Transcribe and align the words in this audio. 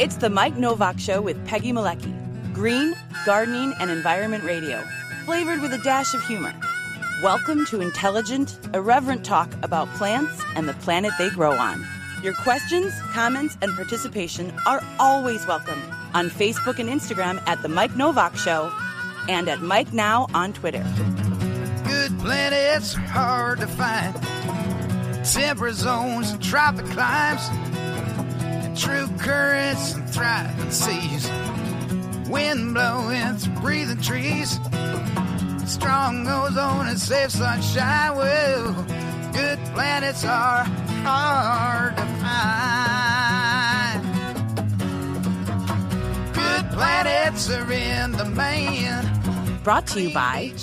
It's 0.00 0.16
the 0.16 0.30
Mike 0.30 0.56
Nowak 0.56 0.98
Show 0.98 1.20
with 1.20 1.44
Peggy 1.44 1.72
Malecki. 1.72 2.10
Green, 2.54 2.96
gardening, 3.26 3.74
and 3.80 3.90
environment 3.90 4.44
radio, 4.44 4.82
flavored 5.26 5.60
with 5.60 5.74
a 5.74 5.78
dash 5.84 6.14
of 6.14 6.24
humor. 6.24 6.54
Welcome 7.22 7.66
to 7.66 7.82
intelligent, 7.82 8.58
irreverent 8.72 9.26
talk 9.26 9.52
about 9.62 9.88
plants 9.96 10.42
and 10.56 10.66
the 10.66 10.72
planet 10.72 11.12
they 11.18 11.28
grow 11.28 11.52
on. 11.52 11.86
Your 12.22 12.32
questions, 12.32 12.98
comments, 13.12 13.58
and 13.60 13.76
participation 13.76 14.54
are 14.66 14.82
always 14.98 15.46
welcome 15.46 15.82
on 16.14 16.30
Facebook 16.30 16.78
and 16.78 16.88
Instagram 16.88 17.46
at 17.46 17.60
The 17.60 17.68
Mike 17.68 17.94
Nowak 17.94 18.38
Show 18.38 18.72
and 19.28 19.50
at 19.50 19.60
Mike 19.60 19.92
Now 19.92 20.28
on 20.32 20.54
Twitter. 20.54 20.82
Good 21.84 22.18
planets 22.20 22.94
hard 22.94 23.60
to 23.60 23.66
find. 23.66 24.14
Temperate 25.26 25.74
zones 25.74 26.30
and 26.30 26.42
tropic 26.42 26.86
climes. 26.86 27.50
True 28.80 29.08
currents 29.18 29.92
and 29.92 30.08
thriving 30.08 30.70
seas. 30.70 31.30
Wind 32.30 32.72
blowing 32.72 33.36
through 33.36 33.60
breathing 33.60 34.00
trees. 34.00 34.58
Strong 35.66 36.26
ozone 36.26 36.88
and 36.88 36.98
safe 36.98 37.30
sunshine. 37.30 38.16
Well, 38.16 38.72
good 39.34 39.58
planets 39.74 40.24
are 40.24 40.64
hard 41.04 41.94
to 41.94 42.06
find. 42.24 42.80
Good 46.32 46.70
planets 46.72 47.50
are 47.50 47.70
in 47.70 48.12
demand. 48.12 49.62
Brought 49.62 49.86
to 49.88 50.00
you 50.00 50.14
by 50.14 50.54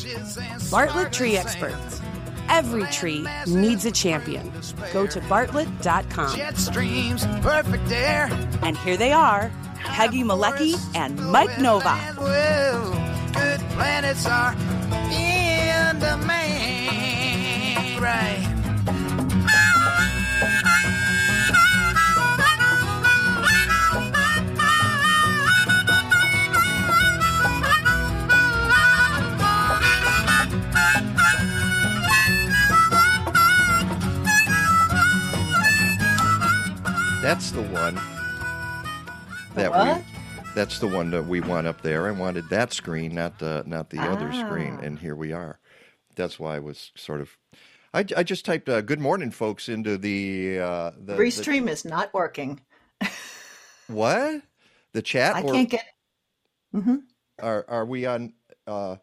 Bartlett 0.71 1.13
Tree 1.13 1.37
Experts. 1.37 2.01
Every 2.49 2.85
tree 2.87 3.25
needs 3.47 3.85
a 3.85 3.91
champion. 3.91 4.51
Go 4.93 5.07
to 5.07 5.21
bartlett.com. 5.21 6.35
Jet 6.35 6.57
streams, 6.57 7.25
perfect 7.41 7.91
air. 7.91 8.29
And 8.61 8.77
here 8.77 8.97
they 8.97 9.11
are 9.11 9.51
Peggy 9.79 10.23
Malecki 10.23 10.75
and 10.95 11.17
Mike 11.31 11.59
Nowak. 11.59 12.17
Well, 12.19 12.91
good 13.33 13.59
planets 13.71 14.25
are 14.25 14.53
in 15.11 15.99
demand. 15.99 16.47
Right. 18.01 18.56
That's 37.27 37.51
the 37.51 37.61
one 37.61 37.95
that 39.55 39.69
what? 39.69 39.97
we. 39.97 40.03
That's 40.55 40.79
the 40.79 40.87
one 40.87 41.11
that 41.11 41.27
we 41.27 41.41
want 41.41 41.67
up 41.67 41.81
there. 41.81 42.07
I 42.07 42.11
wanted 42.11 42.47
that 42.47 42.71
screen, 42.71 43.15
not 43.15 43.37
the 43.37 43.65
not 43.67 43.89
the 43.89 43.99
other 43.99 44.29
Ah. 44.31 44.45
screen, 44.45 44.79
and 44.81 44.97
here 44.97 45.13
we 45.13 45.33
are. 45.33 45.59
That's 46.15 46.39
why 46.39 46.55
I 46.55 46.59
was 46.59 46.93
sort 46.95 47.19
of. 47.19 47.37
I, 47.93 48.05
I 48.15 48.23
just 48.23 48.45
typed 48.45 48.69
uh, 48.69 48.79
"Good 48.79 49.01
morning, 49.01 49.31
folks" 49.31 49.67
into 49.67 49.97
the 49.97 50.57
uh, 50.59 50.91
the, 50.91 51.15
the 51.15 51.17
Restream 51.17 51.67
is 51.67 51.83
not 51.83 52.13
working. 52.13 52.61
what 53.87 54.41
the 54.93 55.01
chat. 55.01 55.35
I 55.35 55.41
or 55.41 55.51
can't 55.51 55.69
get. 55.69 55.85
Mm-hmm. 56.73 56.95
are 57.39 57.65
are 57.67 57.85
we 57.85 58.05
on 58.05 58.31
uh, 58.67 58.95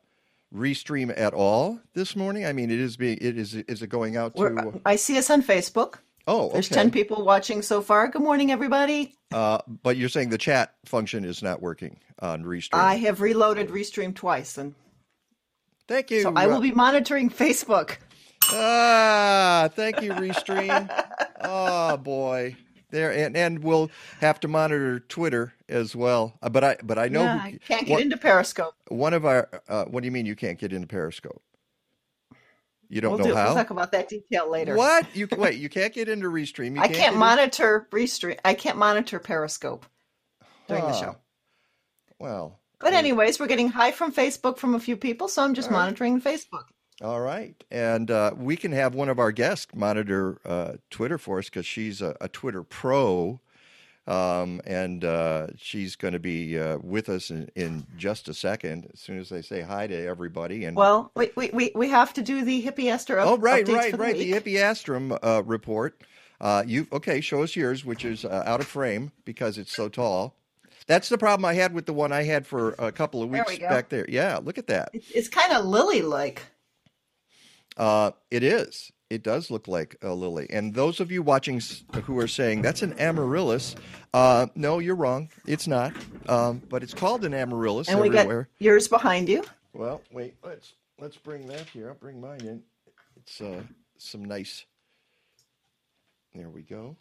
restream 0.51 1.13
at 1.15 1.35
all 1.35 1.79
this 1.93 2.17
morning? 2.17 2.47
I 2.47 2.55
mean, 2.55 2.71
it 2.71 2.81
is 2.81 2.97
being 2.97 3.19
it 3.21 3.37
is 3.37 3.55
is 3.55 3.83
it 3.83 3.89
going 3.89 4.17
out 4.17 4.35
to? 4.37 4.43
We're, 4.45 4.81
I 4.87 4.97
see 4.97 5.19
us 5.19 5.29
on 5.29 5.43
Facebook. 5.43 5.97
Oh, 6.27 6.51
There's 6.53 6.69
10 6.69 6.91
people 6.91 7.25
watching 7.25 7.63
so 7.63 7.81
far. 7.83 8.09
Good 8.09 8.23
morning, 8.23 8.51
everybody. 8.51 9.15
Uh, 9.33 9.59
but 9.83 9.97
you're 9.97 10.09
saying 10.09 10.31
the 10.31 10.39
chat 10.39 10.75
function 10.85 11.25
is 11.25 11.43
not 11.43 11.61
working 11.63 11.99
on 12.21 12.45
restream. 12.45 12.79
I 12.79 12.95
have 12.97 13.21
reloaded 13.21 13.69
Restream 13.69 14.15
twice, 14.15 14.57
and 14.59 14.75
Thank 15.89 16.11
you. 16.11 16.23
so 16.23 16.33
I 16.35 16.47
will 16.47 16.61
be 16.61 16.71
monitoring 16.73 17.29
Facebook. 17.31 17.97
Ah, 18.51 19.69
thank 19.75 20.01
you, 20.03 20.13
Restream. 20.15 20.89
oh 21.43 21.97
boy, 21.97 22.57
there 22.91 23.13
and 23.13 23.37
and 23.37 23.63
we'll 23.65 23.91
have 24.21 24.39
to 24.41 24.49
monitor 24.49 25.01
Twitter 25.01 25.53
as 25.69 25.97
well. 25.97 26.39
Uh, 26.43 26.49
But 26.51 26.65
I 26.65 26.77
but 26.83 26.99
I 26.99 27.09
know 27.09 27.23
yeah, 27.23 27.39
who- 27.39 27.47
I 27.49 27.59
can't 27.67 27.87
get 27.87 27.93
one, 27.95 28.03
into 28.03 28.17
Periscope. 28.17 28.75
one 28.89 29.15
of 29.15 29.25
our. 29.27 29.49
Uh, 29.69 29.85
what 29.87 30.03
do 30.03 30.07
you 30.07 30.13
mean 30.13 30.27
you 30.27 30.37
can't 30.37 30.59
get 30.59 30.73
into 30.73 30.87
Periscope? 30.87 31.43
You 32.89 33.01
don't 33.01 33.13
We'll, 33.13 33.19
know 33.19 33.25
do, 33.27 33.35
how. 33.35 33.47
we'll 33.47 33.55
talk 33.55 33.71
about 33.71 33.93
that 33.93 34.09
detail 34.09 34.51
later. 34.51 34.77
What 34.77 35.07
you 35.15 35.29
wait? 35.37 35.59
You 35.59 35.69
can't 35.69 35.93
get 35.93 36.09
into 36.09 36.29
Restream. 36.29 36.77
You 36.77 36.83
I 36.83 36.89
can't 36.89 37.15
in- 37.15 37.19
monitor 37.19 37.89
Restream. 37.91 38.39
I 38.45 38.55
can't 38.55 38.77
monitor 38.79 39.19
Periscope 39.19 39.87
during 40.69 40.85
the 40.85 40.93
show. 40.93 41.17
Well, 42.19 42.61
But 42.79 42.93
anyways, 42.95 43.39
we're 43.41 43.47
getting 43.47 43.69
high 43.69 43.91
from 43.93 44.13
Facebook 44.13 44.59
from 44.59 44.75
a 44.75 44.81
few 44.81 44.97
people, 44.97 45.29
so 45.29 45.43
I'm 45.43 45.55
just 45.55 45.69
All 45.69 45.75
right. 45.77 45.85
monitoring 45.85 46.21
Facebook. 46.21 46.65
All 47.03 47.21
right, 47.21 47.57
and 47.73 48.09
uh, 48.11 48.33
we 48.37 48.57
can 48.57 48.71
have 48.71 48.95
one 48.95 49.09
of 49.09 49.19
our 49.19 49.33
guests 49.33 49.67
monitor 49.75 50.39
uh, 50.45 50.75
Twitter 50.91 51.19
for 51.19 51.41
us 51.41 51.47
because 51.47 51.67
she's 51.67 52.01
a, 52.01 52.17
a 52.21 52.29
Twitter 52.29 52.63
pro, 52.63 53.41
um, 54.07 54.61
and 54.67 55.05
uh, 55.05 55.47
she's 55.57 55.97
going 55.97 56.13
to 56.13 56.21
be 56.21 56.59
uh, 56.59 56.79
with 56.83 57.09
us 57.09 57.31
in, 57.31 57.49
in 57.55 57.87
just 57.97 58.29
a 58.29 58.35
second. 58.35 58.91
As 58.93 59.01
soon 59.01 59.19
as 59.19 59.31
they 59.31 59.43
say 59.43 59.63
hi 59.63 59.87
to 59.87 60.07
everybody, 60.07 60.65
and 60.65 60.77
Well, 60.77 61.11
we 61.15 61.31
we, 61.37 61.73
we, 61.75 61.89
have 61.89 62.13
to 62.15 62.23
do 62.23 62.45
the 62.45 62.63
hippie 62.63 62.91
Esther 62.91 63.19
up- 63.19 63.29
oh, 63.29 63.37
right, 63.39 63.67
right, 63.69 63.93
the 63.93 63.99
right, 63.99 64.17
week. 64.17 64.31
the 64.31 64.41
Hippeastrum 64.41 65.19
uh, 65.23 65.43
report. 65.45 66.01
Uh, 66.41 66.63
you 66.67 66.87
okay? 66.93 67.21
Show 67.21 67.43
us 67.43 67.57
yours, 67.57 67.85
which 67.85 68.05
is 68.05 68.25
uh, 68.25 68.43
out 68.45 68.61
of 68.61 68.67
frame 68.67 69.13
because 69.25 69.57
it's 69.57 69.73
so 69.73 69.89
tall. 69.89 70.37
That's 70.87 71.09
the 71.09 71.17
problem 71.17 71.47
I 71.47 71.55
had 71.55 71.73
with 71.73 71.87
the 71.87 71.95
one 71.95 72.13
I 72.13 72.25
had 72.25 72.47
for 72.47 72.73
a 72.79 72.93
couple 72.93 73.23
of 73.23 73.31
There 73.31 73.43
weeks 73.43 73.59
we 73.59 73.67
back 73.67 73.89
there. 73.89 74.05
Yeah, 74.09 74.39
look 74.43 74.59
at 74.59 74.67
that. 74.67 74.91
It's, 74.93 75.11
it's 75.13 75.29
kind 75.29 75.53
of 75.53 75.65
lily-like. 75.65 76.43
Uh, 77.77 78.11
it 78.31 78.43
is. 78.43 78.93
It 79.15 79.23
does 79.23 79.49
look 79.49 79.69
like 79.69 79.97
a 80.03 80.13
lily. 80.13 80.49
And 80.51 80.75
those 80.75 80.99
of 80.99 81.13
you 81.13 81.23
watching 81.23 81.63
who 82.03 82.19
are 82.19 82.27
saying 82.27 82.63
that's 82.63 82.83
an 82.83 82.99
amaryllis, 82.99 83.77
uh, 84.13 84.49
no, 84.57 84.81
you're 84.81 84.97
wrong. 84.97 85.29
It's 85.47 85.69
not. 85.69 85.93
Um, 86.29 86.61
but 86.69 86.83
it's 86.83 86.95
called 86.95 87.25
an 87.25 87.33
amaryllis 87.33 87.89
And 87.89 88.01
we 88.01 88.09
got 88.09 88.47
yours 88.59 88.89
behind 88.89 89.29
you. 89.29 89.45
Well, 89.73 90.03
wait. 90.11 90.35
Let's 90.43 90.73
let's 90.99 91.17
bring 91.17 91.47
that 91.47 91.69
here. 91.69 91.91
I'll 91.91 91.95
bring 91.95 92.21
mine 92.21 92.41
in. 92.41 92.63
It's 93.17 93.41
uh, 93.41 93.63
some 93.99 94.25
nice. 94.25 94.65
There 96.35 96.51
we 96.51 96.63
go. 96.63 96.97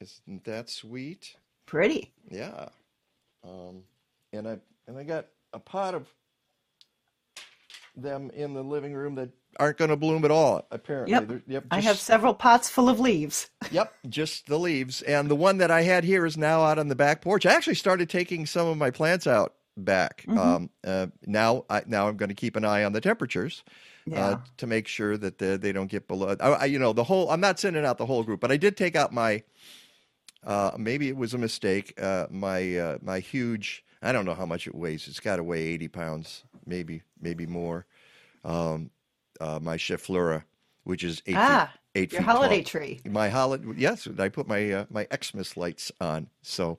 Isn't 0.00 0.44
that 0.44 0.70
sweet? 0.70 1.34
Pretty. 1.66 2.12
Yeah. 2.30 2.68
Um, 3.42 3.82
and 4.32 4.46
I 4.46 4.58
and 4.86 4.96
I 4.96 5.02
got 5.02 5.26
a 5.52 5.58
pot 5.58 5.96
of 5.96 6.06
them 7.96 8.30
in 8.30 8.54
the 8.54 8.62
living 8.62 8.94
room 8.94 9.16
that 9.16 9.30
aren't 9.60 9.78
going 9.78 9.90
to 9.90 9.96
bloom 9.96 10.24
at 10.24 10.30
all. 10.30 10.66
Apparently. 10.70 11.12
Yep. 11.12 11.28
They're- 11.28 11.42
yep 11.46 11.64
I 11.70 11.80
have 11.80 11.98
several 11.98 12.34
pots 12.34 12.68
full 12.70 12.88
of 12.88 13.00
leaves. 13.00 13.50
Yep, 13.70 13.94
just 14.08 14.46
the 14.46 14.58
leaves. 14.58 15.02
And 15.02 15.30
the 15.30 15.36
one 15.36 15.58
that 15.58 15.70
I 15.70 15.82
had 15.82 16.04
here 16.04 16.26
is 16.26 16.36
now 16.36 16.62
out 16.62 16.78
on 16.78 16.88
the 16.88 16.94
back 16.94 17.22
porch. 17.22 17.46
I 17.46 17.54
actually 17.54 17.76
started 17.76 18.10
taking 18.10 18.44
some 18.44 18.66
of 18.66 18.76
my 18.76 18.90
plants 18.90 19.26
out 19.26 19.54
back. 19.76 20.24
Mm-hmm. 20.28 20.38
Um, 20.38 20.70
uh, 20.84 21.06
now, 21.26 21.64
I, 21.70 21.82
now 21.86 22.08
I'm 22.08 22.16
going 22.16 22.28
to 22.28 22.34
keep 22.34 22.56
an 22.56 22.64
eye 22.64 22.84
on 22.84 22.92
the 22.92 23.00
temperatures 23.00 23.64
Yeah. 24.04 24.26
uh, 24.26 24.38
to 24.58 24.66
make 24.66 24.88
sure 24.88 25.16
that 25.16 25.38
they, 25.38 25.56
they 25.56 25.72
don't 25.72 25.90
get 25.90 26.06
below. 26.08 26.36
I, 26.38 26.48
I, 26.50 26.64
you 26.66 26.78
know, 26.78 26.92
the 26.92 27.04
whole. 27.04 27.30
I'm 27.30 27.40
not 27.40 27.58
sending 27.58 27.84
out 27.86 27.96
the 27.98 28.04
whole 28.06 28.22
group, 28.24 28.40
but 28.40 28.52
I 28.52 28.56
did 28.58 28.76
take 28.76 28.96
out 28.96 29.12
my. 29.12 29.42
Uh, 30.44 30.72
maybe 30.76 31.08
it 31.08 31.16
was 31.16 31.34
a 31.34 31.38
mistake. 31.38 31.94
Uh, 32.00 32.26
my 32.30 32.76
uh, 32.76 32.98
my 33.00 33.20
huge. 33.20 33.84
I 34.02 34.10
don't 34.12 34.24
know 34.24 34.34
how 34.34 34.46
much 34.46 34.66
it 34.66 34.74
weighs. 34.74 35.06
It's 35.06 35.20
got 35.20 35.36
to 35.36 35.44
weigh 35.44 35.62
80 35.62 35.88
pounds, 35.88 36.42
maybe 36.66 37.02
maybe 37.20 37.46
more. 37.46 37.86
Um, 38.44 38.90
uh, 39.42 39.58
my 39.60 39.76
Schefflera, 39.76 40.44
which 40.84 41.04
is 41.04 41.22
eight 41.26 41.36
ah, 41.36 41.70
feet, 41.72 42.02
eight 42.02 42.12
your 42.12 42.20
feet 42.20 42.26
tall. 42.26 42.36
holiday 42.36 42.62
tree. 42.62 43.00
My 43.04 43.28
holiday, 43.28 43.64
yes, 43.76 44.08
I 44.18 44.28
put 44.28 44.46
my 44.46 44.70
uh, 44.70 44.84
my 44.90 45.06
Xmas 45.12 45.56
lights 45.56 45.90
on, 46.00 46.28
so 46.42 46.78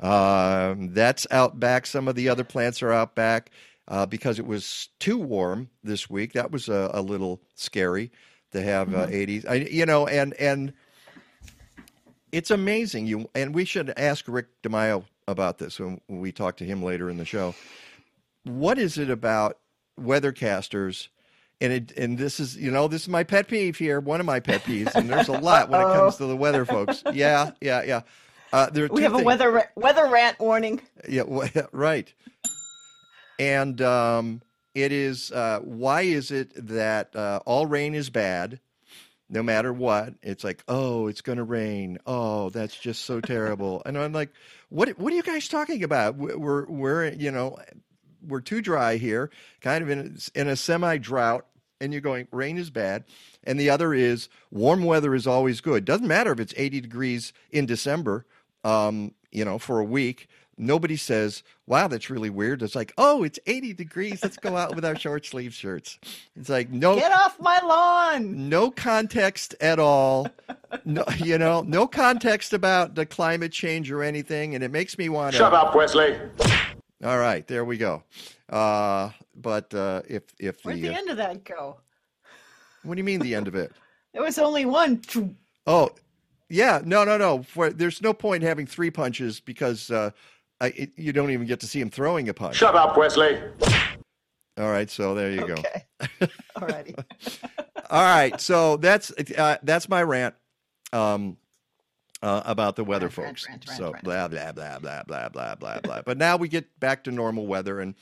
um, 0.00 0.92
that's 0.92 1.26
out 1.30 1.58
back. 1.58 1.86
Some 1.86 2.08
of 2.08 2.14
the 2.14 2.28
other 2.28 2.44
plants 2.44 2.82
are 2.82 2.92
out 2.92 3.14
back 3.14 3.50
uh, 3.88 4.06
because 4.06 4.38
it 4.38 4.46
was 4.46 4.88
too 4.98 5.18
warm 5.18 5.70
this 5.82 6.08
week. 6.08 6.34
That 6.34 6.50
was 6.50 6.68
a, 6.68 6.90
a 6.94 7.02
little 7.02 7.40
scary 7.54 8.12
to 8.52 8.62
have 8.62 8.94
uh, 8.94 9.06
80s. 9.06 9.48
I, 9.48 9.54
you 9.54 9.86
know, 9.86 10.06
and 10.06 10.34
and 10.34 10.72
it's 12.30 12.50
amazing. 12.50 13.06
You 13.06 13.28
and 13.34 13.54
we 13.54 13.64
should 13.64 13.92
ask 13.96 14.26
Rick 14.28 14.46
DiMaio 14.62 15.04
about 15.28 15.58
this 15.58 15.78
when 15.80 16.00
we 16.08 16.32
talk 16.32 16.56
to 16.58 16.64
him 16.64 16.82
later 16.82 17.08
in 17.08 17.16
the 17.16 17.24
show. 17.24 17.54
What 18.44 18.78
is 18.78 18.98
it 18.98 19.08
about 19.08 19.58
weathercasters? 19.98 21.08
And 21.62 21.72
it, 21.72 21.92
and 21.96 22.18
this 22.18 22.40
is 22.40 22.56
you 22.56 22.72
know 22.72 22.88
this 22.88 23.02
is 23.02 23.08
my 23.08 23.22
pet 23.22 23.46
peeve 23.46 23.76
here. 23.76 24.00
One 24.00 24.18
of 24.18 24.26
my 24.26 24.40
pet 24.40 24.64
peeves, 24.64 24.94
and 24.96 25.08
there's 25.08 25.28
a 25.28 25.32
lot 25.40 25.68
when 25.70 25.80
it 25.80 25.84
comes 25.84 26.16
to 26.16 26.26
the 26.26 26.36
weather, 26.36 26.64
folks. 26.64 27.04
Yeah, 27.12 27.52
yeah, 27.60 27.82
yeah. 27.84 28.00
Uh, 28.52 28.68
there 28.68 28.86
are 28.86 28.88
We 28.88 29.02
have 29.02 29.14
a 29.14 29.22
weather 29.22 29.50
ra- 29.50 29.62
weather 29.76 30.08
rant 30.08 30.40
warning. 30.40 30.80
Yeah, 31.08 31.22
well, 31.26 31.48
right. 31.70 32.12
And 33.38 33.80
um, 33.80 34.42
it 34.74 34.90
is 34.90 35.30
uh, 35.30 35.60
why 35.62 36.02
is 36.02 36.32
it 36.32 36.52
that 36.68 37.14
uh, 37.14 37.38
all 37.46 37.66
rain 37.66 37.94
is 37.94 38.10
bad, 38.10 38.58
no 39.30 39.42
matter 39.42 39.72
what. 39.72 40.14
It's 40.20 40.42
like, 40.42 40.64
oh, 40.66 41.06
it's 41.06 41.20
going 41.20 41.38
to 41.38 41.44
rain. 41.44 41.98
Oh, 42.06 42.50
that's 42.50 42.76
just 42.76 43.04
so 43.04 43.20
terrible. 43.20 43.82
and 43.86 43.96
I'm 43.96 44.12
like, 44.12 44.30
what? 44.68 44.98
What 44.98 45.12
are 45.12 45.16
you 45.16 45.22
guys 45.22 45.46
talking 45.46 45.84
about? 45.84 46.16
We're 46.16 46.66
we're 46.66 47.12
you 47.12 47.30
know, 47.30 47.56
we're 48.26 48.40
too 48.40 48.60
dry 48.60 48.96
here, 48.96 49.30
kind 49.60 49.82
of 49.82 49.90
in 49.90 50.18
in 50.34 50.48
a 50.48 50.56
semi 50.56 50.98
drought, 50.98 51.46
and 51.82 51.92
you're 51.92 52.00
going, 52.00 52.28
rain 52.30 52.56
is 52.56 52.70
bad. 52.70 53.04
And 53.44 53.58
the 53.58 53.70
other 53.70 53.92
is 53.92 54.28
warm 54.50 54.84
weather 54.84 55.14
is 55.14 55.26
always 55.26 55.60
good. 55.60 55.84
Doesn't 55.84 56.06
matter 56.06 56.32
if 56.32 56.40
it's 56.40 56.54
80 56.56 56.80
degrees 56.80 57.32
in 57.50 57.66
December, 57.66 58.24
um, 58.64 59.12
you 59.30 59.44
know, 59.44 59.58
for 59.58 59.80
a 59.80 59.84
week 59.84 60.28
nobody 60.56 60.96
says, 60.96 61.42
wow, 61.66 61.88
that's 61.88 62.10
really 62.10 62.30
weird. 62.30 62.62
It's 62.62 62.74
like, 62.74 62.92
oh, 62.96 63.22
it's 63.22 63.38
80 63.46 63.74
degrees. 63.74 64.22
Let's 64.22 64.36
go 64.36 64.56
out 64.56 64.74
with 64.74 64.84
our 64.84 64.96
short 64.96 65.26
sleeve 65.26 65.52
shirts. 65.52 65.98
It's 66.36 66.48
like, 66.48 66.70
no. 66.70 66.96
Get 66.96 67.12
off 67.12 67.38
my 67.40 67.60
lawn. 67.60 68.48
No 68.48 68.70
context 68.70 69.54
at 69.60 69.78
all. 69.78 70.28
No, 70.86 71.04
you 71.18 71.36
know, 71.36 71.60
no 71.60 71.86
context 71.86 72.54
about 72.54 72.94
the 72.94 73.04
climate 73.04 73.52
change 73.52 73.90
or 73.90 74.02
anything. 74.02 74.54
And 74.54 74.64
it 74.64 74.70
makes 74.70 74.96
me 74.96 75.10
want 75.10 75.32
to. 75.32 75.38
Shut 75.38 75.52
up, 75.52 75.74
Wesley. 75.74 76.16
All 77.04 77.18
right, 77.18 77.46
there 77.46 77.64
we 77.64 77.76
go. 77.76 78.04
Uh, 78.52 79.10
but 79.34 79.72
uh, 79.74 80.02
if 80.08 80.24
if 80.38 80.62
Where'd 80.64 80.78
the, 80.78 80.88
the 80.88 80.94
uh, 80.94 80.98
end 80.98 81.10
of 81.10 81.16
that 81.16 81.42
go? 81.44 81.80
what 82.82 82.94
do 82.94 82.98
you 82.98 83.04
mean 83.04 83.20
the 83.20 83.34
end 83.34 83.48
of 83.48 83.54
it? 83.54 83.72
There 84.12 84.22
was 84.22 84.38
only 84.38 84.66
one. 84.66 85.00
Oh, 85.66 85.88
yeah, 86.50 86.82
no, 86.84 87.02
no, 87.02 87.16
no. 87.16 87.42
For, 87.44 87.70
there's 87.70 88.02
no 88.02 88.12
point 88.12 88.42
having 88.42 88.66
three 88.66 88.90
punches 88.90 89.40
because 89.40 89.90
uh, 89.90 90.10
I, 90.60 90.66
it, 90.66 90.90
you 90.96 91.14
don't 91.14 91.30
even 91.30 91.46
get 91.46 91.60
to 91.60 91.66
see 91.66 91.80
him 91.80 91.88
throwing 91.88 92.28
a 92.28 92.34
punch. 92.34 92.56
Shut 92.56 92.74
up, 92.74 92.94
Wesley. 92.98 93.40
All 94.58 94.70
right, 94.70 94.90
so 94.90 95.14
there 95.14 95.30
you 95.30 95.44
Okay. 95.44 95.84
Alrighty. 96.58 96.94
go. 96.94 97.04
All 97.88 98.02
right, 98.02 98.38
so 98.38 98.76
that's 98.76 99.10
uh, 99.38 99.56
that's 99.62 99.88
my 99.88 100.02
rant 100.02 100.34
um, 100.92 101.38
uh, 102.22 102.42
about 102.44 102.76
the 102.76 102.84
weather, 102.84 103.06
Rant, 103.06 103.16
rant, 103.16 103.28
folks. 103.28 103.48
rant, 103.48 103.64
rant, 103.66 103.78
so 103.78 103.92
rant. 103.92 104.04
blah 104.04 104.28
blah 104.28 104.52
blah 104.52 104.78
blah 104.78 105.02
blah 105.04 105.28
blah 105.30 105.54
blah 105.54 105.80
blah. 105.80 106.02
But 106.02 106.18
now 106.18 106.36
we 106.36 106.48
get 106.48 106.78
back 106.78 107.04
to 107.04 107.10
normal 107.10 107.46
weather, 107.46 107.80
and 107.80 107.94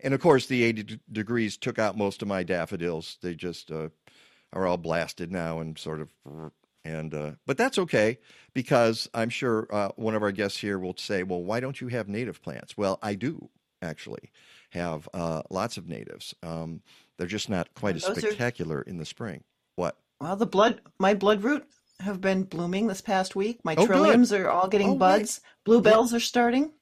and 0.00 0.14
of 0.14 0.20
course 0.20 0.46
the 0.46 0.62
80 0.64 0.82
d- 0.82 1.00
degrees 1.10 1.56
took 1.56 1.78
out 1.78 1.96
most 1.96 2.22
of 2.22 2.28
my 2.28 2.42
daffodils. 2.42 3.18
They 3.22 3.34
just 3.34 3.70
uh, 3.70 3.88
are 4.52 4.66
all 4.66 4.76
blasted 4.78 5.30
now 5.32 5.60
and 5.60 5.78
sort 5.78 6.00
of 6.00 6.10
and 6.84 7.12
uh, 7.14 7.32
but 7.46 7.58
that's 7.58 7.78
okay 7.78 8.18
because 8.54 9.08
I'm 9.12 9.28
sure 9.30 9.66
uh, 9.70 9.88
one 9.96 10.14
of 10.14 10.22
our 10.22 10.32
guests 10.32 10.58
here 10.58 10.78
will 10.78 10.94
say, 10.96 11.22
well, 11.22 11.42
why 11.42 11.60
don't 11.60 11.80
you 11.80 11.88
have 11.88 12.08
native 12.08 12.40
plants? 12.42 12.76
Well, 12.76 12.98
I 13.02 13.14
do 13.14 13.50
actually 13.82 14.30
have 14.70 15.08
uh, 15.14 15.42
lots 15.50 15.76
of 15.76 15.88
natives. 15.88 16.34
Um, 16.42 16.80
they're 17.16 17.26
just 17.26 17.48
not 17.50 17.74
quite 17.74 17.96
as 17.96 18.04
Those 18.04 18.18
are- 18.18 18.20
spectacular 18.20 18.82
in 18.82 18.96
the 18.98 19.04
spring. 19.04 19.42
What? 19.76 19.96
Well, 20.20 20.36
the 20.36 20.46
blood, 20.46 20.80
my 20.98 21.14
bloodroot 21.14 21.62
have 22.00 22.20
been 22.20 22.44
blooming 22.44 22.86
this 22.86 23.00
past 23.00 23.36
week. 23.36 23.60
My 23.64 23.74
Oh, 23.76 23.86
good. 23.86 23.90
trilliums 23.96 24.36
are 24.38 24.48
all 24.48 24.68
getting 24.68 24.88
Oh, 24.88 24.92
right. 24.92 24.98
buds. 24.98 25.40
Bluebells 25.64 26.14
are 26.14 26.20
starting. 26.20 26.72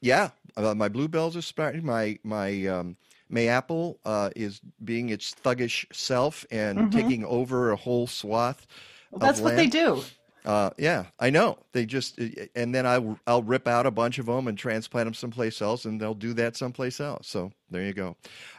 Yeah, 0.00 0.30
uh, 0.56 0.74
my 0.74 0.88
bluebells 0.88 1.36
are 1.36 1.42
starting. 1.42 1.84
My 1.84 2.18
my 2.24 2.66
um, 2.66 2.96
mayapple 3.32 3.96
uh, 4.04 4.30
is 4.34 4.60
being 4.84 5.10
its 5.10 5.34
thuggish 5.34 5.86
self 5.92 6.44
and 6.50 6.92
taking 6.92 7.24
over 7.24 7.70
a 7.70 7.76
whole 7.76 8.06
swath. 8.06 8.66
Well, 9.10 9.20
that's 9.20 9.40
what 9.40 9.56
they 9.56 9.66
do. 9.66 10.02
Uh, 10.44 10.70
yeah, 10.78 11.06
I 11.18 11.28
know. 11.30 11.58
They 11.72 11.84
just 11.84 12.18
and 12.54 12.74
then 12.74 12.86
I 12.86 13.16
I'll 13.26 13.42
rip 13.42 13.68
out 13.68 13.86
a 13.86 13.90
bunch 13.90 14.18
of 14.18 14.26
them 14.26 14.48
and 14.48 14.56
transplant 14.56 15.06
them 15.06 15.14
someplace 15.14 15.60
else, 15.60 15.84
and 15.84 16.00
they'll 16.00 16.14
do 16.14 16.32
that 16.34 16.56
someplace 16.56 17.00
else. 17.00 17.28
So 17.28 17.52
there 17.70 17.82
you 17.82 17.92
go. 17.92 18.16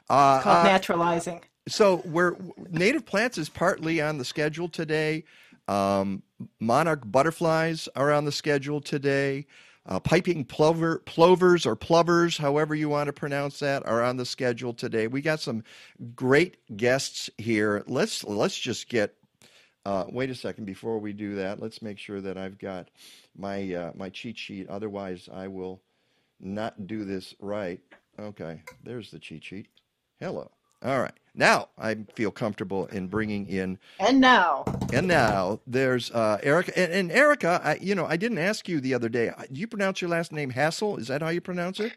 Uh, 0.10 0.42
called 0.42 0.68
uh, 0.68 0.70
naturalizing. 0.70 1.42
so 1.68 2.02
we're 2.06 2.36
native 2.70 3.06
plants 3.06 3.38
is 3.38 3.50
partly 3.50 4.00
on 4.02 4.20
the 4.20 4.26
schedule 4.26 4.70
today. 4.70 5.24
Um, 5.68 6.22
monarch 6.60 7.02
butterflies 7.06 7.88
are 7.96 8.12
on 8.12 8.26
the 8.26 8.32
schedule 8.32 8.82
today. 8.82 9.48
Uh, 9.86 10.00
piping 10.00 10.46
plover, 10.46 11.00
plovers 11.00 11.66
or 11.66 11.76
plovers, 11.76 12.38
however 12.38 12.76
you 12.76 12.88
want 12.88 13.08
to 13.08 13.14
pronounce 13.14 13.60
that, 13.60 13.86
are 13.88 14.04
on 14.04 14.18
the 14.18 14.26
schedule 14.26 14.74
today. 14.74 15.08
We 15.08 15.22
got 15.22 15.40
some 15.40 15.64
great 16.16 16.58
guests 16.78 17.30
here. 17.38 17.84
Let's 17.88 18.24
let's 18.24 18.58
just 18.58 18.90
get. 18.90 19.16
Uh, 19.84 20.06
wait 20.10 20.30
a 20.30 20.36
second 20.36 20.66
before 20.66 21.00
we 21.00 21.12
do 21.12 21.34
that. 21.36 21.60
Let's 21.60 21.82
make 21.82 21.98
sure 21.98 22.22
that 22.22 22.38
I've 22.38 22.60
got 22.60 22.90
my 23.36 23.74
uh, 23.74 23.92
my 23.96 24.10
cheat 24.10 24.38
sheet. 24.38 24.70
Otherwise, 24.70 25.28
I 25.34 25.48
will 25.48 25.82
not 26.40 26.86
do 26.86 27.04
this 27.04 27.34
right. 27.40 27.80
Okay, 28.20 28.62
there's 28.84 29.10
the 29.10 29.18
cheat 29.18 29.44
sheet. 29.44 29.68
Hello. 30.20 30.52
All 30.84 31.00
right. 31.00 31.18
Now 31.34 31.70
I 31.78 31.96
feel 32.16 32.32
comfortable 32.32 32.88
in 32.88 33.08
bringing 33.08 33.48
in, 33.48 33.80
And 34.00 34.20
now, 34.20 34.66
and 34.92 35.08
now 35.08 35.60
there's 35.66 36.12
uh, 36.12 36.40
Erika. 36.44 36.78
And, 36.78 36.92
and 36.92 37.12
Erika, 37.12 37.62
I, 37.64 37.76
you 37.82 37.96
know, 37.96 38.06
I 38.06 38.18
didn't 38.18 38.40
ask 38.40 38.68
you 38.68 38.82
the 38.82 38.94
other 38.94 39.10
day. 39.10 39.30
uh, 39.30 39.44
Do 39.52 39.60
you 39.60 39.68
pronounce 39.68 40.02
your 40.02 40.10
last 40.10 40.32
name 40.32 40.52
Hasle? 40.52 41.00
Is 41.00 41.08
that 41.08 41.22
how 41.22 41.30
you 41.30 41.42
pronounce 41.42 41.80
it? 41.80 41.94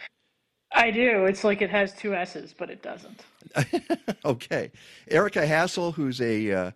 I 0.73 0.91
do. 0.91 1.25
It's 1.27 1.45
like 1.45 1.63
it 1.63 1.71
has 1.71 1.95
two 1.95 2.15
S's, 2.15 2.55
but 2.57 2.71
it 2.71 2.83
doesn't. 2.83 3.23
okay. 4.25 4.71
Erika 5.09 5.47
Hasle, 5.47 5.95
who's 5.95 6.21
a 6.21 6.53
uh, 6.53 6.71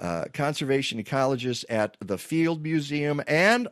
uh, 0.00 0.24
conservation 0.32 1.02
ecologist 1.02 1.64
at 1.68 1.96
the 2.00 2.18
Field 2.18 2.62
Museum, 2.62 3.22
and 3.26 3.68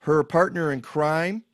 her 0.00 0.22
partner 0.22 0.72
in 0.72 0.80
crime, 0.80 1.44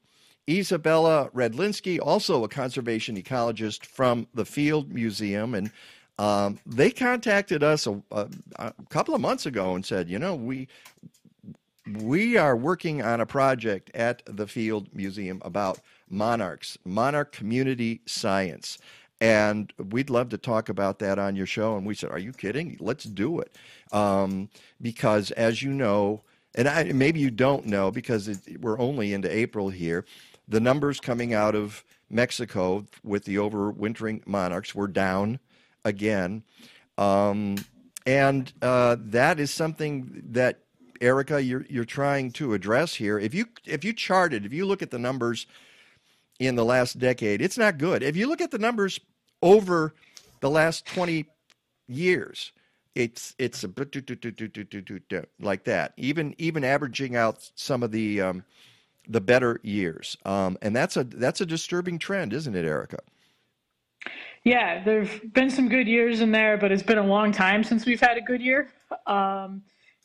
Izabella 0.48 1.32
Redlinski, 1.32 1.98
also 2.00 2.44
a 2.44 2.48
conservation 2.48 3.20
ecologist 3.20 3.84
from 3.84 4.28
the 4.32 4.44
Field 4.44 4.92
Museum. 4.92 5.54
And 5.54 5.72
um, 6.18 6.58
they 6.64 6.90
contacted 6.90 7.62
us 7.62 7.86
a, 7.86 8.02
a, 8.10 8.28
a 8.56 8.72
couple 8.88 9.14
of 9.14 9.20
months 9.20 9.46
ago 9.46 9.74
and 9.74 9.84
said, 9.84 10.08
you 10.08 10.18
know, 10.18 10.34
we 10.34 10.68
we 11.92 12.36
are 12.36 12.56
working 12.56 13.02
on 13.02 13.20
a 13.20 13.26
project 13.26 13.90
at 13.94 14.22
the 14.26 14.46
Field 14.46 14.88
Museum 14.92 15.40
about 15.44 15.78
monarchs, 16.10 16.76
monarch 16.84 17.32
community 17.32 18.00
science. 18.06 18.78
And 19.20 19.72
we'd 19.78 20.10
love 20.10 20.28
to 20.30 20.38
talk 20.38 20.68
about 20.68 20.98
that 20.98 21.18
on 21.18 21.36
your 21.36 21.46
show. 21.46 21.76
And 21.76 21.86
we 21.86 21.94
said, 21.94 22.10
Are 22.10 22.18
you 22.18 22.32
kidding? 22.32 22.76
Let's 22.80 23.04
do 23.04 23.40
it. 23.40 23.56
Um, 23.92 24.50
because, 24.80 25.30
as 25.32 25.62
you 25.62 25.72
know, 25.72 26.22
and 26.54 26.68
I, 26.68 26.84
maybe 26.84 27.20
you 27.20 27.30
don't 27.30 27.66
know 27.66 27.90
because 27.90 28.28
it, 28.28 28.60
we're 28.60 28.78
only 28.78 29.12
into 29.12 29.34
April 29.34 29.70
here, 29.70 30.04
the 30.48 30.60
numbers 30.60 31.00
coming 31.00 31.32
out 31.34 31.54
of 31.54 31.84
Mexico 32.10 32.84
with 33.02 33.24
the 33.24 33.36
overwintering 33.36 34.26
monarchs 34.26 34.74
were 34.74 34.88
down 34.88 35.38
again. 35.86 36.42
Um, 36.98 37.56
and 38.04 38.52
uh, 38.60 38.96
that 38.98 39.40
is 39.40 39.50
something 39.50 40.22
that 40.30 40.60
Erika, 41.00 41.42
you're 41.42 41.66
you're 41.68 41.84
trying 41.84 42.32
to 42.32 42.54
address 42.54 42.94
here. 42.94 43.18
If 43.18 43.34
you 43.34 43.46
if 43.64 43.84
you 43.84 43.92
charted, 43.92 44.44
if 44.44 44.52
you 44.52 44.66
look 44.66 44.82
at 44.82 44.90
the 44.90 44.98
numbers 44.98 45.46
in 46.38 46.54
the 46.56 46.64
last 46.64 46.98
decade, 46.98 47.40
it's 47.40 47.58
not 47.58 47.78
good. 47.78 48.02
If 48.02 48.16
you 48.16 48.28
look 48.28 48.40
at 48.40 48.50
the 48.50 48.58
numbers 48.58 49.00
over 49.42 49.94
the 50.40 50.50
last 50.50 50.86
twenty 50.86 51.26
years, 51.86 52.52
it's 52.94 53.34
it's 53.38 53.62
a 53.64 53.68
like 55.38 55.64
that. 55.64 55.92
Even 55.96 56.34
even 56.38 56.64
averaging 56.64 57.16
out 57.16 57.50
some 57.54 57.82
of 57.82 57.92
the 57.92 58.20
um, 58.20 58.44
the 59.06 59.20
better 59.20 59.60
years, 59.62 60.16
um, 60.24 60.56
and 60.62 60.74
that's 60.74 60.96
a 60.96 61.04
that's 61.04 61.40
a 61.40 61.46
disturbing 61.46 61.98
trend, 61.98 62.32
isn't 62.32 62.54
it, 62.54 62.64
Erika? 62.64 62.98
Yeah, 64.46 64.84
there've 64.84 65.20
been 65.32 65.50
some 65.50 65.68
good 65.68 65.88
years 65.88 66.20
in 66.20 66.30
there, 66.30 66.56
but 66.56 66.70
it's 66.70 66.84
been 66.84 66.98
a 66.98 67.06
long 67.06 67.32
time 67.32 67.64
since 67.64 67.84
we've 67.84 68.00
had 68.00 68.16
a 68.16 68.20
good 68.20 68.40
year. 68.40 68.68
Um, 69.08 69.62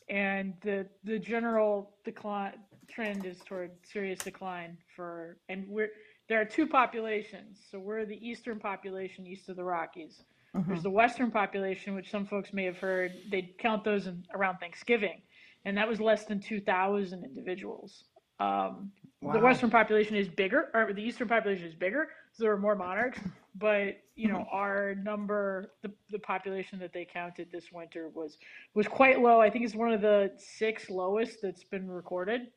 and 0.08 0.54
the 0.62 0.88
the 1.04 1.16
general 1.16 1.94
decline 2.04 2.54
trend 2.90 3.24
is 3.24 3.38
toward 3.46 3.70
serious 3.84 4.18
decline 4.18 4.76
for 4.96 5.36
and 5.48 5.64
we're 5.68 5.90
there 6.28 6.40
are 6.40 6.44
two 6.44 6.66
populations. 6.66 7.60
So 7.70 7.78
we're 7.78 8.04
the 8.04 8.16
eastern 8.16 8.58
population 8.58 9.28
east 9.28 9.48
of 9.48 9.54
the 9.54 9.62
Rockies. 9.62 10.24
There's 10.66 10.82
the 10.82 10.90
western 10.90 11.30
population, 11.30 11.94
which 11.94 12.10
some 12.10 12.26
folks 12.26 12.52
may 12.52 12.64
have 12.64 12.78
heard. 12.78 13.12
They 13.30 13.54
count 13.60 13.84
those 13.84 14.08
in, 14.08 14.24
around 14.34 14.58
Thanksgiving, 14.58 15.22
and 15.64 15.76
that 15.78 15.88
was 15.88 16.00
less 16.00 16.24
than 16.24 16.40
2,000 16.40 17.24
individuals. 17.24 18.04
Um, 18.40 18.90
The 19.22 19.38
western 19.38 19.70
population 19.70 20.16
is 20.16 20.28
bigger, 20.28 20.68
or 20.74 20.92
the 20.92 21.00
eastern 21.00 21.28
population 21.28 21.66
is 21.66 21.74
bigger, 21.74 22.08
so 22.32 22.42
there 22.42 22.52
are 22.52 22.58
more 22.58 22.74
monarchs. 22.74 23.20
But 23.54 23.98
you 24.14 24.28
know, 24.28 24.46
our 24.50 24.94
number, 24.94 25.72
the, 25.82 25.90
the 26.10 26.18
population 26.18 26.78
that 26.78 26.92
they 26.92 27.04
counted 27.04 27.48
this 27.52 27.66
winter 27.72 28.08
was 28.14 28.38
was 28.74 28.88
quite 28.88 29.20
low. 29.20 29.40
I 29.40 29.50
think 29.50 29.64
it's 29.64 29.74
one 29.74 29.92
of 29.92 30.00
the 30.00 30.32
six 30.38 30.88
lowest 30.88 31.42
that's 31.42 31.64
been 31.64 31.90
recorded. 31.90 32.48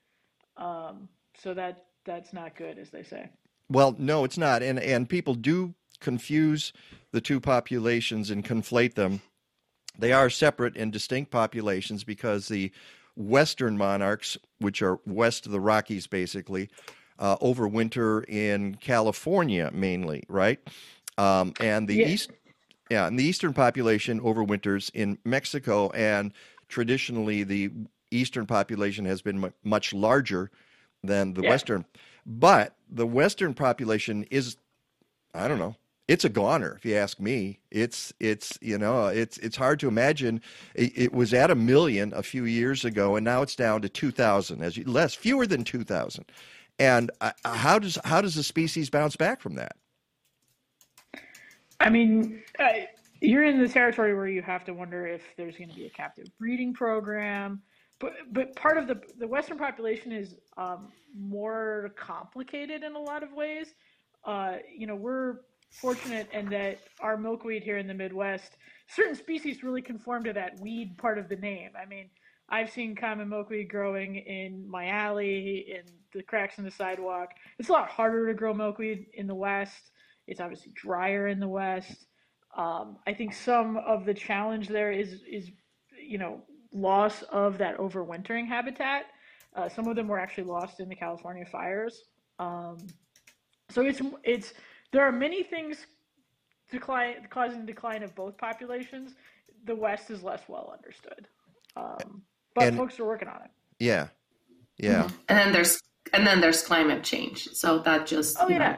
Um, 0.58 1.10
so 1.38 1.54
that 1.54 1.86
that's 2.06 2.32
not 2.32 2.56
good, 2.56 2.78
as 2.78 2.92
they 2.92 3.04
say. 3.04 3.30
Well, 3.70 3.96
no, 3.98 4.24
it's 4.24 4.38
not, 4.38 4.64
and 4.64 4.80
and 4.80 5.10
people 5.10 5.36
do 5.36 5.74
confuse 6.00 6.72
the 7.12 7.22
two 7.22 7.40
populations 7.40 8.30
and 8.30 8.46
conflate 8.46 8.96
them. 8.96 9.22
They 9.98 10.12
are 10.12 10.30
separate 10.30 10.76
and 10.78 10.92
distinct 10.92 11.32
populations 11.32 12.04
because 12.04 12.48
the 12.48 12.72
western 13.16 13.78
monarchs, 13.78 14.38
which 14.60 14.82
are 14.82 15.00
west 15.06 15.46
of 15.46 15.52
the 15.52 15.60
Rockies, 15.60 16.08
basically, 16.08 16.70
uh, 17.20 17.38
overwinter 17.38 18.28
in 18.30 18.76
California 18.76 19.70
mainly, 19.74 20.24
right? 20.28 20.60
Um, 21.18 21.54
and 21.60 21.88
the 21.88 21.96
east, 21.96 22.32
yeah, 22.90 23.08
and 23.08 23.18
the 23.18 23.24
eastern 23.24 23.54
population 23.54 24.20
overwinters 24.22 24.92
in 24.94 25.18
Mexico. 25.24 25.90
And 25.92 26.34
traditionally 26.68 27.44
the 27.44 27.72
eastern 28.12 28.46
population 28.46 29.06
has 29.06 29.22
been 29.22 29.40
mu- 29.40 29.52
much 29.64 29.94
larger 29.94 30.52
than 31.04 31.34
the 31.34 31.44
Yeah. 31.44 31.50
western. 31.50 31.86
But 32.26 32.76
the 32.90 33.08
western 33.08 33.54
population 33.54 34.26
is, 34.32 34.58
I 35.34 35.48
don't 35.48 35.60
know, 35.60 35.76
it's 36.08 36.24
a 36.26 36.30
goner 36.30 36.76
if 36.76 36.86
you 36.86 36.96
ask 36.96 37.20
me. 37.20 37.60
It's 37.72 38.14
it's 38.20 38.60
you 38.62 38.78
know 38.78 39.08
it's 39.08 39.38
it's 39.40 39.56
hard 39.56 39.80
to 39.80 39.88
imagine. 39.88 40.42
It, 40.76 40.92
it 40.96 41.14
was 41.14 41.34
at 41.34 41.50
a 41.50 41.56
million 41.56 42.14
a 42.14 42.22
few 42.22 42.46
years 42.46 42.86
ago, 42.86 43.16
and 43.16 43.24
now 43.26 43.42
it's 43.42 43.56
down 43.56 43.82
to 43.82 43.90
two 43.90 44.12
thousand, 44.12 44.62
as 44.62 44.78
you, 44.78 44.84
less 44.86 45.16
fewer 45.16 45.48
than 45.48 45.64
two 45.64 45.84
thousand. 45.84 46.26
And 46.80 47.12
uh, 47.22 47.32
how 47.44 47.80
does 47.80 47.98
how 48.04 48.22
does 48.22 48.36
the 48.36 48.44
species 48.44 48.90
bounce 48.90 49.16
back 49.16 49.42
from 49.42 49.56
that? 49.56 49.76
I 51.80 51.90
mean, 51.90 52.42
uh, 52.60 52.70
you're 53.22 53.44
in 53.44 53.62
the 53.62 53.70
territory 53.70 54.14
where 54.14 54.28
you 54.28 54.42
have 54.42 54.64
to 54.66 54.74
wonder 54.74 55.08
if 55.08 55.22
there's 55.38 55.58
going 55.58 55.70
to 55.70 55.76
be 55.76 55.86
a 55.86 55.90
captive 55.90 56.28
breeding 56.38 56.74
program. 56.74 57.62
But 58.00 58.14
but 58.32 58.56
part 58.56 58.78
of 58.78 58.88
the 58.88 59.02
the 59.18 59.28
Western 59.28 59.58
population 59.58 60.12
is 60.12 60.36
um, 60.58 60.92
more 61.18 61.94
complicated 61.96 62.84
in 62.84 62.96
a 62.96 63.00
lot 63.00 63.24
of 63.24 63.32
ways. 63.32 63.74
Uh, 64.26 64.58
you 64.76 64.88
know, 64.88 64.96
we're 64.96 65.38
fortunate 65.70 66.28
in 66.32 66.50
that 66.50 66.80
our 67.00 67.18
milkweed 67.18 67.64
here 67.64 67.78
in 67.78 67.88
the 67.88 67.94
Midwest, 67.94 68.58
certain 68.88 69.16
species 69.16 69.64
really 69.64 69.82
conform 69.82 70.24
to 70.24 70.34
that 70.34 70.60
weed 70.60 70.98
part 70.98 71.18
of 71.18 71.30
the 71.30 71.36
name. 71.36 71.72
I 71.80 71.86
mean, 71.86 72.10
I've 72.50 72.72
seen 72.72 72.96
common 72.96 73.30
milkweed 73.30 73.70
growing 73.70 74.18
in 74.18 74.70
my 74.70 74.88
alley, 74.88 75.66
in 75.70 75.84
the 76.14 76.24
cracks 76.24 76.58
in 76.58 76.64
the 76.64 76.72
sidewalk. 76.72 77.30
It's 77.58 77.70
a 77.70 77.74
lot 77.74 77.90
harder 77.90 78.28
to 78.28 78.34
grow 78.34 78.54
milkweed 78.54 79.08
in 79.14 79.28
the 79.28 79.36
West. 79.36 79.92
It's 80.28 80.40
obviously 80.40 80.72
drier 80.76 81.28
in 81.28 81.40
the 81.40 81.48
West. 81.48 82.06
Um, 82.56 82.98
I 83.06 83.14
think 83.14 83.34
some 83.34 83.78
of 83.78 84.06
the 84.06 84.14
challenge 84.14 84.68
there 84.68 84.92
is 84.92 85.22
is 85.30 85.52
you 86.02 86.18
know 86.18 86.42
loss 86.72 87.24
of 87.24 87.58
that 87.58 87.78
overwintering 87.78 88.48
habitat. 88.48 89.08
Uh, 89.56 89.70
some 89.70 89.88
of 89.88 89.96
them 89.96 90.08
were 90.08 90.20
actually 90.20 90.44
lost 90.44 90.80
in 90.80 90.90
the 90.90 90.96
California 90.96 91.46
fires. 91.46 92.04
Um, 92.40 92.78
so 93.70 93.82
it's 93.82 94.02
it's 94.24 94.54
there 94.92 95.04
are 95.04 95.12
many 95.12 95.44
things 95.44 95.86
decline 96.72 97.28
causing 97.30 97.66
decline 97.66 98.04
of 98.04 98.14
both 98.16 98.38
populations. 98.38 99.16
The 99.66 99.76
West 99.76 100.12
is 100.12 100.24
less 100.24 100.44
well 100.48 100.74
understood, 100.74 101.28
um, 101.76 102.22
but 102.56 102.64
And- 102.70 102.78
folks 102.78 103.00
are 103.00 103.06
working 103.06 103.28
on 103.28 103.42
it. 103.44 103.52
Yeah, 103.80 104.08
yeah. 104.78 105.10
And 105.30 105.38
then 105.38 105.52
there's 105.54 105.80
and 106.14 106.26
then 106.26 106.40
there's 106.42 106.64
climate 106.64 107.04
change. 107.04 107.48
So 107.54 107.80
that 107.80 108.08
just 108.08 108.38
Oh 108.40 108.48
you 108.48 108.58
know, 108.58 108.66
yeah, 108.66 108.78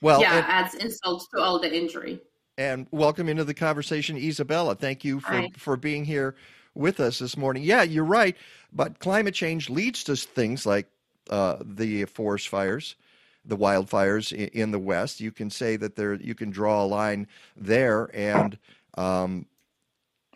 Well, 0.00 0.20
yeah 0.20 0.36
and, 0.38 0.46
adds 0.46 0.74
insult 0.74 1.24
to 1.34 1.40
all 1.40 1.58
the 1.60 1.72
injury. 1.72 2.20
and 2.58 2.86
welcome 2.90 3.28
into 3.28 3.44
the 3.44 3.54
conversation, 3.54 4.16
Izabella. 4.16 4.76
Thank 4.78 5.04
you 5.04 5.20
for 5.20 5.28
Hi. 5.32 5.48
for 5.56 5.76
being 5.76 6.04
here 6.04 6.34
with 6.74 6.98
us 7.00 7.18
this 7.18 7.36
morning. 7.36 7.62
Yeah, 7.62 7.82
you're 7.82 8.04
right, 8.04 8.36
but 8.72 8.98
climate 8.98 9.34
change 9.34 9.68
leads 9.70 10.02
to 10.04 10.16
things 10.16 10.64
like 10.66 10.86
uh, 11.28 11.56
the 11.62 12.04
forest 12.06 12.48
fires, 12.48 12.96
the 13.44 13.56
wildfires 13.56 14.32
in, 14.32 14.48
in 14.48 14.70
the 14.70 14.78
West. 14.78 15.20
You 15.20 15.32
can 15.32 15.50
say 15.50 15.76
that 15.76 15.96
there, 15.96 16.14
you 16.14 16.34
can 16.34 16.50
draw 16.50 16.82
a 16.84 16.86
line 16.86 17.26
there, 17.56 18.08
and 18.14 18.56
um, 18.96 19.44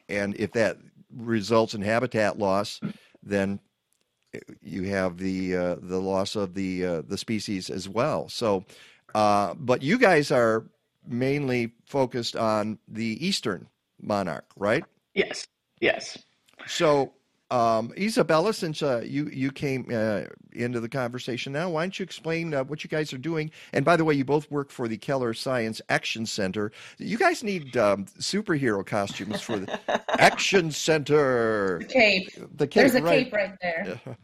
and 0.09 0.35
if 0.39 0.53
that 0.53 0.79
results 1.15 1.75
in 1.75 1.83
habitat 1.83 2.39
loss, 2.39 2.81
then 3.23 3.61
you 4.63 4.85
have 4.85 5.19
the 5.19 5.57
uh, 5.57 5.77
the 5.81 6.01
loss 6.01 6.37
of 6.37 6.55
the 6.55 6.85
uh, 6.85 7.03
the 7.07 7.19
species 7.19 7.71
as 7.71 7.89
well. 7.89 8.29
So, 8.29 8.65
uh, 9.15 9.55
but 9.55 9.83
you 9.83 9.99
guys 9.99 10.31
are 10.31 10.67
mainly 11.07 11.73
focused 11.87 12.37
on 12.37 12.79
the 12.87 13.25
eastern 13.27 13.67
monarch, 14.01 14.47
right? 14.57 14.85
yes, 15.15 15.47
yes. 15.81 16.19
So, 16.67 17.13
um, 17.51 17.91
Izabella, 17.97 18.55
since 18.55 18.83
uh, 18.83 19.03
you 19.05 19.29
you 19.33 19.51
came 19.51 19.87
uh, 19.93 20.23
into 20.53 20.81
the 20.81 20.89
conversation 20.89 21.53
now, 21.53 21.71
why 21.71 21.83
don't 21.83 21.99
you 21.99 22.05
explain 22.05 22.55
uh, 22.55 22.65
what 22.65 22.85
you 22.85 22.91
guys 22.91 23.13
are 23.13 23.19
doing? 23.19 23.51
And 23.73 23.85
by 23.85 23.97
the 23.97 24.05
way, 24.05 24.15
you 24.15 24.25
both 24.25 24.51
work 24.51 24.71
for 24.71 24.87
the 24.87 24.97
Keller 24.97 25.35
Science 25.35 25.81
Action 25.89 26.27
Center. 26.27 26.71
You 26.99 27.19
guys 27.19 27.43
need 27.43 27.77
um, 27.77 28.07
superhero 28.19 28.87
costumes 28.87 29.41
for 29.41 29.59
the 29.59 29.81
Action 30.21 30.71
Center. 30.71 31.81
Cape. 31.89 32.31
The 32.57 32.67
cape, 32.67 32.83
There's 32.83 32.95
a 32.95 33.03
right? 33.03 33.25
cape 33.25 33.33
right 33.33 33.55
there. 33.61 34.01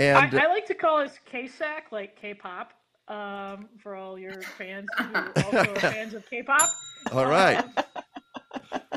And 0.00 0.16
I, 0.16 0.44
I 0.44 0.46
like 0.46 0.64
to 0.66 0.74
call 0.74 0.98
us 1.00 1.18
K-Sac, 1.24 1.90
like 1.90 2.14
K-pop, 2.14 2.72
um, 3.08 3.68
for 3.82 3.96
all 3.96 4.16
your 4.16 4.40
fans 4.56 4.86
who 4.96 5.14
also 5.36 5.72
are 5.72 5.80
fans 5.80 6.14
of 6.14 6.24
K-pop. 6.30 6.70
all 7.10 7.26
right. 7.26 7.64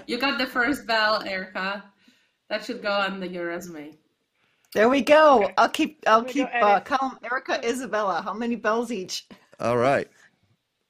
You 0.05 0.19
got 0.19 0.37
the 0.37 0.45
first 0.45 0.85
bell, 0.85 1.23
Erika. 1.25 1.83
That 2.51 2.65
should 2.65 2.81
go 2.81 2.91
on 2.91 3.21
the, 3.21 3.29
your 3.29 3.47
resume. 3.47 3.93
There 4.73 4.89
we 4.89 5.01
go. 5.01 5.49
I'll 5.57 5.69
keep. 5.69 6.03
I'll 6.05 6.25
keep. 6.25 6.51
go, 6.51 6.59
Uh, 6.59 6.73
edit. 6.73 6.85
call 6.85 7.11
'em 7.11 7.17
Erika, 7.23 7.61
Izabella. 7.63 8.21
How 8.21 8.33
many 8.33 8.57
bells 8.57 8.91
each? 8.91 9.25
All 9.61 9.77
right. 9.77 10.09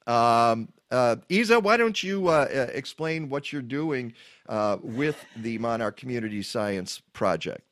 Um, 0.08 0.68
uh, 0.90 1.16
Isa, 1.28 1.60
why 1.60 1.76
don't 1.76 2.02
you 2.02 2.26
uh, 2.26 2.48
uh, 2.52 2.72
explain 2.74 3.28
what 3.28 3.52
you're 3.52 3.62
doing 3.62 4.12
uh, 4.48 4.78
with 4.82 5.24
the 5.36 5.56
Monarch 5.58 5.96
Community 5.96 6.42
Science 6.42 7.00
Project? 7.12 7.62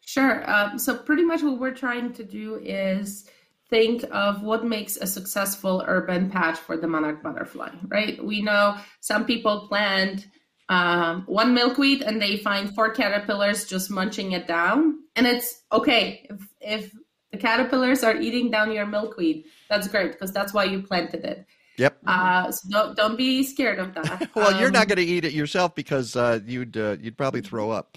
Sure. 0.00 0.50
Um, 0.50 0.78
so 0.78 0.96
pretty 0.96 1.22
much 1.24 1.42
what 1.42 1.60
we're 1.60 1.74
trying 1.74 2.14
to 2.14 2.24
do 2.24 2.56
is 2.64 3.28
think 3.68 4.04
of 4.10 4.42
what 4.42 4.64
makes 4.64 4.96
a 4.96 5.06
successful 5.06 5.84
urban 5.86 6.30
patch 6.30 6.58
for 6.58 6.78
the 6.78 6.88
monarch 6.88 7.22
butterfly, 7.22 7.72
right? 7.88 8.24
We 8.24 8.40
know 8.40 8.78
some 9.00 9.26
people 9.26 9.68
plant 9.68 10.28
um, 10.70 11.24
one 11.26 11.52
milkweed 11.52 12.00
and 12.02 12.22
they 12.22 12.38
find 12.38 12.74
four 12.74 12.90
caterpillars 12.92 13.66
just 13.66 13.90
munching 13.90 14.32
it 14.32 14.46
down. 14.46 15.00
And 15.16 15.26
it's 15.26 15.62
okay 15.72 16.26
if, 16.30 16.48
if 16.60 16.94
the 17.32 17.38
caterpillars 17.38 18.02
are 18.04 18.16
eating 18.16 18.50
down 18.50 18.72
your 18.72 18.86
milkweed, 18.86 19.44
that's 19.68 19.88
great 19.88 20.12
because 20.12 20.32
that's 20.32 20.54
why 20.54 20.64
you 20.64 20.80
planted 20.82 21.24
it. 21.24 21.44
Yep. 21.76 21.98
Uh, 22.06 22.52
so 22.52 22.68
don't, 22.70 22.96
don't 22.96 23.16
be 23.16 23.42
scared 23.42 23.78
of 23.80 23.94
that. 23.94 24.30
well, 24.34 24.56
you're 24.58 24.68
Um, 24.68 24.72
not 24.72 24.86
going 24.86 24.98
to 24.98 25.04
eat 25.04 25.24
it 25.24 25.32
yourself 25.32 25.74
because 25.74 26.14
uh, 26.14 26.38
you'd 26.46 26.76
uh, 26.76 26.96
you'd 27.00 27.16
probably 27.16 27.40
throw 27.40 27.70
up. 27.70 27.96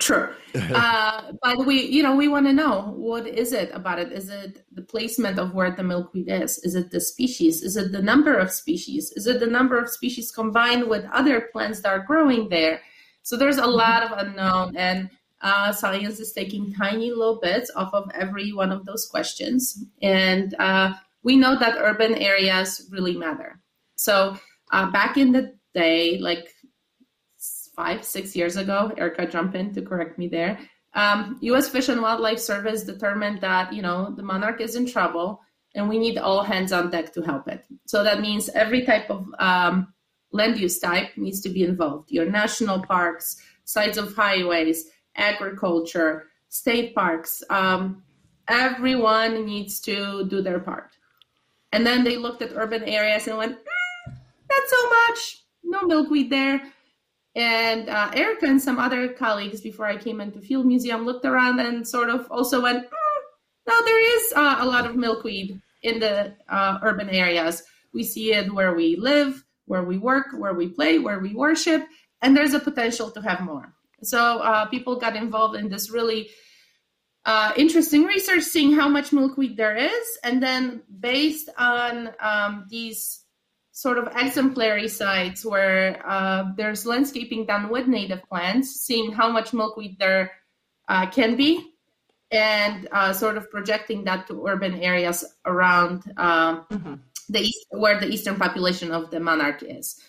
True. 0.00 0.34
uh, 0.54 1.32
but 1.42 1.66
we, 1.66 1.82
you 1.82 2.02
know, 2.02 2.16
we 2.16 2.26
want 2.26 2.46
to 2.46 2.52
know 2.52 2.94
what 2.96 3.26
is 3.26 3.52
it 3.52 3.70
about 3.72 4.00
it? 4.00 4.12
Is 4.12 4.28
it 4.28 4.64
the 4.72 4.82
placement 4.82 5.38
of 5.38 5.54
where 5.54 5.70
the 5.70 5.84
milkweed 5.84 6.28
is? 6.28 6.58
Is 6.58 6.74
it 6.74 6.90
the 6.90 7.00
species? 7.00 7.62
Is 7.62 7.76
it 7.76 7.92
the 7.92 8.02
number 8.02 8.36
of 8.36 8.50
species? 8.50 9.12
Is 9.12 9.26
it 9.26 9.38
the 9.38 9.46
number 9.46 9.78
of 9.78 9.88
species 9.88 10.32
combined 10.32 10.88
with 10.88 11.04
other 11.12 11.48
plants 11.52 11.80
that 11.80 11.90
are 11.90 12.04
growing 12.04 12.48
there? 12.48 12.80
So 13.22 13.36
there's 13.36 13.58
a 13.58 13.66
lot 13.66 14.02
of 14.02 14.18
unknown, 14.18 14.76
and 14.76 15.08
uh, 15.40 15.72
science 15.72 16.20
is 16.20 16.32
taking 16.32 16.74
tiny 16.74 17.10
little 17.10 17.38
bits 17.40 17.70
off 17.74 17.94
of 17.94 18.10
every 18.14 18.52
one 18.52 18.72
of 18.72 18.84
those 18.84 19.06
questions. 19.06 19.84
And 20.02 20.54
uh, 20.58 20.94
we 21.22 21.36
know 21.36 21.58
that 21.58 21.78
urban 21.78 22.14
areas 22.16 22.88
really 22.90 23.16
matter. 23.16 23.60
So 23.96 24.36
uh, 24.72 24.90
back 24.90 25.16
in 25.16 25.32
the 25.32 25.54
day, 25.72 26.18
like 26.18 26.53
five, 27.74 28.04
six 28.04 28.34
years 28.36 28.56
ago, 28.56 28.92
Erika 28.96 29.26
jump 29.26 29.54
in 29.54 29.72
to 29.74 29.82
correct 29.82 30.18
me 30.18 30.28
there. 30.28 30.58
Um, 30.94 31.38
U.S. 31.40 31.68
Fish 31.68 31.88
and 31.88 32.00
Wildlife 32.00 32.38
Service 32.38 32.84
determined 32.84 33.40
that 33.40 33.72
you 33.72 33.82
know 33.82 34.14
the 34.14 34.22
monarch 34.22 34.60
is 34.60 34.76
in 34.76 34.86
trouble, 34.86 35.40
and 35.74 35.88
we 35.88 35.98
need 35.98 36.18
all 36.18 36.42
hands 36.42 36.72
on 36.72 36.90
deck 36.90 37.12
to 37.14 37.22
help 37.22 37.48
it. 37.48 37.64
So 37.86 38.04
that 38.04 38.20
means 38.20 38.48
every 38.50 38.84
type 38.84 39.10
of 39.10 39.26
um, 39.38 39.92
land 40.30 40.58
use 40.58 40.78
type 40.78 41.16
needs 41.16 41.40
to 41.42 41.48
be 41.48 41.64
involved. 41.64 42.10
Your 42.10 42.30
national 42.30 42.82
parks, 42.82 43.36
sides 43.64 43.98
of 43.98 44.14
highways, 44.14 44.90
agriculture, 45.16 46.26
state 46.48 46.94
parks. 46.94 47.42
Um, 47.50 48.02
everyone 48.46 49.44
needs 49.44 49.80
to 49.80 50.26
do 50.28 50.42
their 50.42 50.60
part. 50.60 50.96
And 51.72 51.84
then 51.84 52.04
they 52.04 52.16
looked 52.16 52.42
at 52.42 52.52
urban 52.54 52.84
areas 52.84 53.26
and 53.26 53.36
went, 53.36 53.56
"Mm, 53.58 54.14
not 54.48 54.68
so 54.68 54.90
much. 54.90 55.44
No 55.64 55.82
milkweed 55.82 56.30
there. 56.30 56.72
And 57.36 57.88
uh, 57.88 58.10
Erika 58.14 58.46
and 58.46 58.62
some 58.62 58.78
other 58.78 59.08
colleagues 59.08 59.60
before 59.60 59.86
I 59.86 59.96
came 59.96 60.20
into 60.20 60.40
Field 60.40 60.66
Museum 60.66 61.04
looked 61.04 61.24
around 61.24 61.58
and 61.58 61.86
sort 61.86 62.08
of 62.08 62.30
also 62.30 62.62
went, 62.62 62.84
"Mm, 62.84 63.20
no, 63.68 63.84
there 63.84 64.16
is 64.16 64.32
uh, 64.36 64.56
a 64.60 64.66
lot 64.66 64.86
of 64.86 64.94
milkweed 64.94 65.60
in 65.82 65.98
the 66.00 66.34
uh, 66.48 66.78
urban 66.82 67.10
areas. 67.10 67.62
We 67.92 68.04
see 68.04 68.32
it 68.32 68.52
where 68.52 68.74
we 68.74 68.96
live, 68.96 69.44
where 69.66 69.82
we 69.82 69.98
work, 69.98 70.26
where 70.36 70.54
we 70.54 70.68
play, 70.68 70.98
where 70.98 71.18
we 71.18 71.34
worship, 71.34 71.86
and 72.22 72.36
there's 72.36 72.54
a 72.54 72.60
potential 72.60 73.10
to 73.10 73.20
have 73.20 73.40
more. 73.40 73.72
So 74.02 74.38
uh, 74.38 74.66
people 74.66 74.96
got 74.96 75.16
involved 75.16 75.56
in 75.56 75.68
this 75.68 75.90
really 75.90 76.30
uh, 77.24 77.52
interesting 77.56 78.04
research, 78.04 78.42
seeing 78.42 78.72
how 78.72 78.88
much 78.88 79.12
milkweed 79.12 79.56
there 79.56 79.76
is, 79.76 80.18
and 80.22 80.42
then 80.42 80.82
based 81.00 81.48
on 81.58 82.10
um, 82.20 82.66
these 82.70 83.23
sort 83.74 83.98
of 83.98 84.06
exemplary 84.14 84.86
sites 84.86 85.44
where 85.44 86.00
uh, 86.06 86.44
there's 86.56 86.86
landscaping 86.86 87.44
done 87.44 87.68
with 87.68 87.88
native 87.88 88.22
plants, 88.28 88.70
seeing 88.70 89.10
how 89.10 89.28
much 89.28 89.52
milkweed 89.52 89.98
there 89.98 90.30
uh, 90.86 91.10
can 91.10 91.34
be, 91.34 91.74
and 92.30 92.86
uh, 92.92 93.12
sort 93.12 93.36
of 93.36 93.50
projecting 93.50 94.04
that 94.04 94.28
to 94.28 94.46
urban 94.46 94.74
areas 94.80 95.24
around 95.44 96.04
um, 96.16 96.64
Mhm. 96.70 97.00
the 97.28 97.40
east, 97.40 97.66
where 97.70 97.98
the 97.98 98.06
eastern 98.06 98.36
population 98.36 98.92
of 98.92 99.10
the 99.10 99.18
monarch 99.18 99.60
is. 99.64 100.00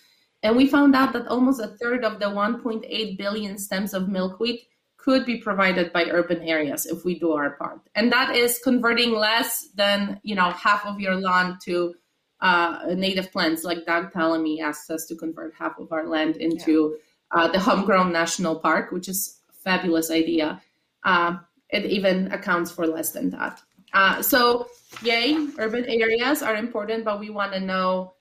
And 0.44 0.54
we 0.56 0.68
found 0.68 0.94
out 0.94 1.12
that 1.14 1.26
almost 1.26 1.60
a 1.60 1.66
third 1.66 2.04
of 2.04 2.20
the 2.20 2.30
1.8 2.30 3.18
billion 3.18 3.58
stems 3.58 3.94
of 3.94 4.08
milkweed 4.08 4.60
could 4.96 5.26
be 5.26 5.38
provided 5.38 5.92
by 5.92 6.04
urban 6.04 6.40
areas 6.42 6.86
if 6.86 7.04
we 7.04 7.18
do 7.18 7.32
our 7.32 7.56
part. 7.56 7.80
And 7.96 8.12
that 8.12 8.36
is 8.36 8.60
converting 8.62 9.10
less 9.10 9.66
than, 9.74 10.20
you 10.22 10.36
know, 10.36 10.50
half 10.50 10.86
of 10.86 11.00
your 11.00 11.16
lawn 11.16 11.58
to 11.64 11.94
uh, 12.40 12.80
native 12.94 13.32
plants, 13.32 13.64
like 13.64 13.86
Doug 13.86 14.12
Tallamy 14.12 14.60
asked 14.60 14.90
us 14.90 15.06
to 15.06 15.16
convert 15.16 15.54
half 15.54 15.78
of 15.78 15.92
our 15.92 16.06
land 16.06 16.36
into 16.36 16.96
yeah. 17.34 17.42
uh, 17.42 17.48
the 17.48 17.58
Homegrown 17.58 18.12
National 18.12 18.58
Park, 18.58 18.92
which 18.92 19.08
is 19.08 19.40
a 19.48 19.52
fabulous 19.52 20.10
idea. 20.10 20.60
Uh, 21.04 21.36
it 21.70 21.86
even 21.86 22.30
accounts 22.32 22.70
for 22.70 22.86
less 22.86 23.10
than 23.12 23.30
that. 23.30 23.60
Uh, 23.92 24.20
so, 24.20 24.68
yay, 25.02 25.48
urban 25.58 25.84
areas 25.86 26.42
are 26.42 26.56
important, 26.56 27.04
but 27.04 27.18
we 27.18 27.30
want 27.30 27.52
to 27.52 27.60
know 27.60 28.14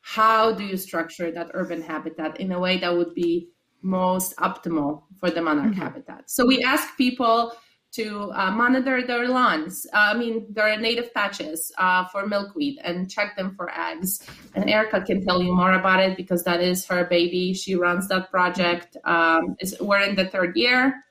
how 0.00 0.52
do 0.52 0.64
you 0.64 0.76
structure 0.76 1.30
that 1.30 1.50
urban 1.54 1.82
habitat 1.82 2.40
in 2.40 2.52
a 2.52 2.58
way 2.58 2.78
that 2.78 2.96
would 2.96 3.14
be 3.14 3.48
most 3.82 4.36
optimal 4.36 5.02
for 5.18 5.30
the 5.30 5.40
monarch 5.40 5.72
mm-hmm. 5.72 5.80
habitat. 5.80 6.30
So 6.30 6.46
we 6.46 6.62
ask 6.62 6.96
people 6.96 7.52
to 7.98 8.30
uh, 8.32 8.50
monitor 8.52 9.04
their 9.04 9.26
lawns, 9.28 9.86
uh, 9.92 10.14
I 10.14 10.14
mean, 10.14 10.46
their 10.50 10.78
native 10.78 11.12
patches 11.12 11.72
uh, 11.78 12.04
for 12.06 12.26
milkweed 12.26 12.78
and 12.84 13.10
check 13.10 13.36
them 13.36 13.54
for 13.56 13.68
eggs. 13.76 14.24
And 14.54 14.70
Erika 14.70 15.00
can 15.02 15.24
tell 15.24 15.42
you 15.42 15.52
more 15.52 15.72
about 15.72 16.00
it 16.00 16.16
because 16.16 16.44
that 16.44 16.60
is 16.60 16.86
her 16.86 17.04
baby. 17.06 17.54
She 17.54 17.74
runs 17.74 18.06
that 18.08 18.30
project. 18.30 18.96
Um, 19.04 19.56
we're 19.80 20.02
in 20.02 20.14
the 20.14 20.26
third 20.26 20.56
year. 20.56 21.04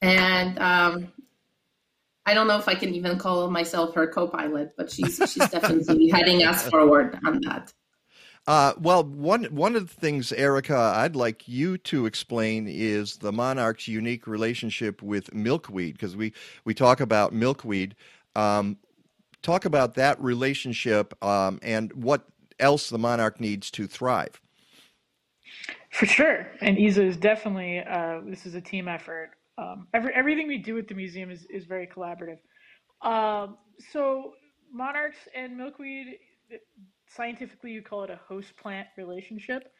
And 0.00 0.58
um, 0.60 1.12
I 2.24 2.34
don't 2.34 2.46
know 2.46 2.58
if 2.58 2.68
I 2.68 2.76
can 2.76 2.94
even 2.94 3.18
call 3.18 3.50
myself 3.50 3.94
her 3.96 4.06
co-pilot, 4.06 4.74
but 4.76 4.92
she's 4.92 5.16
she's 5.16 5.48
definitely 5.50 6.08
heading 6.08 6.44
us 6.44 6.68
forward 6.68 7.18
on 7.26 7.40
that. 7.46 7.72
Uh, 8.46 8.74
well, 8.78 9.02
one 9.02 9.44
one 9.44 9.74
of 9.74 9.88
the 9.88 9.94
things, 9.94 10.30
Erika, 10.32 10.76
I'd 10.76 11.16
like 11.16 11.48
you 11.48 11.78
to 11.78 12.04
explain 12.04 12.68
is 12.68 13.16
the 13.16 13.32
monarch's 13.32 13.88
unique 13.88 14.26
relationship 14.26 15.02
with 15.02 15.32
milkweed, 15.32 15.94
because 15.94 16.14
we 16.14 16.34
we 16.64 16.74
talk 16.74 17.00
about 17.00 17.32
milkweed. 17.32 17.94
Um, 18.36 18.76
talk 19.40 19.64
about 19.64 19.94
that 19.94 20.20
relationship 20.20 21.14
um, 21.24 21.58
and 21.62 21.92
what 21.92 22.26
else 22.58 22.90
the 22.90 22.98
monarch 22.98 23.40
needs 23.40 23.70
to 23.70 23.86
thrive. 23.86 24.40
For 25.90 26.06
sure, 26.06 26.46
and 26.60 26.78
Isa 26.78 27.02
is 27.04 27.16
definitely 27.16 27.78
uh, 27.78 28.20
this 28.26 28.44
is 28.44 28.54
a 28.54 28.60
team 28.60 28.88
effort. 28.88 29.30
Um, 29.56 29.86
every, 29.94 30.12
everything 30.12 30.48
we 30.48 30.58
do 30.58 30.76
at 30.76 30.86
the 30.88 30.94
museum 30.94 31.30
is 31.30 31.46
is 31.48 31.64
very 31.64 31.86
collaborative. 31.86 32.40
Um, 33.00 33.56
so 33.90 34.34
monarchs 34.70 35.18
and 35.34 35.56
milkweed 35.56 36.18
scientifically 37.14 37.70
you 37.70 37.82
call 37.82 38.04
it 38.04 38.10
a 38.10 38.20
host 38.28 38.56
plant 38.56 38.88
relationship. 38.96 39.72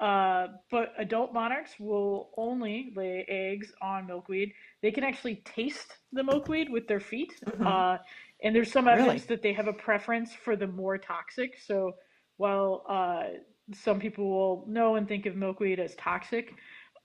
Uh, 0.00 0.48
but 0.70 0.92
adult 0.98 1.32
monarchs 1.32 1.72
will 1.78 2.30
only 2.36 2.92
lay 2.96 3.24
eggs 3.28 3.72
on 3.80 4.06
milkweed. 4.06 4.52
They 4.80 4.90
can 4.90 5.04
actually 5.04 5.36
taste 5.44 5.98
the 6.12 6.24
milkweed 6.24 6.70
with 6.70 6.88
their 6.88 7.00
feet. 7.00 7.32
Mm-hmm. 7.46 7.66
Uh, 7.66 7.98
and 8.42 8.56
there's 8.56 8.72
some 8.72 8.88
evidence 8.88 9.22
really? 9.22 9.36
that 9.36 9.42
they 9.42 9.52
have 9.52 9.68
a 9.68 9.72
preference 9.72 10.32
for 10.32 10.56
the 10.56 10.66
more 10.66 10.98
toxic. 10.98 11.58
So 11.64 11.92
while 12.38 12.84
uh, 12.88 13.38
some 13.72 14.00
people 14.00 14.28
will 14.28 14.64
know 14.66 14.96
and 14.96 15.06
think 15.06 15.26
of 15.26 15.36
milkweed 15.36 15.78
as 15.78 15.94
toxic, 15.94 16.52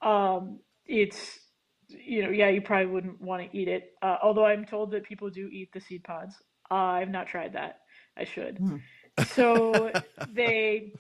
um, 0.02 0.60
it's 0.86 1.40
you 1.90 2.22
know 2.22 2.30
yeah 2.30 2.50
you 2.50 2.62
probably 2.62 2.88
wouldn't 2.88 3.22
want 3.22 3.44
to 3.44 3.58
eat 3.58 3.68
it. 3.68 3.92
Uh, 4.02 4.18
although 4.24 4.46
I'm 4.46 4.66
told 4.66 4.92
that 4.92 5.04
people 5.04 5.30
do 5.30 5.48
eat 5.52 5.72
the 5.74 5.80
seed 5.80 6.04
pods. 6.04 6.36
Uh, 6.72 6.76
I've 6.76 7.10
not 7.10 7.28
tried 7.28 7.54
that. 7.54 7.82
I 8.18 8.24
should. 8.24 8.58
Mm 8.58 8.82
so 9.24 9.92
they 10.34 10.94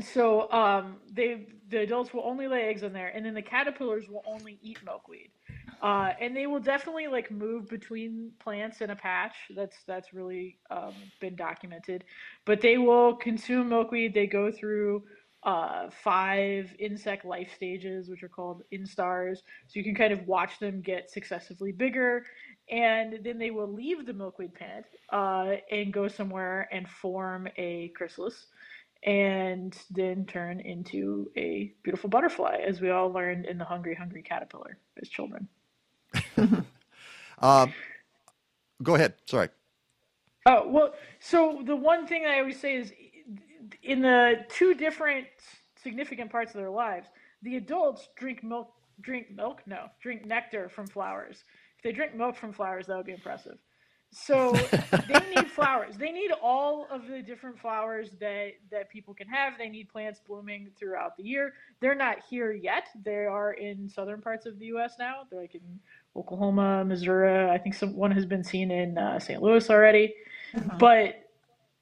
so 0.00 0.50
um 0.52 0.96
they 1.12 1.46
the 1.70 1.78
adults 1.78 2.12
will 2.14 2.22
only 2.24 2.46
lay 2.46 2.62
eggs 2.62 2.82
in 2.82 2.92
there 2.92 3.08
and 3.08 3.24
then 3.24 3.34
the 3.34 3.42
caterpillars 3.42 4.08
will 4.08 4.22
only 4.26 4.58
eat 4.62 4.78
milkweed. 4.84 5.30
Uh 5.82 6.12
and 6.20 6.36
they 6.36 6.46
will 6.46 6.60
definitely 6.60 7.08
like 7.08 7.30
move 7.30 7.68
between 7.68 8.30
plants 8.38 8.80
in 8.80 8.90
a 8.90 8.96
patch. 8.96 9.34
That's 9.54 9.76
that's 9.86 10.12
really 10.12 10.58
um, 10.70 10.94
been 11.20 11.36
documented. 11.36 12.04
But 12.44 12.60
they 12.60 12.78
will 12.78 13.16
consume 13.16 13.68
milkweed. 13.68 14.14
They 14.14 14.26
go 14.26 14.50
through 14.50 15.04
uh, 15.44 15.88
five 16.02 16.74
insect 16.78 17.24
life 17.24 17.50
stages, 17.54 18.08
which 18.08 18.22
are 18.22 18.28
called 18.28 18.62
instars. 18.72 19.38
So 19.68 19.74
you 19.74 19.84
can 19.84 19.94
kind 19.94 20.12
of 20.12 20.26
watch 20.26 20.58
them 20.58 20.80
get 20.80 21.10
successively 21.10 21.72
bigger 21.72 22.24
and 22.70 23.20
then 23.22 23.38
they 23.38 23.50
will 23.50 23.72
leave 23.72 24.06
the 24.06 24.12
milkweed 24.12 24.54
plant 24.54 24.84
uh, 25.12 25.56
and 25.70 25.92
go 25.92 26.08
somewhere 26.08 26.68
and 26.72 26.88
form 26.88 27.48
a 27.56 27.92
chrysalis 27.96 28.46
and 29.04 29.76
then 29.90 30.24
turn 30.26 30.60
into 30.60 31.30
a 31.36 31.72
beautiful 31.82 32.10
butterfly 32.10 32.58
as 32.66 32.80
we 32.80 32.90
all 32.90 33.12
learned 33.12 33.46
in 33.46 33.58
the 33.58 33.64
hungry 33.64 33.94
hungry 33.94 34.22
caterpillar 34.22 34.78
as 35.00 35.08
children. 35.08 35.48
Um, 37.40 37.72
go 38.82 38.96
ahead. 38.96 39.14
Sorry. 39.26 39.48
Oh 40.46 40.66
well 40.66 40.94
so 41.20 41.62
the 41.66 41.76
one 41.76 42.06
thing 42.06 42.24
i 42.24 42.38
always 42.38 42.58
say 42.58 42.76
is 42.76 42.92
in 43.82 44.00
the 44.00 44.46
two 44.48 44.72
different 44.72 45.26
significant 45.82 46.30
parts 46.30 46.52
of 46.54 46.56
their 46.58 46.70
lives 46.70 47.08
the 47.42 47.56
adults 47.56 48.08
drink 48.16 48.42
milk 48.42 48.72
drink 49.02 49.26
milk 49.30 49.60
no 49.66 49.86
drink 50.00 50.24
nectar 50.24 50.70
from 50.70 50.86
flowers 50.86 51.44
if 51.78 51.82
they 51.82 51.92
drink 51.92 52.14
milk 52.14 52.36
from 52.36 52.52
flowers, 52.52 52.86
that 52.86 52.96
would 52.96 53.06
be 53.06 53.12
impressive. 53.12 53.58
So 54.10 54.52
they 54.52 55.20
need 55.36 55.50
flowers. 55.50 55.96
They 55.96 56.10
need 56.10 56.32
all 56.42 56.88
of 56.90 57.06
the 57.06 57.22
different 57.22 57.58
flowers 57.58 58.10
that 58.20 58.52
that 58.70 58.88
people 58.90 59.14
can 59.14 59.28
have. 59.28 59.54
They 59.58 59.68
need 59.68 59.88
plants 59.88 60.20
blooming 60.26 60.70
throughout 60.78 61.16
the 61.16 61.22
year. 61.22 61.52
They're 61.80 61.94
not 61.94 62.16
here 62.28 62.52
yet. 62.52 62.88
They 63.04 63.26
are 63.26 63.52
in 63.52 63.88
southern 63.88 64.20
parts 64.20 64.46
of 64.46 64.58
the 64.58 64.66
U.S. 64.66 64.94
now. 64.98 65.22
They're 65.30 65.40
like 65.40 65.54
in 65.54 65.78
Oklahoma, 66.16 66.84
Missouri. 66.84 67.50
I 67.50 67.58
think 67.58 67.74
some 67.74 67.94
one 67.94 68.10
has 68.10 68.24
been 68.24 68.42
seen 68.42 68.70
in 68.70 68.98
uh, 68.98 69.20
St. 69.20 69.42
Louis 69.42 69.68
already. 69.70 70.14
Uh-huh. 70.56 70.76
But 70.78 71.28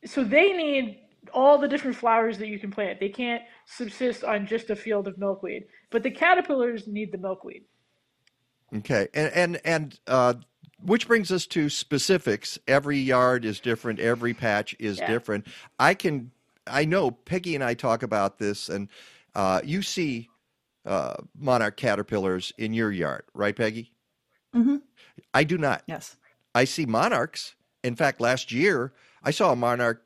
so 0.04 0.24
they 0.24 0.52
need 0.52 0.98
all 1.32 1.58
the 1.58 1.68
different 1.68 1.96
flowers 1.96 2.38
that 2.38 2.48
you 2.48 2.58
can 2.58 2.70
plant. 2.70 3.00
They 3.00 3.08
can't 3.08 3.42
subsist 3.66 4.24
on 4.24 4.46
just 4.46 4.70
a 4.70 4.76
field 4.76 5.08
of 5.08 5.16
milkweed. 5.18 5.64
But 5.90 6.02
the 6.02 6.10
caterpillars 6.10 6.86
need 6.86 7.12
the 7.12 7.18
milkweed. 7.18 7.64
Okay, 8.74 9.08
and 9.14 9.32
and 9.32 9.60
and 9.64 10.00
uh, 10.06 10.34
which 10.82 11.06
brings 11.06 11.30
us 11.30 11.46
to 11.46 11.68
specifics. 11.68 12.58
Every 12.66 12.98
yard 12.98 13.44
is 13.44 13.60
different. 13.60 14.00
Every 14.00 14.34
patch 14.34 14.74
is 14.78 14.98
yeah. 14.98 15.06
different. 15.06 15.46
I 15.78 15.94
can, 15.94 16.32
I 16.66 16.84
know 16.84 17.10
Peggy 17.10 17.54
and 17.54 17.64
I 17.64 17.74
talk 17.74 18.02
about 18.02 18.38
this, 18.38 18.68
and 18.68 18.88
uh, 19.34 19.60
you 19.64 19.82
see 19.82 20.28
uh, 20.84 21.14
monarch 21.38 21.76
caterpillars 21.76 22.52
in 22.58 22.72
your 22.72 22.90
yard, 22.90 23.24
right, 23.34 23.54
Peggy? 23.54 23.92
Mm-hmm. 24.54 24.76
I 25.32 25.44
do 25.44 25.58
not. 25.58 25.82
Yes, 25.86 26.16
I 26.54 26.64
see 26.64 26.86
monarchs. 26.86 27.54
In 27.82 27.94
fact, 27.94 28.20
last 28.20 28.50
year 28.50 28.92
I 29.22 29.30
saw 29.30 29.52
a 29.52 29.56
monarch 29.56 30.02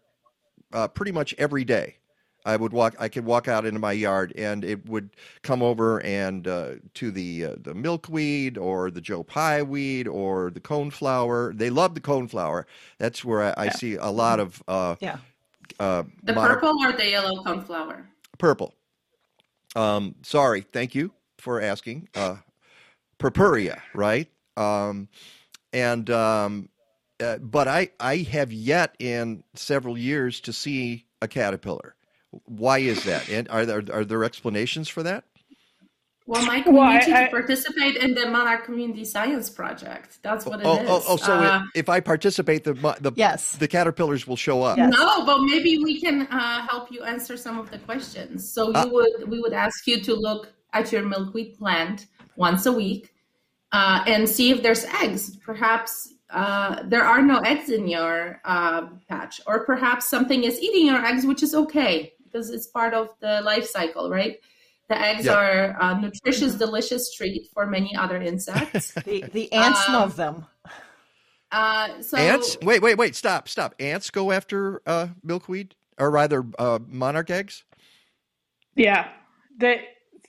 uh, 0.72 0.88
pretty 0.88 1.12
much 1.12 1.34
every 1.38 1.64
day. 1.64 1.96
I 2.44 2.56
would 2.56 2.72
walk. 2.72 2.94
I 2.98 3.08
could 3.08 3.24
walk 3.24 3.48
out 3.48 3.64
into 3.66 3.80
my 3.80 3.92
yard, 3.92 4.32
and 4.36 4.64
it 4.64 4.88
would 4.88 5.10
come 5.42 5.62
over 5.62 6.02
and 6.02 6.46
uh, 6.46 6.74
to 6.94 7.10
the 7.10 7.44
uh, 7.44 7.54
the 7.60 7.74
milkweed 7.74 8.56
or 8.56 8.90
the 8.90 9.00
Joe 9.00 9.22
Pye 9.22 9.62
weed 9.62 10.08
or 10.08 10.50
the 10.50 10.60
coneflower. 10.60 11.56
They 11.56 11.70
love 11.70 11.94
the 11.94 12.00
coneflower. 12.00 12.64
That's 12.98 13.24
where 13.24 13.42
I, 13.42 13.66
I 13.66 13.68
see 13.70 13.94
a 13.94 14.10
lot 14.10 14.40
of 14.40 14.62
uh, 14.68 14.96
yeah. 15.00 15.18
Uh, 15.78 16.04
the 16.22 16.34
purple 16.34 16.76
or 16.82 16.92
the 16.92 17.08
yellow 17.08 17.42
coneflower. 17.44 18.06
Purple. 18.38 18.74
Um, 19.76 20.16
sorry. 20.22 20.62
Thank 20.62 20.94
you 20.94 21.12
for 21.38 21.60
asking. 21.60 22.08
Uh, 22.14 22.36
purpurea, 23.18 23.80
right? 23.94 24.28
Um, 24.56 25.08
and 25.72 26.10
um, 26.10 26.68
uh, 27.20 27.38
but 27.38 27.68
I 27.68 27.90
I 28.00 28.18
have 28.18 28.52
yet 28.52 28.94
in 28.98 29.44
several 29.54 29.96
years 29.96 30.40
to 30.40 30.52
see 30.52 31.06
a 31.22 31.28
caterpillar. 31.28 31.94
Why 32.30 32.78
is 32.78 33.04
that? 33.04 33.28
And 33.28 33.48
are 33.48 33.66
there 33.66 33.82
are 33.92 34.04
there 34.04 34.24
explanations 34.24 34.88
for 34.88 35.02
that? 35.02 35.24
Well, 36.30 36.46
my 36.46 36.60
community 36.60 37.10
well, 37.10 37.22
I, 37.22 37.24
I, 37.24 37.28
participate 37.28 37.96
in 37.96 38.14
the 38.14 38.28
Monarch 38.28 38.64
Community 38.64 39.04
Science 39.04 39.50
Project. 39.50 40.18
That's 40.22 40.46
what 40.46 40.60
it 40.60 40.66
oh, 40.66 40.78
is. 40.78 40.88
oh, 40.88 41.02
Oh, 41.08 41.16
so 41.16 41.32
uh, 41.32 41.62
if 41.74 41.88
I 41.88 41.98
participate, 41.98 42.62
the 42.62 42.74
the 43.00 43.10
yes. 43.16 43.56
the 43.56 43.66
caterpillars 43.66 44.28
will 44.28 44.36
show 44.36 44.62
up. 44.62 44.78
Yes. 44.78 44.92
No, 44.96 45.26
but 45.26 45.42
maybe 45.42 45.78
we 45.82 46.00
can 46.00 46.28
uh, 46.28 46.68
help 46.68 46.92
you 46.92 47.02
answer 47.02 47.36
some 47.36 47.58
of 47.58 47.72
the 47.72 47.78
questions. 47.80 48.48
So 48.48 48.68
you 48.68 48.76
uh, 48.76 48.86
would 48.86 49.28
we 49.28 49.40
would 49.40 49.52
ask 49.52 49.88
you 49.88 50.00
to 50.02 50.14
look 50.14 50.52
at 50.72 50.92
your 50.92 51.02
milkweed 51.02 51.58
plant 51.58 52.06
once 52.36 52.64
a 52.64 52.72
week 52.72 53.12
uh, 53.72 54.04
and 54.06 54.28
see 54.28 54.52
if 54.52 54.62
there's 54.62 54.84
eggs. 55.02 55.36
Perhaps 55.38 56.14
uh, 56.30 56.84
there 56.84 57.02
are 57.02 57.22
no 57.22 57.38
eggs 57.40 57.70
in 57.70 57.88
your 57.88 58.40
uh, 58.44 58.86
patch, 59.08 59.40
or 59.48 59.64
perhaps 59.64 60.08
something 60.08 60.44
is 60.44 60.60
eating 60.60 60.86
your 60.86 61.04
eggs, 61.04 61.26
which 61.26 61.42
is 61.42 61.56
okay 61.56 62.12
because 62.30 62.50
it's 62.50 62.66
part 62.66 62.94
of 62.94 63.08
the 63.20 63.40
life 63.42 63.66
cycle, 63.66 64.10
right? 64.10 64.38
The 64.88 65.00
eggs 65.00 65.26
yeah. 65.26 65.34
are 65.34 65.76
a 65.80 66.00
nutritious, 66.00 66.54
delicious 66.54 67.14
treat 67.14 67.48
for 67.54 67.66
many 67.66 67.94
other 67.94 68.20
insects. 68.20 68.92
the, 69.04 69.24
the 69.32 69.52
ants 69.52 69.88
um, 69.88 69.94
love 69.94 70.16
them. 70.16 70.46
Uh, 71.52 72.02
so 72.02 72.16
ants? 72.16 72.56
Wait, 72.62 72.82
wait, 72.82 72.96
wait! 72.98 73.14
Stop, 73.14 73.48
stop! 73.48 73.74
Ants 73.78 74.10
go 74.10 74.32
after 74.32 74.82
uh, 74.86 75.08
milkweed, 75.22 75.74
or 75.98 76.10
rather, 76.10 76.44
uh, 76.58 76.78
monarch 76.86 77.30
eggs. 77.30 77.64
Yeah, 78.76 79.08
that 79.58 79.80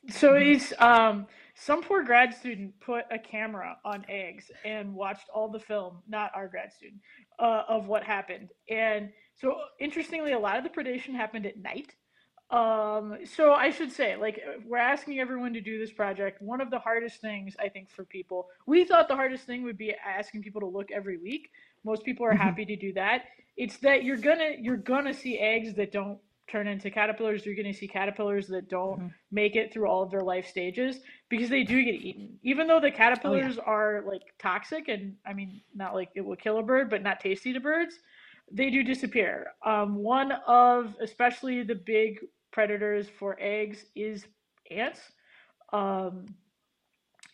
so 0.10 0.36
he's 0.36 0.74
um 0.80 1.28
some 1.56 1.84
poor 1.84 2.04
grad 2.04 2.34
student 2.34 2.74
put 2.80 3.06
a 3.12 3.20
camera 3.20 3.78
on 3.86 4.04
eggs 4.10 4.50
and 4.66 4.96
watched 4.96 5.30
all 5.34 5.48
the 5.48 5.60
film, 5.60 6.00
not 6.08 6.32
our 6.34 6.48
grad 6.48 6.74
student, 6.74 7.02
uh, 7.38 7.64
of 7.70 7.88
what 7.88 8.04
happened. 8.04 8.50
And 8.68 9.12
so 9.40 9.56
interestingly, 9.80 10.34
a 10.34 10.40
lot 10.40 10.58
of 10.58 10.64
the 10.64 10.70
predation 10.70 11.14
happened 11.14 11.46
at 11.46 11.58
night. 11.58 11.96
Um, 12.52 13.20
so 13.24 13.54
I 13.54 13.70
should 13.70 13.92
say, 13.94 14.18
like, 14.18 14.42
we're 14.68 14.78
asking 14.78 15.20
everyone 15.20 15.54
to 15.54 15.62
do 15.62 15.80
this 15.80 15.92
project. 15.92 16.42
One 16.42 16.60
of 16.60 16.70
the 16.70 16.80
hardest 16.80 17.22
things 17.22 17.56
I 17.58 17.70
think 17.70 17.90
for 17.90 18.04
people, 18.04 18.50
we 18.66 18.84
thought 18.84 19.08
the 19.08 19.16
hardest 19.16 19.46
thing 19.46 19.64
would 19.64 19.78
be 19.78 19.96
asking 20.06 20.44
people 20.44 20.60
to 20.62 20.68
look 20.68 20.92
every 20.92 21.18
week. 21.18 21.50
Most 21.86 22.04
people 22.04 22.26
are 22.26 22.34
happy 22.34 22.66
to 22.66 22.76
do 22.76 22.92
that. 22.94 23.24
It's 23.56 23.78
that 23.78 24.04
you're 24.04 24.18
gonna 24.18 24.52
you're 24.60 24.78
gonna 24.78 25.14
see 25.14 25.38
eggs 25.38 25.74
that 25.76 25.92
don't 25.92 26.20
turn 26.50 26.68
into 26.68 26.92
caterpillars. 26.92 27.46
You're 27.46 27.56
gonna 27.56 27.74
see 27.74 27.88
caterpillars 27.88 28.48
that 28.48 28.70
don't 28.70 29.00
mm-hmm. 29.00 29.08
make 29.32 29.56
it 29.56 29.72
through 29.72 29.88
all 29.88 30.04
of 30.04 30.12
their 30.12 30.22
life 30.22 30.48
stages 30.48 31.00
because 31.30 31.50
they 31.50 31.64
do 31.64 31.84
get 31.84 31.96
eaten. 31.96 32.38
Even 32.44 32.68
though 32.68 32.80
the 32.80 32.92
caterpillars 32.92 33.58
oh, 33.58 33.64
yeah. 33.66 33.72
are 33.72 34.04
like 34.06 34.24
toxic 34.40 34.90
and 34.90 35.16
I 35.26 35.34
mean 35.34 35.62
not 35.74 35.96
like 35.96 36.10
it 36.16 36.22
will 36.22 36.36
kill 36.36 36.60
a 36.60 36.64
bird, 36.64 36.90
but 36.90 37.02
not 37.02 37.22
tasty 37.22 37.54
to 37.54 37.60
birds, 37.62 37.96
they 38.54 38.70
do 38.70 38.84
disappear. 38.84 39.48
Um, 39.66 39.96
one 39.96 40.32
of 40.48 40.96
especially 41.02 41.64
the 41.64 41.76
big 41.76 42.20
predators 42.52 43.08
for 43.20 43.38
eggs 43.40 43.86
is 43.96 44.26
ants. 44.70 45.00
Um, 45.74 46.26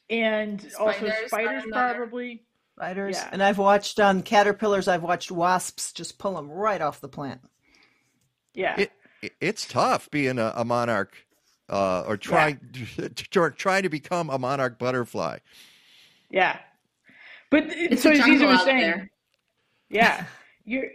and 0.10 0.62
spiders 0.62 0.78
also 0.80 1.28
spiders 1.28 1.64
probably. 1.72 2.44
Spiders. 2.78 3.18
Yeah. 3.18 3.30
And 3.32 3.42
I've 3.42 3.58
watched 3.58 4.00
on 4.00 4.18
um, 4.18 4.24
caterpillars, 4.24 4.88
I've 4.88 5.04
watched 5.04 5.32
wasps 5.32 5.92
just 5.94 6.20
pull 6.20 6.36
them 6.36 6.50
right 6.50 6.80
off 6.80 7.02
the 7.02 7.10
plant. 7.10 7.42
Yeah. 8.54 8.76
It, 8.78 8.92
it's 9.42 9.66
tough 9.66 10.10
being 10.12 10.38
a, 10.38 10.54
a 10.56 10.64
monarch 10.64 11.26
uh, 11.70 12.02
or 12.02 12.18
trying 12.18 12.60
yeah. 12.98 13.08
to, 13.16 13.52
trying 13.52 13.84
to 13.84 13.90
become 13.90 14.30
a 14.30 14.38
monarch 14.38 14.78
butterfly. 14.78 15.40
Yeah. 16.30 16.60
But 17.50 17.66
it's 17.68 18.04
so 18.04 18.12
as 18.12 18.28
Isa 18.28 18.46
was 18.46 18.64
saying, 18.64 18.82
there. 18.82 19.12
yeah, 19.90 20.26
you're 20.66 20.88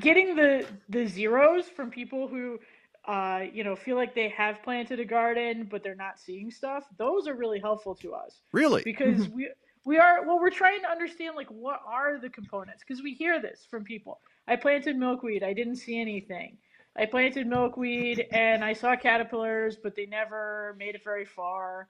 getting 0.00 0.34
the 0.34 0.66
the 0.88 1.06
zeros 1.06 1.68
from 1.68 1.90
people 1.90 2.28
who 2.28 2.58
uh, 3.06 3.42
you 3.52 3.64
know, 3.64 3.76
feel 3.76 3.96
like 3.96 4.14
they 4.14 4.30
have 4.30 4.62
planted 4.62 4.98
a 4.98 5.04
garden, 5.04 5.68
but 5.70 5.82
they're 5.82 5.94
not 5.94 6.18
seeing 6.18 6.50
stuff. 6.50 6.84
Those 6.96 7.28
are 7.28 7.34
really 7.34 7.60
helpful 7.60 7.94
to 7.96 8.14
us. 8.14 8.40
Really? 8.52 8.82
Because 8.82 9.28
we 9.28 9.50
we 9.84 9.98
are 9.98 10.26
well, 10.26 10.40
we're 10.40 10.50
trying 10.50 10.80
to 10.80 10.88
understand 10.88 11.36
like 11.36 11.48
what 11.48 11.80
are 11.86 12.18
the 12.18 12.30
components 12.30 12.82
because 12.86 13.02
we 13.02 13.12
hear 13.12 13.40
this 13.40 13.66
from 13.70 13.84
people. 13.84 14.20
I 14.48 14.56
planted 14.56 14.96
milkweed, 14.96 15.42
I 15.42 15.52
didn't 15.52 15.76
see 15.76 16.00
anything. 16.00 16.56
I 16.96 17.06
planted 17.06 17.46
milkweed 17.46 18.26
and 18.32 18.64
I 18.64 18.72
saw 18.72 18.96
caterpillars, 18.96 19.76
but 19.82 19.96
they 19.96 20.06
never 20.06 20.76
made 20.78 20.94
it 20.94 21.02
very 21.02 21.24
far. 21.24 21.88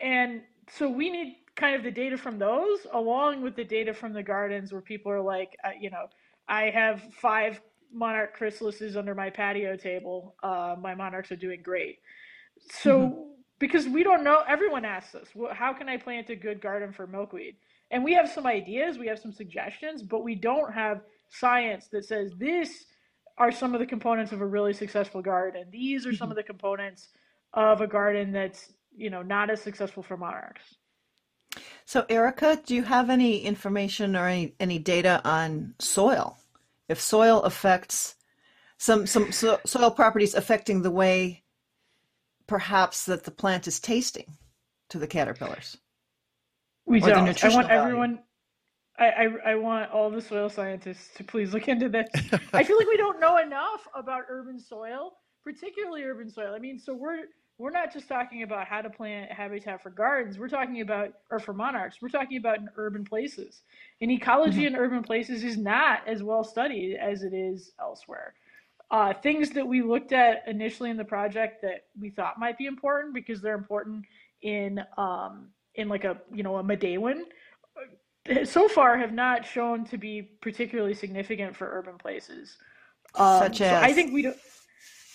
And 0.00 0.42
so 0.70 0.90
we 0.90 1.08
need 1.08 1.36
kind 1.54 1.76
of 1.76 1.84
the 1.84 1.90
data 1.90 2.18
from 2.18 2.38
those 2.38 2.80
along 2.92 3.42
with 3.42 3.54
the 3.54 3.64
data 3.64 3.94
from 3.94 4.12
the 4.12 4.22
gardens 4.22 4.72
where 4.72 4.82
people 4.82 5.12
are 5.12 5.20
like, 5.20 5.56
uh, 5.64 5.70
you 5.80 5.88
know, 5.88 6.06
I 6.48 6.70
have 6.70 7.02
five 7.14 7.60
monarch 7.92 8.38
chrysalises 8.38 8.96
under 8.96 9.14
my 9.14 9.30
patio 9.30 9.76
table. 9.76 10.34
Uh, 10.42 10.76
my 10.80 10.94
monarchs 10.94 11.30
are 11.32 11.36
doing 11.36 11.62
great. 11.62 11.98
So, 12.70 13.00
mm-hmm. 13.00 13.20
because 13.58 13.86
we 13.86 14.02
don't 14.02 14.24
know, 14.24 14.42
everyone 14.48 14.84
asks 14.84 15.14
us, 15.14 15.28
well, 15.34 15.54
how 15.54 15.72
can 15.72 15.88
I 15.88 15.96
plant 15.96 16.30
a 16.30 16.36
good 16.36 16.60
garden 16.60 16.92
for 16.92 17.06
milkweed? 17.06 17.56
And 17.90 18.02
we 18.02 18.12
have 18.14 18.28
some 18.28 18.46
ideas, 18.46 18.98
we 18.98 19.06
have 19.06 19.18
some 19.18 19.32
suggestions, 19.32 20.02
but 20.02 20.24
we 20.24 20.34
don't 20.34 20.72
have 20.72 21.02
science 21.28 21.88
that 21.92 22.04
says 22.04 22.32
this 22.38 22.86
are 23.38 23.52
some 23.52 23.74
of 23.74 23.80
the 23.80 23.86
components 23.86 24.32
of 24.32 24.40
a 24.40 24.46
really 24.46 24.72
successful 24.72 25.22
garden. 25.22 25.66
These 25.70 26.06
are 26.06 26.12
some 26.12 26.26
mm-hmm. 26.26 26.32
of 26.32 26.36
the 26.36 26.42
components 26.42 27.08
of 27.52 27.80
a 27.80 27.86
garden 27.86 28.32
that's, 28.32 28.72
you 28.96 29.10
know, 29.10 29.22
not 29.22 29.50
as 29.50 29.60
successful 29.60 30.02
for 30.02 30.16
monarchs. 30.16 30.76
So, 31.86 32.06
Erika, 32.08 32.60
do 32.64 32.74
you 32.74 32.82
have 32.82 33.10
any 33.10 33.40
information 33.40 34.16
or 34.16 34.26
any, 34.26 34.54
any 34.58 34.78
data 34.78 35.20
on 35.24 35.74
soil? 35.78 36.38
if 36.88 37.00
soil 37.00 37.42
affects 37.42 38.16
some 38.78 39.06
some 39.06 39.32
so, 39.32 39.60
soil 39.64 39.90
properties 39.90 40.34
affecting 40.34 40.82
the 40.82 40.90
way 40.90 41.42
perhaps 42.46 43.06
that 43.06 43.24
the 43.24 43.30
plant 43.30 43.66
is 43.66 43.80
tasting 43.80 44.36
to 44.90 44.98
the 44.98 45.06
caterpillars. 45.06 45.78
We 46.86 47.00
don't. 47.00 47.42
I 47.44 47.48
want 47.48 47.68
value. 47.68 47.82
everyone. 47.82 48.18
I, 48.96 49.06
I, 49.06 49.28
I 49.46 49.54
want 49.56 49.90
all 49.90 50.08
the 50.08 50.20
soil 50.20 50.48
scientists 50.48 51.08
to 51.16 51.24
please 51.24 51.52
look 51.52 51.66
into 51.66 51.88
this. 51.88 52.08
I 52.52 52.62
feel 52.62 52.76
like 52.76 52.86
we 52.86 52.96
don't 52.96 53.18
know 53.18 53.38
enough 53.38 53.88
about 53.92 54.22
urban 54.28 54.60
soil, 54.60 55.14
particularly 55.42 56.04
urban 56.04 56.30
soil. 56.30 56.54
I 56.54 56.60
mean, 56.60 56.78
so 56.78 56.94
we're 56.94 57.24
we're 57.58 57.70
not 57.70 57.92
just 57.92 58.08
talking 58.08 58.42
about 58.42 58.66
how 58.66 58.80
to 58.80 58.90
plant 58.90 59.30
habitat 59.30 59.82
for 59.82 59.90
gardens. 59.90 60.38
We're 60.38 60.48
talking 60.48 60.80
about, 60.80 61.12
or 61.30 61.38
for 61.38 61.52
monarchs, 61.52 61.98
we're 62.02 62.08
talking 62.08 62.36
about 62.36 62.58
in 62.58 62.68
urban 62.76 63.04
places. 63.04 63.62
And 64.00 64.10
ecology 64.10 64.64
mm-hmm. 64.64 64.74
in 64.74 64.76
urban 64.76 65.02
places 65.02 65.44
is 65.44 65.56
not 65.56 66.00
as 66.06 66.22
well 66.22 66.42
studied 66.42 66.96
as 66.96 67.22
it 67.22 67.32
is 67.32 67.72
elsewhere. 67.80 68.34
Uh, 68.90 69.14
things 69.14 69.50
that 69.50 69.66
we 69.66 69.82
looked 69.82 70.12
at 70.12 70.42
initially 70.46 70.90
in 70.90 70.96
the 70.96 71.04
project 71.04 71.62
that 71.62 71.86
we 72.00 72.10
thought 72.10 72.38
might 72.38 72.58
be 72.58 72.66
important 72.66 73.14
because 73.14 73.40
they're 73.40 73.54
important 73.54 74.04
in 74.42 74.80
um, 74.98 75.48
in 75.74 75.88
like 75.88 76.04
a 76.04 76.18
you 76.32 76.42
know 76.42 76.58
a 76.58 76.62
Medewan, 76.62 77.22
uh, 78.30 78.44
so 78.44 78.68
far 78.68 78.96
have 78.98 79.12
not 79.12 79.44
shown 79.44 79.84
to 79.86 79.96
be 79.96 80.22
particularly 80.40 80.94
significant 80.94 81.56
for 81.56 81.66
urban 81.66 81.96
places. 81.96 82.56
Um, 83.14 83.40
Such 83.40 83.62
as 83.62 83.70
so 83.70 83.76
I 83.76 83.92
think 83.92 84.12
we 84.12 84.22
don't. 84.22 84.36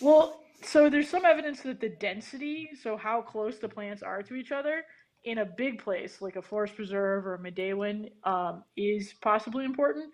Well, 0.02 0.42
so 0.62 0.90
there's 0.90 1.10
some 1.10 1.26
evidence 1.26 1.62
that 1.62 1.80
the 1.80 1.90
density, 1.90 2.70
so 2.82 2.98
how 2.98 3.22
close 3.22 3.60
the 3.60 3.70
plants 3.70 4.04
are 4.04 4.22
to 4.24 4.36
each 4.36 4.52
other, 4.52 4.84
in 5.24 5.40
a 5.40 5.46
big 5.46 5.84
place 5.84 6.22
like 6.22 6.36
a 6.36 6.42
forest 6.42 6.76
preserve 6.76 7.26
or 7.26 7.36
a 7.36 7.40
Medewan, 7.40 8.10
um, 8.24 8.64
is 8.78 9.14
possibly 9.22 9.66
important. 9.66 10.12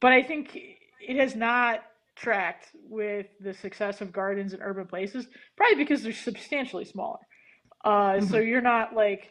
But 0.00 0.12
I 0.12 0.22
think 0.22 0.58
it 1.00 1.16
has 1.16 1.34
not 1.34 1.80
tracked 2.16 2.68
with 2.74 3.26
the 3.40 3.54
success 3.54 4.00
of 4.00 4.12
gardens 4.12 4.52
in 4.52 4.62
urban 4.62 4.86
places, 4.86 5.26
probably 5.56 5.76
because 5.76 6.02
they're 6.02 6.12
substantially 6.12 6.84
smaller. 6.84 7.18
Uh, 7.84 7.90
mm-hmm. 7.90 8.26
So 8.26 8.38
you're 8.38 8.60
not 8.60 8.94
like 8.94 9.30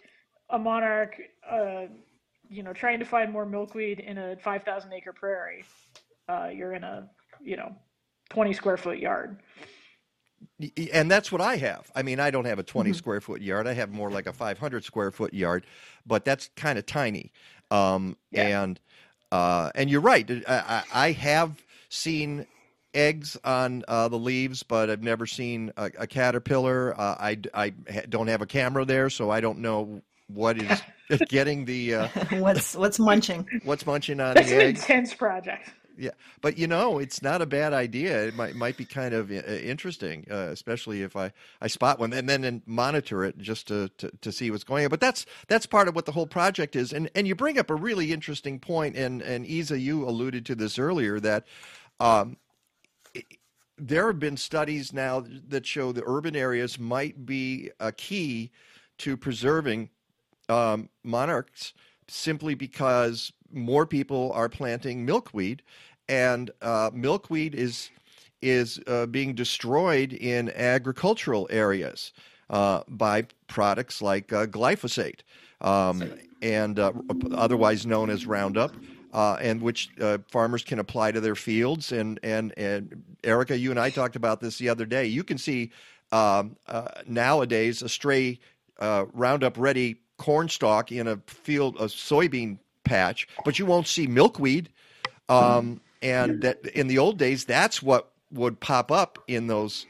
a 0.49 0.59
monarch, 0.59 1.15
uh, 1.49 1.85
you 2.49 2.63
know, 2.63 2.73
trying 2.73 2.99
to 2.99 3.05
find 3.05 3.31
more 3.31 3.45
milkweed 3.45 3.99
in 3.99 4.17
a 4.17 4.35
5,000 4.37 4.93
acre 4.93 5.13
prairie. 5.13 5.63
Uh, 6.27 6.49
you're 6.53 6.73
in 6.73 6.83
a, 6.83 7.07
you 7.41 7.57
know, 7.57 7.75
20 8.29 8.53
square 8.53 8.77
foot 8.77 8.99
yard 8.99 9.37
and 10.93 11.09
that's 11.09 11.31
what 11.31 11.41
I 11.41 11.57
have. 11.57 11.91
I 11.95 12.03
mean, 12.03 12.19
I 12.19 12.31
don't 12.31 12.45
have 12.45 12.59
a 12.59 12.63
20 12.63 12.89
mm-hmm. 12.89 12.97
square 12.97 13.21
foot 13.21 13.41
yard. 13.41 13.67
I 13.67 13.73
have 13.73 13.91
more 13.91 14.11
like 14.11 14.27
a 14.27 14.33
500 14.33 14.83
square 14.83 15.11
foot 15.11 15.33
yard, 15.33 15.65
but 16.05 16.25
that's 16.25 16.49
kind 16.55 16.77
of 16.77 16.85
tiny. 16.85 17.31
Um, 17.69 18.17
yeah. 18.31 18.63
And 18.63 18.79
uh, 19.31 19.71
and 19.75 19.89
you're 19.89 20.01
right. 20.01 20.29
I, 20.47 20.83
I 20.93 21.11
have 21.13 21.63
seen 21.89 22.45
eggs 22.93 23.37
on 23.43 23.83
uh, 23.87 24.09
the 24.09 24.17
leaves, 24.17 24.63
but 24.63 24.89
I've 24.89 25.03
never 25.03 25.25
seen 25.25 25.71
a, 25.77 25.89
a 25.99 26.07
caterpillar. 26.07 26.93
Uh, 26.99 27.15
I, 27.17 27.37
I 27.53 27.69
don't 28.09 28.27
have 28.27 28.41
a 28.41 28.45
camera 28.45 28.83
there, 28.83 29.09
so 29.09 29.29
I 29.29 29.39
don't 29.39 29.59
know 29.59 30.01
what 30.27 30.61
is 30.61 30.81
getting 31.29 31.65
the 31.65 31.95
uh, 31.95 32.07
what's 32.31 32.75
what's 32.75 32.99
munching. 32.99 33.47
What's 33.63 33.85
munching 33.85 34.19
on 34.19 34.35
That's 34.35 34.49
the 34.49 34.55
an 34.55 34.61
eggs. 34.61 34.81
intense 34.81 35.13
project 35.13 35.69
yeah, 35.97 36.11
but 36.41 36.57
you 36.57 36.67
know, 36.67 36.99
it's 36.99 37.21
not 37.21 37.41
a 37.41 37.45
bad 37.45 37.73
idea. 37.73 38.27
It 38.27 38.35
might 38.35 38.55
might 38.55 38.77
be 38.77 38.85
kind 38.85 39.13
of 39.13 39.31
uh, 39.31 39.35
interesting, 39.35 40.25
uh, 40.29 40.49
especially 40.51 41.01
if 41.01 41.15
I, 41.15 41.31
I 41.61 41.67
spot 41.67 41.99
one 41.99 42.13
and 42.13 42.27
then 42.27 42.43
and 42.43 42.61
monitor 42.65 43.23
it 43.23 43.37
just 43.37 43.67
to, 43.67 43.89
to, 43.97 44.11
to 44.21 44.31
see 44.31 44.51
what's 44.51 44.63
going 44.63 44.85
on. 44.85 44.89
But 44.89 44.99
that's 44.99 45.25
that's 45.47 45.65
part 45.65 45.87
of 45.87 45.95
what 45.95 46.05
the 46.05 46.11
whole 46.11 46.27
project 46.27 46.75
is. 46.75 46.93
And 46.93 47.09
and 47.15 47.27
you 47.27 47.35
bring 47.35 47.57
up 47.57 47.69
a 47.69 47.75
really 47.75 48.11
interesting 48.11 48.59
point, 48.59 48.95
and 48.95 49.21
and 49.21 49.45
Isa, 49.45 49.79
you 49.79 50.07
alluded 50.07 50.45
to 50.47 50.55
this 50.55 50.79
earlier 50.79 51.19
that. 51.19 51.45
Um, 51.99 52.37
there 53.77 54.05
have 54.07 54.19
been 54.19 54.37
studies 54.37 54.93
now 54.93 55.25
that 55.47 55.65
show 55.65 55.91
the 55.91 56.03
urban 56.05 56.35
areas 56.35 56.77
might 56.77 57.25
be 57.25 57.71
a 57.79 57.91
key 57.91 58.51
to 58.99 59.17
preserving 59.17 59.89
um, 60.49 60.87
monarchs 61.03 61.73
simply 62.07 62.53
because 62.53 63.33
more 63.53 63.85
people 63.85 64.31
are 64.33 64.49
planting 64.49 65.05
milkweed, 65.05 65.61
and 66.09 66.51
uh, 66.61 66.91
milkweed 66.93 67.55
is 67.55 67.89
is 68.41 68.79
uh, 68.87 69.05
being 69.05 69.35
destroyed 69.35 70.13
in 70.13 70.49
agricultural 70.55 71.47
areas 71.51 72.11
uh, 72.49 72.81
by 72.87 73.25
products 73.47 74.01
like 74.01 74.33
uh, 74.33 74.47
glyphosate, 74.47 75.19
um, 75.61 76.13
and 76.41 76.79
uh, 76.79 76.91
otherwise 77.33 77.85
known 77.85 78.09
as 78.09 78.25
Roundup. 78.25 78.75
Uh, 79.13 79.35
and 79.41 79.61
which 79.61 79.89
farmers 80.29 80.63
can 80.63 80.79
apply 80.79 81.11
to 81.11 81.19
their 81.19 81.35
fields. 81.35 81.91
And, 81.91 82.17
and, 82.23 82.53
and 82.55 83.03
Erika, 83.25 83.57
you 83.57 83.69
and 83.69 83.77
I 83.77 83.89
talked 83.89 84.15
about 84.15 84.39
this 84.39 84.57
the 84.57 84.69
other 84.69 84.85
day. 84.85 85.05
You 85.05 85.25
can 85.25 85.37
see 85.37 85.71
um, 86.13 86.55
nowadays 87.05 87.81
a 87.81 87.89
stray 87.89 88.39
Roundup 88.79 89.57
ready 89.57 89.97
corn 90.21 90.47
stalk 90.47 90.91
in 90.91 91.07
a 91.07 91.17
field, 91.27 91.75
a 91.77 91.85
soybean 91.85 92.59
patch, 92.83 93.27
but 93.45 93.59
you 93.59 93.65
won't 93.65 93.87
see 93.87 94.07
milkweed. 94.07 94.69
Um, 95.29 95.81
and 96.01 96.41
that 96.41 96.65
in 96.67 96.87
the 96.87 96.97
old 96.97 97.17
days, 97.17 97.45
that's 97.45 97.81
what 97.81 98.11
would 98.31 98.59
pop 98.59 98.91
up 98.91 99.19
in 99.27 99.47
those 99.47 99.85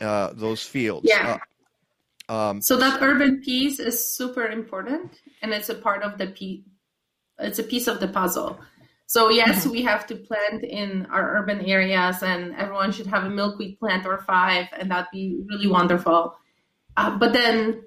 uh, 0.00 0.30
those 0.34 0.62
fields. 0.62 1.06
Yeah. 1.08 1.38
Uh, 2.28 2.32
um, 2.32 2.60
so 2.60 2.76
that 2.76 3.00
urban 3.02 3.40
piece 3.40 3.78
is 3.78 4.16
super 4.16 4.46
important, 4.46 5.20
and 5.42 5.52
it's 5.52 5.68
a 5.68 5.74
part 5.74 6.02
of 6.02 6.18
the 6.18 6.28
piece. 6.28 6.64
It's 7.38 7.58
a 7.58 7.62
piece 7.62 7.86
of 7.86 8.00
the 8.00 8.08
puzzle. 8.08 8.58
So 9.06 9.30
yes, 9.30 9.60
mm-hmm. 9.60 9.70
we 9.70 9.82
have 9.82 10.06
to 10.08 10.16
plant 10.16 10.64
in 10.64 11.06
our 11.06 11.36
urban 11.36 11.60
areas, 11.60 12.22
and 12.22 12.54
everyone 12.56 12.90
should 12.92 13.06
have 13.06 13.24
a 13.24 13.30
milkweed 13.30 13.78
plant 13.78 14.06
or 14.06 14.18
five, 14.18 14.66
and 14.76 14.90
that'd 14.90 15.06
be 15.12 15.38
really 15.48 15.68
wonderful. 15.68 16.36
Uh, 16.96 17.16
but 17.16 17.32
then, 17.32 17.82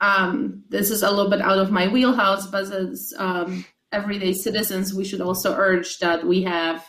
um, 0.00 0.64
this 0.68 0.90
is 0.90 1.02
a 1.02 1.10
little 1.10 1.30
bit 1.30 1.40
out 1.40 1.58
of 1.58 1.70
my 1.70 1.88
wheelhouse, 1.88 2.46
but 2.46 2.72
as 2.72 3.12
um, 3.18 3.64
everyday 3.92 4.32
citizens, 4.32 4.94
we 4.94 5.04
should 5.04 5.20
also 5.20 5.54
urge 5.54 5.98
that 5.98 6.26
we 6.26 6.42
have 6.42 6.86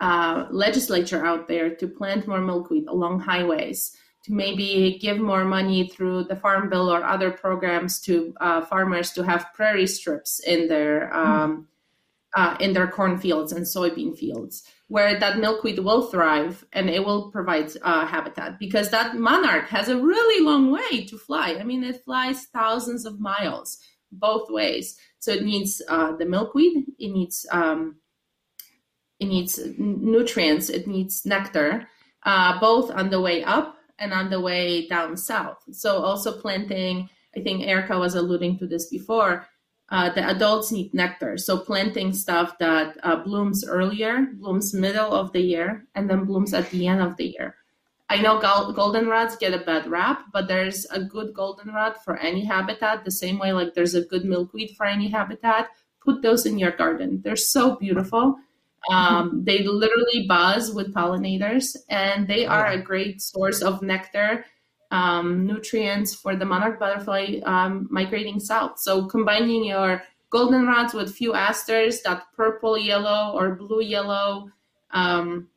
uh, 0.00 0.46
legislature 0.50 1.24
out 1.24 1.48
there 1.48 1.74
to 1.74 1.88
plant 1.88 2.28
more 2.28 2.40
milkweed 2.40 2.86
along 2.86 3.20
highways, 3.20 3.96
to 4.24 4.32
maybe 4.32 4.98
give 5.00 5.18
more 5.18 5.44
money 5.44 5.88
through 5.88 6.24
the 6.24 6.36
farm 6.36 6.68
bill 6.68 6.92
or 6.92 7.04
other 7.04 7.30
programs 7.30 8.00
to 8.00 8.34
uh, 8.40 8.60
farmers 8.64 9.12
to 9.12 9.22
have 9.22 9.52
prairie 9.54 9.86
strips 9.86 10.40
in 10.40 10.68
their 10.68 11.14
um, 11.14 11.68
uh, 12.34 12.56
in 12.58 12.72
their 12.72 12.88
cornfields 12.88 13.52
and 13.52 13.64
soybean 13.64 14.16
fields 14.16 14.68
where 14.94 15.18
that 15.18 15.40
milkweed 15.40 15.80
will 15.80 16.02
thrive 16.02 16.64
and 16.72 16.88
it 16.88 17.04
will 17.04 17.28
provide 17.32 17.68
uh, 17.82 18.06
habitat 18.06 18.60
because 18.60 18.90
that 18.90 19.16
monarch 19.16 19.66
has 19.68 19.88
a 19.88 20.00
really 20.00 20.44
long 20.44 20.70
way 20.70 21.04
to 21.04 21.18
fly. 21.18 21.56
I 21.58 21.64
mean, 21.64 21.82
it 21.82 22.04
flies 22.04 22.44
thousands 22.52 23.04
of 23.04 23.18
miles 23.18 23.80
both 24.12 24.48
ways. 24.48 24.96
So 25.18 25.32
it 25.32 25.42
needs 25.42 25.82
uh, 25.88 26.12
the 26.14 26.26
milkweed, 26.26 26.84
it 27.00 27.10
needs 27.10 27.44
um, 27.50 27.96
it 29.18 29.26
needs 29.26 29.58
nutrients, 29.78 30.70
it 30.70 30.86
needs 30.86 31.26
nectar, 31.26 31.88
uh, 32.24 32.60
both 32.60 32.92
on 32.92 33.10
the 33.10 33.20
way 33.20 33.42
up 33.42 33.76
and 33.98 34.12
on 34.12 34.30
the 34.30 34.40
way 34.40 34.86
down 34.86 35.16
south. 35.16 35.58
So 35.72 36.04
also 36.04 36.40
planting, 36.40 37.08
I 37.36 37.40
think 37.40 37.66
Erika 37.66 37.98
was 37.98 38.14
alluding 38.14 38.58
to 38.58 38.68
this 38.68 38.86
before, 38.90 39.48
uh, 39.90 40.10
the 40.10 40.28
adults 40.28 40.72
need 40.72 40.94
nectar. 40.94 41.36
So 41.36 41.58
planting 41.58 42.12
stuff 42.12 42.56
that 42.58 42.96
uh, 43.02 43.16
blooms 43.16 43.64
earlier, 43.66 44.26
blooms 44.34 44.72
middle 44.74 45.12
of 45.12 45.32
the 45.32 45.40
year, 45.40 45.86
and 45.94 46.08
then 46.08 46.24
blooms 46.24 46.54
at 46.54 46.70
the 46.70 46.86
end 46.86 47.02
of 47.02 47.16
the 47.16 47.26
year. 47.26 47.56
I 48.08 48.20
know 48.20 48.38
goldenrods 48.38 49.38
get 49.38 49.54
a 49.54 49.64
bad 49.64 49.86
rap, 49.86 50.26
but 50.32 50.46
there's 50.46 50.84
a 50.86 51.00
good 51.00 51.34
goldenrod 51.34 51.96
for 52.04 52.16
any 52.16 52.44
habitat, 52.44 53.04
the 53.04 53.10
same 53.10 53.38
way 53.38 53.52
like 53.52 53.74
there's 53.74 53.94
a 53.94 54.04
good 54.04 54.24
milkweed 54.24 54.76
for 54.76 54.86
any 54.86 55.08
habitat. 55.08 55.68
Put 56.04 56.22
those 56.22 56.44
in 56.44 56.58
your 56.58 56.72
garden. 56.72 57.22
They're 57.24 57.36
so 57.36 57.76
beautiful. 57.76 58.36
Um, 58.90 59.42
they 59.44 59.62
literally 59.62 60.26
buzz 60.28 60.72
with 60.72 60.92
pollinators, 60.94 61.76
and 61.88 62.28
they 62.28 62.44
are 62.44 62.66
a 62.66 62.82
great 62.82 63.22
source 63.22 63.62
of 63.62 63.80
nectar, 63.80 64.44
um, 64.94 65.44
nutrients 65.44 66.14
for 66.14 66.36
the 66.36 66.44
monarch 66.44 66.78
butterfly 66.78 67.40
um, 67.44 67.88
migrating 67.90 68.38
south. 68.38 68.78
So 68.78 69.06
combining 69.06 69.64
your 69.64 70.04
goldenrods 70.32 70.94
with 70.94 71.12
few 71.12 71.34
asters, 71.34 72.02
that 72.02 72.26
purple 72.36 72.78
yellow 72.78 73.32
or 73.36 73.56
blue 73.56 73.82
yellow 73.82 74.50
um, 74.92 75.48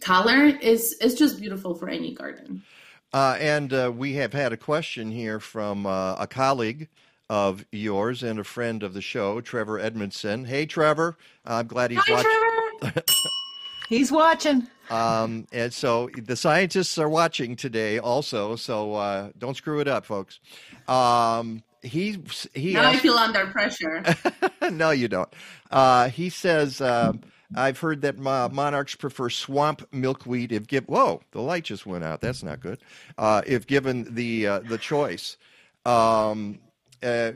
color 0.00 0.46
is 0.62 0.92
is 1.00 1.14
just 1.16 1.40
beautiful 1.40 1.74
for 1.74 1.88
any 1.88 2.14
garden. 2.14 2.62
Uh, 3.12 3.36
and 3.40 3.72
uh, 3.72 3.92
we 3.94 4.14
have 4.14 4.32
had 4.32 4.52
a 4.52 4.56
question 4.56 5.10
here 5.10 5.40
from 5.40 5.84
uh, 5.84 6.14
a 6.14 6.26
colleague 6.26 6.88
of 7.28 7.64
yours 7.72 8.22
and 8.22 8.38
a 8.38 8.44
friend 8.44 8.84
of 8.84 8.94
the 8.94 9.02
show, 9.02 9.40
Trevor 9.40 9.80
Edmondson. 9.80 10.44
Hey, 10.44 10.66
Trevor. 10.66 11.16
I'm 11.44 11.66
glad 11.66 11.90
he's 11.90 12.00
Hi, 12.06 12.22
watching. 12.82 13.02
he's 13.88 14.12
watching. 14.12 14.68
Um, 14.90 15.46
and 15.52 15.72
so 15.72 16.10
the 16.16 16.36
scientists 16.36 16.98
are 16.98 17.08
watching 17.08 17.56
today 17.56 17.98
also. 17.98 18.56
So 18.56 18.94
uh, 18.94 19.30
don't 19.38 19.56
screw 19.56 19.80
it 19.80 19.88
up, 19.88 20.04
folks. 20.04 20.40
Um, 20.88 21.62
he 21.82 22.20
he. 22.54 22.74
Now 22.74 22.84
asked, 22.84 22.96
I 22.96 22.98
feel 22.98 23.14
under 23.14 23.46
pressure. 23.46 24.04
no, 24.70 24.90
you 24.90 25.08
don't. 25.08 25.32
Uh, 25.70 26.08
he 26.08 26.30
says. 26.30 26.80
Um, 26.80 27.20
I've 27.56 27.78
heard 27.78 28.00
that 28.02 28.18
monarchs 28.18 28.96
prefer 28.96 29.30
swamp 29.30 29.86
milkweed 29.92 30.50
if 30.50 30.66
give. 30.66 30.86
Whoa, 30.86 31.20
the 31.30 31.40
light 31.40 31.64
just 31.64 31.86
went 31.86 32.02
out. 32.02 32.20
That's 32.20 32.42
not 32.42 32.58
good. 32.58 32.80
Uh, 33.16 33.42
if 33.46 33.66
given 33.66 34.12
the 34.14 34.46
uh, 34.46 34.58
the 34.60 34.78
choice, 34.78 35.36
um, 35.84 36.58
uh, 37.02 37.32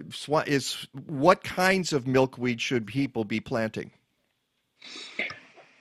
is 0.47 0.89
what 1.07 1.45
kinds 1.45 1.93
of 1.93 2.07
milkweed 2.07 2.61
should 2.61 2.87
people 2.87 3.25
be 3.25 3.39
planting? 3.39 3.93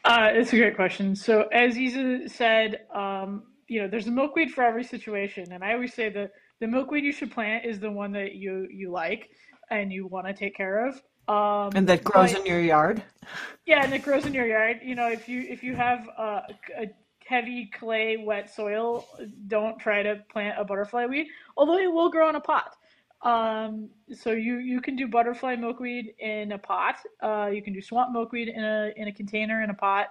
Uh, 0.08 0.30
it's 0.32 0.54
a 0.54 0.56
great 0.56 0.78
question. 0.78 1.14
So, 1.18 1.50
as 1.52 1.78
Isa 1.78 2.30
said, 2.30 2.86
um, 2.96 3.44
you 3.68 3.82
know, 3.82 3.90
there's 3.90 4.08
a 4.08 4.12
milkweed 4.12 4.52
for 4.52 4.64
every 4.64 4.86
situation, 4.86 5.52
and 5.52 5.66
I 5.66 5.74
always 5.74 5.94
say 5.94 6.08
that 6.10 6.32
the 6.62 6.68
milkweed 6.68 7.04
you 7.04 7.12
should 7.12 7.30
plant 7.30 7.66
is 7.66 7.78
the 7.78 7.92
one 7.92 8.14
that 8.14 8.36
you 8.36 8.70
you 8.72 8.90
like 8.90 9.30
and 9.70 9.92
you 9.92 10.08
want 10.08 10.26
to 10.28 10.34
take 10.34 10.56
care 10.56 10.88
of. 10.88 10.96
Um, 11.28 11.72
and 11.76 11.86
that 11.90 12.06
grows 12.06 12.32
but, 12.32 12.40
in 12.40 12.46
your 12.46 12.62
yard. 12.62 13.04
Yeah, 13.66 13.84
and 13.84 13.94
it 13.94 14.02
grows 14.02 14.26
in 14.26 14.34
your 14.34 14.48
yard. 14.48 14.80
You 14.82 14.96
know, 14.96 15.12
if 15.12 15.28
you 15.28 15.42
if 15.42 15.62
you 15.62 15.76
have 15.76 16.08
a, 16.18 16.44
a 16.80 16.88
heavy 17.26 17.70
clay, 17.78 18.16
wet 18.16 18.50
soil, 18.50 19.06
don't 19.48 19.78
try 19.78 20.04
to 20.04 20.24
plant 20.32 20.58
a 20.58 20.64
butterfly 20.64 21.06
weed. 21.06 21.28
Although 21.58 21.80
it 21.80 21.92
will 21.92 22.10
grow 22.10 22.30
in 22.30 22.36
a 22.36 22.40
pot. 22.40 22.78
Um, 23.24 23.90
so 24.14 24.32
you 24.32 24.58
you 24.58 24.80
can 24.80 24.96
do 24.96 25.08
butterfly 25.08 25.56
milkweed 25.56 26.14
in 26.20 26.52
a 26.52 26.58
pot. 26.58 26.98
Uh, 27.22 27.50
you 27.52 27.64
can 27.64 27.74
do 27.74 27.82
swamp 27.82 28.12
milkweed 28.12 28.48
in 28.48 28.64
a 28.64 28.92
in 28.96 29.08
a 29.08 29.12
container 29.12 29.64
in 29.64 29.70
a 29.70 29.74
pot. 29.74 30.10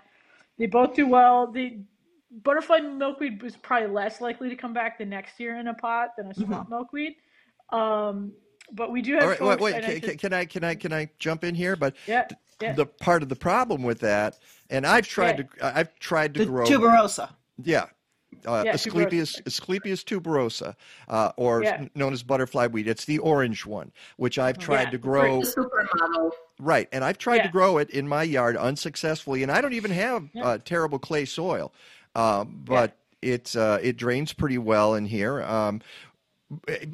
They 0.59 0.67
both 0.67 0.95
do 0.95 1.07
well. 1.07 1.51
The 1.51 1.79
butterfly 2.43 2.81
milkweed 2.81 3.43
is 3.45 3.57
probably 3.57 3.89
less 3.89 4.21
likely 4.21 4.49
to 4.49 4.57
come 4.57 4.73
back 4.73 4.99
the 4.99 5.05
next 5.05 5.39
year 5.39 5.59
in 5.59 5.69
a 5.69 5.75
pot 5.75 6.11
than 6.17 6.27
a 6.27 6.31
mm-hmm. 6.31 6.45
swamp 6.45 6.65
mm-hmm. 6.65 6.75
milkweed. 6.75 7.15
Um, 7.71 8.33
but 8.73 8.91
we 8.91 9.03
do 9.03 9.15
have. 9.15 9.23
All 9.23 9.29
right, 9.29 9.41
wait, 9.41 9.61
wait 9.61 9.85
can, 9.85 10.01
can, 10.01 10.19
can, 10.19 10.33
I 10.33 10.45
can 10.45 10.65
I 10.65 10.75
can 10.75 10.93
I 10.93 11.09
jump 11.19 11.45
in 11.45 11.55
here? 11.55 11.77
But 11.77 11.95
yeah, 12.07 12.27
yeah. 12.61 12.73
the 12.73 12.87
part 12.87 13.23
of 13.23 13.29
the 13.29 13.37
problem 13.37 13.83
with 13.83 14.01
that, 14.01 14.39
and 14.71 14.87
I've 14.87 15.07
tried 15.07 15.39
yeah. 15.39 15.71
to 15.71 15.79
I've 15.79 15.99
tried 16.01 16.35
to 16.35 16.41
the 16.41 16.47
grow 16.47 16.67
tuberosa. 16.67 17.31
Yeah, 17.63 17.87
uh, 18.47 18.63
yeah, 18.65 18.75
Asclepias, 18.75 19.41
Asclepias 19.47 20.05
tuberosa, 20.05 20.75
uh, 21.09 21.33
or 21.37 21.63
yeah. 21.63 21.87
known 21.95 22.13
as 22.13 22.23
butterfly 22.23 22.67
weed. 22.67 22.89
It's 22.89 23.05
the 23.05 23.19
orange 23.19 23.65
one, 23.65 23.93
which 24.17 24.39
I've 24.39 24.59
tried 24.59 24.85
yeah, 24.85 24.91
to 24.91 24.99
grow. 24.99 25.43
Right, 26.59 26.89
and 26.93 27.05
I've 27.05 27.19
tried 27.19 27.41
to 27.41 27.49
grow 27.49 27.79
it 27.79 27.91
in 27.91 28.09
my 28.09 28.23
yard 28.23 28.57
unsuccessfully, 28.57 29.43
and 29.43 29.53
I 29.53 29.61
don't 29.61 29.75
even 29.75 29.91
have 29.91 30.29
uh, 30.41 30.59
terrible 30.65 30.99
clay 30.99 31.25
soil, 31.25 31.73
um, 32.15 32.63
but 32.65 32.97
it 33.23 33.55
uh, 33.57 33.79
it 33.83 33.97
drains 33.97 34.33
pretty 34.33 34.59
well 34.59 34.95
in 34.95 35.07
here. 35.07 35.43
Um, 35.43 35.81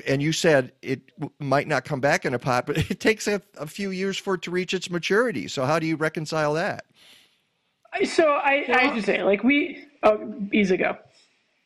and 0.07 0.23
you 0.23 0.33
said 0.33 0.73
it 0.83 1.13
might 1.39 1.69
not 1.69 1.85
come 1.85 2.01
back 2.01 2.25
in 2.25 2.35
a 2.35 2.39
pot, 2.39 2.67
but 2.67 2.79
it 2.91 3.01
takes 3.01 3.27
a, 3.29 3.43
a 3.59 3.67
few 3.67 3.91
years 3.91 4.17
for 4.17 4.35
it 4.35 4.43
to 4.43 4.51
reach 4.51 4.75
its 4.75 4.91
maturity. 4.91 5.49
So 5.49 5.65
how 5.65 5.79
do 5.79 5.87
you 5.87 5.97
reconcile 5.97 6.55
that? 6.55 6.85
So 8.05 8.31
I, 8.33 8.65
I 8.69 8.81
have 8.87 8.95
to 8.97 9.03
say, 9.03 9.23
like 9.23 9.45
we, 9.45 9.85
oh, 10.03 10.35
easy 10.53 10.79
go. 10.79 10.97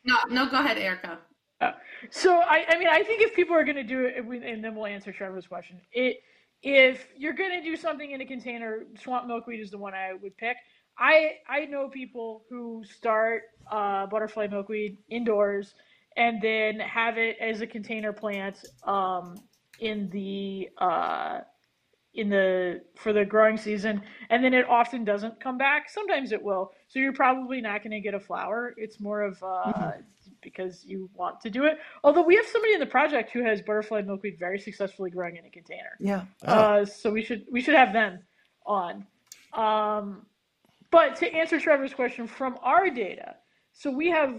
No, 0.06 0.16
no, 0.30 0.48
go 0.48 0.60
ahead, 0.60 0.78
Erika. 0.78 1.18
Uh, 1.60 1.72
so 2.10 2.38
I, 2.40 2.64
I 2.68 2.78
mean, 2.78 2.88
I 2.88 3.02
think 3.02 3.22
if 3.22 3.34
people 3.34 3.56
are 3.56 3.64
going 3.64 3.76
to 3.76 3.82
do 3.82 4.04
it, 4.04 4.18
and 4.18 4.62
then 4.62 4.74
we'll 4.74 4.86
answer 4.86 5.12
Trevor's 5.12 5.46
question. 5.46 5.80
It, 5.92 6.18
if 6.62 7.08
you're 7.16 7.32
going 7.34 7.50
to 7.50 7.62
do 7.62 7.76
something 7.76 8.12
in 8.12 8.20
a 8.20 8.26
container, 8.26 8.84
swamp 9.00 9.26
milkweed 9.26 9.60
is 9.60 9.70
the 9.70 9.78
one 9.78 9.94
I 9.94 10.12
would 10.14 10.36
pick. 10.36 10.56
I 10.98 11.32
I 11.48 11.66
know 11.66 11.88
people 11.88 12.44
who 12.48 12.82
start 12.84 13.42
uh, 13.70 14.06
butterfly 14.06 14.46
milkweed 14.46 14.98
indoors 15.10 15.74
and 16.16 16.40
then 16.40 16.80
have 16.80 17.18
it 17.18 17.36
as 17.40 17.60
a 17.60 17.66
container 17.66 18.12
plant 18.12 18.64
um, 18.84 19.36
in 19.80 20.08
the 20.10 20.68
uh, 20.78 21.40
in 22.16 22.28
the 22.28 22.80
for 22.96 23.12
the 23.12 23.24
growing 23.24 23.56
season 23.56 24.02
and 24.30 24.42
then 24.42 24.54
it 24.54 24.68
often 24.68 25.04
doesn't 25.04 25.38
come 25.40 25.58
back. 25.58 25.88
Sometimes 25.88 26.32
it 26.32 26.42
will. 26.42 26.72
So 26.88 26.98
you're 26.98 27.12
probably 27.12 27.60
not 27.60 27.82
going 27.82 27.92
to 27.92 28.00
get 28.00 28.14
a 28.14 28.20
flower. 28.20 28.74
It's 28.76 29.00
more 29.00 29.22
of 29.22 29.42
uh, 29.42 29.72
mm-hmm. 29.72 30.00
because 30.42 30.84
you 30.84 31.08
want 31.14 31.40
to 31.42 31.50
do 31.50 31.64
it. 31.64 31.78
Although 32.04 32.22
we 32.22 32.36
have 32.36 32.46
somebody 32.46 32.74
in 32.74 32.80
the 32.80 32.86
project 32.86 33.30
who 33.32 33.44
has 33.44 33.62
butterfly 33.62 34.02
milkweed 34.02 34.38
very 34.38 34.58
successfully 34.58 35.10
growing 35.10 35.36
in 35.36 35.44
a 35.44 35.50
container. 35.50 35.96
Yeah. 36.00 36.24
Oh. 36.46 36.52
uh, 36.52 36.84
so 36.84 37.10
we 37.10 37.22
should 37.22 37.44
we 37.50 37.60
should 37.60 37.74
have 37.74 37.92
them 37.92 38.20
on. 38.66 39.06
Um, 39.52 40.26
but 40.90 41.16
to 41.16 41.32
answer 41.32 41.60
trevor's 41.60 41.94
question 41.94 42.26
from 42.26 42.58
our 42.62 42.90
data 42.90 43.36
so 43.78 43.90
we 43.90 44.08
have 44.08 44.34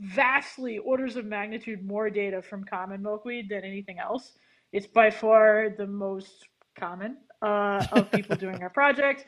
vastly 0.00 0.78
orders 0.78 1.16
of 1.16 1.26
magnitude 1.26 1.84
more 1.84 2.08
data 2.08 2.40
from 2.40 2.64
common 2.64 3.02
milkweed 3.02 3.50
than 3.50 3.64
anything 3.64 3.98
else. 3.98 4.32
It's 4.72 4.86
by 4.86 5.10
far 5.10 5.68
the 5.76 5.86
most 5.86 6.48
common 6.78 7.16
uh, 7.42 7.84
of 7.92 8.10
people 8.10 8.36
doing 8.36 8.62
our 8.62 8.70
project. 8.70 9.26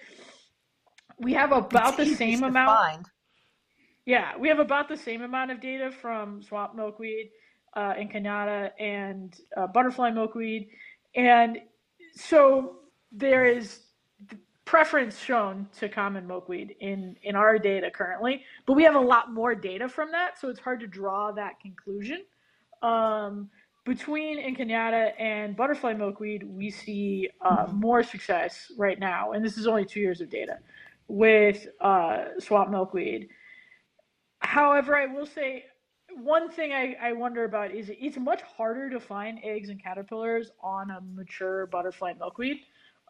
We 1.19 1.35
have 1.35 1.53
about 1.53 1.97
the 1.97 2.07
same 2.07 2.43
amount. 2.43 2.79
Find. 2.79 3.07
Yeah, 4.07 4.37
we 4.39 4.49
have 4.49 4.59
about 4.59 4.89
the 4.89 4.97
same 4.97 5.23
amount 5.23 5.51
of 5.51 5.61
data 5.61 5.91
from 5.91 6.43
swamp 6.43 6.75
milkweed 6.75 7.31
uh, 7.77 7.95
and 7.99 8.11
Canada 8.11 8.73
and 8.79 9.39
uh, 9.57 9.67
butterfly 9.67 10.11
milkweed, 10.11 10.69
and 11.15 11.59
so 12.15 12.77
there 13.13 13.45
is 13.45 13.81
preference 14.65 15.19
shown 15.19 15.67
to 15.79 15.89
common 15.89 16.27
milkweed 16.27 16.77
in 16.81 17.17
in 17.23 17.35
our 17.35 17.59
data 17.59 17.91
currently, 17.91 18.43
but 18.67 18.75
we 18.75 18.85
have 18.85 18.95
a 18.95 19.01
lot 19.01 19.33
more 19.33 19.55
data 19.55 19.89
from 19.89 20.11
that, 20.13 20.39
so 20.39 20.49
it's 20.49 20.61
hard 20.61 20.81
to 20.81 20.87
draw 20.87 21.33
that 21.33 21.61
conclusion. 21.61 22.25
Um, 22.83 23.51
between 23.89 24.39
incarnata 24.39 25.13
and 25.19 25.57
butterfly 25.57 25.95
milkweed, 25.95 26.43
we 26.45 26.71
see 26.71 27.29
uh, 27.41 27.67
more 27.73 28.03
success 28.03 28.71
right 28.77 29.01
now, 29.01 29.33
and 29.33 29.43
this 29.43 29.57
is 29.57 29.67
only 29.67 29.87
two 29.87 29.99
years 29.99 30.21
of 30.21 30.29
data 30.29 30.59
with 31.09 31.67
uh, 31.81 32.25
swamp 32.39 32.71
milkweed. 32.71 33.29
However, 34.41 34.95
I 34.95 35.07
will 35.07 35.25
say 35.25 35.65
one 36.15 36.51
thing 36.51 36.73
I, 36.73 36.97
I 37.01 37.13
wonder 37.15 37.45
about 37.45 37.71
is 37.71 37.91
it's 37.99 38.19
much 38.19 38.43
harder 38.43 38.91
to 38.91 39.01
find 39.01 39.39
eggs 39.43 39.71
and 39.71 39.83
caterpillars 39.83 40.51
on 40.63 40.91
a 40.91 41.01
mature 41.15 41.67
butterfly 41.67 42.13
milkweed. 42.19 42.59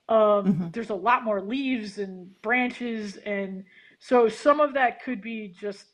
Um, 0.09 0.19
mm-hmm. 0.19 0.69
There's 0.71 0.91
a 0.91 0.95
lot 0.95 1.25
more 1.25 1.41
leaves 1.41 1.99
and 1.99 2.41
branches, 2.41 3.17
and 3.27 3.65
so 3.99 4.29
some 4.29 4.61
of 4.61 4.75
that 4.75 5.03
could 5.03 5.21
be 5.21 5.55
just 5.61 5.87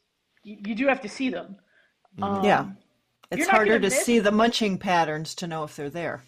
you, 0.43 0.59
you 0.67 0.75
do 0.75 0.87
have 0.89 1.01
to 1.01 1.09
see 1.09 1.31
them. 1.31 1.57
Mm-hmm. 2.19 2.25
Um, 2.25 2.45
yeah, 2.45 2.67
it's 3.39 3.49
harder 3.49 3.79
to 3.79 3.87
miss, 3.87 4.05
see 4.05 4.19
the 4.19 4.33
munching 4.33 4.79
patterns 4.79 5.35
to 5.37 5.47
know 5.47 5.65
if 5.65 5.77
they're 5.77 5.91
there. 5.91 6.23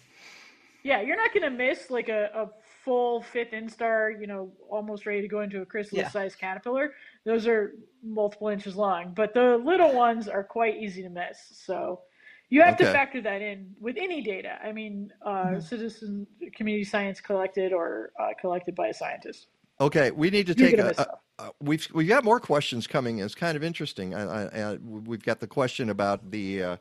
Yeah, 0.83 1.01
you're 1.01 1.17
not 1.17 1.33
going 1.33 1.43
to 1.43 1.49
miss 1.49 1.89
like 1.89 2.09
a, 2.09 2.29
a 2.33 2.49
full 2.85 3.21
fifth 3.21 3.51
instar, 3.51 4.19
you 4.19 4.27
know, 4.27 4.51
almost 4.69 5.05
ready 5.05 5.21
to 5.21 5.27
go 5.27 5.41
into 5.41 5.61
a 5.61 5.65
chrysalis 5.65 6.03
yeah. 6.03 6.09
sized 6.09 6.39
caterpillar. 6.39 6.93
Those 7.25 7.45
are 7.45 7.73
multiple 8.01 8.47
inches 8.47 8.75
long, 8.75 9.13
but 9.13 9.33
the 9.33 9.57
little 9.57 9.93
ones 9.93 10.29
are 10.29 10.43
quite 10.43 10.77
easy 10.77 11.01
to 11.03 11.09
miss. 11.09 11.37
So 11.51 12.01
you 12.49 12.61
have 12.61 12.75
okay. 12.75 12.85
to 12.85 12.91
factor 12.93 13.21
that 13.21 13.41
in 13.41 13.75
with 13.81 13.97
any 13.97 14.21
data. 14.21 14.57
I 14.63 14.71
mean, 14.71 15.11
uh, 15.21 15.29
mm-hmm. 15.29 15.59
citizen 15.59 16.25
community 16.55 16.85
science 16.85 17.19
collected 17.19 17.73
or 17.73 18.11
uh, 18.17 18.29
collected 18.39 18.73
by 18.73 18.87
a 18.87 18.93
scientist. 18.93 19.47
Okay, 19.81 20.11
we 20.11 20.29
need 20.29 20.47
to 20.47 20.55
take 20.55 20.77
a, 20.77 20.93
a, 20.97 21.43
a, 21.43 21.51
we've 21.61 21.85
we've 21.93 22.07
got 22.07 22.23
more 22.23 22.39
questions 22.39 22.87
coming. 22.87 23.19
It's 23.19 23.35
kind 23.35 23.55
of 23.55 23.63
interesting. 23.63 24.15
I, 24.15 24.45
I, 24.45 24.71
I, 24.71 24.75
we've 24.75 25.21
got 25.21 25.39
the 25.39 25.47
question 25.47 25.89
about 25.89 26.31
the 26.31 26.63
uh, 26.63 26.77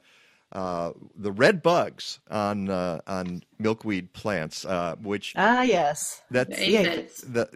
uh, 0.53 0.93
the 1.17 1.33
red 1.33 1.63
bugs 1.63 2.21
on 2.31 2.71
uh, 2.71 3.01
on 3.07 3.43
milkweed 3.59 4.13
plants, 4.13 4.65
uh, 4.65 4.97
which 5.03 5.33
ah 5.37 5.63
yes, 5.63 6.23
that's 6.31 6.61
yeah. 6.61 7.03
the 7.27 7.49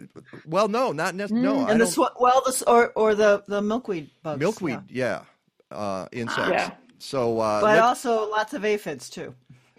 well, 0.45 0.67
no, 0.67 0.91
not 0.91 1.15
necessarily. 1.15 1.47
Mm, 1.47 1.65
no, 1.65 1.67
and 1.67 1.81
the 1.81 1.87
sw- 1.87 2.19
well, 2.19 2.41
the 2.45 2.63
or 2.67 2.91
or 2.95 3.15
the 3.15 3.43
the 3.47 3.61
milkweed 3.61 4.09
bugs, 4.23 4.39
milkweed, 4.39 4.81
yeah, 4.89 5.21
yeah 5.71 5.77
uh, 5.77 6.07
insects. 6.11 6.51
Yeah. 6.51 6.71
So, 6.99 7.39
uh, 7.39 7.61
but 7.61 7.79
also 7.79 8.29
lots 8.29 8.53
of 8.53 8.63
aphids 8.63 9.09
too. 9.09 9.33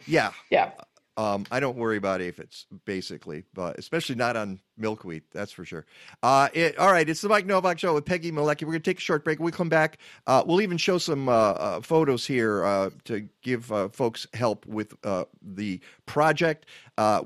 Yeah, 0.07 0.33
yeah. 0.51 0.73
Um, 1.17 1.45
I 1.51 1.61
don't 1.61 1.77
worry 1.77 1.99
about 1.99 2.23
aphids, 2.23 2.67
basically, 2.87 3.45
but 3.53 3.79
especially 3.79 4.15
not 4.15 4.37
on 4.37 4.61
milkweed. 4.79 5.25
That's 5.33 5.53
for 5.53 5.65
sure. 5.65 5.85
Uh, 6.23 6.49
it, 6.55 6.79
all 6.79 6.91
right, 6.91 7.09
it's 7.09 7.21
the 7.21 7.29
Mike 7.29 7.45
Nowak 7.45 7.79
Show 7.79 7.95
with 7.95 8.07
Peggy 8.07 8.33
Malecki. 8.33 8.63
We're 8.63 8.73
going 8.73 8.83
to 8.83 8.91
take 8.91 8.99
a 8.99 9.03
short 9.03 9.23
break. 9.23 9.39
When 9.39 9.47
we 9.47 9.53
come 9.53 9.69
back, 9.69 9.99
uh, 10.27 10.43
we'll 10.47 10.63
even 10.63 10.79
show 10.79 10.99
some 10.99 11.29
uh, 11.29 11.33
uh 11.33 11.81
photos 11.83 12.27
here 12.27 12.65
uh, 12.65 12.91
to 13.05 13.29
give 13.43 13.71
uh, 13.71 13.89
folks 13.91 14.27
help 14.33 14.65
with 14.67 14.95
the 15.43 15.81
project. 16.07 16.67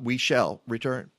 we 0.00 0.16
shall 0.16 0.62
return. 0.66 1.10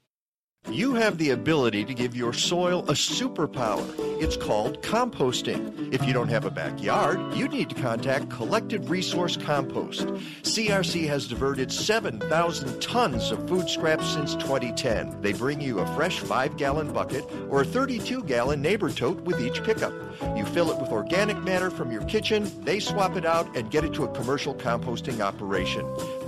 You 0.70 0.96
have 0.96 1.18
the 1.18 1.30
ability 1.30 1.86
to 1.86 1.94
give 1.94 2.14
your 2.16 2.34
soil 2.34 2.82
a 2.90 2.94
superpower. 2.94 3.86
It's 4.22 4.36
called 4.36 4.82
composting. 4.82 5.94
If 5.94 6.06
you 6.06 6.12
don't 6.12 6.28
have 6.28 6.44
a 6.44 6.52
backyard, 6.52 7.34
you 7.34 7.48
need 7.48 7.70
to 7.70 7.76
contact 7.76 8.30
Collective 8.30 8.90
Resource 8.90 9.38
Compost. 9.38 10.08
CRC 10.44 11.08
has 11.08 11.26
diverted 11.26 11.72
7,000 11.72 12.82
tons 12.82 13.32
of 13.32 13.48
food 13.48 13.70
scraps 13.70 14.10
since 14.10 14.36
2010. 14.36 15.22
They 15.22 15.32
bring 15.32 15.62
you 15.62 15.80
a 15.80 15.88
fresh 15.96 16.20
5 16.20 16.58
gallon 16.58 16.92
bucket 16.92 17.24
or 17.50 17.62
a 17.62 17.66
32 17.66 18.24
gallon 18.24 18.62
neighbor 18.62 18.90
tote 18.90 19.22
with 19.22 19.40
each 19.40 19.64
pickup. 19.64 19.94
You 20.36 20.44
fill 20.46 20.70
it 20.70 20.82
with 20.82 20.92
organic 20.92 21.42
matter 21.44 21.70
from 21.70 21.94
your 21.94 22.04
kitchen, 22.04 22.52
they 22.66 22.80
swap 22.80 23.16
it 23.16 23.26
out 23.26 23.56
and 23.56 23.72
get 23.72 23.86
it 23.86 23.94
to 23.94 24.04
a 24.04 24.14
commercial 24.14 24.54
composting 24.54 25.22
operation. 25.22 25.86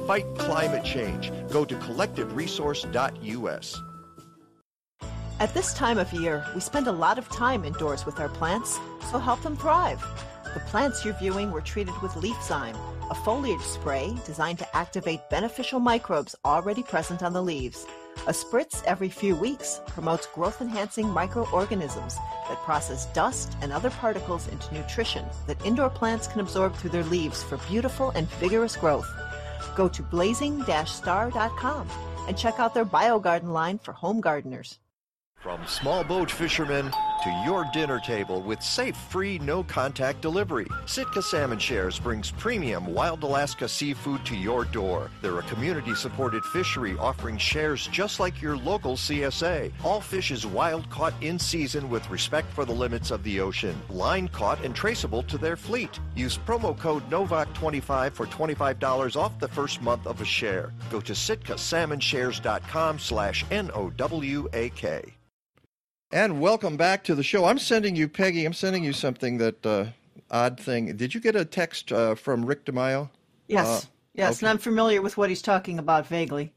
Fight 0.08 0.34
climate 0.38 0.86
change. 0.86 1.30
Go 1.52 1.66
to 1.66 1.76
collectiveresource.us. 1.76 3.82
At 5.40 5.54
this 5.54 5.74
time 5.74 5.98
of 5.98 6.12
year, 6.12 6.46
we 6.54 6.60
spend 6.60 6.88
a 6.88 6.92
lot 6.92 7.18
of 7.18 7.30
time 7.30 7.64
indoors 7.64 8.06
with 8.06 8.20
our 8.20 8.28
plants, 8.28 8.78
so 9.10 9.18
help 9.18 9.42
them 9.42 9.56
thrive. 9.56 10.06
The 10.54 10.60
plants 10.60 11.06
you're 11.06 11.14
viewing 11.14 11.50
were 11.50 11.62
treated 11.62 11.94
with 12.02 12.12
LeafZyme, 12.12 12.76
a 13.10 13.16
foliage 13.16 13.62
spray 13.62 14.14
designed 14.26 14.60
to 14.60 14.76
activate 14.76 15.30
beneficial 15.30 15.80
microbes 15.80 16.36
already 16.44 16.84
present 16.84 17.24
on 17.24 17.32
the 17.32 17.42
leaves. 17.42 17.88
A 18.28 18.34
spritz 18.34 18.84
every 18.84 19.08
few 19.08 19.34
weeks 19.34 19.80
promotes 19.88 20.28
growth 20.28 20.60
enhancing 20.60 21.10
microorganisms 21.10 22.18
that 22.50 22.62
process 22.66 23.06
dust 23.14 23.56
and 23.62 23.72
other 23.72 23.92
particles 23.92 24.50
into 24.50 24.74
nutrition 24.74 25.26
that 25.48 25.66
indoor 25.66 25.90
plants 25.90 26.28
can 26.28 26.42
absorb 26.42 26.76
through 26.76 26.90
their 26.90 27.06
leaves 27.06 27.44
for 27.44 27.56
beautiful 27.70 28.10
and 28.10 28.30
vigorous 28.42 28.76
growth. 28.76 29.08
Go 29.78 29.88
to 29.88 30.04
blazing 30.04 30.66
star.com 30.86 31.88
and 32.28 32.38
check 32.38 32.60
out 32.60 32.74
their 32.74 32.86
BioGarden 32.86 33.54
line 33.54 33.80
for 33.80 33.94
home 33.94 34.20
gardeners. 34.20 34.80
From 35.40 35.66
small 35.68 36.04
boat 36.04 36.30
fishermen 36.30 36.92
to 37.24 37.44
your 37.46 37.66
dinner 37.72 38.02
table 38.02 38.42
with 38.42 38.62
safe, 38.62 38.98
free, 38.98 39.40
no 39.40 39.64
contact 39.64 40.20
delivery. 40.20 40.68
Sitka 40.86 41.22
Salmon 41.22 41.58
Shares 41.58 41.98
brings 41.98 42.30
premium 42.30 42.94
wild 42.94 43.24
Alaska 43.24 43.70
seafood 43.70 44.26
to 44.26 44.36
your 44.36 44.66
door. 44.66 45.10
They're 45.22 45.40
a 45.40 45.44
community 45.44 45.96
supported 45.96 46.44
fishery 46.44 46.98
offering 46.98 47.38
shares 47.38 47.88
just 47.88 48.20
like 48.20 48.42
your 48.42 48.58
local 48.58 48.98
CSA. 48.98 49.72
All 49.82 50.02
fish 50.02 50.32
is 50.32 50.46
wild 50.46 50.90
caught 50.90 51.14
in 51.22 51.40
season 51.40 51.90
with 51.90 52.10
respect 52.10 52.52
for 52.52 52.66
the 52.66 52.74
limits 52.74 53.10
of 53.10 53.24
the 53.24 53.40
ocean. 53.40 53.82
Line 53.88 54.28
caught 54.28 54.62
and 54.66 54.76
traceable 54.76 55.24
to 55.24 55.38
their 55.38 55.56
fleet. 55.56 56.02
Use 56.18 56.38
promo 56.38 56.78
code 56.78 57.10
NOWAK25 57.10 58.12
for 58.12 58.26
$25 58.26 59.16
off 59.16 59.40
the 59.40 59.48
first 59.48 59.82
month 59.82 60.06
of 60.06 60.20
a 60.20 60.26
share. 60.26 60.74
Go 60.92 61.00
to 61.00 61.14
sitkasalmonshares.com 61.14 63.00
slash 63.00 63.46
N-O-W-A-K. 63.50 65.16
And 66.12 66.42
welcome 66.42 66.76
back 66.76 67.04
to 67.04 67.14
the 67.14 67.22
show. 67.22 67.46
I'm 67.46 67.60
sending 67.60 67.96
you, 67.96 68.08
Peggy, 68.08 68.44
I'm 68.44 68.54
sending 68.54 68.84
you 68.84 68.94
something 68.94 69.38
that 69.38 69.64
uh, 69.64 69.86
odd 70.32 70.60
thing. 70.60 70.98
Did 70.98 71.14
you 71.14 71.22
get 71.22 71.36
a 71.36 71.46
text 71.46 71.92
uh, 71.92 72.16
from 72.16 72.44
Rick 72.46 72.66
DiMaio? 72.66 73.12
Yes. 73.48 73.68
Uh, 73.68 73.88
yes, 74.16 74.38
okay. 74.38 74.46
and 74.46 74.50
I'm 74.50 74.58
familiar 74.58 75.04
with 75.04 75.18
what 75.18 75.30
he's 75.30 75.44
talking 75.44 75.78
about 75.78 76.08
vaguely. 76.08 76.52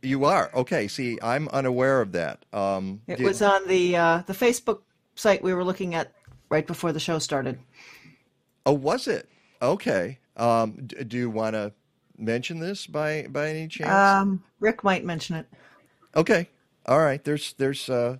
You 0.00 0.24
are? 0.24 0.50
Okay. 0.54 0.88
See, 0.88 1.18
I'm 1.22 1.48
unaware 1.48 2.00
of 2.00 2.12
that. 2.12 2.46
Um, 2.54 3.02
it 3.06 3.18
did... 3.18 3.26
was 3.26 3.42
on 3.42 3.68
the 3.68 3.94
uh, 3.94 4.22
the 4.26 4.32
Facebook 4.32 4.80
site 5.16 5.42
we 5.42 5.52
were 5.52 5.64
looking 5.64 5.94
at 5.94 6.10
right 6.48 6.66
before 6.66 6.92
the 6.92 7.00
show 7.00 7.18
started. 7.18 7.58
Oh, 8.64 8.72
was 8.72 9.06
it? 9.06 9.28
Okay. 9.60 10.18
Um, 10.38 10.88
do 11.06 11.18
you 11.18 11.28
want 11.28 11.52
to 11.56 11.74
mention 12.16 12.58
this 12.58 12.86
by 12.86 13.26
by 13.28 13.50
any 13.50 13.68
chance? 13.68 13.90
Um, 13.90 14.42
Rick 14.60 14.82
might 14.82 15.04
mention 15.04 15.36
it. 15.36 15.46
Okay. 16.16 16.48
All 16.86 17.00
right. 17.00 17.22
There's 17.22 17.52
there's 17.58 17.90
uh, 17.90 18.16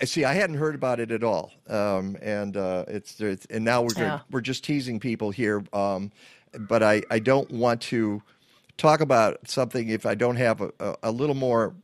I 0.00 0.04
see. 0.04 0.24
I 0.24 0.34
hadn't 0.34 0.56
heard 0.56 0.74
about 0.74 1.00
it 1.00 1.10
at 1.10 1.22
all, 1.22 1.52
um, 1.68 2.16
and 2.20 2.56
uh, 2.56 2.84
it's, 2.88 3.20
it's, 3.20 3.46
and 3.46 3.64
now 3.64 3.82
we're 3.82 3.88
yeah. 3.96 4.20
we're 4.30 4.40
just 4.40 4.64
teasing 4.64 4.98
people 4.98 5.30
here. 5.30 5.64
Um, 5.72 6.10
but 6.58 6.82
I, 6.82 7.02
I 7.10 7.18
don't 7.18 7.50
want 7.50 7.80
to 7.82 8.22
talk 8.76 9.00
about 9.00 9.48
something 9.48 9.88
if 9.88 10.06
I 10.06 10.14
don't 10.14 10.36
have 10.36 10.60
a, 10.60 10.96
a, 11.02 11.10
little 11.10 11.34
more 11.34 11.74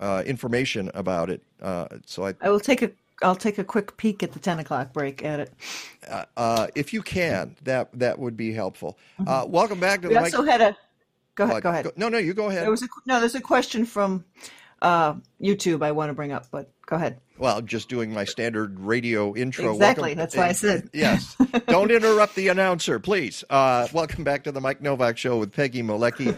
uh, 0.00 0.22
information 0.26 0.90
about 0.94 1.30
it. 1.30 1.42
Uh, 1.60 1.86
so 2.06 2.26
I 2.26 2.34
I 2.40 2.50
will 2.50 2.60
take 2.60 2.82
a 2.82 2.90
I'll 3.22 3.36
take 3.36 3.58
a 3.58 3.64
quick 3.64 3.96
peek 3.96 4.22
at 4.22 4.32
the 4.32 4.38
ten 4.38 4.58
o'clock 4.58 4.92
break 4.92 5.24
at 5.24 5.40
it. 5.40 5.52
Uh, 6.08 6.24
uh, 6.36 6.66
if 6.74 6.92
you 6.92 7.02
can, 7.02 7.56
that 7.62 7.88
that 7.98 8.18
would 8.18 8.36
be 8.36 8.52
helpful. 8.52 8.98
Mm-hmm. 9.20 9.28
Uh, 9.28 9.44
welcome 9.46 9.78
back 9.80 10.02
to 10.02 10.08
we 10.08 10.14
the. 10.14 10.20
also 10.20 10.42
had 10.42 10.60
a. 10.60 10.76
Go 11.34 11.44
ahead. 11.44 11.62
Go 11.62 11.70
ahead. 11.70 11.84
Go, 11.84 11.92
no, 11.96 12.08
no, 12.08 12.18
you 12.18 12.34
go 12.34 12.48
ahead. 12.50 12.64
There 12.64 12.70
was 12.70 12.82
a 12.82 12.88
no. 13.06 13.20
There's 13.20 13.34
a 13.34 13.40
question 13.40 13.86
from 13.86 14.24
YouTube 14.82 15.82
I 15.82 15.92
want 15.92 16.10
to 16.10 16.14
bring 16.14 16.32
up, 16.32 16.46
but 16.50 16.70
go 16.86 16.96
ahead. 16.96 17.20
Well, 17.38 17.60
just 17.60 17.88
doing 17.88 18.12
my 18.12 18.24
standard 18.24 18.78
radio 18.78 19.34
intro. 19.34 19.72
Exactly. 19.72 20.02
Welcome. 20.10 20.18
That's 20.18 20.36
why 20.36 20.48
I 20.48 20.52
said. 20.52 20.90
yes. 20.92 21.36
Don't 21.66 21.90
interrupt 21.90 22.34
the 22.36 22.48
announcer, 22.48 23.00
please. 23.00 23.42
Uh, 23.50 23.88
welcome 23.92 24.22
back 24.22 24.44
to 24.44 24.52
the 24.52 24.60
Mike 24.60 24.80
Nowak 24.80 25.18
Show 25.18 25.38
with 25.38 25.52
Peggy 25.52 25.82
Malecki. 25.82 26.36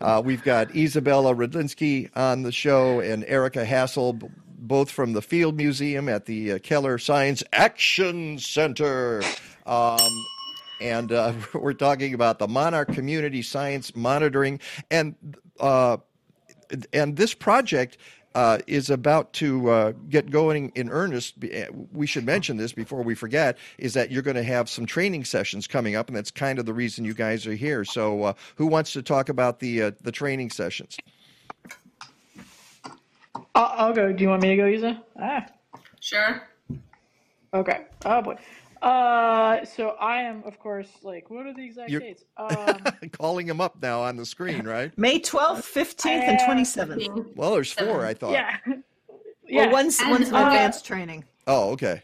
Uh, 0.00 0.22
we've 0.24 0.42
got 0.42 0.68
Izabella 0.68 1.34
Redlinski 1.36 2.10
on 2.16 2.42
the 2.42 2.52
show 2.52 3.00
and 3.00 3.24
Erika 3.26 3.64
Hasle, 3.64 4.30
both 4.58 4.90
from 4.90 5.12
the 5.12 5.22
Field 5.22 5.56
Museum 5.56 6.08
at 6.08 6.26
the 6.26 6.52
uh, 6.52 6.58
Keller 6.58 6.98
Science 6.98 7.42
Action 7.52 8.38
Center. 8.38 9.22
Um, 9.66 9.98
and 10.80 11.12
uh, 11.12 11.32
we're 11.54 11.72
talking 11.72 12.14
about 12.14 12.38
the 12.38 12.48
Monarch 12.48 12.92
Community 12.92 13.42
Science 13.42 13.94
Monitoring 13.94 14.60
and 14.90 15.16
uh, 15.60 15.98
and 16.92 17.16
this 17.16 17.34
project 17.34 17.98
uh, 18.34 18.58
is 18.66 18.90
about 18.90 19.32
to 19.32 19.70
uh, 19.70 19.92
get 20.10 20.30
going 20.30 20.70
in 20.74 20.90
earnest. 20.90 21.34
Eh, 21.42 21.66
we 21.92 22.06
should 22.06 22.26
mention 22.26 22.58
this 22.58 22.72
before 22.72 23.02
we 23.02 23.14
forget: 23.14 23.56
is 23.78 23.94
that 23.94 24.10
you're 24.10 24.22
going 24.22 24.36
to 24.36 24.42
have 24.42 24.68
some 24.68 24.84
training 24.84 25.24
sessions 25.24 25.66
coming 25.66 25.96
up, 25.96 26.08
and 26.08 26.16
that's 26.16 26.30
kind 26.30 26.58
of 26.58 26.66
the 26.66 26.74
reason 26.74 27.04
you 27.04 27.14
guys 27.14 27.46
are 27.46 27.54
here. 27.54 27.84
So, 27.84 28.24
uh, 28.24 28.32
who 28.56 28.66
wants 28.66 28.92
to 28.92 29.02
talk 29.02 29.30
about 29.30 29.58
the 29.60 29.82
uh, 29.84 29.90
the 30.02 30.12
training 30.12 30.50
sessions? 30.50 30.98
I'll, 33.54 33.72
I'll 33.86 33.92
go. 33.94 34.12
Do 34.12 34.22
you 34.22 34.28
want 34.28 34.42
me 34.42 34.48
to 34.48 34.56
go, 34.56 34.66
Isa? 34.66 35.02
Ah, 35.18 35.46
Sure. 36.00 36.42
okay. 37.54 37.86
Oh 38.04 38.22
boy. 38.22 38.36
Uh, 38.82 39.64
so 39.64 39.90
I 40.00 40.22
am, 40.22 40.42
of 40.44 40.58
course, 40.58 40.88
like, 41.02 41.30
what 41.30 41.46
are 41.46 41.54
the 41.54 41.64
exact 41.64 41.90
You're- 41.90 42.04
dates? 42.04 42.24
Um, 42.38 42.78
Calling 43.12 43.46
them 43.46 43.60
up 43.60 43.80
now 43.82 44.02
on 44.02 44.16
the 44.16 44.26
screen, 44.26 44.64
right? 44.66 44.96
May 44.98 45.18
12th, 45.20 45.62
15th, 45.62 46.06
and 46.06 46.38
27th. 46.40 47.34
Well, 47.36 47.52
there's 47.52 47.72
four, 47.72 48.04
I 48.04 48.14
thought. 48.14 48.32
yeah. 48.32 48.56
yeah. 48.66 48.74
Well, 48.74 48.80
yeah. 49.66 49.72
one's, 49.72 49.98
And, 50.00 50.10
one's 50.10 50.32
uh, 50.32 50.36
advanced 50.36 50.84
training. 50.84 51.24
Oh, 51.46 51.70
okay. 51.70 52.02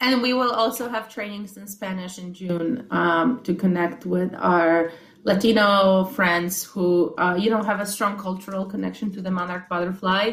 And 0.00 0.20
we 0.20 0.32
will 0.34 0.50
also 0.52 0.88
have 0.88 1.08
trainings 1.08 1.56
in 1.56 1.66
Spanish 1.66 2.18
in 2.18 2.34
June 2.34 2.86
um, 2.90 3.40
to 3.44 3.54
connect 3.54 4.04
with 4.04 4.34
our 4.34 4.92
Latino 5.24 6.04
friends 6.04 6.62
who, 6.64 7.14
uh, 7.16 7.34
you 7.38 7.48
know, 7.50 7.62
have 7.62 7.80
a 7.80 7.86
strong 7.86 8.18
cultural 8.18 8.66
connection 8.66 9.10
to 9.12 9.22
the 9.22 9.30
monarch 9.30 9.68
butterfly. 9.68 10.32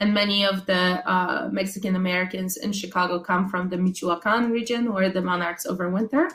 And 0.00 0.12
many 0.12 0.44
of 0.44 0.66
the 0.66 1.08
uh, 1.08 1.48
Mexican 1.52 1.94
Americans 1.96 2.56
in 2.56 2.72
Chicago 2.72 3.20
come 3.20 3.48
from 3.48 3.68
the 3.68 3.76
Michoacan 3.76 4.50
region 4.50 4.92
where 4.92 5.10
the 5.10 5.22
monarchs 5.22 5.66
overwinter. 5.66 6.28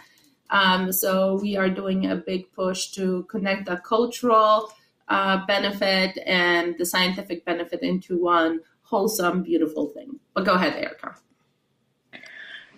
Um, 0.49 0.91
so 0.91 1.39
we 1.41 1.57
are 1.57 1.69
doing 1.69 2.09
a 2.09 2.15
big 2.15 2.51
push 2.53 2.91
to 2.91 3.23
connect 3.23 3.65
the 3.65 3.77
cultural 3.77 4.71
uh, 5.07 5.45
benefit 5.45 6.17
and 6.25 6.75
the 6.77 6.85
scientific 6.85 7.45
benefit 7.45 7.81
into 7.83 8.21
one 8.21 8.61
wholesome, 8.83 9.43
beautiful 9.43 9.87
thing. 9.87 10.19
But 10.33 10.45
go 10.45 10.53
ahead, 10.53 10.73
Erika. 10.75 11.15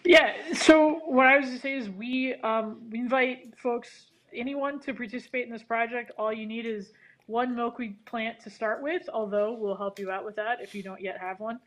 Yeah. 0.04 0.34
So 0.54 1.02
what 1.06 1.28
I 1.28 1.38
was 1.38 1.50
to 1.50 1.60
say 1.60 1.76
is 1.76 1.90
we 1.90 2.34
um, 2.36 2.82
we 2.90 3.00
invite 3.00 3.54
folks, 3.58 4.08
anyone, 4.34 4.80
to 4.82 4.94
participate 4.94 5.46
in 5.46 5.52
this 5.52 5.64
project. 5.64 6.12
All 6.18 6.34
you 6.34 6.48
need 6.48 6.66
is 6.66 6.92
one 7.32 7.56
milkweed 7.56 8.06
plant 8.06 8.40
to 8.42 8.50
start 8.50 8.84
with. 8.84 9.10
Although 9.12 9.54
we'll 9.54 9.78
help 9.78 9.98
you 9.98 10.12
out 10.12 10.26
with 10.26 10.36
that 10.36 10.62
if 10.62 10.76
you 10.76 10.84
don't 10.84 11.02
yet 11.02 11.18
have 11.20 11.40
one. 11.40 11.60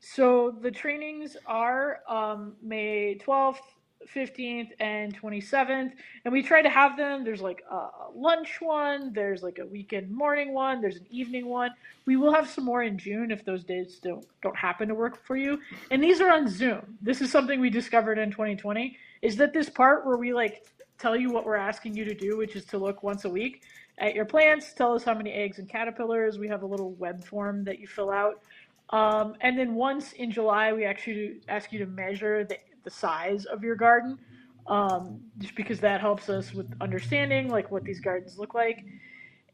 So 0.00 0.54
the 0.62 0.70
trainings 0.70 1.36
are 1.46 2.00
um, 2.08 2.54
May 2.62 3.16
twelfth, 3.16 3.62
fifteenth, 4.06 4.70
and 4.78 5.12
twenty 5.14 5.40
seventh, 5.40 5.94
and 6.24 6.32
we 6.32 6.42
try 6.42 6.62
to 6.62 6.68
have 6.68 6.96
them. 6.96 7.24
There's 7.24 7.40
like 7.40 7.62
a 7.70 7.88
lunch 8.14 8.60
one. 8.60 9.12
There's 9.12 9.42
like 9.42 9.58
a 9.58 9.66
weekend 9.66 10.10
morning 10.10 10.52
one. 10.52 10.80
There's 10.80 10.96
an 10.96 11.06
evening 11.10 11.46
one. 11.46 11.72
We 12.06 12.16
will 12.16 12.32
have 12.32 12.48
some 12.48 12.64
more 12.64 12.84
in 12.84 12.96
June 12.96 13.32
if 13.32 13.44
those 13.44 13.64
dates 13.64 13.98
don't 13.98 14.24
don't 14.42 14.56
happen 14.56 14.88
to 14.88 14.94
work 14.94 15.24
for 15.26 15.36
you. 15.36 15.58
And 15.90 16.02
these 16.02 16.20
are 16.20 16.30
on 16.30 16.48
Zoom. 16.48 16.96
This 17.02 17.20
is 17.20 17.32
something 17.32 17.60
we 17.60 17.70
discovered 17.70 18.18
in 18.18 18.30
2020. 18.30 18.96
Is 19.20 19.36
that 19.36 19.52
this 19.52 19.68
part 19.68 20.06
where 20.06 20.16
we 20.16 20.32
like 20.32 20.64
tell 20.98 21.16
you 21.16 21.30
what 21.30 21.44
we're 21.44 21.56
asking 21.56 21.96
you 21.96 22.04
to 22.04 22.14
do, 22.14 22.36
which 22.36 22.56
is 22.56 22.64
to 22.66 22.78
look 22.78 23.02
once 23.02 23.24
a 23.24 23.30
week 23.30 23.62
at 23.98 24.14
your 24.14 24.24
plants, 24.24 24.72
tell 24.72 24.94
us 24.94 25.04
how 25.04 25.14
many 25.14 25.32
eggs 25.32 25.58
and 25.58 25.68
caterpillars. 25.68 26.38
We 26.38 26.48
have 26.48 26.62
a 26.62 26.66
little 26.66 26.92
web 26.94 27.24
form 27.24 27.64
that 27.64 27.78
you 27.78 27.86
fill 27.86 28.10
out. 28.10 28.42
Um, 28.90 29.34
and 29.40 29.58
then 29.58 29.74
once 29.74 30.12
in 30.12 30.30
July, 30.30 30.72
we 30.72 30.84
actually 30.84 31.40
ask 31.48 31.72
you 31.72 31.78
to 31.80 31.86
measure 31.86 32.44
the, 32.44 32.58
the 32.84 32.90
size 32.90 33.44
of 33.44 33.62
your 33.62 33.74
garden, 33.74 34.18
um, 34.66 35.20
just 35.38 35.54
because 35.54 35.80
that 35.80 36.00
helps 36.00 36.28
us 36.28 36.54
with 36.54 36.66
understanding 36.80 37.48
like 37.48 37.70
what 37.70 37.84
these 37.84 38.00
gardens 38.00 38.38
look 38.38 38.54
like. 38.54 38.84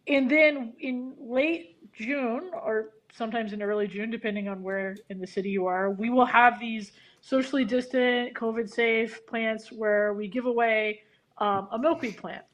And 0.06 0.30
then 0.30 0.74
in 0.80 1.14
late 1.18 1.78
June 1.92 2.50
or 2.52 2.90
sometimes 3.12 3.52
in 3.52 3.62
early 3.62 3.86
June, 3.86 4.10
depending 4.10 4.48
on 4.48 4.62
where 4.62 4.96
in 5.08 5.20
the 5.20 5.26
city 5.26 5.50
you 5.50 5.66
are, 5.66 5.90
we 5.90 6.10
will 6.10 6.26
have 6.26 6.60
these 6.60 6.92
socially 7.22 7.64
distant, 7.64 8.34
COVID 8.34 8.68
safe 8.68 9.26
plants 9.26 9.72
where 9.72 10.12
we 10.12 10.28
give 10.28 10.46
away 10.46 11.00
um, 11.38 11.68
a 11.72 11.78
milkweed 11.78 12.16
plant. 12.16 12.44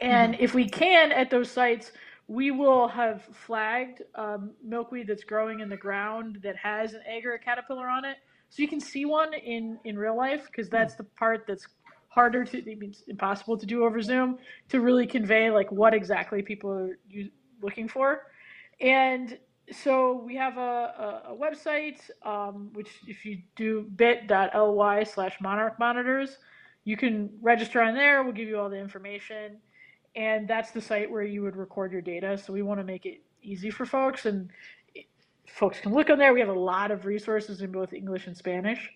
And 0.00 0.36
if 0.38 0.54
we 0.54 0.68
can 0.68 1.12
at 1.12 1.30
those 1.30 1.50
sites, 1.50 1.92
we 2.28 2.50
will 2.50 2.88
have 2.88 3.22
flagged 3.32 4.02
um, 4.14 4.52
milkweed 4.62 5.06
that's 5.06 5.24
growing 5.24 5.60
in 5.60 5.68
the 5.68 5.76
ground 5.76 6.38
that 6.42 6.56
has 6.56 6.92
an 6.92 7.00
egg 7.06 7.26
or 7.26 7.34
a 7.34 7.38
caterpillar 7.38 7.88
on 7.88 8.04
it. 8.04 8.18
So 8.50 8.62
you 8.62 8.68
can 8.68 8.80
see 8.80 9.04
one 9.04 9.34
in, 9.34 9.78
in 9.84 9.98
real 9.98 10.16
life 10.16 10.46
because 10.46 10.68
that's 10.68 10.94
the 10.94 11.04
part 11.04 11.44
that's 11.46 11.66
harder 12.08 12.44
to, 12.44 12.62
it's 12.64 13.02
impossible 13.08 13.56
to 13.58 13.66
do 13.66 13.84
over 13.84 14.00
Zoom 14.00 14.38
to 14.68 14.80
really 14.80 15.06
convey 15.06 15.50
like 15.50 15.70
what 15.72 15.94
exactly 15.94 16.42
people 16.42 16.70
are 16.70 16.98
looking 17.62 17.88
for. 17.88 18.26
And 18.80 19.38
so 19.70 20.22
we 20.24 20.34
have 20.36 20.56
a, 20.56 20.60
a, 20.60 21.32
a 21.32 21.36
website, 21.36 21.98
um, 22.24 22.70
which 22.72 22.88
if 23.06 23.24
you 23.24 23.42
do 23.56 23.82
bit.ly 23.96 25.04
slash 25.04 25.36
monarch 25.40 25.78
monitors, 25.78 26.38
you 26.88 26.96
can 26.96 27.28
register 27.42 27.82
on 27.82 27.94
there. 27.94 28.22
We'll 28.22 28.32
give 28.32 28.48
you 28.48 28.58
all 28.58 28.70
the 28.70 28.78
information. 28.78 29.58
And 30.16 30.48
that's 30.48 30.70
the 30.70 30.80
site 30.80 31.10
where 31.10 31.22
you 31.22 31.42
would 31.42 31.54
record 31.54 31.92
your 31.92 32.00
data. 32.00 32.38
So 32.38 32.50
we 32.50 32.62
want 32.62 32.80
to 32.80 32.84
make 32.84 33.04
it 33.04 33.20
easy 33.42 33.68
for 33.68 33.84
folks. 33.84 34.24
And 34.24 34.48
folks 35.46 35.80
can 35.80 35.92
look 35.92 36.08
on 36.08 36.18
there. 36.18 36.32
We 36.32 36.40
have 36.40 36.48
a 36.48 36.58
lot 36.58 36.90
of 36.90 37.04
resources 37.04 37.60
in 37.60 37.72
both 37.72 37.92
English 37.92 38.26
and 38.26 38.34
Spanish. 38.34 38.90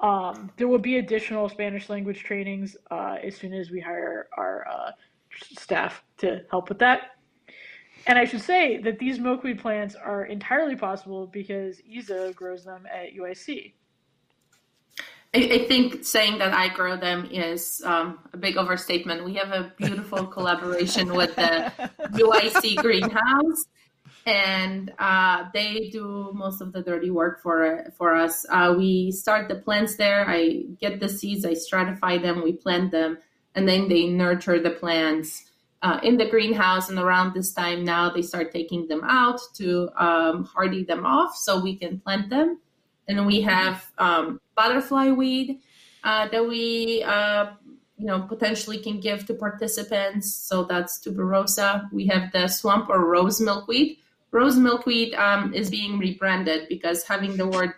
Um, 0.00 0.50
there 0.56 0.66
will 0.66 0.80
be 0.80 0.98
additional 0.98 1.48
Spanish 1.48 1.88
language 1.88 2.24
trainings 2.24 2.76
uh, 2.90 3.18
as 3.22 3.36
soon 3.36 3.54
as 3.54 3.70
we 3.70 3.80
hire 3.80 4.28
our 4.36 4.66
uh, 4.68 4.90
staff 5.56 6.02
to 6.16 6.42
help 6.50 6.68
with 6.68 6.80
that. 6.80 7.18
And 8.08 8.18
I 8.18 8.24
should 8.24 8.42
say 8.42 8.78
that 8.78 8.98
these 8.98 9.20
milkweed 9.20 9.60
plants 9.60 9.94
are 9.94 10.24
entirely 10.24 10.74
possible 10.74 11.28
because 11.28 11.80
Isa 11.88 12.32
grows 12.34 12.64
them 12.64 12.84
at 12.92 13.14
UIC. 13.14 13.74
I, 15.34 15.38
I 15.38 15.58
think 15.66 16.04
saying 16.04 16.38
that 16.38 16.54
I 16.54 16.68
grow 16.68 16.96
them 16.96 17.28
is 17.30 17.82
um, 17.84 18.18
a 18.32 18.36
big 18.36 18.56
overstatement. 18.56 19.24
We 19.24 19.34
have 19.34 19.52
a 19.52 19.72
beautiful 19.76 20.26
collaboration 20.36 21.14
with 21.14 21.36
the 21.36 21.70
UIC 21.98 22.76
greenhouse, 22.76 23.66
and 24.24 24.92
uh, 24.98 25.44
they 25.52 25.90
do 25.90 26.32
most 26.34 26.62
of 26.62 26.72
the 26.72 26.82
dirty 26.82 27.10
work 27.10 27.42
for 27.42 27.92
for 27.96 28.14
us. 28.14 28.46
Uh, 28.48 28.74
we 28.76 29.10
start 29.10 29.48
the 29.48 29.56
plants 29.56 29.96
there. 29.96 30.24
I 30.26 30.62
get 30.80 30.98
the 30.98 31.08
seeds, 31.08 31.44
I 31.44 31.52
stratify 31.52 32.20
them, 32.20 32.42
we 32.42 32.54
plant 32.54 32.90
them, 32.90 33.18
and 33.54 33.68
then 33.68 33.88
they 33.88 34.06
nurture 34.06 34.60
the 34.60 34.70
plants. 34.70 35.44
Uh, 35.80 36.00
in 36.02 36.16
the 36.16 36.26
greenhouse, 36.26 36.88
and 36.88 36.98
around 36.98 37.34
this 37.34 37.52
time 37.52 37.84
now, 37.84 38.10
they 38.10 38.22
start 38.22 38.50
taking 38.50 38.88
them 38.88 39.00
out 39.04 39.38
to 39.54 39.88
um, 39.96 40.42
hardy 40.42 40.82
them 40.82 41.06
off 41.06 41.36
so 41.36 41.60
we 41.60 41.76
can 41.76 42.00
plant 42.00 42.28
them 42.30 42.58
and 43.08 43.26
we 43.26 43.40
have 43.42 43.90
um, 43.98 44.40
butterfly 44.54 45.10
weed 45.10 45.60
uh, 46.04 46.28
that 46.28 46.46
we 46.46 47.02
uh, 47.02 47.52
you 47.96 48.06
know 48.06 48.22
potentially 48.22 48.78
can 48.78 49.00
give 49.00 49.26
to 49.26 49.34
participants. 49.34 50.32
So 50.32 50.64
that's 50.64 50.98
tuberosa. 50.98 51.90
We 51.92 52.06
have 52.06 52.30
the 52.32 52.48
swamp 52.48 52.88
or 52.88 53.04
rose 53.06 53.40
milkweed 53.40 53.98
rose 54.30 54.56
milkweed 54.56 55.14
um, 55.14 55.54
is 55.54 55.70
being 55.70 55.98
rebranded 55.98 56.68
because 56.68 57.04
having 57.04 57.36
the 57.36 57.46
word 57.46 57.72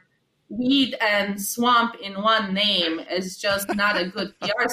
weed 0.48 0.96
and 1.00 1.40
swamp 1.40 1.94
in 2.02 2.20
one 2.20 2.52
name 2.52 3.00
is 3.10 3.38
just 3.38 3.72
not 3.74 3.96
a 3.96 4.06
good 4.06 4.34
pr 4.40 4.68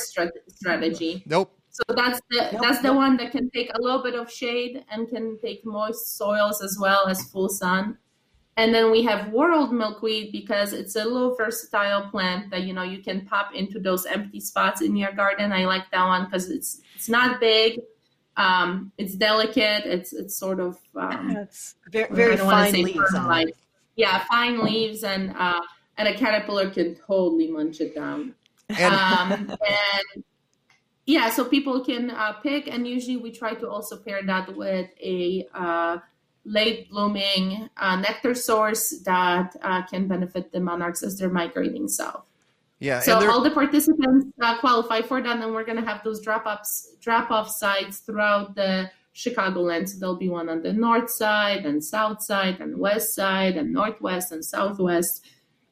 strategy. 0.47 1.23
Nope. 1.25 1.53
so 1.69 1.83
that's 1.93 2.19
the 2.31 2.57
that's 2.61 2.81
the 2.81 2.93
one 2.93 3.17
that 3.17 3.31
can 3.31 3.49
take 3.51 3.71
a 3.73 3.81
little 3.81 4.01
bit 4.01 4.15
of 4.15 4.31
shade 4.31 4.83
and 4.91 5.07
can 5.07 5.37
take 5.39 5.65
moist 5.65 6.17
soils 6.17 6.61
as 6.61 6.77
well 6.79 7.07
as 7.07 7.23
full 7.29 7.49
sun. 7.49 7.97
And 8.57 8.73
then 8.73 8.91
we 8.91 9.03
have 9.03 9.27
whorled 9.27 9.71
milkweed 9.71 10.31
because 10.31 10.73
it's 10.73 10.95
a 10.95 11.03
little 11.03 11.35
versatile 11.35 12.09
plant 12.09 12.49
that 12.49 12.63
you 12.63 12.73
know 12.73 12.81
you 12.81 13.03
can 13.03 13.25
pop 13.25 13.53
into 13.53 13.79
those 13.79 14.05
empty 14.07 14.39
spots 14.39 14.81
in 14.81 14.95
your 14.95 15.11
garden. 15.11 15.53
I 15.53 15.65
like 15.65 15.89
that 15.91 16.03
one 16.03 16.25
because 16.25 16.49
it's 16.49 16.81
it's 16.95 17.07
not 17.07 17.39
big, 17.39 17.79
um, 18.35 18.91
it's 18.97 19.15
delicate. 19.15 19.85
It's 19.85 20.11
it's 20.11 20.35
sort 20.35 20.59
of 20.59 20.79
um, 20.95 21.33
That's 21.33 21.75
very, 21.91 22.13
very 22.13 22.37
fine 22.37 22.73
leaves 22.73 23.13
it. 23.13 23.55
Yeah, 23.95 24.23
fine 24.25 24.63
leaves 24.63 25.03
and 25.03 25.35
uh, 25.37 25.61
and 25.97 26.07
a 26.07 26.17
caterpillar 26.17 26.71
can 26.71 26.95
totally 26.95 27.49
munch 27.51 27.79
it 27.79 27.95
down 27.95 28.33
And 28.69 28.93
um, 28.93 29.31
and 29.67 30.23
yeah, 31.05 31.29
so 31.29 31.45
people 31.45 31.85
can 31.85 32.11
uh, 32.11 32.33
pick, 32.33 32.67
and 32.67 32.87
usually 32.87 33.17
we 33.17 33.31
try 33.31 33.53
to 33.53 33.69
also 33.69 33.97
pair 33.97 34.23
that 34.23 34.55
with 34.55 34.89
a 35.01 35.47
uh, 35.53 35.97
late 36.47 36.89
blooming 36.89 37.69
uh, 37.77 37.97
nectar 37.97 38.33
source 38.33 39.01
that 39.05 39.55
uh, 39.61 39.85
can 39.85 40.07
benefit 40.07 40.51
the 40.51 40.59
monarchs 40.59 41.03
as 41.03 41.19
they're 41.19 41.29
migrating 41.29 41.87
south. 41.87 42.23
yeah, 42.79 43.01
So 43.01 43.29
all 43.29 43.43
the 43.43 43.51
participants 43.51 44.27
uh, 44.41 44.57
qualify 44.59 45.01
for 45.01 45.21
that, 45.21 45.37
and 45.41 45.53
we're 45.53 45.65
going 45.65 45.79
to 45.79 45.85
have 45.85 46.03
those 46.03 46.21
drop 46.21 46.45
ups, 46.45 46.95
drop 47.01 47.31
off 47.31 47.49
sites 47.49 47.99
throughout 47.99 48.55
the 48.55 48.89
Chicagoland. 49.13 49.89
So 49.89 49.99
there'll 49.99 50.15
be 50.15 50.29
one 50.29 50.47
on 50.47 50.61
the 50.61 50.71
north 50.71 51.09
side, 51.11 51.65
and 51.65 51.83
south 51.83 52.23
side, 52.23 52.61
and 52.61 52.77
west 52.77 53.13
side, 53.13 53.57
and 53.57 53.73
northwest 53.73 54.31
and 54.31 54.43
southwest, 54.43 55.25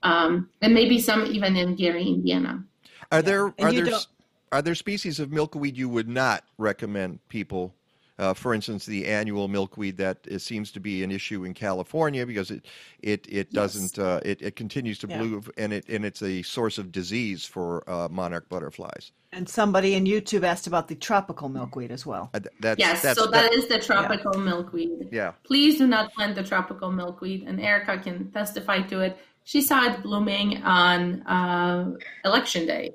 um, 0.04 0.50
and 0.62 0.74
maybe 0.74 1.00
some 1.00 1.26
even 1.26 1.56
in 1.56 1.76
Gary, 1.76 2.08
Indiana. 2.08 2.64
are 3.12 3.22
there 3.22 3.46
And 3.58 3.68
are 3.68 3.72
there 3.72 4.00
are 4.52 4.62
there 4.62 4.76
species 4.76 5.20
of 5.20 5.32
milkweed 5.32 5.78
you 5.78 5.90
would 5.90 6.10
not 6.10 6.44
recommend 6.58 7.20
people 7.30 7.74
Uh, 8.18 8.34
for 8.34 8.54
instance, 8.54 8.86
the 8.86 9.06
annual 9.08 9.48
milkweed 9.48 9.98
that 9.98 10.20
is, 10.26 10.42
seems 10.44 10.72
to 10.72 10.80
be 10.80 11.04
an 11.04 11.12
issue 11.12 11.44
in 11.44 11.54
California 11.54 12.26
because 12.26 12.50
it 12.50 12.66
it 13.02 13.26
it 13.28 13.52
doesn't 13.52 14.00
uh, 14.00 14.22
it, 14.24 14.42
it 14.42 14.56
continues 14.56 15.00
to 15.00 15.08
Yeah. 15.08 15.18
bloom 15.18 15.44
and 15.58 15.74
it 15.74 15.90
and 15.90 16.06
it's 16.06 16.22
a 16.22 16.42
source 16.44 16.78
of 16.78 16.92
disease 16.94 17.46
for 17.46 17.84
uh, 17.90 18.08
monarch 18.10 18.48
butterflies. 18.48 19.12
And 19.34 19.50
somebody 19.50 19.96
in 19.96 20.06
YouTube 20.06 20.44
asked 20.46 20.66
about 20.66 20.88
the 20.88 20.96
tropical 20.96 21.50
milkweed 21.50 21.92
as 21.92 22.06
well. 22.06 22.30
Uh, 22.34 22.40
That's 22.62 22.80
Yes, 22.80 23.02
that's 23.02 23.20
so 23.20 23.28
that 23.32 23.54
is 23.54 23.68
the 23.68 23.80
tropical 23.80 24.40
milkweed. 24.40 25.10
yeah. 25.12 25.34
Please 25.44 25.78
do 25.78 25.86
not 25.86 26.14
plant 26.14 26.36
the 26.36 26.44
tropical 26.44 26.90
milkweed, 26.94 27.44
and 27.46 27.60
Erika 27.60 27.98
can 27.98 28.32
testify 28.32 28.82
to 28.84 29.02
it. 29.02 29.18
She 29.44 29.62
saw 29.62 29.84
it 29.92 30.02
blooming 30.02 30.64
on 30.64 31.22
uh, 31.24 31.92
election 32.24 32.66
day. 32.66 32.94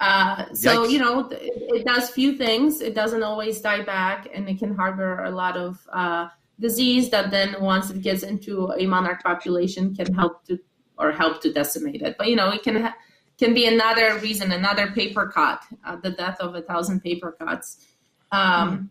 Uh, 0.00 0.46
so 0.54 0.86
Yikes. 0.86 0.90
you 0.90 0.98
know 0.98 1.28
it, 1.28 1.52
it 1.78 1.84
does 1.84 2.10
few 2.10 2.36
things. 2.36 2.80
It 2.80 2.94
doesn't 2.94 3.22
always 3.22 3.60
die 3.60 3.82
back, 3.82 4.28
and 4.34 4.48
it 4.48 4.58
can 4.58 4.74
harbor 4.74 5.24
a 5.24 5.30
lot 5.30 5.58
of 5.58 5.78
uh, 5.92 6.28
disease 6.58 7.10
that 7.10 7.30
then, 7.30 7.56
once 7.60 7.90
it 7.90 8.00
gets 8.00 8.22
into 8.22 8.72
a 8.72 8.86
monarch 8.86 9.22
population, 9.22 9.94
can 9.94 10.12
help 10.14 10.44
to 10.46 10.58
or 10.96 11.12
help 11.12 11.42
to 11.42 11.52
decimate 11.52 12.00
it. 12.02 12.16
But 12.16 12.28
you 12.28 12.36
know, 12.36 12.50
it 12.50 12.62
can 12.62 12.82
ha- 12.82 12.96
can 13.38 13.52
be 13.52 13.66
another 13.66 14.18
reason, 14.20 14.52
another 14.52 14.90
paper 14.92 15.28
cut, 15.28 15.62
uh, 15.84 15.96
the 15.96 16.10
death 16.10 16.38
of 16.40 16.54
a 16.54 16.62
thousand 16.62 17.00
paper 17.00 17.36
cuts. 17.38 17.86
Um, 18.32 18.90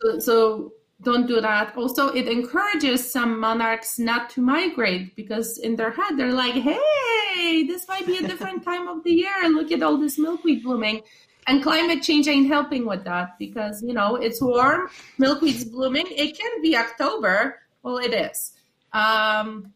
so, 0.00 0.18
so 0.18 0.72
don't 1.02 1.26
do 1.26 1.40
that. 1.40 1.76
Also, 1.76 2.08
it 2.08 2.26
encourages 2.26 3.10
some 3.10 3.38
monarchs 3.38 3.98
not 3.98 4.30
to 4.30 4.40
migrate 4.40 5.14
because 5.14 5.58
in 5.58 5.76
their 5.76 5.90
head 5.90 6.16
they're 6.16 6.32
like, 6.32 6.54
"Hey, 6.54 7.64
this 7.64 7.86
might 7.86 8.06
be 8.06 8.16
a 8.16 8.26
different 8.26 8.64
time 8.70 8.88
of 8.88 9.04
the 9.04 9.12
year. 9.12 9.48
Look 9.48 9.70
at 9.72 9.82
all 9.82 9.98
this 9.98 10.18
milkweed 10.18 10.62
blooming." 10.62 11.02
And 11.48 11.62
climate 11.62 12.02
change 12.02 12.26
ain't 12.26 12.48
helping 12.48 12.86
with 12.86 13.04
that 13.04 13.38
because 13.38 13.82
you 13.82 13.92
know 13.92 14.16
it's 14.16 14.40
warm, 14.40 14.88
milkweed's 15.18 15.64
blooming. 15.64 16.06
It 16.10 16.38
can 16.38 16.62
be 16.62 16.76
October. 16.76 17.60
Well, 17.82 17.98
it 17.98 18.12
is. 18.12 18.54
Um, 18.92 19.72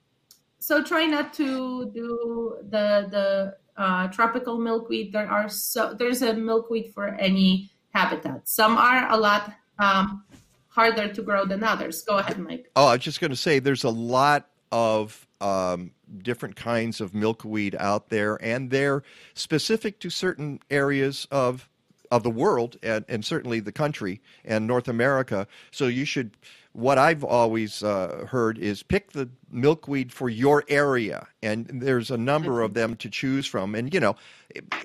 so 0.59 0.83
try 0.83 1.07
not 1.07 1.33
to 1.35 1.91
do 1.93 2.57
the 2.71 3.07
the 3.11 3.57
uh, 3.77 4.09
tropical 4.09 4.59
milkweed. 4.59 5.13
There 5.13 5.31
are 5.31 5.49
so 5.49 5.95
there's 5.95 6.23
a 6.23 6.35
milkweed 6.35 6.93
for 6.95 7.09
any 7.09 7.71
habitat. 7.91 8.49
Some 8.49 8.77
are 8.77 9.11
a 9.11 9.17
lot 9.17 9.53
um, 9.79 10.25
harder 10.71 11.13
to 11.13 11.23
grow 11.23 11.45
than 11.45 11.63
others. 11.63 12.03
Go 12.03 12.19
ahead, 12.19 12.39
Mike. 12.39 12.71
Oh, 12.75 12.87
I 12.87 12.93
was 12.95 13.03
just 13.03 13.21
going 13.21 13.31
to 13.31 13.37
say 13.37 13.59
there's 13.59 13.85
a 13.85 13.91
lot 13.91 14.49
of 14.73 15.27
um, 15.41 15.91
different 16.23 16.57
kinds 16.57 17.01
of 17.01 17.15
milkweed 17.15 17.77
out 17.79 18.09
there, 18.09 18.39
and 18.43 18.71
they're 18.71 19.03
specific 19.35 20.01
to 20.01 20.11
certain 20.11 20.61
areas 20.71 21.27
of 21.31 21.69
of 22.11 22.25
the 22.25 22.31
world 22.31 22.77
and, 22.83 23.05
and 23.09 23.25
certainly 23.25 23.61
the 23.61 23.71
country 23.71 24.21
and 24.45 24.67
North 24.67 24.89
America. 24.89 25.47
So 25.71 25.87
you 25.87 26.05
should. 26.05 26.37
What 26.73 26.99
I've 26.99 27.25
always 27.25 27.83
uh, 27.83 28.27
heard 28.29 28.57
is 28.57 28.85
pick 28.85 29.11
the 29.11 29.29
milkweed 29.51 30.13
for 30.13 30.29
your 30.29 30.63
area, 30.69 31.27
and 31.43 31.67
there's 31.67 32.13
a 32.13 32.17
number 32.17 32.63
of 32.63 32.75
them 32.75 32.95
to 32.97 33.11
choose 33.11 33.45
from. 33.45 33.75
And 33.75 33.93
you 33.93 33.99
know, 33.99 34.15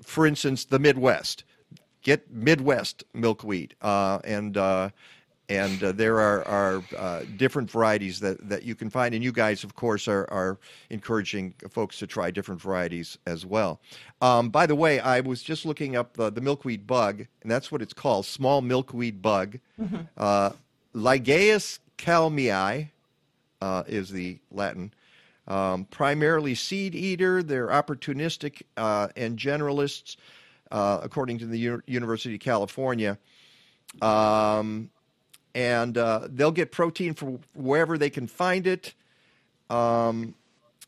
for 0.01 0.25
instance, 0.25 0.65
the 0.65 0.79
Midwest 0.79 1.43
get 2.05 2.31
Midwest 2.31 3.03
milkweed, 3.13 3.75
uh, 3.81 4.19
and 4.23 4.55
uh, 4.55 4.89
and 5.49 5.83
uh, 5.83 5.91
there 5.91 6.19
are, 6.19 6.47
are 6.47 6.83
uh, 6.97 7.23
different 7.37 7.69
varieties 7.69 8.19
that, 8.19 8.49
that 8.49 8.63
you 8.63 8.75
can 8.75 8.89
find. 8.89 9.13
And 9.13 9.23
you 9.23 9.31
guys, 9.31 9.63
of 9.63 9.75
course, 9.75 10.07
are, 10.07 10.27
are 10.31 10.57
encouraging 10.89 11.53
folks 11.69 11.99
to 11.99 12.07
try 12.07 12.31
different 12.31 12.61
varieties 12.61 13.17
as 13.27 13.45
well. 13.45 13.79
Um, 14.21 14.49
by 14.49 14.65
the 14.65 14.75
way, 14.75 14.99
I 14.99 15.19
was 15.21 15.43
just 15.43 15.65
looking 15.65 15.95
up 15.95 16.17
the, 16.17 16.31
the 16.31 16.41
milkweed 16.41 16.87
bug, 16.87 17.25
and 17.41 17.51
that's 17.51 17.71
what 17.71 17.81
it's 17.81 17.93
called 17.93 18.25
small 18.25 18.61
milkweed 18.61 19.21
bug. 19.21 19.59
Uh, 20.17 20.51
Lygaeus 20.95 21.79
kalmii 21.97 22.89
uh, 23.61 23.83
is 23.87 24.09
the 24.09 24.39
Latin. 24.51 24.93
Um, 25.47 25.85
primarily 25.85 26.55
seed 26.55 26.95
eater, 26.95 27.43
they're 27.43 27.67
opportunistic 27.67 28.63
uh, 28.77 29.09
and 29.15 29.37
generalists, 29.37 30.15
uh, 30.71 30.99
according 31.03 31.37
to 31.39 31.45
the 31.45 31.59
U- 31.59 31.83
University 31.85 32.33
of 32.33 32.41
California. 32.41 33.19
Um, 34.01 34.89
and 35.55 35.97
uh, 35.97 36.27
they'll 36.29 36.51
get 36.51 36.71
protein 36.71 37.13
from 37.15 37.39
wherever 37.55 37.97
they 37.97 38.11
can 38.11 38.27
find 38.27 38.67
it. 38.67 38.93
Um, 39.69 40.35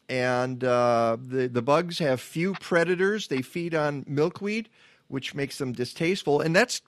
and 0.09 0.63
uh, 0.63 1.17
the 1.19 1.47
the 1.47 1.61
bugs 1.63 1.97
have 1.99 2.21
few 2.21 2.53
predators. 2.53 3.27
They 3.27 3.41
feed 3.41 3.73
on 3.73 4.05
milkweed, 4.07 4.69
which 5.07 5.33
makes 5.33 5.57
them 5.57 5.71
distasteful. 5.71 6.41
And 6.41 6.55
that's 6.55 6.81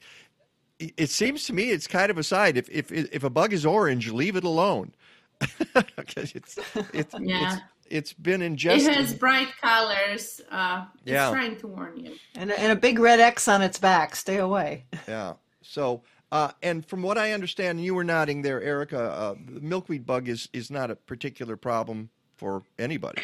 it 0.78 0.94
it 0.98 1.10
seems 1.10 1.46
to 1.46 1.54
me 1.54 1.72
it's 1.72 1.88
kind 1.88 2.12
of 2.12 2.18
a 2.18 2.24
side. 2.24 2.56
If 2.58 2.70
if 2.70 2.92
if 2.92 3.24
a 3.24 3.30
bug 3.30 3.54
is 3.54 3.66
orange, 3.66 4.12
leave 4.12 4.36
it 4.36 4.44
alone. 4.44 4.94
Because 5.96 6.34
it's 6.34 6.58
it's, 6.94 7.16
Yeah. 7.20 7.54
it's 7.56 7.62
it's 7.90 8.14
been 8.14 8.42
ingested. 8.42 8.92
It 8.92 8.96
has 8.98 9.14
bright 9.14 9.50
colors. 9.62 10.40
Uh, 10.52 10.86
it's 11.02 11.12
Yeah. 11.12 11.32
trying 11.32 11.58
to 11.58 11.68
warn 11.68 11.98
you. 11.98 12.14
And, 12.36 12.52
a- 12.52 12.60
and 12.60 12.72
a 12.72 12.76
big 12.76 13.00
red 13.00 13.20
X 13.20 13.48
on 13.48 13.62
its 13.62 13.80
back. 13.80 14.16
Stay 14.16 14.38
away. 14.38 14.86
Yeah. 15.08 15.34
So, 15.62 16.04
uh, 16.32 16.52
and 16.62 16.86
from 16.86 17.02
what 17.02 17.18
I 17.18 17.32
understand, 17.32 17.84
you 17.84 17.96
were 17.96 18.04
nodding 18.04 18.42
there, 18.42 18.62
Erika. 18.62 19.00
Uh, 19.00 19.36
the 19.48 19.62
milkweed 19.62 20.06
bug 20.06 20.28
is 20.28 20.50
is 20.54 20.70
not 20.70 20.92
a 20.92 20.96
particular 20.96 21.58
problem 21.58 22.10
for 22.38 22.64
anybody. 22.78 23.22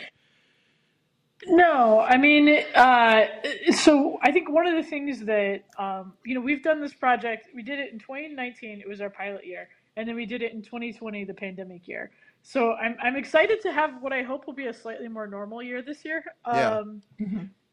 No, 1.48 2.00
I 2.00 2.18
mean, 2.18 2.64
uh, 2.74 3.26
so 3.76 4.20
I 4.24 4.32
think 4.32 4.50
one 4.50 4.66
of 4.66 4.76
the 4.76 4.90
things 4.90 5.20
that, 5.26 5.64
um, 5.78 6.14
you 6.26 6.34
know, 6.34 6.42
we've 6.42 6.64
done 6.64 6.82
this 6.82 6.94
project, 6.94 7.50
we 7.54 7.62
did 7.62 7.78
it 7.78 7.92
in 7.92 8.00
2019, 8.00 8.80
it 8.80 8.88
was 8.88 9.02
our 9.02 9.10
pilot 9.10 9.46
year, 9.46 9.68
and 9.96 10.08
then 10.08 10.16
we 10.16 10.26
did 10.26 10.42
it 10.42 10.54
in 10.54 10.62
2020, 10.64 11.24
the 11.26 11.34
pandemic 11.34 11.88
year. 11.88 12.10
So 12.42 12.74
I'm, 12.74 12.96
I'm 13.02 13.16
excited 13.16 13.62
to 13.62 13.72
have 13.72 14.02
what 14.02 14.14
I 14.14 14.24
hope 14.24 14.48
will 14.48 14.54
be 14.54 14.68
a 14.68 14.74
slightly 14.74 15.08
more 15.08 15.28
normal 15.28 15.62
year 15.62 15.82
this 15.82 16.06
year. 16.06 16.24
Yeah. 16.48 16.80
Um, 16.80 17.02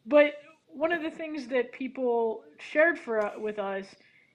But 0.07 0.35
one 0.67 0.93
of 0.93 1.03
the 1.03 1.11
things 1.11 1.47
that 1.49 1.73
people 1.73 2.45
shared 2.59 2.99
for 2.99 3.31
with 3.39 3.59
us 3.59 3.87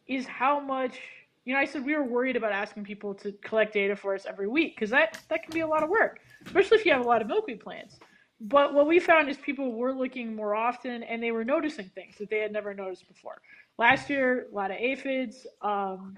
is 0.08 0.26
how 0.26 0.60
much, 0.60 0.99
you 1.45 1.53
know, 1.53 1.60
I 1.60 1.66
said 1.66 1.86
we 1.86 1.95
were 1.95 2.03
worried 2.03 2.36
about 2.36 2.51
asking 2.51 2.84
people 2.84 3.14
to 3.16 3.32
collect 3.43 3.74
data 3.74 3.95
for 3.95 4.16
us 4.16 4.26
every 4.28 4.47
week 4.47 4.76
because 4.76 4.89
that, 4.89 5.20
that 5.30 5.43
can 5.43 5.53
be 5.53 5.62
a 5.62 5.68
lot 5.68 5.84
of 5.84 5.89
work, 5.89 6.20
especially 6.45 6.78
if 6.78 6.86
you 6.86 6.91
have 6.91 7.05
a 7.05 7.08
lot 7.08 7.22
of 7.22 7.28
milkweed 7.28 7.60
plants. 7.60 7.99
But 8.39 8.74
what 8.74 8.88
we 8.88 8.99
found 8.99 9.30
is 9.30 9.38
people 9.38 9.74
were 9.74 9.93
looking 9.93 10.36
more 10.36 10.55
often 10.55 11.03
and 11.03 11.22
they 11.24 11.32
were 11.32 11.43
noticing 11.43 11.89
things 11.95 12.16
that 12.20 12.30
they 12.30 12.39
had 12.39 12.51
never 12.51 12.74
noticed 12.74 13.08
before. 13.08 13.41
Last 13.78 14.10
year, 14.10 14.47
a 14.51 14.55
lot 14.55 14.72
of 14.72 14.78
aphids. 14.78 15.47
Um, 15.62 16.18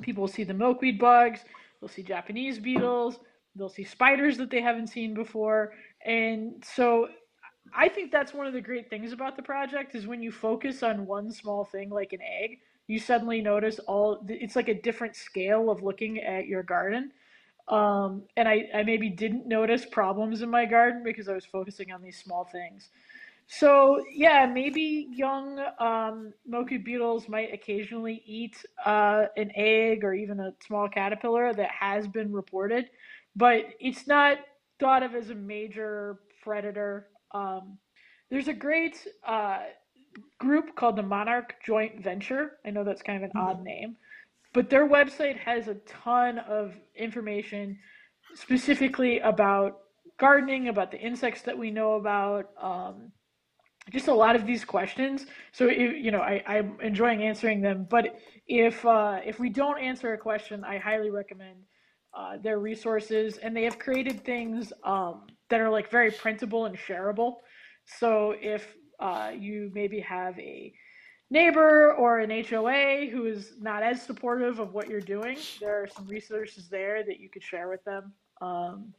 People 0.00 0.22
will 0.22 0.28
see 0.28 0.44
the 0.44 0.54
milkweed 0.54 0.98
bugs. 0.98 1.40
They'll 1.80 1.88
see 1.88 2.02
Japanese 2.02 2.58
beetles. 2.58 3.18
They'll 3.54 3.68
see 3.68 3.84
spiders 3.84 4.36
that 4.38 4.50
they 4.50 4.60
haven't 4.60 4.88
seen 4.88 5.14
before. 5.14 5.72
And 6.04 6.62
so 6.64 7.08
I 7.74 7.88
think 7.88 8.12
that's 8.12 8.32
one 8.32 8.46
of 8.46 8.52
the 8.52 8.60
great 8.60 8.88
things 8.88 9.12
about 9.12 9.36
the 9.36 9.42
project 9.42 9.94
is 9.94 10.06
when 10.06 10.22
you 10.22 10.30
focus 10.30 10.82
on 10.82 11.06
one 11.06 11.32
small 11.32 11.64
thing 11.64 11.90
like 11.90 12.12
an 12.12 12.20
egg, 12.22 12.58
you 12.86 12.98
suddenly 12.98 13.40
notice 13.40 13.78
all 13.80 14.24
it's 14.28 14.56
like 14.56 14.68
a 14.68 14.80
different 14.80 15.16
scale 15.16 15.70
of 15.70 15.82
looking 15.82 16.20
at 16.20 16.46
your 16.46 16.62
garden. 16.62 17.12
Um, 17.68 18.22
and 18.36 18.46
I, 18.46 18.68
I 18.74 18.82
maybe 18.84 19.10
didn't 19.10 19.46
notice 19.46 19.84
problems 19.84 20.42
in 20.42 20.50
my 20.50 20.66
garden 20.66 21.02
because 21.02 21.28
I 21.28 21.32
was 21.32 21.44
focusing 21.44 21.90
on 21.90 22.00
these 22.00 22.16
small 22.16 22.44
things. 22.44 22.90
So 23.48 24.02
yeah, 24.12 24.46
maybe 24.46 25.08
young 25.10 25.60
um, 25.78 26.32
milkweed 26.46 26.84
beetles 26.84 27.28
might 27.28 27.52
occasionally 27.52 28.22
eat 28.26 28.56
uh, 28.84 29.26
an 29.36 29.52
egg 29.54 30.04
or 30.04 30.14
even 30.14 30.40
a 30.40 30.52
small 30.66 30.88
caterpillar 30.88 31.52
that 31.54 31.70
has 31.70 32.08
been 32.08 32.32
reported, 32.32 32.86
but 33.36 33.64
it's 33.78 34.06
not 34.06 34.38
thought 34.80 35.02
of 35.02 35.14
as 35.14 35.30
a 35.30 35.34
major 35.34 36.18
predator. 36.42 37.08
Um, 37.32 37.78
there's 38.30 38.48
a 38.48 38.52
great 38.52 39.06
uh, 39.26 39.60
group 40.38 40.74
called 40.76 40.96
the 40.96 41.02
Monarch 41.02 41.54
Joint 41.64 42.02
Venture. 42.02 42.58
I 42.64 42.70
know 42.70 42.84
that's 42.84 43.02
kind 43.02 43.22
of 43.22 43.30
an 43.30 43.36
odd 43.36 43.62
name, 43.62 43.96
but 44.52 44.70
their 44.70 44.88
website 44.88 45.38
has 45.38 45.68
a 45.68 45.74
ton 45.86 46.38
of 46.38 46.74
information 46.94 47.78
specifically 48.34 49.18
about 49.20 49.78
gardening, 50.18 50.68
about 50.68 50.90
the 50.90 50.98
insects 50.98 51.42
that 51.42 51.56
we 51.56 51.70
know 51.70 51.94
about. 51.94 52.50
Um, 52.60 53.12
just 53.90 54.08
a 54.08 54.14
lot 54.14 54.34
of 54.34 54.46
these 54.46 54.64
questions. 54.64 55.26
So 55.52 55.68
if, 55.68 56.04
you 56.04 56.10
know, 56.10 56.20
I, 56.20 56.42
I'm 56.46 56.76
enjoying 56.80 57.22
answering 57.22 57.60
them. 57.60 57.86
But 57.88 58.18
if 58.48 58.84
uh, 58.84 59.20
if 59.24 59.38
we 59.38 59.48
don't 59.48 59.78
answer 59.78 60.12
a 60.12 60.18
question, 60.18 60.64
I 60.64 60.78
highly 60.78 61.10
recommend 61.10 61.58
uh, 62.12 62.38
their 62.42 62.58
resources, 62.58 63.36
and 63.38 63.56
they 63.56 63.62
have 63.62 63.78
created 63.78 64.24
things 64.24 64.72
um, 64.82 65.26
that 65.50 65.60
are 65.60 65.70
like 65.70 65.90
very 65.90 66.10
printable 66.10 66.64
and 66.66 66.76
shareable. 66.76 67.36
So 67.84 68.34
if 68.40 68.74
uh, 69.00 69.32
you 69.36 69.70
maybe 69.74 70.00
have 70.00 70.38
a 70.38 70.72
neighbor 71.30 71.92
or 71.94 72.20
an 72.20 72.30
HOA 72.30 73.06
who 73.10 73.26
is 73.26 73.54
not 73.60 73.82
as 73.82 74.02
supportive 74.02 74.58
of 74.58 74.74
what 74.74 74.88
you're 74.88 75.00
doing, 75.00 75.36
there 75.60 75.82
are 75.82 75.88
some 75.88 76.06
resources 76.06 76.68
there 76.68 77.02
that 77.04 77.18
you 77.20 77.28
could 77.28 77.42
share 77.42 77.68
with 77.68 77.82
them. 77.84 78.12
Um, 78.40 78.94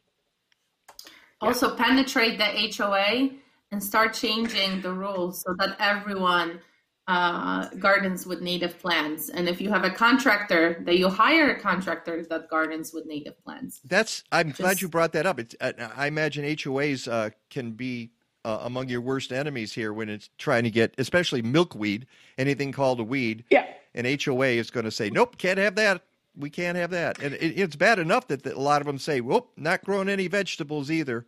Also, 1.40 1.76
penetrate 1.76 2.36
the 2.38 2.44
HOA 2.76 3.30
and 3.70 3.82
start 3.82 4.12
changing 4.12 4.80
the 4.80 4.92
rules 4.92 5.42
so 5.42 5.54
that 5.58 5.76
everyone 5.78 6.60
uh, 7.06 7.68
gardens 7.78 8.26
with 8.26 8.42
native 8.42 8.78
plants. 8.78 9.30
And 9.30 9.48
if 9.48 9.60
you 9.60 9.70
have 9.70 9.84
a 9.84 9.90
contractor, 9.90 10.82
that 10.84 10.98
you 10.98 11.08
hire 11.08 11.50
a 11.50 11.60
contractor 11.60 12.24
that 12.28 12.50
gardens 12.50 12.92
with 12.92 13.06
native 13.06 13.42
plants. 13.42 13.80
That's. 13.84 14.24
I'm 14.30 14.50
glad 14.50 14.82
you 14.82 14.88
brought 14.88 15.12
that 15.12 15.26
up. 15.26 15.38
It's, 15.38 15.54
uh, 15.60 15.72
I 15.96 16.06
imagine 16.06 16.44
HOAs 16.44 17.10
uh, 17.10 17.30
can 17.48 17.72
be 17.72 18.10
uh, 18.48 18.60
among 18.62 18.88
your 18.88 19.00
worst 19.02 19.30
enemies 19.30 19.72
here 19.74 19.92
when 19.92 20.08
it's 20.08 20.30
trying 20.38 20.64
to 20.64 20.70
get, 20.70 20.94
especially 20.96 21.42
milkweed, 21.42 22.06
anything 22.38 22.72
called 22.72 22.98
a 22.98 23.04
weed. 23.04 23.44
Yeah. 23.50 23.66
An 23.94 24.06
HOA 24.24 24.46
is 24.46 24.70
going 24.70 24.84
to 24.84 24.90
say, 24.90 25.10
"Nope, 25.10 25.36
can't 25.38 25.58
have 25.58 25.74
that. 25.74 26.02
We 26.36 26.48
can't 26.50 26.76
have 26.78 26.90
that." 26.90 27.18
And 27.20 27.34
it, 27.34 27.58
it's 27.60 27.76
bad 27.76 27.98
enough 27.98 28.28
that, 28.28 28.44
that 28.44 28.54
a 28.54 28.60
lot 28.60 28.80
of 28.80 28.86
them 28.86 28.98
say, 28.98 29.20
"Whoop, 29.20 29.48
not 29.56 29.84
growing 29.84 30.08
any 30.08 30.28
vegetables 30.28 30.90
either," 30.90 31.26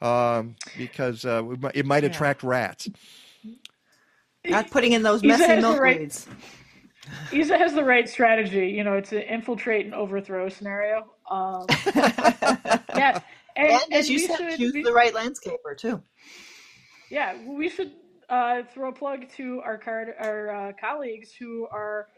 um, 0.00 0.56
because 0.78 1.24
uh, 1.26 1.44
it 1.50 1.60
might- 1.60 1.76
it 1.76 1.86
might 1.86 2.04
attract 2.04 2.42
rats. 2.42 2.88
Not 4.44 4.70
putting 4.70 4.92
in 4.92 5.02
those 5.02 5.20
He's 5.20 5.28
messy 5.28 5.44
has 5.44 5.62
the 5.62 5.68
milkweeds. 5.68 6.26
Isa 7.32 7.58
has 7.58 7.74
the 7.74 7.84
right 7.84 8.08
strategy. 8.08 8.68
You 8.68 8.82
know, 8.84 8.94
it's 8.94 9.12
an 9.12 9.22
infiltrate 9.22 9.84
and 9.84 9.94
overthrow 9.94 10.48
scenario. 10.48 11.10
Um, 11.30 11.66
yeah, 11.94 13.20
and, 13.56 13.70
And 13.72 13.92
as 13.92 14.08
you 14.08 14.16
we 14.16 14.26
said, 14.26 14.36
should 14.36 14.58
choose 14.58 14.72
be- 14.72 14.82
the 14.82 14.92
right 14.92 15.12
landscaper 15.12 15.76
too. 15.76 16.02
Yeah, 17.12 17.34
we 17.46 17.68
should 17.68 17.92
uh, 18.30 18.62
throw 18.72 18.88
a 18.88 18.92
plug 18.92 19.28
to 19.36 19.60
our 19.62 19.76
card, 19.76 20.14
our 20.18 20.48
uh, 20.50 20.72
colleagues 20.80 21.30
who 21.38 21.68
are 21.70 22.08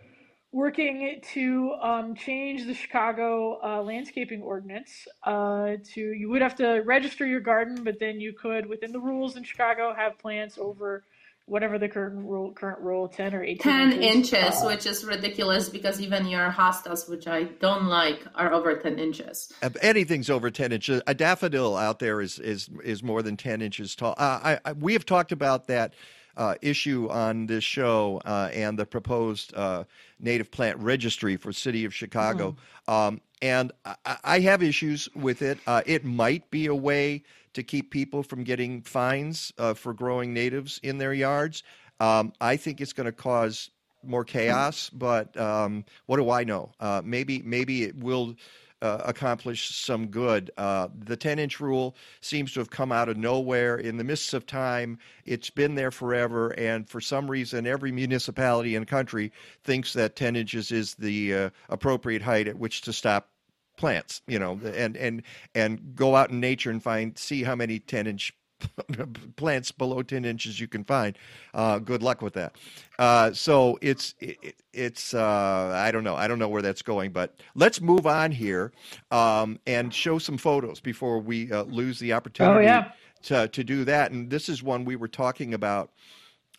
working 0.53 1.21
to 1.33 1.73
um, 1.83 2.15
change 2.15 2.65
the 2.65 2.75
Chicago 2.75 3.59
uh, 3.65 3.83
landscaping 3.83 4.41
ordinance. 4.41 5.09
Uh, 5.25 5.79
to 5.95 6.01
you 6.01 6.31
would 6.31 6.43
have 6.43 6.55
to 6.59 6.83
register 6.87 7.27
your 7.27 7.41
garden, 7.41 7.83
but 7.83 7.99
then 7.99 8.21
you 8.21 8.35
could, 8.41 8.67
within 8.67 8.93
the 8.93 9.01
rules 9.01 9.35
in 9.35 9.43
Chicago, 9.43 9.93
have 9.93 10.17
plants 10.21 10.59
over 10.59 11.03
whatever 11.47 11.79
the 11.79 11.89
current 11.89 12.17
rule, 12.17 12.53
current 12.53 12.81
rule, 12.81 13.09
ten 13.09 13.35
or 13.35 13.43
eighteen 13.43 13.91
10 13.91 14.03
inches, 14.03 14.63
Uh, 14.63 14.67
which 14.67 14.87
is 14.87 15.05
ridiculous 15.05 15.69
because 15.69 16.01
even 16.01 16.27
your 16.27 16.51
hostas, 16.51 17.09
which 17.09 17.27
I 17.27 17.45
don't 17.45 17.87
like, 17.87 18.27
are 18.35 18.53
over 18.53 18.75
10 18.77 18.99
inches. 18.99 19.53
Anything's 19.83 20.31
over 20.31 20.51
10 20.51 20.73
inches 20.73 21.03
a 21.07 21.15
daffodil 21.15 21.77
out 21.77 21.99
there 21.99 22.21
is 22.21 22.39
is 22.39 22.69
is 22.83 23.03
more 23.03 23.23
than 23.23 23.37
10 23.37 23.63
inches 23.63 23.95
tall. 23.95 24.15
Uh, 24.17 24.41
I, 24.43 24.59
I 24.65 24.73
we 24.73 24.93
have 24.95 25.05
talked 25.05 25.33
about 25.33 25.67
that 25.67 25.95
uh, 26.37 26.55
issue 26.63 27.09
on 27.11 27.47
this 27.47 27.63
show 27.63 28.21
uh, 28.25 28.51
and 28.53 28.79
the 28.79 28.87
proposed 28.87 29.55
uh, 29.55 29.85
native 30.19 30.51
plant 30.51 30.79
registry 30.79 31.37
for 31.37 31.53
city 31.53 31.85
of 31.85 31.95
chicago. 31.95 32.57
Um, 32.89 33.21
and 33.41 33.71
I, 33.85 34.17
I 34.25 34.41
have 34.41 34.63
issues 34.63 35.09
with 35.15 35.43
it. 35.43 35.59
Uh, 35.67 35.83
it 35.87 36.05
might 36.05 36.51
be 36.51 36.67
a 36.67 36.75
way 36.75 37.23
to 37.55 37.63
keep 37.63 37.91
people 37.91 38.23
from 38.23 38.45
getting 38.45 38.83
fines 38.83 39.53
uh, 39.59 39.75
for 39.75 39.95
growing 39.95 40.33
natives 40.35 40.79
in 40.83 40.99
their 40.99 41.15
yards 41.15 41.63
um, 42.01 42.33
i 42.41 42.57
think 42.57 42.81
it's 42.81 42.93
going 42.93 43.07
to 43.07 43.13
cause 43.13 43.71
more 44.03 44.25
chaos 44.25 44.91
but 44.91 45.37
um, 45.37 45.85
what 46.07 46.17
do 46.17 46.31
i 46.31 46.45
know 46.45 46.71
uh, 46.81 47.01
maybe 47.05 47.43
maybe 47.43 47.85
it 47.85 47.97
will 47.97 48.37
uh, 48.85 49.01
accomplish 49.07 49.75
some 49.75 50.09
good. 50.09 50.51
Uh, 50.59 50.89
the 50.95 51.17
10 51.17 51.39
inch 51.39 51.59
rule 51.59 51.97
seems 52.21 52.53
to 52.53 52.61
have 52.61 52.69
come 52.69 52.93
out 52.93 53.09
of 53.09 53.17
nowhere 53.17 53.77
in 53.77 53.97
the 53.97 54.05
mists 54.05 54.35
of 54.35 54.45
time. 54.45 54.99
It's 55.25 55.49
been 55.49 55.75
there 55.75 55.91
forever, 55.91 56.51
and 56.59 56.87
for 56.87 57.01
some 57.01 57.31
reason, 57.31 57.67
every 57.67 57.93
municipality 57.93 58.77
the 58.77 58.85
country 58.85 59.33
thinks 59.63 59.95
that 59.95 60.17
10 60.17 60.37
inches 60.37 60.71
is 60.71 60.95
the 60.97 61.35
uh, 61.35 61.51
appropriate 61.71 62.21
height 62.21 62.47
at 62.47 62.59
which 62.59 62.83
to 62.83 62.93
stop 62.93 63.31
plants 63.77 64.23
you 64.27 64.39
know 64.39 64.59
and 64.75 64.97
and 64.97 65.23
and 65.55 65.97
go 65.97 66.15
out 66.17 66.31
in 66.31 66.41
nature 66.41 66.71
and 66.71 66.83
find 66.83 67.19
see 67.19 67.43
how 67.43 67.55
many 67.55 67.79
10 67.79 68.07
inch 68.07 68.33
plants 69.37 69.73
below 69.73 70.03
10 70.03 70.25
inches 70.25 70.59
you 70.59 70.69
can 70.69 70.85
find. 70.85 71.19
Uh, 71.53 71.79
good 71.79 72.03
luck 72.03 72.23
with 72.23 72.35
that. 72.35 72.57
Uh, 72.99 73.33
so 73.33 73.79
it's 73.83 74.15
it, 74.21 74.57
it's 74.73 75.15
uh, 75.15 75.73
i 75.75 75.91
don't 75.91 76.05
know. 76.05 76.15
I 76.15 76.29
don't 76.29 76.39
know 76.39 76.49
where 76.49 76.63
that's 76.63 76.83
going 76.83 77.13
but 77.13 77.41
let's 77.55 77.81
move 77.81 78.07
on 78.07 78.31
here 78.31 78.73
um, 79.11 79.59
and 79.67 79.93
show 79.93 80.19
some 80.19 80.39
photos 80.39 80.81
before 80.81 81.19
we 81.19 81.51
uh, 81.53 81.65
lose 81.65 81.99
the 81.99 82.13
opportunity 82.13 82.65
yeah. 82.65 82.93
to, 83.25 83.49
to 83.49 83.65
do 83.65 83.85
that. 83.85 84.13
And 84.13 84.31
this 84.31 84.49
is 84.49 84.63
one 84.63 84.85
we 84.85 84.97
were 84.97 85.09
talking 85.09 85.55
about 85.55 85.91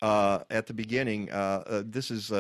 uh, 0.02 0.40
at 0.50 0.68
the 0.68 0.74
beginning. 0.74 1.32
Uh, 1.32 1.64
uh, 1.66 1.84
this 1.86 2.12
is 2.12 2.32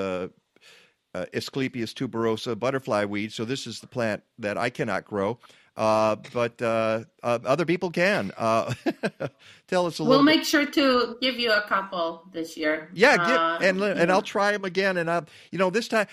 uh, 1.15 1.25
uh, 1.25 1.25
Asclepias 1.33 1.93
tuberosa 1.93 2.57
butterfly 2.57 3.05
weed. 3.05 3.31
So 3.31 3.45
this 3.45 3.67
is 3.67 3.79
the 3.79 3.87
plant 3.87 4.23
that 4.39 4.57
I 4.57 4.69
cannot 4.69 5.05
grow, 5.05 5.39
uh, 5.77 6.17
but 6.33 6.61
uh, 6.61 7.05
uh, 7.23 7.39
other 7.45 7.65
people 7.65 7.91
can. 7.91 8.31
Uh, 8.37 8.73
tell 9.67 9.85
us 9.85 9.99
a 9.99 10.03
little. 10.03 10.23
We'll 10.23 10.23
little. 10.23 10.25
bit. 10.25 10.37
make 10.37 10.45
sure 10.45 10.65
to 10.65 11.17
give 11.21 11.39
you 11.39 11.51
a 11.51 11.61
couple 11.61 12.23
this 12.31 12.57
year. 12.57 12.89
Yeah, 12.93 13.17
Uh, 13.19 13.59
get, 13.59 13.69
and 13.69 13.81
and 13.81 14.11
I'll 14.11 14.21
try 14.21 14.51
them 14.51 14.65
again. 14.65 14.97
And 14.97 15.09
I, 15.09 15.23
you 15.51 15.57
know, 15.57 15.69
this 15.69 15.87
time, 15.87 16.07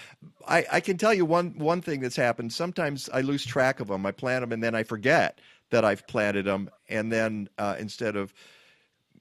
I, 0.47 0.65
I 0.71 0.81
can 0.81 0.97
tell 0.99 1.15
you 1.15 1.25
one 1.25 1.55
one 1.59 1.81
thing 1.81 2.01
that's 2.01 2.17
happened. 2.17 2.53
Sometimes 2.53 3.11
I 3.13 3.21
lose 3.23 3.45
track 3.45 3.81
of 3.81 3.89
them. 3.89 4.07
I 4.07 4.13
plant 4.13 4.43
them 4.43 4.53
and 4.53 4.63
then 4.63 4.75
I 4.75 4.83
forget 4.83 5.41
that 5.71 5.85
I've 5.85 6.07
planted 6.07 6.45
them, 6.45 6.71
and 6.89 7.11
then 7.11 7.49
uh, 7.59 7.77
instead 7.79 8.17
of 8.17 8.35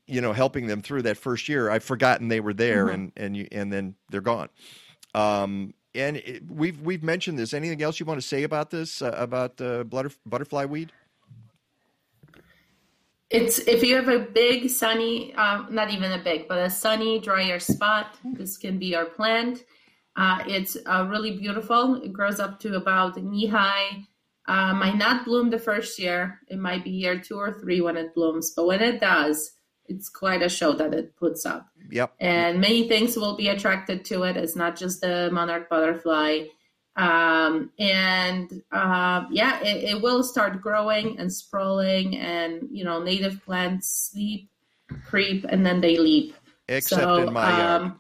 you 0.06 0.22
know 0.22 0.34
helping 0.34 0.68
them 0.68 0.82
through 0.82 1.04
that 1.04 1.18
first 1.18 1.48
year, 1.48 1.70
I've 1.70 1.84
forgotten 1.84 2.28
they 2.28 2.42
were 2.42 2.54
there, 2.54 2.90
and 2.90 3.12
and 3.16 3.38
you, 3.38 3.48
and 3.52 3.72
then 3.72 3.96
they're 4.10 4.22
gone. 4.22 4.50
Um, 5.14 5.74
and 5.93 6.18
it, 6.18 6.43
we've 6.49 6.80
we've 6.82 7.03
mentioned 7.03 7.38
this. 7.38 7.53
Anything 7.53 7.82
else 7.82 7.99
you 7.99 8.05
want 8.05 8.22
to 8.22 8.28
say 8.28 8.43
about 8.43 8.70
this 8.70 9.01
uh, 9.01 9.14
about 9.18 9.59
uh, 9.59 9.84
butter, 9.84 10.12
butterfly 10.26 10.66
weed? 10.66 10.91
It's 13.30 13.59
if 13.59 13.84
you 13.84 13.95
have 13.95 14.09
a 14.09 14.20
big 14.20 14.70
sunny, 14.70 15.34
um, 15.36 15.68
not 15.72 15.89
even 15.89 16.12
a 16.12 16.22
big, 16.22 16.47
but 16.47 16.59
a 16.59 16.70
sunny, 16.70 17.20
drier 17.20 17.59
spot. 17.59 18.18
This 18.24 18.57
can 18.57 18.78
be 18.78 18.95
our 18.95 19.05
plant. 19.05 19.64
Uh, 20.16 20.43
it's 20.45 20.76
uh, 20.86 21.07
really 21.09 21.38
beautiful. 21.38 22.01
It 22.03 22.12
grows 22.12 22.39
up 22.39 22.59
to 22.62 22.76
about 22.76 23.22
knee 23.22 23.47
high. 23.47 24.05
Uh, 24.47 24.74
might 24.74 24.97
not 24.97 25.24
bloom 25.24 25.49
the 25.49 25.59
first 25.59 25.97
year. 25.97 26.39
It 26.49 26.59
might 26.59 26.84
be 26.84 26.89
year 26.89 27.20
two 27.20 27.38
or 27.38 27.53
three 27.53 27.80
when 27.80 27.95
it 27.95 28.14
blooms, 28.14 28.51
but 28.55 28.66
when 28.66 28.82
it 28.82 28.99
does, 28.99 29.51
it's 29.92 30.10
quite 30.10 30.42
a 30.42 30.50
show 30.50 30.72
that 30.74 30.94
it 30.94 31.16
puts 31.18 31.46
up. 31.46 31.68
Yep. 31.89 32.14
and 32.22 32.62
many 32.62 32.88
things 32.88 33.18
will 33.18 33.36
be 33.36 33.50
attracted 33.50 34.06
to 34.06 34.24
it. 34.24 34.38
It's 34.38 34.56
not 34.56 34.78
just 34.78 35.02
the 35.02 35.30
monarch 35.32 35.70
butterfly. 35.70 36.46
Um, 36.96 37.72
and 37.80 38.64
uh, 38.72 39.26
yeah, 39.30 39.60
it, 39.62 39.78
it 39.92 40.02
will 40.02 40.24
start 40.24 40.62
growing 40.62 41.20
and 41.20 41.32
sprawling, 41.32 42.18
and 42.18 42.68
you 42.72 42.84
know, 42.84 43.02
native 43.04 43.44
plants 43.46 43.88
sleep, 44.12 44.50
creep, 45.06 45.46
and 45.48 45.66
then 45.66 45.82
they 45.82 45.98
leap. 45.98 46.36
Except 46.68 47.02
So, 47.02 47.28
in 47.28 47.34
my 47.34 47.58
yard. 47.58 47.94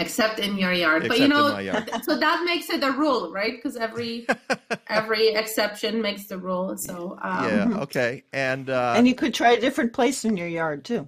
Except 0.00 0.38
in 0.38 0.56
your 0.56 0.72
yard, 0.72 1.06
but 1.06 1.18
you 1.18 1.28
know, 1.28 1.58
yard. 1.58 1.90
so 2.02 2.18
that 2.18 2.42
makes 2.44 2.70
it 2.70 2.82
a 2.82 2.90
rule, 2.90 3.30
right? 3.32 3.52
Because 3.54 3.76
every 3.76 4.26
every 4.88 5.28
exception 5.28 6.00
makes 6.00 6.26
the 6.26 6.38
rule. 6.38 6.76
So 6.78 7.18
um, 7.22 7.44
yeah. 7.44 7.78
Okay. 7.80 8.24
And 8.32 8.70
uh, 8.70 8.94
and 8.96 9.06
you 9.06 9.14
could 9.14 9.34
try 9.34 9.52
a 9.52 9.60
different 9.60 9.92
place 9.92 10.24
in 10.24 10.36
your 10.36 10.48
yard 10.48 10.84
too. 10.84 11.06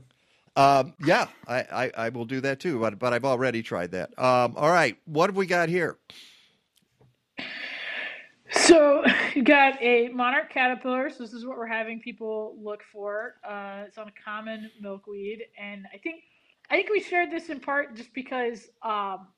Um, 0.54 0.92
yeah, 1.04 1.28
I, 1.48 1.60
I, 1.60 1.90
I 1.96 2.08
will 2.10 2.26
do 2.26 2.40
that 2.42 2.60
too, 2.60 2.78
but 2.78 2.98
but 2.98 3.12
I've 3.12 3.24
already 3.24 3.62
tried 3.62 3.92
that. 3.92 4.10
Um, 4.18 4.54
all 4.56 4.70
right, 4.70 4.98
what 5.06 5.30
have 5.30 5.36
we 5.36 5.46
got 5.46 5.68
here? 5.70 5.96
So 8.52 9.02
you 9.34 9.42
got 9.42 9.82
a 9.82 10.08
monarch 10.08 10.52
caterpillar. 10.52 11.10
So 11.10 11.24
this 11.24 11.32
is 11.32 11.46
what 11.46 11.56
we're 11.56 11.66
having 11.66 12.00
people 12.00 12.56
look 12.62 12.82
for. 12.92 13.36
Uh, 13.48 13.84
it's 13.86 13.98
on 13.98 14.08
a 14.08 14.12
common 14.24 14.70
milkweed, 14.80 15.42
and 15.58 15.86
I 15.92 15.98
think 15.98 16.22
I 16.72 16.76
think 16.76 16.88
we 16.88 17.00
shared 17.00 17.30
this 17.30 17.50
in 17.50 17.60
part 17.60 17.94
just 17.94 18.14
because 18.14 18.70
um, 18.82 19.28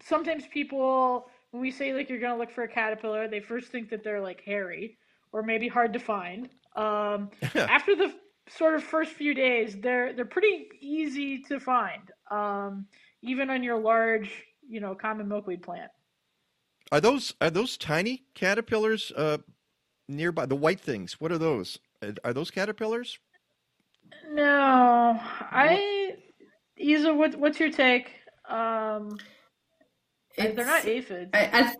sometimes 0.00 0.44
people 0.46 1.26
when 1.50 1.60
we 1.60 1.72
say 1.72 1.92
like 1.92 2.08
you're 2.08 2.20
gonna 2.20 2.38
look 2.38 2.52
for 2.52 2.62
a 2.62 2.68
caterpillar, 2.68 3.26
they 3.26 3.40
first 3.40 3.68
think 3.68 3.90
that 3.90 4.04
they're 4.04 4.20
like 4.20 4.40
hairy 4.44 4.96
or 5.32 5.42
maybe 5.42 5.66
hard 5.66 5.92
to 5.92 5.98
find. 5.98 6.48
Um, 6.76 7.30
after 7.56 7.96
the 7.96 8.14
sort 8.48 8.76
of 8.76 8.84
first 8.84 9.10
few 9.10 9.34
days, 9.34 9.76
they're 9.80 10.12
they're 10.12 10.24
pretty 10.24 10.68
easy 10.80 11.42
to 11.48 11.58
find, 11.58 12.12
um, 12.30 12.86
even 13.22 13.50
on 13.50 13.64
your 13.64 13.80
large, 13.80 14.30
you 14.68 14.78
know, 14.80 14.94
common 14.94 15.26
milkweed 15.26 15.62
plant. 15.62 15.90
Are 16.92 17.00
those 17.00 17.34
are 17.40 17.50
those 17.50 17.76
tiny 17.76 18.22
caterpillars 18.34 19.10
uh, 19.16 19.38
nearby? 20.08 20.46
The 20.46 20.54
white 20.54 20.80
things. 20.80 21.20
What 21.20 21.32
are 21.32 21.38
those? 21.38 21.78
Are 22.22 22.32
those 22.32 22.52
caterpillars? 22.52 23.18
No, 24.32 25.18
I, 25.20 26.03
Isa, 26.76 27.14
what, 27.14 27.36
what's 27.36 27.60
your 27.60 27.70
take? 27.70 28.10
Um, 28.48 29.16
they're 30.36 30.54
not 30.66 30.84
aphids. 30.84 31.30
I, 31.32 31.50
I, 31.52 31.74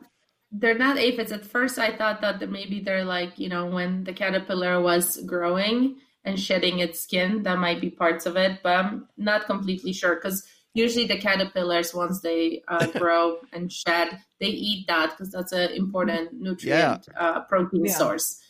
they're 0.53 0.79
not 0.79 0.99
aphids. 0.99 1.33
At 1.33 1.45
first, 1.45 1.79
I 1.79 1.97
thought 1.97 2.21
that 2.23 2.49
maybe 2.51 2.81
they're 2.81 3.05
like, 3.05 3.39
you 3.39 3.49
know, 3.49 3.67
when 3.67 4.05
the 4.05 4.13
caterpillar 4.13 4.81
was 4.81 5.19
growing 5.27 5.97
and 6.25 6.39
shedding 6.39 6.79
its 6.79 7.01
skin, 7.01 7.43
that 7.43 7.59
might 7.59 7.81
be 7.81 7.91
parts 7.91 8.27
of 8.27 8.37
it, 8.37 8.61
but 8.63 8.77
I'm 8.77 9.09
not 9.17 9.47
completely 9.47 9.93
sure 9.93 10.15
because 10.15 10.47
usually 10.75 11.07
the 11.07 11.19
caterpillars, 11.19 11.93
once 11.93 12.21
they 12.21 12.63
uh, 12.69 12.87
grow 12.99 13.39
and 13.53 13.71
shed, 13.71 14.21
they 14.41 14.47
eat 14.47 14.87
that 14.87 15.11
because 15.11 15.33
that's 15.33 15.53
an 15.53 15.71
important 15.73 16.33
nutrient 16.35 17.09
uh, 17.19 17.41
protein 17.43 17.85
Yeah. 17.87 17.93
source. 17.93 18.41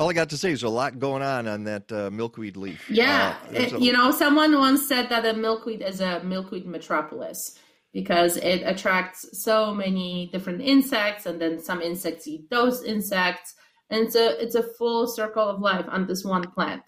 All 0.00 0.08
I 0.08 0.14
got 0.14 0.30
to 0.30 0.38
say 0.38 0.50
is 0.50 0.62
a 0.62 0.68
lot 0.70 0.98
going 0.98 1.22
on 1.22 1.46
on 1.46 1.64
that 1.64 1.92
uh, 1.92 2.08
milkweed 2.10 2.56
leaf. 2.56 2.88
Yeah, 2.88 3.36
Uh, 3.50 3.52
it- 3.52 3.72
a- 3.74 3.78
you 3.80 3.92
know, 3.92 4.10
someone 4.12 4.56
once 4.58 4.88
said 4.88 5.10
that 5.10 5.26
a 5.26 5.34
milkweed 5.34 5.82
is 5.82 6.00
a 6.00 6.22
milkweed 6.24 6.66
metropolis 6.66 7.58
because 7.92 8.38
it 8.38 8.62
attracts 8.64 9.26
so 9.42 9.74
many 9.74 10.30
different 10.32 10.62
insects, 10.62 11.26
and 11.26 11.38
then 11.38 11.58
some 11.62 11.82
insects 11.82 12.26
eat 12.26 12.48
those 12.48 12.82
insects, 12.82 13.54
and 13.90 14.10
so 14.10 14.28
it's 14.38 14.54
a 14.54 14.62
full 14.62 15.06
circle 15.06 15.46
of 15.46 15.60
life 15.60 15.84
on 15.90 16.06
this 16.06 16.24
one 16.24 16.50
plant. 16.50 16.82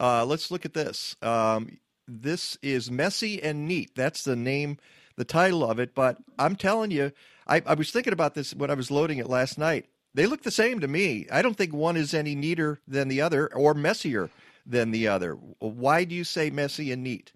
Uh, 0.00 0.24
let's 0.24 0.50
look 0.50 0.64
at 0.64 0.72
this. 0.72 1.16
Um, 1.20 1.78
this 2.06 2.56
is 2.62 2.90
messy 2.90 3.42
and 3.42 3.68
neat. 3.68 3.90
That's 3.94 4.24
the 4.24 4.36
name, 4.36 4.78
the 5.16 5.24
title 5.26 5.68
of 5.70 5.78
it. 5.78 5.94
But 5.94 6.16
I'm 6.38 6.56
telling 6.56 6.92
you, 6.92 7.12
I, 7.46 7.60
I 7.66 7.74
was 7.74 7.90
thinking 7.90 8.14
about 8.14 8.32
this 8.34 8.54
when 8.54 8.70
I 8.70 8.74
was 8.74 8.90
loading 8.90 9.18
it 9.18 9.28
last 9.28 9.58
night. 9.58 9.84
They 10.18 10.26
look 10.26 10.42
the 10.42 10.50
same 10.50 10.80
to 10.80 10.88
me. 10.88 11.28
I 11.30 11.42
don't 11.42 11.56
think 11.56 11.72
one 11.72 11.96
is 11.96 12.12
any 12.12 12.34
neater 12.34 12.80
than 12.88 13.06
the 13.06 13.20
other 13.20 13.54
or 13.54 13.72
messier 13.72 14.30
than 14.66 14.90
the 14.90 15.06
other. 15.06 15.34
Why 15.60 16.02
do 16.02 16.12
you 16.12 16.24
say 16.24 16.50
messy 16.50 16.90
and 16.90 17.04
neat? 17.04 17.30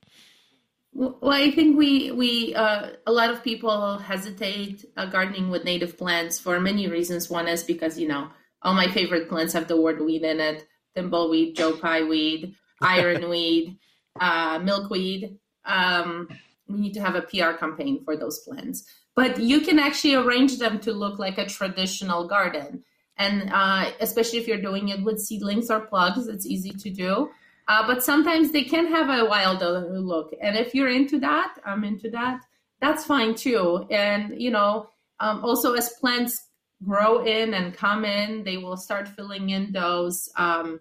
Well, 0.93 1.17
I 1.23 1.53
think 1.53 1.79
we 1.79 2.11
we 2.11 2.57
uh, 2.57 2.91
a 3.07 3.13
lot 3.13 3.31
of 3.31 3.45
people 3.45 3.99
hesitate 3.99 4.85
uh, 4.97 5.07
gardening 5.07 5.49
with 5.49 5.63
native 5.63 5.97
plants 5.97 6.41
for 6.41 6.59
many 6.59 6.89
reasons. 6.89 7.31
One 7.31 7.47
is 7.47 7.63
because 7.63 8.01
you 8.01 8.09
know 8.09 8.31
all 8.63 8.75
my 8.75 8.89
favorite 8.89 9.29
plants 9.29 9.53
have 9.53 9.69
the 9.69 9.81
word 9.81 10.01
weed 10.01 10.25
in 10.25 10.41
it: 10.41 10.67
thimbleweed, 10.97 11.55
joe 11.55 11.77
pye 11.77 12.03
weed, 12.03 12.57
ironweed, 12.83 13.79
uh, 14.19 14.59
milkweed. 14.59 15.39
Um, 15.65 16.27
we 16.67 16.81
need 16.81 16.95
to 16.95 17.01
have 17.01 17.15
a 17.15 17.23
PR 17.23 17.53
campaign 17.53 18.03
for 18.05 18.17
those 18.17 18.41
plants, 18.41 18.85
but 19.15 19.39
you 19.41 19.61
can 19.61 19.79
actually 19.79 20.15
arrange 20.15 20.59
them 20.59 20.79
to 20.81 20.93
look 20.93 21.19
like 21.19 21.39
a 21.39 21.47
traditional 21.47 22.27
garden. 22.27 22.83
And 23.19 23.51
uh, 23.53 23.91
especially 24.01 24.39
if 24.39 24.49
you're 24.49 24.61
doing 24.61 24.89
it 24.89 25.03
with 25.03 25.21
seedlings 25.21 25.71
or 25.71 25.81
plugs, 25.81 26.27
it's 26.29 26.47
easy 26.47 26.71
to 26.71 26.91
do. 26.91 27.31
Uh, 27.69 27.87
but 27.87 28.03
sometimes 28.03 28.51
they 28.51 28.65
can 28.65 28.87
have 28.87 29.09
a 29.09 29.25
wild 29.25 29.61
look. 29.61 30.35
And 30.41 30.57
if 30.57 30.75
you're 30.75 30.89
into 30.89 31.21
that, 31.21 31.55
I'm 31.65 31.85
into 31.85 32.11
that. 32.11 32.41
That's 32.81 33.05
fine 33.05 33.35
too. 33.35 33.87
And, 33.91 34.41
you 34.41 34.51
know, 34.51 34.89
um, 35.21 35.45
also 35.45 35.75
as 35.75 35.91
plants 36.01 36.49
grow 36.85 37.25
in 37.25 37.55
and 37.55 37.77
come 37.77 38.05
in, 38.05 38.43
they 38.43 38.57
will 38.57 38.77
start 38.77 39.09
filling 39.09 39.51
in 39.51 39.73
those 39.73 40.29
um, 40.37 40.81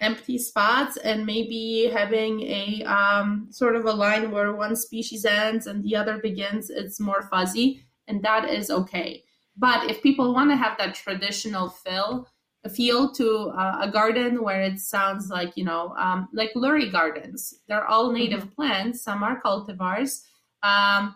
empty 0.00 0.38
spots 0.38 0.96
and 0.96 1.24
maybe 1.24 1.90
having 1.92 2.40
a 2.42 2.82
um, 2.84 3.46
sort 3.50 3.76
of 3.76 3.84
a 3.84 3.92
line 3.92 4.30
where 4.30 4.54
one 4.54 4.76
species 4.76 5.24
ends 5.24 5.66
and 5.66 5.82
the 5.84 5.96
other 5.96 6.18
begins. 6.18 6.70
It's 6.70 7.00
more 7.00 7.22
fuzzy, 7.22 7.84
and 8.08 8.22
that 8.22 8.50
is 8.50 8.70
okay. 8.70 9.24
But 9.56 9.90
if 9.90 10.02
people 10.02 10.34
want 10.34 10.50
to 10.50 10.56
have 10.56 10.76
that 10.78 10.94
traditional 10.94 11.68
fill, 11.68 12.26
feel 12.70 13.12
to 13.12 13.52
uh, 13.56 13.78
a 13.82 13.90
garden 13.90 14.42
where 14.42 14.62
it 14.62 14.78
sounds 14.78 15.28
like 15.28 15.52
you 15.56 15.64
know 15.64 15.94
um, 15.98 16.28
like 16.32 16.50
lurie 16.54 16.90
gardens 16.90 17.54
they're 17.68 17.86
all 17.86 18.10
native 18.10 18.54
plants 18.54 19.02
some 19.02 19.22
are 19.22 19.40
cultivars 19.42 20.22
um, 20.62 21.14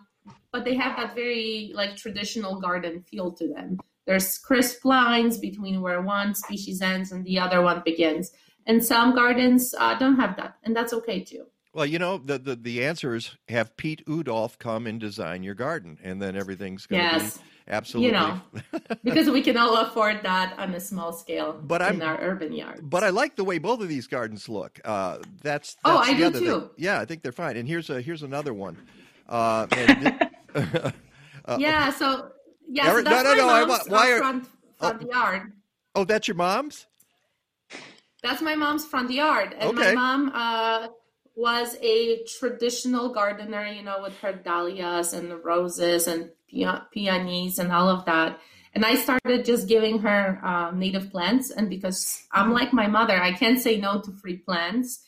but 0.51 0.63
they 0.63 0.75
have 0.75 0.95
that 0.95 1.15
very 1.15 1.71
like 1.73 1.95
traditional 1.95 2.61
garden 2.61 3.01
feel 3.01 3.31
to 3.31 3.47
them 3.47 3.79
there's 4.05 4.37
crisp 4.37 4.85
lines 4.85 5.37
between 5.37 5.81
where 5.81 6.01
one 6.01 6.35
species 6.35 6.81
ends 6.81 7.11
and 7.11 7.25
the 7.25 7.39
other 7.39 7.61
one 7.61 7.81
begins 7.83 8.31
and 8.69 8.77
some 8.93 9.13
gardens 9.21 9.73
uh, 9.83 9.93
don't 10.01 10.17
have 10.23 10.33
that 10.39 10.51
and 10.63 10.71
that's 10.75 10.93
okay 10.99 11.19
too 11.31 11.43
Well, 11.73 11.85
you 11.93 11.99
know, 12.03 12.13
the, 12.29 12.37
the, 12.47 12.55
the 12.69 12.77
answer 12.89 13.09
is 13.19 13.23
have 13.47 13.67
Piet 13.77 14.01
Oudolf 14.07 14.57
come 14.57 14.83
and 14.89 14.99
design 14.99 15.43
your 15.47 15.55
garden, 15.55 15.91
and 16.07 16.15
then 16.21 16.33
everything's 16.35 16.85
going 16.89 17.01
to 17.01 17.07
Yes. 17.17 17.37
be 17.37 17.43
absolutely. 17.77 18.07
you 18.07 18.13
know 18.19 18.31
because 19.09 19.27
we 19.37 19.41
can 19.47 19.55
all 19.61 19.75
afford 19.85 20.17
that 20.23 20.47
on 20.63 20.73
a 20.73 20.79
small 20.79 21.11
scale 21.13 21.49
But 21.73 21.81
I'm- 21.85 21.95
in 21.95 22.01
our 22.01 22.17
urban 22.29 22.51
yards 22.61 22.81
But 22.95 23.03
I 23.03 23.11
like 23.21 23.35
the 23.35 23.43
way 23.49 23.57
both 23.69 23.81
of 23.85 23.87
these 23.95 24.07
gardens 24.07 24.49
look. 24.49 24.73
Uh, 24.83 25.19
that's, 25.43 25.77
Oh, 25.85 25.97
I 25.97 26.11
the 26.13 26.17
do 26.17 26.25
other 26.29 26.39
thing. 26.39 26.47
too. 26.49 26.69
Yeah, 26.87 26.97
I 27.01 27.05
think 27.05 27.21
they're 27.23 27.39
fine. 27.45 27.55
And 27.59 27.67
here's 27.67 27.89
a 27.95 27.97
here's 28.07 28.23
another 28.31 28.53
one. 28.67 28.75
Uh, 29.37 29.67
and 29.71 29.89
thi- 30.55 30.91
yeah 31.65 31.91
so 32.01 32.31
yeah 32.67 32.87
Eric- 32.91 33.05
so 33.05 33.11
that's 33.13 33.23
no, 33.29 33.33
no, 33.35 33.45
my 33.45 33.47
no, 33.47 33.49
I 33.53 33.65
mom's 33.65 33.89
wa- 33.89 33.95
why 33.97 34.05
uh, 34.11 34.15
are- 34.15 34.17
front, 34.25 34.47
front 34.79 35.01
yard 35.15 35.41
oh, 35.95 36.03
that's 36.03 36.27
your 36.27 36.35
mom's. 36.47 36.87
That's 38.21 38.41
my 38.41 38.55
mom's 38.55 38.85
front 38.85 39.11
yard. 39.11 39.55
And 39.57 39.71
Okay. 39.71 39.93
my 39.93 39.93
mom 39.93 40.31
uh, 40.33 40.87
was 41.35 41.77
a 41.81 42.23
traditional 42.39 43.13
gardener, 43.13 43.65
you 43.65 43.81
know, 43.83 44.01
with 44.01 44.17
her 44.19 44.33
dahlias 44.33 45.13
and 45.13 45.31
the 45.31 45.37
roses 45.37 46.07
and 46.07 46.31
peonies 46.91 47.59
and 47.59 47.71
all 47.71 47.87
of 47.89 48.05
that. 48.05 48.39
And 48.75 48.85
I 48.85 48.95
started 48.95 49.45
just 49.45 49.67
giving 49.67 49.99
her 49.99 50.39
um, 50.43 50.79
native 50.79 51.11
plants. 51.11 51.49
And 51.49 51.69
because 51.69 52.23
I'm 52.31 52.53
like 52.53 52.73
my 52.73 52.87
mother, 52.87 53.19
I 53.21 53.31
can't 53.33 53.59
say 53.59 53.79
no 53.79 54.01
to 54.01 54.11
free 54.11 54.37
plants. 54.37 55.05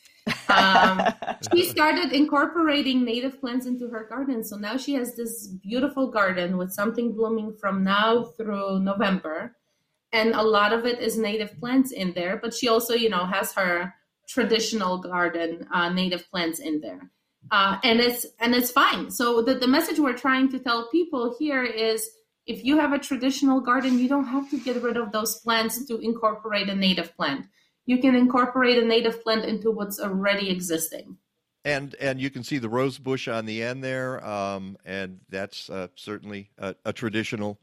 Um, 0.48 1.02
she 1.54 1.64
started 1.64 2.12
incorporating 2.12 3.04
native 3.04 3.40
plants 3.40 3.66
into 3.66 3.88
her 3.88 4.06
garden. 4.08 4.42
So 4.42 4.56
now 4.56 4.76
she 4.76 4.94
has 4.94 5.14
this 5.14 5.46
beautiful 5.46 6.10
garden 6.10 6.56
with 6.56 6.72
something 6.72 7.12
blooming 7.12 7.54
from 7.60 7.84
now 7.84 8.24
through 8.36 8.80
November 8.80 9.56
and 10.12 10.34
a 10.34 10.42
lot 10.42 10.72
of 10.72 10.84
it 10.86 10.98
is 11.00 11.16
native 11.16 11.58
plants 11.58 11.90
in 11.92 12.12
there 12.12 12.36
but 12.36 12.54
she 12.54 12.68
also 12.68 12.94
you 12.94 13.08
know 13.08 13.24
has 13.24 13.52
her 13.52 13.94
traditional 14.32 14.98
garden 14.98 15.66
uh, 15.72 15.88
native 15.90 16.28
plants 16.30 16.58
in 16.58 16.80
there. 16.80 17.10
Uh, 17.50 17.78
and 17.84 18.00
it's 18.00 18.24
and 18.38 18.54
it's 18.54 18.70
fine. 18.70 19.10
So 19.10 19.42
the, 19.42 19.54
the 19.54 19.66
message 19.66 19.98
we're 19.98 20.16
trying 20.16 20.50
to 20.52 20.58
tell 20.58 20.88
people 20.90 21.34
here 21.38 21.64
is 21.64 22.08
if 22.46 22.64
you 22.64 22.78
have 22.78 22.92
a 22.92 22.98
traditional 22.98 23.60
garden 23.60 23.98
you 23.98 24.08
don't 24.08 24.26
have 24.26 24.48
to 24.50 24.58
get 24.58 24.82
rid 24.82 24.96
of 24.96 25.12
those 25.12 25.40
plants 25.40 25.84
to 25.86 25.98
incorporate 25.98 26.68
a 26.68 26.74
native 26.74 27.14
plant. 27.16 27.46
You 27.84 27.98
can 27.98 28.14
incorporate 28.14 28.78
a 28.78 28.86
native 28.86 29.22
plant 29.22 29.44
into 29.44 29.70
what's 29.70 30.00
already 30.00 30.50
existing. 30.50 31.18
And 31.64 31.94
and 32.00 32.20
you 32.20 32.30
can 32.30 32.42
see 32.42 32.58
the 32.58 32.68
rose 32.68 32.98
bush 32.98 33.28
on 33.28 33.44
the 33.44 33.62
end 33.62 33.84
there, 33.84 34.24
um, 34.24 34.76
and 34.84 35.20
that's 35.28 35.70
uh, 35.70 35.88
certainly 35.94 36.50
a, 36.58 36.74
a 36.84 36.92
traditional 36.92 37.60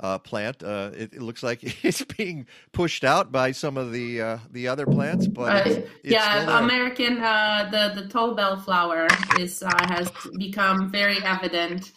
uh, 0.00 0.18
plant. 0.18 0.62
Uh, 0.62 0.90
it, 0.94 1.14
it 1.14 1.22
looks 1.22 1.42
like 1.42 1.60
it's 1.84 2.04
being 2.04 2.46
pushed 2.72 3.04
out 3.04 3.30
by 3.30 3.52
some 3.52 3.76
of 3.76 3.92
the 3.92 4.20
uh, 4.20 4.38
the 4.50 4.68
other 4.68 4.86
plants, 4.86 5.26
but 5.26 5.66
Uh, 5.66 5.70
it's, 5.70 5.88
yeah. 6.02 6.58
American 6.58 7.18
uh, 7.22 7.68
the 7.70 8.00
the 8.00 8.08
tall 8.08 8.34
bellflower 8.34 9.06
is 9.38 9.62
uh, 9.62 9.70
has 9.88 10.10
become 10.38 10.90
very 10.90 11.22
evident 11.24 11.92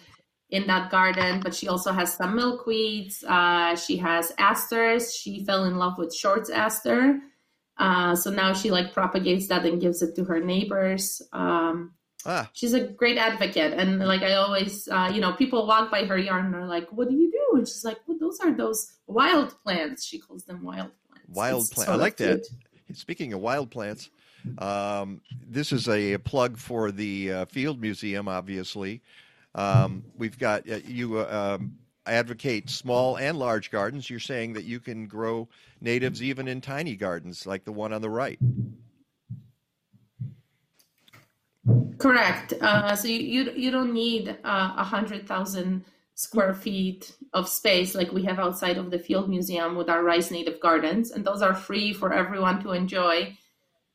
in 0.49 0.67
that 0.67 0.91
garden. 0.91 1.39
But 1.41 1.55
she 1.55 1.67
also 1.67 1.91
has 1.91 2.13
some 2.13 2.37
milkweeds. 2.37 3.23
Uh, 3.23 3.75
she 3.75 3.97
has 3.97 4.31
asters. 4.37 5.13
She 5.15 5.43
fell 5.45 5.63
in 5.65 5.77
love 5.77 5.97
with 5.97 6.13
Short's 6.13 6.49
aster, 6.49 7.19
uh, 7.77 8.15
so 8.15 8.29
now 8.29 8.53
she 8.53 8.71
like 8.71 8.93
propagates 8.93 9.47
that 9.47 9.65
and 9.65 9.81
gives 9.81 10.01
it 10.01 10.15
to 10.15 10.23
her 10.25 10.39
neighbors. 10.39 11.21
Um, 11.31 11.93
ah, 12.25 12.49
she's 12.53 12.73
a 12.73 12.87
great 12.87 13.17
advocate, 13.17 13.73
and 13.73 13.99
like 13.99 14.21
I 14.21 14.35
always, 14.35 14.87
uh, 14.87 15.11
you 15.13 15.21
know, 15.21 15.33
people 15.33 15.67
walk 15.67 15.91
by 15.91 16.05
her 16.05 16.17
yard 16.17 16.45
and 16.45 16.55
are 16.55 16.67
like, 16.67 16.89
"What 16.91 17.09
do 17.09 17.15
you 17.15 17.31
do?" 17.31 17.57
And 17.57 17.67
she's 17.67 17.83
like, 17.85 17.99
"Well, 18.07 18.17
those 18.19 18.39
are 18.39 18.51
those 18.51 18.93
wild 19.07 19.55
plants." 19.63 20.05
She 20.05 20.19
calls 20.19 20.43
them 20.45 20.63
wild 20.63 20.91
plants. 21.07 21.29
wild 21.29 21.69
plants. 21.69 21.73
plant. 21.73 21.89
I 21.89 21.95
like 21.95 22.17
that. 22.17 22.47
cute. 22.87 22.97
Speaking 22.97 23.33
of 23.33 23.39
wild 23.39 23.71
plants, 23.71 24.09
um, 24.57 25.21
this 25.47 25.71
is 25.71 25.87
a, 25.87 26.17
plug 26.17 26.57
for 26.57 26.91
the 26.91 27.31
uh, 27.31 27.45
Field 27.45 27.79
Museum. 27.81 28.27
Obviously, 28.27 29.01
um, 29.55 30.03
we've 30.17 30.37
got 30.37 30.69
uh, 30.69 30.79
you 30.85 31.19
uh, 31.19 31.57
um, 31.59 31.77
advocate 32.05 32.69
small 32.69 33.17
and 33.17 33.37
large 33.37 33.71
gardens. 33.71 34.09
You're 34.09 34.19
saying 34.19 34.53
that 34.53 34.65
you 34.65 34.79
can 34.79 35.07
grow 35.07 35.47
natives 35.81 36.21
even 36.21 36.47
in 36.47 36.61
tiny 36.61 36.95
gardens, 36.95 37.45
like 37.45 37.63
the 37.65 37.71
one 37.71 37.93
on 37.93 38.01
the 38.01 38.09
right. 38.09 38.39
Correct. 41.97 42.53
Uh, 42.59 42.95
so 42.95 43.07
you, 43.07 43.19
you 43.19 43.51
you 43.55 43.71
don't 43.71 43.93
need 43.93 44.29
uh, 44.43 44.73
a 44.77 44.83
hundred 44.83 45.27
thousand 45.27 45.85
square 46.15 46.53
feet 46.53 47.15
of 47.33 47.47
space 47.47 47.95
like 47.95 48.11
we 48.11 48.23
have 48.23 48.37
outside 48.37 48.77
of 48.77 48.91
the 48.91 48.99
Field 48.99 49.29
Museum 49.29 49.75
with 49.75 49.89
our 49.89 50.03
Rice 50.03 50.29
Native 50.29 50.59
Gardens, 50.59 51.11
and 51.11 51.23
those 51.23 51.41
are 51.41 51.55
free 51.55 51.93
for 51.93 52.13
everyone 52.13 52.61
to 52.63 52.71
enjoy. 52.71 53.37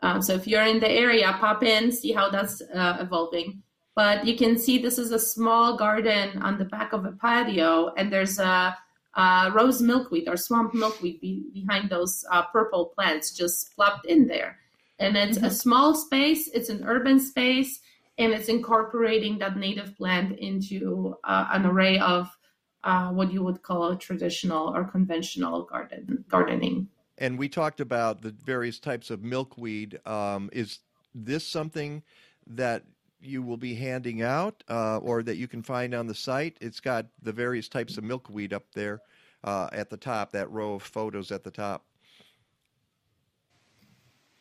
Um, 0.01 0.23
so 0.23 0.33
if 0.35 0.47
you're 0.47 0.65
in 0.65 0.81
the 0.81 0.91
area, 0.91 1.37
pop 1.39 1.63
in, 1.63 1.93
see 1.93 2.13
how 2.13 2.31
that's 2.31 2.63
uh, 2.63 2.97
evolving. 3.01 3.63
But 3.95 4.25
you 4.25 4.37
can 4.37 4.57
see 4.57 4.79
this 4.79 4.99
is 4.99 5.13
a 5.13 5.19
small 5.19 5.77
garden 5.77 6.41
on 6.41 6.57
the 6.57 6.65
back 6.65 6.93
of 6.93 7.05
a 7.05 7.13
patio, 7.13 7.93
and 7.97 8.11
there's 8.11 8.39
a, 8.39 8.77
a 9.15 9.51
rose 9.53 9.83
milkweed 9.83 10.29
or 10.29 10.37
swamp 10.37 10.73
milkweed 10.73 11.21
be, 11.21 11.45
behind 11.53 11.91
those 11.91 12.25
uh, 12.31 12.45
purple 12.45 12.87
plants 12.95 13.33
just 13.33 13.75
plopped 13.75 14.07
in 14.07 14.27
there 14.27 14.57
and 14.99 15.17
it's 15.17 15.39
a 15.39 15.51
small 15.51 15.95
space 15.95 16.49
it's 16.55 16.69
an 16.69 16.83
urban 16.85 17.19
space 17.19 17.81
and 18.19 18.33
it's 18.33 18.49
incorporating 18.49 19.39
that 19.39 19.57
native 19.57 19.97
plant 19.97 20.39
into 20.39 21.15
uh, 21.25 21.47
an 21.53 21.65
array 21.65 21.99
of 22.01 22.29
uh, 22.85 23.11
what 23.11 23.33
you 23.33 23.43
would 23.43 23.63
call 23.63 23.91
a 23.91 23.99
traditional 23.99 24.75
or 24.75 24.85
conventional 24.85 25.65
garden 25.65 26.25
gardening 26.29 26.89
And 27.19 27.39
we 27.39 27.49
talked 27.49 27.81
about 27.81 28.23
the 28.23 28.35
various 28.45 28.79
types 28.79 29.11
of 29.11 29.23
milkweed. 29.23 29.99
Um, 30.07 30.51
is 30.53 30.79
this 31.15 31.47
something 31.47 32.03
that 32.47 32.85
you 33.21 33.43
will 33.43 33.57
be 33.57 33.75
handing 33.75 34.23
out 34.23 34.63
uh, 34.69 34.99
or 34.99 35.23
that 35.25 35.37
you 35.37 35.49
can 35.49 35.63
find 35.63 35.95
on 35.95 36.07
the 36.07 36.15
site? 36.15 36.57
It's 36.61 36.81
got 36.81 37.07
the 37.21 37.33
various 37.33 37.69
types 37.69 37.99
of 37.99 38.05
milkweed 38.05 38.53
up 38.53 38.67
there 38.73 39.01
uh, 39.43 39.69
at 39.73 39.91
the 39.91 39.97
top, 39.97 40.33
that 40.33 40.51
row 40.51 40.75
of 40.75 40.83
photos 40.83 41.33
at 41.33 41.43
the 41.43 41.51
top. 41.51 41.85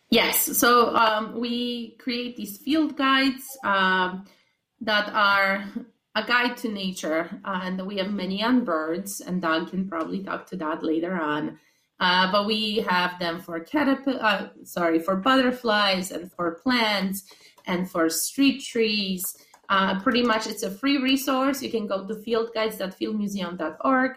Yes, 0.09 0.57
so 0.57 0.95
um, 0.95 1.39
we 1.39 1.97
create 1.97 2.37
these 2.37 2.57
field 2.57 2.95
guides 2.95 3.43
um, 3.63 4.25
that 4.79 5.09
are 5.13 5.65
a 6.15 6.23
guide 6.23 6.55
to 6.57 6.69
nature, 6.69 7.29
and 7.43 7.85
we 7.85 7.97
have 7.97 8.11
many 8.11 8.41
on 8.41 8.63
birds, 8.63 9.21
and 9.21 9.41
Doug 9.41 9.69
can 9.69 9.87
probably 9.87 10.23
talk 10.23 10.45
to 10.47 10.55
that 10.57 10.81
later 10.81 11.13
on. 11.19 11.59
Uh, 11.99 12.31
but 12.31 12.45
we 12.45 12.77
have 12.87 13.19
them 13.19 13.41
for 13.41 13.59
caterpillar, 13.59 14.19
uh, 14.21 14.47
sorry, 14.63 14.99
for 14.99 15.15
butterflies 15.15 16.11
and 16.11 16.31
for 16.31 16.59
plants 16.63 17.23
and 17.65 17.89
for 17.89 18.09
street 18.09 18.63
trees. 18.63 19.35
Uh, 19.69 19.99
pretty 20.01 20.23
much, 20.23 20.47
it's 20.47 20.63
a 20.63 20.71
free 20.71 20.97
resource. 20.97 21.61
You 21.61 21.69
can 21.69 21.87
go 21.87 22.07
to 22.07 22.13
fieldguides.fieldmuseum.org 22.13 24.11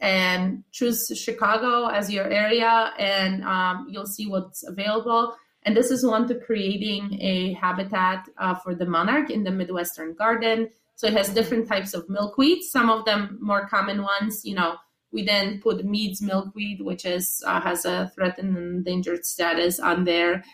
and 0.00 0.64
choose 0.72 1.10
Chicago 1.14 1.86
as 1.86 2.10
your 2.10 2.24
area, 2.24 2.92
and 2.98 3.44
um, 3.44 3.86
you'll 3.90 4.06
see 4.06 4.26
what's 4.26 4.66
available. 4.66 5.34
And 5.62 5.76
this 5.76 5.90
is 5.90 6.04
one 6.04 6.28
to 6.28 6.34
creating 6.34 7.18
a 7.22 7.54
habitat 7.54 8.28
uh, 8.36 8.54
for 8.54 8.74
the 8.74 8.86
monarch 8.86 9.30
in 9.30 9.44
the 9.44 9.50
Midwestern 9.50 10.14
garden. 10.14 10.68
So 10.96 11.06
it 11.06 11.14
has 11.14 11.28
different 11.28 11.66
types 11.68 11.94
of 11.94 12.08
milkweed. 12.08 12.62
Some 12.62 12.90
of 12.90 13.04
them 13.04 13.38
more 13.40 13.66
common 13.66 14.02
ones, 14.02 14.42
you 14.44 14.54
know. 14.54 14.76
We 15.10 15.24
then 15.24 15.60
put 15.60 15.84
Mead's 15.84 16.20
milkweed, 16.20 16.80
which 16.80 17.04
is 17.04 17.42
uh, 17.46 17.60
has 17.60 17.84
a 17.84 18.10
threatened 18.14 18.56
and 18.56 18.76
endangered 18.78 19.24
status 19.24 19.78
on 19.78 20.04
there. 20.04 20.44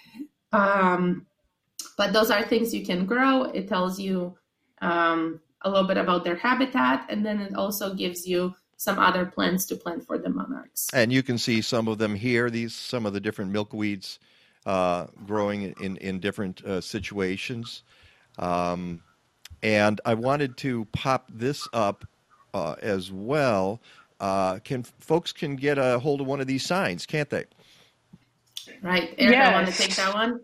Um, 0.52 1.26
but 1.96 2.12
those 2.12 2.30
are 2.30 2.42
things 2.42 2.74
you 2.74 2.84
can 2.84 3.06
grow. 3.06 3.44
It 3.44 3.68
tells 3.68 3.98
you 3.98 4.36
um, 4.82 5.40
a 5.62 5.70
little 5.70 5.88
bit 5.88 5.96
about 5.96 6.24
their 6.24 6.36
habitat, 6.36 7.06
and 7.08 7.24
then 7.24 7.40
it 7.40 7.54
also 7.54 7.94
gives 7.94 8.26
you 8.26 8.54
some 8.80 8.98
other 8.98 9.26
plants 9.26 9.66
to 9.66 9.76
plant 9.76 10.06
for 10.06 10.16
the 10.16 10.30
monarchs. 10.30 10.88
And 10.94 11.12
you 11.12 11.22
can 11.22 11.36
see 11.36 11.60
some 11.60 11.86
of 11.86 11.98
them 11.98 12.14
here. 12.14 12.48
These 12.48 12.74
some 12.74 13.04
of 13.04 13.12
the 13.12 13.20
different 13.20 13.52
milkweeds 13.52 14.18
uh, 14.64 15.08
growing 15.26 15.74
in 15.82 15.98
in 15.98 16.18
different 16.18 16.64
uh, 16.64 16.80
situations. 16.80 17.82
Um, 18.38 19.02
and 19.62 20.00
I 20.06 20.14
wanted 20.14 20.56
to 20.58 20.86
pop 20.92 21.30
this 21.30 21.68
up 21.74 22.06
uh, 22.54 22.76
as 22.80 23.12
well. 23.12 23.82
Uh, 24.18 24.60
can 24.60 24.82
folks 24.82 25.30
can 25.30 25.56
get 25.56 25.76
a 25.76 25.98
hold 25.98 26.22
of 26.22 26.26
one 26.26 26.40
of 26.40 26.46
these 26.46 26.64
signs, 26.64 27.04
can't 27.04 27.28
they? 27.28 27.44
Right, 28.80 29.14
Eric, 29.18 29.34
yes. 29.34 29.46
I 29.46 29.52
want 29.52 29.66
to 29.66 29.72
take 29.74 29.94
that 29.96 30.14
one. 30.14 30.40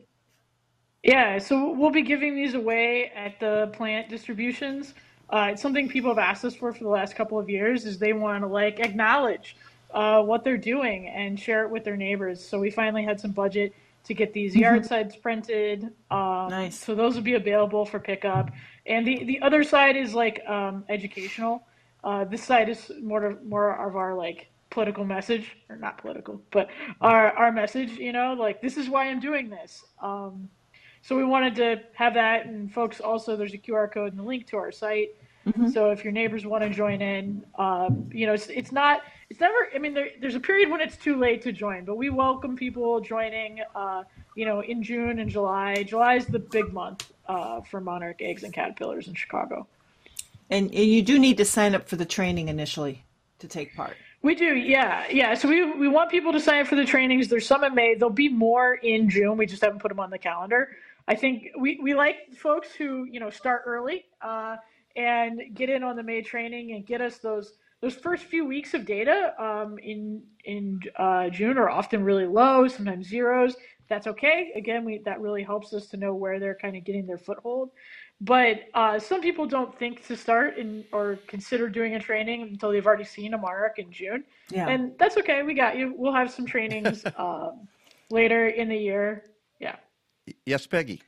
Yeah, 1.02 1.38
so 1.38 1.72
we'll 1.72 1.90
be 1.90 2.02
giving 2.02 2.36
these 2.36 2.52
away 2.52 3.12
at 3.16 3.40
the 3.40 3.70
plant 3.72 4.10
distributions. 4.10 4.92
Uh, 5.28 5.48
it's 5.52 5.62
something 5.62 5.88
people 5.88 6.10
have 6.10 6.18
asked 6.18 6.44
us 6.44 6.54
for 6.54 6.72
for 6.72 6.84
the 6.84 6.90
last 6.90 7.16
couple 7.16 7.38
of 7.38 7.50
years 7.50 7.84
is 7.84 7.98
they 7.98 8.12
want 8.12 8.42
to 8.42 8.48
like 8.48 8.78
acknowledge 8.80 9.56
uh, 9.92 10.22
what 10.22 10.44
they're 10.44 10.56
doing 10.56 11.08
and 11.08 11.38
share 11.38 11.64
it 11.64 11.70
with 11.70 11.84
their 11.84 11.96
neighbors. 11.96 12.46
So 12.46 12.58
we 12.58 12.70
finally 12.70 13.04
had 13.04 13.20
some 13.20 13.32
budget 13.32 13.74
to 14.04 14.14
get 14.14 14.32
these 14.32 14.52
mm-hmm. 14.52 14.62
yard 14.62 14.86
sides 14.86 15.16
printed. 15.16 15.84
Um, 16.10 16.48
nice. 16.50 16.78
So 16.78 16.94
those 16.94 17.14
will 17.16 17.22
be 17.22 17.34
available 17.34 17.84
for 17.84 17.98
pickup. 17.98 18.50
And 18.86 19.06
the, 19.06 19.24
the 19.24 19.40
other 19.42 19.64
side 19.64 19.96
is 19.96 20.14
like 20.14 20.42
um, 20.48 20.84
educational. 20.88 21.66
Uh, 22.04 22.24
this 22.24 22.44
side 22.44 22.68
is 22.68 22.92
more 23.02 23.36
more 23.44 23.74
of 23.84 23.96
our 23.96 24.14
like 24.14 24.48
political 24.70 25.04
message, 25.04 25.56
or 25.68 25.76
not 25.76 25.98
political, 25.98 26.40
but 26.52 26.68
our 27.00 27.32
our 27.32 27.50
message. 27.50 27.98
You 27.98 28.12
know, 28.12 28.34
like 28.34 28.62
this 28.62 28.76
is 28.76 28.88
why 28.88 29.08
I'm 29.08 29.18
doing 29.18 29.50
this. 29.50 29.84
Um, 30.00 30.48
so 31.06 31.16
we 31.16 31.24
wanted 31.24 31.54
to 31.56 31.80
have 31.94 32.14
that, 32.14 32.46
and 32.46 32.72
folks 32.72 33.00
also 33.00 33.36
there's 33.36 33.54
a 33.54 33.58
QR 33.58 33.92
code 33.92 34.12
and 34.12 34.20
a 34.20 34.24
link 34.24 34.46
to 34.48 34.56
our 34.56 34.72
site. 34.72 35.10
Mm-hmm. 35.46 35.68
So 35.68 35.90
if 35.90 36.02
your 36.02 36.12
neighbors 36.12 36.44
want 36.44 36.64
to 36.64 36.70
join 36.70 37.00
in, 37.00 37.44
um, 37.56 38.10
you 38.12 38.26
know, 38.26 38.32
it's, 38.32 38.48
it's 38.48 38.72
not, 38.72 39.02
it's 39.30 39.38
never. 39.38 39.68
I 39.74 39.78
mean, 39.78 39.94
there, 39.94 40.08
there's 40.20 40.34
a 40.34 40.40
period 40.40 40.68
when 40.68 40.80
it's 40.80 40.96
too 40.96 41.16
late 41.16 41.42
to 41.42 41.52
join, 41.52 41.84
but 41.84 41.96
we 41.96 42.10
welcome 42.10 42.56
people 42.56 43.00
joining. 43.00 43.60
Uh, 43.74 44.02
you 44.36 44.44
know, 44.44 44.62
in 44.62 44.82
June 44.82 45.18
and 45.18 45.28
July. 45.28 45.82
July 45.82 46.14
is 46.14 46.26
the 46.26 46.38
big 46.38 46.72
month 46.72 47.12
uh, 47.26 47.62
for 47.62 47.80
monarch 47.80 48.20
eggs 48.20 48.44
and 48.44 48.52
caterpillars 48.52 49.08
in 49.08 49.14
Chicago. 49.14 49.66
And 50.50 50.72
you 50.72 51.02
do 51.02 51.18
need 51.18 51.38
to 51.38 51.44
sign 51.44 51.74
up 51.74 51.88
for 51.88 51.96
the 51.96 52.04
training 52.04 52.48
initially 52.48 53.04
to 53.40 53.48
take 53.48 53.74
part. 53.74 53.96
We 54.22 54.34
do, 54.34 54.54
yeah, 54.54 55.06
yeah. 55.10 55.34
So 55.34 55.48
we 55.48 55.72
we 55.72 55.88
want 55.88 56.10
people 56.10 56.32
to 56.32 56.40
sign 56.40 56.62
up 56.62 56.66
for 56.66 56.76
the 56.76 56.84
trainings. 56.84 57.28
There's 57.28 57.46
some 57.46 57.64
in 57.64 57.74
May. 57.74 57.94
There'll 57.94 58.10
be 58.12 58.28
more 58.28 58.74
in 58.74 59.08
June. 59.08 59.36
We 59.36 59.46
just 59.46 59.62
haven't 59.62 59.80
put 59.80 59.88
them 59.88 60.00
on 60.00 60.10
the 60.10 60.18
calendar. 60.18 60.76
I 61.08 61.14
think 61.14 61.48
we, 61.58 61.78
we 61.82 61.94
like 61.94 62.16
folks 62.36 62.68
who 62.72 63.04
you 63.04 63.20
know 63.20 63.30
start 63.30 63.62
early 63.66 64.06
uh, 64.22 64.56
and 64.96 65.40
get 65.54 65.68
in 65.68 65.82
on 65.82 65.96
the 65.96 66.02
May 66.02 66.22
training 66.22 66.72
and 66.72 66.86
get 66.86 67.00
us 67.00 67.18
those 67.18 67.52
those 67.80 67.94
first 67.94 68.24
few 68.24 68.44
weeks 68.44 68.74
of 68.74 68.86
data 68.86 69.34
um, 69.38 69.78
in 69.78 70.22
in 70.44 70.80
uh, 70.98 71.28
June 71.28 71.58
are 71.58 71.70
often 71.70 72.02
really 72.02 72.26
low, 72.26 72.66
sometimes 72.68 73.06
zeros. 73.06 73.54
That's 73.88 74.06
okay. 74.08 74.52
Again, 74.56 74.84
we 74.84 74.98
that 75.04 75.20
really 75.20 75.42
helps 75.42 75.72
us 75.72 75.86
to 75.88 75.96
know 75.96 76.14
where 76.14 76.40
they're 76.40 76.56
kind 76.56 76.76
of 76.76 76.84
getting 76.84 77.06
their 77.06 77.18
foothold. 77.18 77.70
But 78.20 78.60
uh, 78.72 78.98
some 78.98 79.20
people 79.20 79.46
don't 79.46 79.78
think 79.78 80.06
to 80.06 80.16
start 80.16 80.56
in, 80.56 80.84
or 80.90 81.18
consider 81.26 81.68
doing 81.68 81.96
a 81.96 82.00
training 82.00 82.42
until 82.42 82.70
they've 82.70 82.86
already 82.86 83.04
seen 83.04 83.34
a 83.34 83.38
monarch 83.38 83.78
in 83.78 83.92
June. 83.92 84.24
Yeah. 84.50 84.68
And 84.68 84.92
that's 84.98 85.18
okay. 85.18 85.42
We 85.42 85.52
got 85.52 85.76
you. 85.76 85.94
We'll 85.96 86.14
have 86.14 86.30
some 86.30 86.46
trainings 86.46 87.04
um, 87.18 87.68
later 88.10 88.48
in 88.48 88.68
the 88.70 88.76
year. 88.76 89.24
Yeah. 89.60 89.76
Yes, 90.44 90.66
Peggy. 90.66 91.02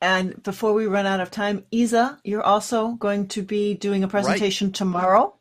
And 0.00 0.42
before 0.42 0.72
we 0.74 0.86
run 0.86 1.06
out 1.06 1.20
of 1.20 1.30
time, 1.30 1.64
Isa, 1.70 2.20
you're 2.22 2.42
also 2.42 2.92
going 2.92 3.28
to 3.28 3.42
be 3.42 3.74
doing 3.74 4.04
a 4.04 4.08
presentation 4.08 4.68
right. 4.68 4.74
tomorrow. 4.74 5.34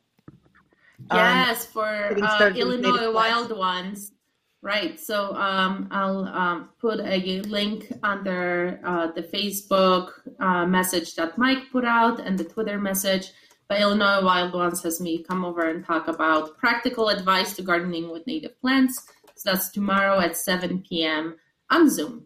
Yes, 1.11 1.65
um, 1.65 1.71
for 1.71 2.23
uh, 2.23 2.53
Illinois 2.55 3.11
Wild 3.11 3.55
Ones. 3.55 4.11
Right. 4.61 4.99
So 4.99 5.35
um, 5.35 5.87
I'll 5.91 6.25
um, 6.25 6.69
put 6.79 6.99
a 6.99 7.41
link 7.41 7.91
under 8.01 8.79
uh, 8.83 9.11
the 9.11 9.21
Facebook 9.21 10.13
uh, 10.39 10.65
message 10.65 11.13
that 11.15 11.37
Mike 11.37 11.69
put 11.71 11.85
out 11.85 12.19
and 12.19 12.37
the 12.37 12.45
Twitter 12.45 12.79
message. 12.79 13.31
But 13.67 13.81
Illinois 13.81 14.23
Wild 14.23 14.53
Ones 14.53 14.81
has 14.83 14.99
me 14.99 15.23
come 15.23 15.45
over 15.45 15.69
and 15.69 15.85
talk 15.85 16.07
about 16.07 16.57
practical 16.57 17.09
advice 17.09 17.55
to 17.57 17.61
gardening 17.61 18.09
with 18.09 18.25
native 18.25 18.59
plants. 18.59 19.05
So 19.35 19.51
that's 19.51 19.69
tomorrow 19.69 20.19
at 20.19 20.37
7 20.37 20.83
p.m. 20.87 21.35
on 21.69 21.89
Zoom. 21.89 22.25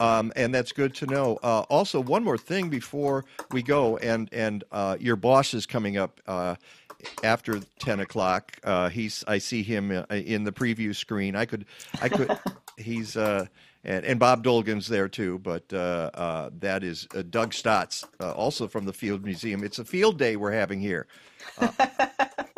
Um, 0.00 0.32
and 0.36 0.54
that's 0.54 0.72
good 0.72 0.94
to 0.96 1.06
know. 1.06 1.38
Uh, 1.42 1.60
also, 1.68 2.00
one 2.00 2.24
more 2.24 2.38
thing 2.38 2.68
before 2.68 3.24
we 3.50 3.62
go, 3.62 3.96
and 3.98 4.28
and 4.32 4.64
uh, 4.72 4.96
your 5.00 5.16
boss 5.16 5.54
is 5.54 5.66
coming 5.66 5.96
up 5.96 6.20
uh, 6.26 6.56
after 7.22 7.60
ten 7.78 8.00
o'clock. 8.00 8.58
Uh, 8.64 8.88
he's 8.88 9.24
I 9.26 9.38
see 9.38 9.62
him 9.62 9.90
uh, 9.90 10.04
in 10.10 10.44
the 10.44 10.52
preview 10.52 10.94
screen. 10.94 11.36
I 11.36 11.44
could 11.44 11.66
I 12.00 12.08
could 12.08 12.38
he's 12.76 13.16
uh, 13.16 13.46
and, 13.84 14.04
and 14.04 14.18
Bob 14.20 14.44
Dolgan's 14.44 14.88
there 14.88 15.08
too, 15.08 15.38
but 15.38 15.68
that 15.68 16.80
is 16.82 17.06
Doug 17.30 17.52
Stotz, 17.52 18.04
also 18.20 18.68
from 18.68 18.84
the 18.84 18.92
Field 18.92 19.24
Museum. 19.24 19.62
It's 19.62 19.78
a 19.78 19.84
field 19.84 20.18
day 20.18 20.36
we're 20.36 20.52
having 20.52 20.80
here. 20.80 21.06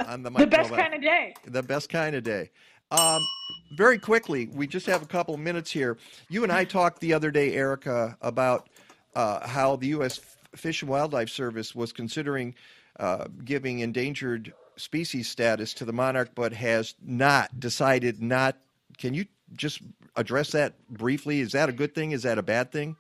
on 0.09 0.23
the, 0.23 0.31
the 0.31 0.47
best 0.47 0.71
kind 0.71 0.95
of 0.95 1.03
day. 1.03 1.35
The 1.45 1.63
best 1.63 1.89
kind 1.89 2.17
of 2.17 2.25
day. 2.25 2.51
Um, 2.91 3.27
very 3.77 3.99
quickly, 3.99 4.49
we 4.53 4.67
just 4.67 4.87
have 4.87 5.03
a 5.03 5.07
couple 5.07 5.35
of 5.35 5.41
minutes 5.41 5.71
here. 5.71 5.99
You 6.29 6.43
and 6.43 6.53
I 6.53 6.65
talked 6.65 7.01
the 7.01 7.13
other 7.13 7.31
day, 7.31 7.55
Erika, 7.55 8.17
about 8.23 8.69
uh, 9.15 9.47
how 9.47 9.77
the 9.77 9.89
U.S. 9.89 10.21
Fish 10.55 10.83
and 10.83 10.91
Wildlife 10.91 11.29
Service 11.29 11.75
was 11.75 11.93
considering 11.93 12.55
uh, 12.99 13.27
giving 13.45 13.81
endangered 13.81 14.53
species 14.77 15.29
status 15.29 15.75
to 15.75 15.85
the 15.85 15.93
monarch, 15.93 16.31
but 16.35 16.53
has 16.53 16.95
not 17.05 17.61
decided 17.61 18.23
not. 18.23 18.57
Can 18.97 19.15
you 19.15 19.27
just 19.55 19.81
address 20.17 20.53
that 20.53 20.75
briefly? 20.89 21.41
Is 21.41 21.53
that 21.53 21.69
a 21.69 21.73
good 21.73 21.95
thing? 21.95 22.13
Is 22.13 22.23
that 22.23 22.39
a 22.39 22.43
bad 22.43 22.73
thing? 22.73 22.97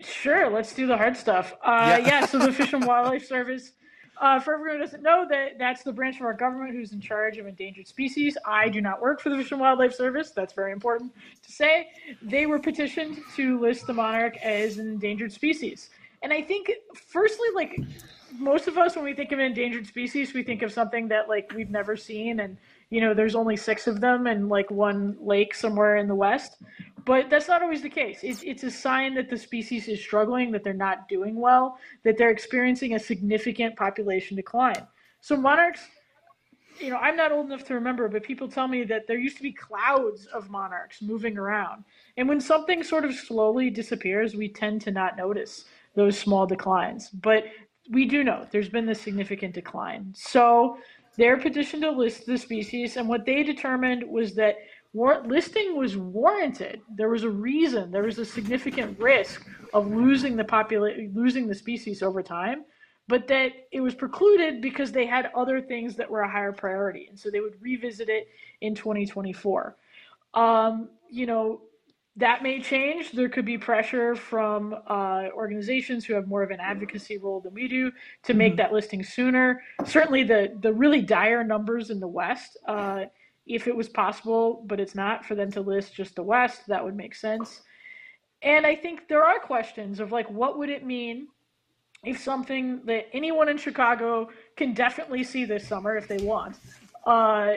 Sure, 0.00 0.48
let's 0.48 0.72
do 0.74 0.86
the 0.86 0.96
hard 0.96 1.16
stuff. 1.16 1.54
Uh, 1.64 1.98
yeah. 2.00 2.06
yeah, 2.06 2.26
so 2.26 2.38
the 2.38 2.52
Fish 2.52 2.72
and 2.72 2.84
Wildlife 2.86 3.26
Service 3.26 3.72
uh, 4.20 4.40
for 4.40 4.54
everyone 4.54 4.78
who 4.78 4.84
doesn't 4.84 5.02
know, 5.02 5.26
that 5.28 5.58
that's 5.58 5.82
the 5.82 5.92
branch 5.92 6.16
of 6.16 6.22
our 6.22 6.34
government 6.34 6.72
who's 6.72 6.92
in 6.92 7.00
charge 7.00 7.38
of 7.38 7.46
endangered 7.46 7.86
species. 7.86 8.36
I 8.44 8.68
do 8.68 8.80
not 8.80 9.00
work 9.00 9.20
for 9.20 9.30
the 9.30 9.36
Fish 9.36 9.52
and 9.52 9.60
Wildlife 9.60 9.94
Service. 9.94 10.30
That's 10.30 10.52
very 10.52 10.72
important 10.72 11.12
to 11.42 11.52
say. 11.52 11.88
They 12.22 12.46
were 12.46 12.58
petitioned 12.58 13.20
to 13.36 13.60
list 13.60 13.86
the 13.86 13.94
monarch 13.94 14.36
as 14.38 14.78
an 14.78 14.88
endangered 14.88 15.32
species. 15.32 15.90
And 16.22 16.32
I 16.32 16.42
think, 16.42 16.70
firstly, 16.94 17.48
like 17.54 17.78
most 18.36 18.68
of 18.68 18.76
us, 18.76 18.96
when 18.96 19.04
we 19.04 19.14
think 19.14 19.32
of 19.32 19.38
an 19.38 19.46
endangered 19.46 19.86
species, 19.86 20.34
we 20.34 20.42
think 20.42 20.62
of 20.62 20.72
something 20.72 21.08
that 21.08 21.28
like 21.28 21.52
we've 21.54 21.70
never 21.70 21.96
seen, 21.96 22.40
and 22.40 22.56
you 22.90 23.00
know, 23.00 23.12
there's 23.14 23.34
only 23.34 23.56
six 23.56 23.86
of 23.86 24.00
them 24.00 24.26
and 24.26 24.48
like 24.48 24.70
one 24.70 25.16
lake 25.20 25.54
somewhere 25.54 25.96
in 25.96 26.08
the 26.08 26.14
west. 26.14 26.56
But 27.04 27.30
that's 27.30 27.48
not 27.48 27.62
always 27.62 27.82
the 27.82 27.88
case. 27.88 28.20
It's, 28.22 28.42
it's 28.42 28.64
a 28.64 28.70
sign 28.70 29.14
that 29.14 29.30
the 29.30 29.38
species 29.38 29.88
is 29.88 30.00
struggling, 30.00 30.50
that 30.52 30.62
they're 30.62 30.74
not 30.74 31.08
doing 31.08 31.36
well, 31.36 31.78
that 32.04 32.18
they're 32.18 32.30
experiencing 32.30 32.94
a 32.94 32.98
significant 32.98 33.76
population 33.76 34.36
decline. 34.36 34.86
So 35.20 35.36
monarchs, 35.36 35.80
you 36.78 36.90
know, 36.90 36.98
I'm 36.98 37.16
not 37.16 37.32
old 37.32 37.46
enough 37.46 37.64
to 37.64 37.74
remember, 37.74 38.08
but 38.08 38.22
people 38.22 38.48
tell 38.48 38.68
me 38.68 38.84
that 38.84 39.06
there 39.06 39.18
used 39.18 39.36
to 39.38 39.42
be 39.42 39.52
clouds 39.52 40.26
of 40.26 40.50
monarchs 40.50 41.02
moving 41.02 41.38
around. 41.38 41.84
And 42.16 42.28
when 42.28 42.40
something 42.40 42.82
sort 42.82 43.04
of 43.04 43.14
slowly 43.14 43.70
disappears, 43.70 44.34
we 44.34 44.48
tend 44.48 44.80
to 44.82 44.90
not 44.90 45.16
notice 45.16 45.64
those 45.94 46.18
small 46.18 46.46
declines. 46.46 47.08
But 47.10 47.44
we 47.90 48.04
do 48.04 48.22
know 48.22 48.46
there's 48.50 48.68
been 48.68 48.86
this 48.86 49.00
significant 49.00 49.54
decline. 49.54 50.12
So 50.14 50.78
their 51.18 51.36
petition 51.36 51.80
to 51.82 51.90
list 51.90 52.26
the 52.26 52.38
species, 52.38 52.96
and 52.96 53.08
what 53.08 53.26
they 53.26 53.42
determined 53.42 54.04
was 54.08 54.36
that 54.36 54.56
war- 54.92 55.22
listing 55.26 55.76
was 55.76 55.96
warranted. 55.96 56.80
There 56.96 57.10
was 57.10 57.24
a 57.24 57.30
reason. 57.30 57.90
There 57.90 58.04
was 58.04 58.18
a 58.18 58.24
significant 58.24 58.98
risk 59.00 59.44
of 59.74 59.88
losing 59.88 60.36
the 60.36 60.44
popula- 60.44 61.12
losing 61.14 61.48
the 61.48 61.56
species 61.56 62.02
over 62.04 62.22
time, 62.22 62.64
but 63.08 63.26
that 63.28 63.52
it 63.72 63.80
was 63.80 63.96
precluded 63.96 64.62
because 64.62 64.92
they 64.92 65.06
had 65.06 65.30
other 65.36 65.60
things 65.60 65.96
that 65.96 66.08
were 66.08 66.20
a 66.20 66.30
higher 66.30 66.52
priority, 66.52 67.08
and 67.08 67.18
so 67.18 67.30
they 67.30 67.40
would 67.40 67.60
revisit 67.60 68.08
it 68.08 68.28
in 68.60 68.76
2024. 68.76 69.76
Um, 70.34 70.88
you 71.10 71.26
know, 71.26 71.62
that 72.18 72.42
may 72.42 72.60
change. 72.60 73.12
There 73.12 73.28
could 73.28 73.44
be 73.44 73.56
pressure 73.56 74.14
from 74.14 74.74
uh, 74.86 75.28
organizations 75.34 76.04
who 76.04 76.14
have 76.14 76.26
more 76.26 76.42
of 76.42 76.50
an 76.50 76.60
advocacy 76.60 77.16
role 77.16 77.40
than 77.40 77.54
we 77.54 77.68
do 77.68 77.92
to 78.24 78.34
make 78.34 78.56
that 78.56 78.72
listing 78.72 79.02
sooner. 79.04 79.62
Certainly, 79.84 80.24
the 80.24 80.58
the 80.60 80.72
really 80.72 81.00
dire 81.00 81.44
numbers 81.44 81.90
in 81.90 82.00
the 82.00 82.08
West, 82.08 82.58
uh, 82.66 83.04
if 83.46 83.68
it 83.68 83.76
was 83.76 83.88
possible, 83.88 84.64
but 84.66 84.80
it's 84.80 84.94
not 84.94 85.24
for 85.24 85.34
them 85.34 85.50
to 85.52 85.60
list 85.60 85.94
just 85.94 86.16
the 86.16 86.22
West, 86.22 86.66
that 86.66 86.84
would 86.84 86.96
make 86.96 87.14
sense. 87.14 87.62
And 88.42 88.66
I 88.66 88.74
think 88.74 89.08
there 89.08 89.24
are 89.24 89.38
questions 89.38 90.00
of 90.00 90.12
like, 90.12 90.28
what 90.30 90.58
would 90.58 90.70
it 90.70 90.84
mean 90.84 91.28
if 92.04 92.20
something 92.20 92.84
that 92.84 93.06
anyone 93.12 93.48
in 93.48 93.58
Chicago 93.58 94.28
can 94.56 94.74
definitely 94.74 95.24
see 95.24 95.44
this 95.44 95.66
summer 95.66 95.96
if 95.96 96.06
they 96.06 96.18
want, 96.18 96.56
uh, 97.06 97.54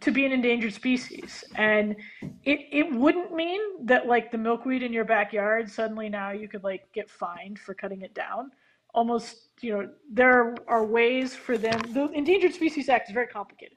to 0.00 0.10
be 0.10 0.24
an 0.24 0.32
endangered 0.32 0.74
species. 0.74 1.44
And 1.56 1.96
it, 2.44 2.60
it 2.70 2.92
wouldn't 2.92 3.34
mean 3.34 3.60
that 3.86 4.06
like 4.06 4.30
the 4.30 4.38
milkweed 4.38 4.82
in 4.82 4.92
your 4.92 5.04
backyard, 5.04 5.70
suddenly 5.70 6.08
now 6.08 6.30
you 6.30 6.48
could 6.48 6.64
like 6.64 6.90
get 6.92 7.10
fined 7.10 7.58
for 7.58 7.74
cutting 7.74 8.02
it 8.02 8.14
down. 8.14 8.50
Almost, 8.94 9.48
you 9.60 9.72
know, 9.72 9.88
there 10.10 10.54
are 10.68 10.84
ways 10.84 11.34
for 11.34 11.56
them, 11.56 11.80
the 11.92 12.10
Endangered 12.12 12.52
Species 12.52 12.88
Act 12.88 13.08
is 13.08 13.14
very 13.14 13.26
complicated. 13.26 13.76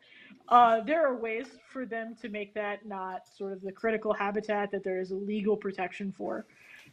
Uh, 0.49 0.81
there 0.81 1.07
are 1.07 1.15
ways 1.15 1.47
for 1.69 1.85
them 1.85 2.15
to 2.21 2.29
make 2.29 2.53
that 2.53 2.85
not 2.85 3.21
sort 3.35 3.53
of 3.53 3.61
the 3.61 3.71
critical 3.71 4.13
habitat 4.13 4.71
that 4.71 4.83
there 4.83 4.99
is 4.99 5.11
a 5.11 5.15
legal 5.15 5.57
protection 5.57 6.11
for. 6.11 6.45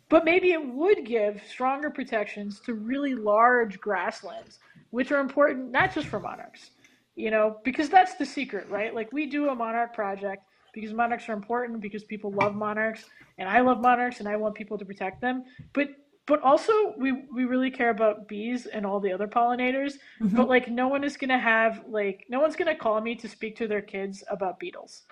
But 0.08 0.24
maybe 0.24 0.52
it 0.52 0.64
would 0.64 1.04
give 1.04 1.42
stronger 1.48 1.90
protections 1.90 2.60
to 2.60 2.74
really 2.74 3.14
large 3.14 3.80
grasslands, 3.80 4.58
which 4.90 5.12
are 5.12 5.20
important 5.20 5.70
not 5.70 5.92
just 5.94 6.06
for 6.06 6.20
monarchs, 6.20 6.70
you 7.14 7.30
know, 7.30 7.58
because 7.64 7.88
that's 7.88 8.14
the 8.16 8.26
secret, 8.26 8.68
right? 8.68 8.94
Like 8.94 9.12
we 9.12 9.26
do 9.26 9.48
a 9.48 9.54
monarch 9.54 9.94
project 9.94 10.44
because 10.72 10.92
monarchs 10.92 11.28
are 11.28 11.34
important, 11.34 11.80
because 11.80 12.04
people 12.04 12.32
love 12.32 12.54
monarchs, 12.54 13.04
and 13.38 13.48
I 13.48 13.60
love 13.60 13.80
monarchs, 13.80 14.20
and 14.20 14.28
I 14.28 14.36
want 14.36 14.54
people 14.54 14.78
to 14.78 14.84
protect 14.84 15.20
them. 15.20 15.44
But 15.74 15.88
but 16.26 16.40
also 16.42 16.72
we 16.98 17.12
we 17.34 17.44
really 17.44 17.70
care 17.70 17.90
about 17.90 18.28
bees 18.28 18.66
and 18.66 18.86
all 18.86 19.00
the 19.00 19.12
other 19.12 19.26
pollinators. 19.26 19.94
But 20.20 20.48
like 20.48 20.68
no 20.68 20.88
one 20.88 21.04
is 21.04 21.16
gonna 21.16 21.38
have 21.38 21.84
like 21.88 22.24
no 22.28 22.40
one's 22.40 22.56
gonna 22.56 22.76
call 22.76 23.00
me 23.00 23.14
to 23.16 23.28
speak 23.28 23.56
to 23.56 23.66
their 23.68 23.82
kids 23.82 24.24
about 24.30 24.58
beetles. 24.58 25.02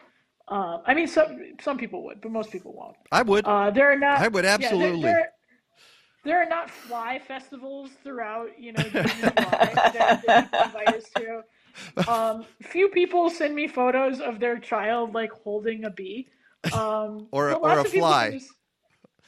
Uh, 0.48 0.78
I 0.86 0.94
mean, 0.94 1.06
some 1.06 1.38
some 1.60 1.76
people 1.76 2.02
would, 2.04 2.20
but 2.22 2.32
most 2.32 2.50
people 2.50 2.72
won't. 2.72 2.96
I 3.12 3.22
would. 3.22 3.44
Uh, 3.44 3.70
there 3.70 3.92
are 3.92 3.98
not. 3.98 4.20
I 4.20 4.28
would 4.28 4.44
yeah, 4.44 4.50
there- 4.56 4.66
absolutely. 4.66 5.02
there, 5.02 5.32
there 6.24 6.42
are 6.42 6.48
not 6.48 6.70
fly 6.70 7.18
festivals 7.18 7.90
throughout, 8.02 8.48
you 8.58 8.72
know, 8.72 8.82
June 8.82 9.24
and 9.24 9.36
that, 9.36 9.92
that 9.94 10.22
people 10.22 10.60
invite 10.64 10.94
us 10.94 11.04
to. 11.16 11.42
Um, 12.08 12.44
few 12.62 12.88
people 12.88 13.30
send 13.30 13.54
me 13.54 13.66
photos 13.68 14.20
of 14.20 14.40
their 14.40 14.58
child 14.58 15.14
like 15.14 15.30
holding 15.32 15.84
a 15.84 15.90
bee, 15.90 16.28
um, 16.72 17.26
Or 17.32 17.50
a- 17.50 17.58
but 17.58 17.78
or 17.78 17.80
a 17.80 17.84
fly. 17.84 18.30
just- 18.32 18.52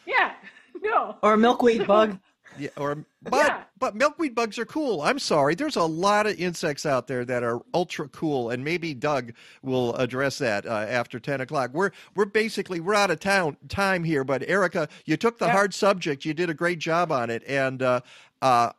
yeah, 0.06 0.32
no. 0.82 1.16
Or 1.22 1.34
a 1.34 1.38
milkweed 1.38 1.86
bug. 1.86 2.18
Yeah, 2.58 2.68
or 2.76 2.96
but 3.22 3.46
Yeah. 3.46 3.62
but 3.78 3.94
milkweed 3.96 4.34
bugs 4.34 4.58
are 4.58 4.66
cool. 4.66 5.00
I'm 5.00 5.18
sorry. 5.18 5.54
There's 5.54 5.76
a 5.76 5.82
lot 5.84 6.26
of 6.26 6.38
insects 6.38 6.84
out 6.84 7.06
there 7.06 7.24
that 7.24 7.42
are 7.42 7.60
ultra 7.72 8.08
cool, 8.08 8.50
and 8.50 8.62
maybe 8.62 8.92
Doug 8.92 9.32
will 9.62 9.94
address 9.96 10.36
that 10.38 10.66
uh, 10.66 10.84
after 10.86 11.18
ten 11.18 11.40
o'clock. 11.40 11.70
We're 11.72 11.92
we're 12.14 12.26
basically 12.26 12.78
we're 12.80 12.92
out 12.94 13.10
of 13.10 13.20
town 13.20 13.56
time 13.70 14.04
here, 14.04 14.22
but 14.22 14.42
Erika, 14.46 14.86
you 15.06 15.16
took 15.16 15.38
the 15.38 15.46
Yeah. 15.46 15.52
hard 15.52 15.72
subject. 15.72 16.26
You 16.26 16.34
did 16.34 16.50
a 16.50 16.54
great 16.54 16.78
job 16.78 17.10
on 17.10 17.30
it, 17.30 17.42
and 17.46 17.80
uh, 17.82 18.00
uh, 18.42 18.72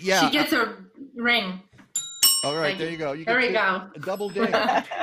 yeah. 0.00 0.24
She 0.24 0.30
gets 0.32 0.54
a 0.54 0.76
ring. 1.14 1.60
All 2.44 2.54
right, 2.54 2.76
Thank 2.76 2.78
there 2.78 2.86
you. 2.86 2.92
you 2.92 2.98
go. 2.98 3.12
You 3.12 3.24
There 3.24 3.40
get 3.40 3.48
we 3.48 3.52
go. 3.54 3.82
A 3.96 3.98
double 4.00 4.28
ding. 4.28 4.54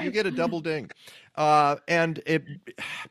you 0.02 0.12
get 0.12 0.26
a 0.26 0.32
double 0.32 0.62
ding. 0.62 0.90
Uh, 1.38 1.76
and 1.90 2.22
it, 2.26 2.46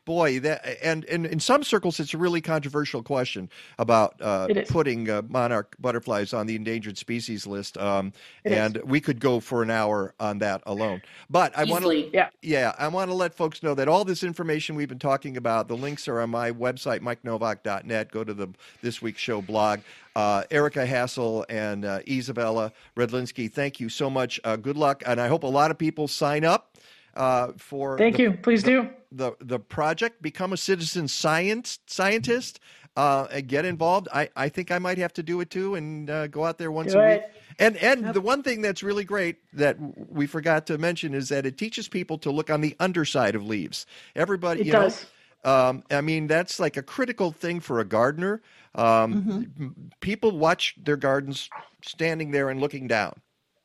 boy, 0.03 0.39
that 0.39 0.65
and, 0.81 1.05
and 1.05 1.27
in 1.27 1.39
some 1.39 1.61
circles, 1.63 1.99
it's 1.99 2.11
a 2.15 2.17
really 2.17 2.41
controversial 2.41 3.03
question 3.03 3.51
about 3.77 4.15
uh, 4.19 4.47
putting 4.67 5.07
uh, 5.07 5.21
monarch 5.29 5.75
butterflies 5.77 6.33
on 6.33 6.47
the 6.47 6.55
endangered 6.55 6.97
species 6.97 7.45
list. 7.45 7.77
Um, 7.77 8.13
It 8.43 8.51
is. 8.53 8.57
and 8.57 8.81
we 8.83 8.99
could 8.99 9.19
go 9.19 9.39
for 9.39 9.61
an 9.61 9.69
hour 9.69 10.15
on 10.19 10.39
that 10.39 10.63
alone. 10.65 11.03
But 11.29 11.55
I 11.55 11.65
want 11.65 11.83
to, 11.85 12.09
Yeah. 12.11 12.29
yeah, 12.41 12.73
I 12.79 12.87
want 12.87 13.11
to 13.11 13.13
let 13.15 13.35
folks 13.35 13.61
know 13.61 13.75
that 13.75 13.87
all 13.87 14.03
this 14.03 14.23
information 14.23 14.75
we've 14.75 14.89
been 14.89 14.97
talking 14.97 15.37
about, 15.37 15.67
the 15.67 15.77
links 15.77 16.07
are 16.07 16.19
on 16.19 16.31
my 16.31 16.49
website, 16.49 17.01
MikeNowak.net. 17.01 18.09
Go 18.11 18.23
to 18.23 18.33
the 18.33 18.47
this 18.81 19.03
week's 19.03 19.21
show 19.21 19.39
blog. 19.43 19.81
Uh, 20.15 20.43
Erika 20.49 20.85
Hasle 20.85 21.43
and 21.49 21.83
uh, 21.83 21.99
Izabella 22.01 22.71
Redlinski, 22.95 23.51
thank 23.51 23.79
you 23.79 23.89
so 23.89 24.09
much. 24.09 24.39
Uh, 24.43 24.55
good 24.55 24.77
luck, 24.77 25.03
and 25.05 25.19
I 25.19 25.27
hope 25.27 25.43
a 25.43 25.47
lot 25.47 25.71
of 25.71 25.77
people 25.77 26.07
sign 26.07 26.45
up 26.45 26.77
uh, 27.15 27.51
for. 27.57 27.97
Thank 27.97 28.17
the, 28.17 28.23
you. 28.23 28.31
Please 28.33 28.63
do. 28.63 28.89
the 29.11 29.33
the 29.39 29.59
project. 29.59 30.21
Become 30.21 30.53
a 30.53 30.57
citizen 30.57 31.07
science 31.07 31.79
scientist. 31.87 32.59
Uh, 32.97 33.27
and 33.29 33.45
get 33.49 33.65
involved. 33.65 34.07
I, 34.13 34.29
I 34.37 34.47
think 34.47 34.71
I 34.71 34.79
might 34.79 34.97
have 34.99 35.11
to 35.15 35.21
do 35.23 35.41
it 35.41 35.49
too, 35.49 35.75
and 35.75 36.09
uh, 36.09 36.27
go 36.27 36.45
out 36.45 36.57
there 36.59 36.71
once 36.71 36.93
Do 36.93 36.99
a 36.99 37.09
week. 37.09 37.21
it. 37.23 37.33
And 37.59 37.75
and 37.75 38.13
the 38.13 38.21
one 38.21 38.41
thing 38.41 38.61
that's 38.61 38.83
really 38.83 39.03
great 39.03 39.35
that 39.51 39.75
we 40.09 40.27
forgot 40.27 40.65
to 40.67 40.77
mention 40.77 41.13
is 41.13 41.27
that 41.27 41.45
it 41.45 41.57
teaches 41.57 41.89
people 41.89 42.17
to 42.19 42.31
look 42.31 42.49
on 42.49 42.61
the 42.61 42.73
underside 42.79 43.35
of 43.35 43.45
leaves. 43.45 43.85
Everybody, 44.15 44.61
It 44.61 44.67
you 44.67 44.71
does. 44.71 45.05
know, 45.43 45.51
um, 45.51 45.83
I 45.91 45.99
mean 45.99 46.27
that's 46.27 46.57
like 46.57 46.77
a 46.77 46.81
critical 46.81 47.33
thing 47.33 47.59
for 47.59 47.81
a 47.81 47.85
gardener. 47.85 48.41
Um, 48.75 49.49
m- 49.59 49.91
People 50.01 50.37
watch 50.37 50.75
their 50.81 50.97
gardens 50.97 51.49
standing 51.83 52.31
there 52.31 52.49
and 52.49 52.59
looking 52.59 52.87
down, 52.87 53.13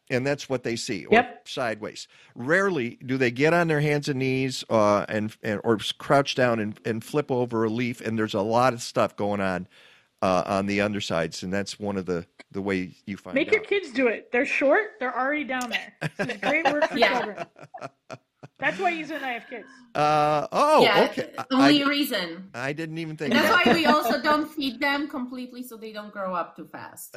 and 0.08 0.26
that's 0.26 0.48
what 0.48 0.62
they 0.62 0.76
see, 0.76 1.04
or 1.06 1.14
Yep. 1.14 1.48
sideways. 1.48 2.06
Rarely 2.34 2.98
do 3.04 3.16
they 3.18 3.30
get 3.30 3.52
on 3.52 3.68
their 3.68 3.80
hands 3.80 4.08
and 4.08 4.18
knees 4.20 4.64
uh, 4.70 5.04
and, 5.08 5.36
and 5.42 5.60
or 5.64 5.78
crouch 5.98 6.34
down 6.34 6.60
and, 6.60 6.78
and 6.84 7.02
flip 7.04 7.30
over 7.30 7.64
a 7.64 7.68
leaf. 7.70 8.00
And 8.00 8.18
there's 8.18 8.34
a 8.34 8.40
lot 8.42 8.72
of 8.72 8.82
stuff 8.82 9.16
going 9.16 9.40
on 9.40 9.66
uh, 10.22 10.44
on 10.46 10.66
the 10.66 10.80
undersides, 10.80 11.42
and 11.42 11.52
that's 11.52 11.78
one 11.80 11.96
of 11.96 12.06
the 12.06 12.26
the 12.52 12.60
way 12.62 12.94
you 13.06 13.16
find 13.16 13.36
it. 13.36 13.40
Make 13.40 13.48
out. 13.48 13.52
your 13.52 13.62
kids 13.62 13.90
do 13.92 14.08
it. 14.08 14.30
They're 14.32 14.44
short. 14.46 14.92
They're 14.98 15.16
already 15.16 15.44
down 15.44 15.70
there. 15.70 15.94
This 16.18 16.34
is 16.34 16.40
great 16.40 16.64
work 16.66 16.88
for 16.88 16.98
Yeah. 16.98 17.12
children. 17.12 17.46
That's 18.58 18.78
why 18.78 18.92
Isa 18.92 19.16
and 19.16 19.24
I 19.24 19.32
have 19.32 19.46
kids. 19.48 19.66
Uh, 19.94 20.46
oh, 20.52 20.82
yeah, 20.82 21.08
okay. 21.10 21.30
Only 21.50 21.82
I, 21.82 21.86
reason. 21.86 22.48
I 22.54 22.72
didn't 22.72 22.98
even 22.98 23.16
think 23.16 23.34
And 23.34 23.42
that's 23.44 23.64
that. 23.64 23.66
why 23.66 23.74
we 23.74 23.86
also 23.86 24.20
don't 24.30 24.46
feed 24.48 24.80
them 24.80 25.08
completely 25.08 25.62
so 25.62 25.76
they 25.76 25.92
don't 25.92 26.12
grow 26.12 26.34
up 26.34 26.56
too 26.56 26.66
fast. 26.70 27.16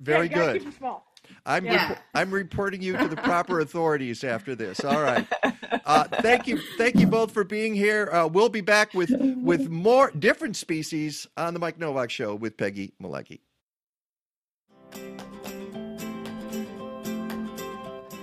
Very 0.00 0.28
yeah, 0.28 0.34
good. 0.34 0.52
Keep 0.54 0.62
them 0.64 0.72
small. 0.72 1.06
I'm 1.46 1.64
Yeah. 1.64 1.88
repo- 1.94 1.98
I'm 2.14 2.30
reporting 2.30 2.82
you 2.82 2.96
to 2.96 3.08
the 3.08 3.16
proper 3.16 3.60
authorities 3.66 4.24
after 4.24 4.54
this. 4.54 4.84
All 4.84 5.02
right. 5.02 5.26
Uh, 5.84 6.04
thank 6.04 6.46
you, 6.46 6.58
thank 6.78 6.96
you 6.98 7.06
both 7.06 7.32
for 7.32 7.44
being 7.44 7.74
here. 7.74 8.08
Uh, 8.12 8.26
we'll 8.26 8.48
be 8.48 8.60
back 8.60 8.92
with 8.94 9.10
with 9.42 9.68
more 9.68 10.10
different 10.18 10.56
species 10.56 11.26
on 11.36 11.54
the 11.54 11.60
Mike 11.60 11.78
Nowak 11.78 12.10
Show 12.10 12.34
with 12.34 12.56
Peggy 12.56 12.92
Malecki. 13.02 13.40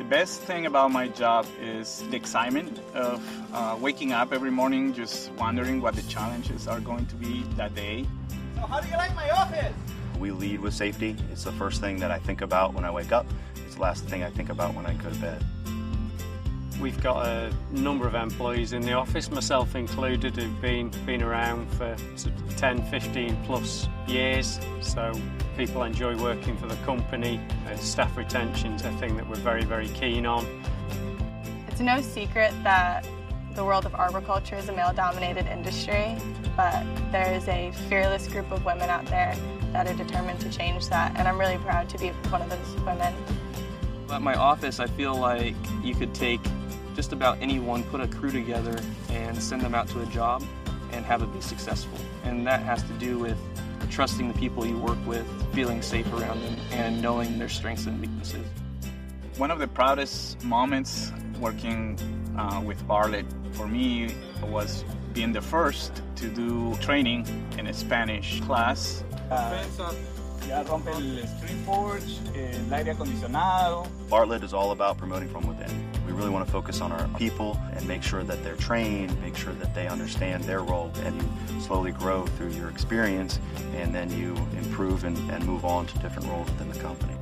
Best 0.09 0.41
thing 0.41 0.65
about 0.65 0.91
my 0.91 1.07
job 1.07 1.45
is 1.61 2.03
the 2.09 2.15
excitement 2.15 2.79
of 2.95 3.23
uh, 3.53 3.77
waking 3.79 4.11
up 4.11 4.33
every 4.33 4.49
morning 4.49 4.91
just 4.91 5.31
wondering 5.33 5.81
what 5.81 5.95
the 5.95 6.01
challenges 6.03 6.67
are 6.67 6.79
going 6.79 7.05
to 7.05 7.15
be 7.15 7.43
that 7.55 7.75
day. 7.75 8.07
So, 8.55 8.61
how 8.61 8.79
do 8.79 8.89
you 8.89 8.97
like 8.97 9.15
my 9.15 9.29
office? 9.29 9.71
We 10.19 10.31
lead 10.31 10.61
with 10.61 10.73
safety. 10.73 11.15
It's 11.31 11.43
the 11.43 11.51
first 11.51 11.79
thing 11.79 11.99
that 11.99 12.09
I 12.09 12.17
think 12.17 12.41
about 12.41 12.73
when 12.73 12.85
I 12.85 12.91
wake 12.91 13.11
up. 13.11 13.27
It's 13.63 13.75
the 13.75 13.81
last 13.81 14.03
thing 14.05 14.23
I 14.23 14.31
think 14.31 14.49
about 14.49 14.73
when 14.73 14.87
I 14.87 14.93
go 14.95 15.09
to 15.11 15.15
bed. 15.17 15.45
We've 16.79 17.01
got 17.03 17.25
a 17.25 17.51
number 17.71 18.07
of 18.07 18.15
employees 18.15 18.71
in 18.71 18.81
the 18.81 18.93
office, 18.93 19.29
myself 19.29 19.75
included, 19.75 20.37
who've 20.37 20.61
been 20.61 20.89
been 21.05 21.21
around 21.21 21.69
for 21.73 21.93
10, 22.55 22.83
15 22.89 23.37
plus 23.43 23.89
years. 24.07 24.61
So 24.79 25.11
people 25.57 25.83
enjoy 25.83 26.15
working 26.17 26.55
for 26.55 26.67
the 26.67 26.77
company. 26.85 27.41
Uh, 27.67 27.75
staff 27.75 28.15
retention's 28.15 28.85
a 28.85 28.91
thing 28.93 29.17
that 29.17 29.27
we're 29.27 29.35
very, 29.35 29.65
very 29.65 29.89
keen 29.89 30.25
on. 30.25 30.45
It's 31.67 31.81
no 31.81 32.01
secret 32.01 32.53
that 32.63 33.05
the 33.55 33.65
world 33.65 33.85
of 33.85 33.93
arboriculture 33.93 34.55
is 34.55 34.69
a 34.69 34.71
male 34.71 34.93
dominated 34.93 35.47
industry, 35.47 36.15
but 36.55 36.85
there 37.11 37.33
is 37.33 37.45
a 37.49 37.73
fearless 37.89 38.29
group 38.29 38.49
of 38.53 38.63
women 38.63 38.89
out 38.89 39.05
there 39.07 39.35
that 39.73 39.85
are 39.85 39.93
determined 39.95 40.39
to 40.39 40.49
change 40.49 40.87
that, 40.87 41.13
and 41.17 41.27
I'm 41.27 41.37
really 41.37 41.57
proud 41.57 41.89
to 41.89 41.97
be 41.97 42.09
one 42.29 42.41
of 42.41 42.49
those 42.49 42.81
women. 42.85 43.13
At 44.09 44.21
my 44.21 44.35
office, 44.35 44.79
I 44.79 44.87
feel 44.87 45.13
like 45.13 45.55
you 45.83 45.93
could 45.93 46.13
take 46.13 46.39
just 46.99 47.13
about 47.13 47.37
anyone, 47.39 47.81
put 47.85 48.01
a 48.01 48.07
crew 48.09 48.29
together, 48.29 48.77
and 49.09 49.41
send 49.41 49.61
them 49.61 49.73
out 49.73 49.87
to 49.87 50.01
a 50.01 50.05
job 50.07 50.43
and 50.91 51.05
have 51.05 51.21
it 51.21 51.31
be 51.31 51.39
successful. 51.39 51.97
And 52.25 52.45
that 52.45 52.61
has 52.63 52.83
to 52.83 52.91
do 52.95 53.17
with 53.17 53.37
trusting 53.89 54.27
the 54.27 54.37
people 54.37 54.65
you 54.65 54.77
work 54.77 54.97
with, 55.07 55.25
feeling 55.53 55.81
safe 55.81 56.11
around 56.11 56.41
them, 56.41 56.57
and 56.71 57.01
knowing 57.01 57.39
their 57.39 57.47
strengths 57.47 57.85
and 57.85 58.01
weaknesses. 58.01 58.45
One 59.37 59.49
of 59.49 59.59
the 59.59 59.67
proudest 59.69 60.43
moments 60.43 61.13
working 61.39 61.97
uh, 62.37 62.61
with 62.65 62.85
Bartlett 62.85 63.27
for 63.53 63.65
me 63.65 64.13
was 64.43 64.83
being 65.13 65.31
the 65.31 65.41
first 65.41 66.01
to 66.17 66.27
do 66.27 66.75
training 66.81 67.25
in 67.57 67.67
a 67.67 67.73
Spanish 67.73 68.41
class. 68.41 69.05
Uh, 69.31 69.65
ya 70.49 70.63
rompe 70.63 70.89
el 70.89 71.25
street 71.27 71.65
porch, 71.65 72.19
el 72.35 72.73
aire 72.73 72.93
acondicionado. 72.93 73.87
Bartlett 74.09 74.43
is 74.43 74.53
all 74.53 74.71
about 74.71 74.97
promoting 74.97 75.29
from 75.29 75.47
within. 75.47 75.98
We 76.09 76.15
really 76.15 76.31
want 76.31 76.43
to 76.43 76.51
focus 76.51 76.81
on 76.81 76.91
our 76.91 77.07
people 77.19 77.59
and 77.73 77.87
make 77.87 78.01
sure 78.01 78.23
that 78.23 78.43
they're 78.43 78.55
trained, 78.55 79.21
make 79.21 79.37
sure 79.37 79.53
that 79.53 79.75
they 79.75 79.87
understand 79.87 80.43
their 80.43 80.63
role, 80.63 80.91
and 81.03 81.21
you 81.21 81.61
slowly 81.61 81.91
grow 81.91 82.25
through 82.25 82.49
your 82.49 82.69
experience, 82.69 83.39
and 83.75 83.93
then 83.93 84.09
you 84.17 84.35
improve 84.57 85.03
and, 85.03 85.15
and 85.29 85.45
move 85.45 85.65
on 85.65 85.85
to 85.85 85.99
different 85.99 86.27
roles 86.27 86.49
within 86.49 86.67
the 86.71 86.79
company. 86.79 87.13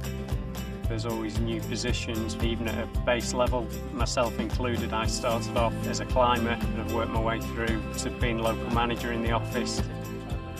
There's 0.87 1.05
always 1.05 1.37
new 1.37 1.59
positions, 1.59 2.37
even 2.41 2.69
at 2.69 2.81
a 2.81 2.99
base 3.01 3.33
level, 3.33 3.67
myself 3.91 4.39
included. 4.39 4.93
I 4.93 5.05
started 5.07 5.57
off 5.57 5.73
as 5.87 5.99
a 5.99 6.05
climber 6.05 6.51
and 6.51 6.77
have 6.77 6.93
worked 6.93 7.11
my 7.11 7.19
way 7.19 7.41
through 7.41 7.83
to 7.97 8.09
being 8.21 8.39
local 8.39 8.73
manager 8.73 9.11
in 9.11 9.21
the 9.21 9.31
office. 9.31 9.81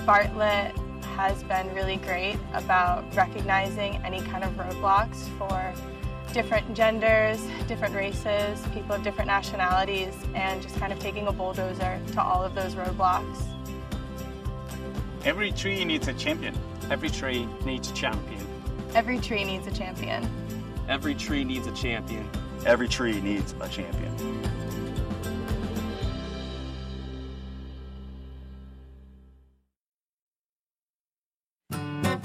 Bartlett 0.05 0.75
has 1.15 1.43
been 1.43 1.73
really 1.73 1.95
great 1.95 2.37
about 2.53 3.05
recognizing 3.15 3.95
any 4.03 4.19
kind 4.19 4.43
of 4.43 4.51
roadblocks 4.57 5.29
for 5.37 5.73
different 6.37 6.75
genders, 6.75 7.43
different 7.67 7.95
races, 7.95 8.63
people 8.71 8.93
of 8.93 9.01
different 9.01 9.25
nationalities, 9.25 10.13
and 10.35 10.61
just 10.61 10.77
kind 10.79 10.93
of 10.93 10.99
taking 10.99 11.25
a 11.25 11.31
bulldozer 11.31 11.99
to 12.11 12.21
all 12.21 12.43
of 12.43 12.53
those 12.53 12.75
roadblocks. 12.75 13.41
Every 15.25 15.51
tree 15.51 15.83
needs 15.83 16.07
a 16.07 16.13
champion. 16.13 16.55
Every 16.91 17.09
tree 17.09 17.47
needs 17.65 17.89
a 17.89 17.93
champion. 17.95 18.45
Every 18.93 19.17
tree 19.17 19.45
needs 19.45 19.65
a 19.65 19.71
champion. 19.71 20.29
Every 20.87 21.15
tree 21.15 21.43
needs 21.43 21.65
a 21.65 21.71
champion. 21.71 22.29
Every 22.67 22.87
tree 22.87 23.19
needs 23.19 23.55
a 23.59 23.67
champion. 23.67 24.13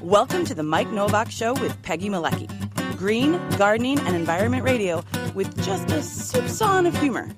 Welcome 0.02 0.44
to 0.44 0.54
the 0.54 0.62
Mike 0.62 0.90
Nowak 0.90 1.30
Show 1.30 1.54
with 1.54 1.80
Peggy 1.80 2.10
Malecki. 2.10 2.81
Green, 3.02 3.32
gardening, 3.58 3.98
and 3.98 4.14
environment 4.14 4.62
radio 4.62 5.02
with 5.34 5.60
just 5.64 5.90
a 5.90 5.96
soupçon 5.96 6.86
of 6.86 6.96
humor. 6.96 7.28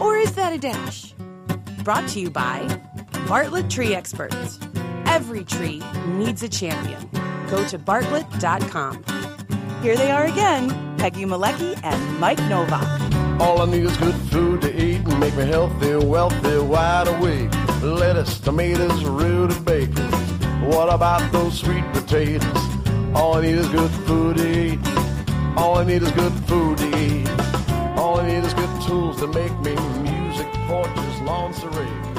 Or 0.00 0.16
is 0.16 0.32
that 0.32 0.54
a 0.54 0.58
dash? 0.58 1.12
Brought 1.82 2.08
to 2.12 2.20
you 2.20 2.30
by 2.30 2.80
Bartlett 3.28 3.68
Tree 3.68 3.94
Experts. 3.94 4.58
Every 5.04 5.44
tree 5.44 5.82
needs 6.06 6.42
a 6.42 6.48
champion. 6.48 7.06
Go 7.50 7.66
to 7.66 7.76
bartlett.com. 7.76 9.04
Here 9.82 9.94
they 9.94 10.10
are 10.10 10.24
again, 10.24 10.70
Peggy 10.96 11.26
Malecki 11.26 11.78
and 11.84 12.18
Mike 12.18 12.40
Nowak. 12.48 12.88
All 13.42 13.60
I 13.60 13.66
need 13.66 13.84
is 13.84 13.94
good 13.98 14.14
food 14.32 14.62
to 14.62 14.74
eat 14.74 15.06
and 15.06 15.20
make 15.20 15.36
me 15.36 15.44
healthy, 15.44 15.96
wealthy, 15.96 16.58
wide 16.60 17.08
awake. 17.08 17.52
Lettuce, 17.82 18.40
tomatoes, 18.40 19.04
rooted 19.04 19.66
bacon. 19.66 20.10
What 20.66 20.90
about 20.90 21.30
those 21.30 21.60
sweet 21.60 21.84
potatoes? 21.92 22.73
All 23.14 23.34
I 23.36 23.42
need 23.42 23.54
is 23.56 23.68
good 23.68 23.90
food 24.06 24.36
to 24.38 24.72
eat. 24.72 24.78
All 25.56 25.78
I 25.78 25.84
need 25.84 26.02
is 26.02 26.10
good 26.12 26.32
food 26.44 26.78
to 26.78 26.98
eat. 26.98 27.28
All 27.96 28.18
I 28.20 28.26
need 28.26 28.44
is 28.44 28.52
good 28.54 28.82
tools 28.82 29.18
to 29.20 29.26
make 29.28 29.52
me 29.60 29.74
music, 30.02 30.46
porches, 30.66 31.20
lawn 31.22 31.54
serene. 31.54 32.14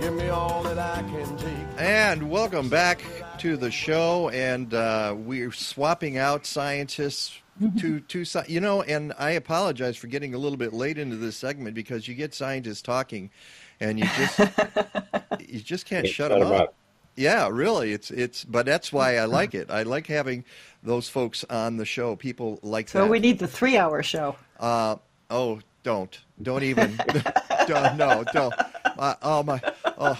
Give 0.00 0.14
me 0.14 0.28
all 0.28 0.62
that 0.62 0.78
I 0.78 1.02
can 1.02 1.36
take. 1.36 1.56
And 1.78 2.30
welcome 2.30 2.68
back 2.68 3.02
to 3.38 3.56
the 3.56 3.70
show. 3.70 4.30
And 4.30 4.72
uh, 4.72 5.14
we're 5.16 5.52
swapping 5.52 6.16
out 6.16 6.46
scientists 6.46 7.36
to 7.78 8.00
to 8.00 8.24
you 8.48 8.60
know. 8.60 8.82
And 8.82 9.12
I 9.18 9.32
apologize 9.32 9.96
for 9.96 10.06
getting 10.06 10.34
a 10.34 10.38
little 10.38 10.58
bit 10.58 10.72
late 10.72 10.96
into 10.98 11.16
this 11.16 11.36
segment 11.36 11.74
because 11.74 12.08
you 12.08 12.14
get 12.14 12.32
scientists 12.34 12.80
talking, 12.82 13.30
and 13.78 13.98
you 13.98 14.06
just 14.16 14.38
you 15.48 15.60
just 15.60 15.84
can't 15.86 16.04
Can't 16.04 16.14
shut 16.14 16.30
shut 16.30 16.30
them 16.30 16.42
'em 16.48 16.52
up. 16.54 16.60
up. 16.62 16.74
Yeah, 17.20 17.50
really. 17.52 17.92
It's 17.92 18.10
it's. 18.10 18.44
But 18.44 18.64
that's 18.64 18.92
why 18.92 19.18
I 19.18 19.24
like 19.26 19.54
it. 19.54 19.70
I 19.70 19.82
like 19.82 20.06
having 20.06 20.44
those 20.82 21.08
folks 21.10 21.44
on 21.50 21.76
the 21.76 21.84
show. 21.84 22.16
People 22.16 22.58
like 22.62 22.88
So 22.88 23.00
that. 23.00 23.04
So 23.04 23.10
we 23.10 23.18
need 23.18 23.38
the 23.38 23.46
three-hour 23.46 24.02
show. 24.02 24.36
Uh, 24.58 24.96
oh, 25.28 25.60
don't, 25.82 26.18
don't 26.40 26.62
even, 26.62 26.96
don't, 27.66 27.96
no, 27.98 28.24
don't. 28.32 28.54
Uh, 28.84 29.14
oh 29.22 29.42
my, 29.42 29.60
oh, 29.98 30.18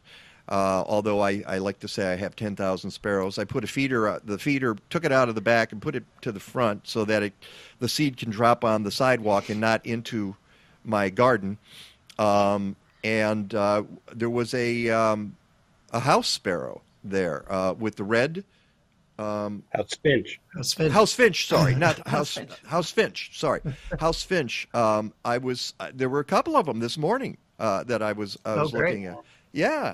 Uh, 0.49 0.83
although 0.87 1.21
I, 1.21 1.43
I 1.47 1.59
like 1.59 1.79
to 1.81 1.87
say 1.87 2.11
I 2.11 2.15
have 2.15 2.35
10,000 2.35 2.89
sparrows. 2.89 3.37
I 3.37 3.43
put 3.43 3.63
a 3.63 3.67
feeder, 3.67 4.07
uh, 4.07 4.19
the 4.25 4.39
feeder, 4.39 4.75
took 4.89 5.05
it 5.05 5.11
out 5.11 5.29
of 5.29 5.35
the 5.35 5.41
back 5.41 5.71
and 5.71 5.79
put 5.79 5.95
it 5.95 6.03
to 6.21 6.31
the 6.31 6.39
front 6.39 6.87
so 6.87 7.05
that 7.05 7.21
it, 7.21 7.33
the 7.77 7.87
seed 7.87 8.17
can 8.17 8.31
drop 8.31 8.65
on 8.65 8.81
the 8.81 8.91
sidewalk 8.91 9.49
and 9.49 9.61
not 9.61 9.85
into 9.85 10.35
my 10.83 11.09
garden. 11.09 11.59
Um, 12.17 12.75
and 13.03 13.53
uh, 13.53 13.83
there 14.11 14.31
was 14.31 14.55
a, 14.55 14.89
um, 14.89 15.35
a 15.91 15.99
house 15.99 16.27
sparrow 16.27 16.81
there 17.03 17.45
uh, 17.53 17.73
with 17.73 17.97
the 17.97 18.03
red. 18.03 18.43
Um, 19.19 19.63
House 19.73 19.93
finch. 20.01 20.39
House 20.55 20.73
finch. 20.73 20.91
House 20.91 21.13
finch. 21.13 21.47
Sorry, 21.47 21.75
not 21.75 21.97
House 22.07 22.07
house 22.07 22.33
finch. 22.37 22.51
house 22.65 22.91
finch. 22.91 23.31
Sorry, 23.39 23.61
house 23.99 24.23
finch. 24.23 24.67
Um, 24.73 25.13
I 25.23 25.37
was 25.37 25.73
uh, 25.79 25.91
there 25.93 26.09
were 26.09 26.19
a 26.19 26.25
couple 26.25 26.55
of 26.57 26.65
them 26.65 26.79
this 26.79 26.97
morning 26.97 27.37
uh, 27.59 27.83
that 27.83 28.01
I 28.01 28.13
was 28.13 28.37
I 28.45 28.53
Oh, 28.53 28.61
was 28.63 28.71
great. 28.71 28.89
looking 28.89 29.05
at. 29.07 29.17
Yeah, 29.51 29.93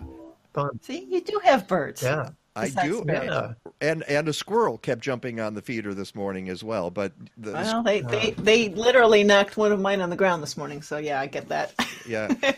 Fun. 0.53 0.79
See, 0.81 1.05
you 1.09 1.21
do 1.21 1.39
have 1.43 1.67
birds. 1.67 2.01
Yeah. 2.01 2.29
I 2.55 2.69
do. 2.69 3.05
Yeah. 3.07 3.53
And 3.79 4.03
and 4.03 4.27
a 4.27 4.33
squirrel 4.33 4.77
kept 4.77 5.01
jumping 5.01 5.39
on 5.39 5.53
the 5.53 5.61
feeder 5.61 5.93
this 5.93 6.13
morning 6.15 6.49
as 6.49 6.63
well. 6.63 6.89
But 6.89 7.13
the, 7.37 7.51
Well, 7.53 7.83
they, 7.83 8.01
they, 8.01 8.31
they 8.31 8.69
literally 8.69 9.23
knocked 9.23 9.55
one 9.55 9.71
of 9.71 9.79
mine 9.79 10.01
on 10.01 10.09
the 10.09 10.15
ground 10.17 10.41
this 10.43 10.57
morning, 10.57 10.81
so 10.81 10.97
yeah, 10.97 11.21
I 11.21 11.27
get 11.27 11.47
that. 11.49 11.73
yeah. 12.07 12.33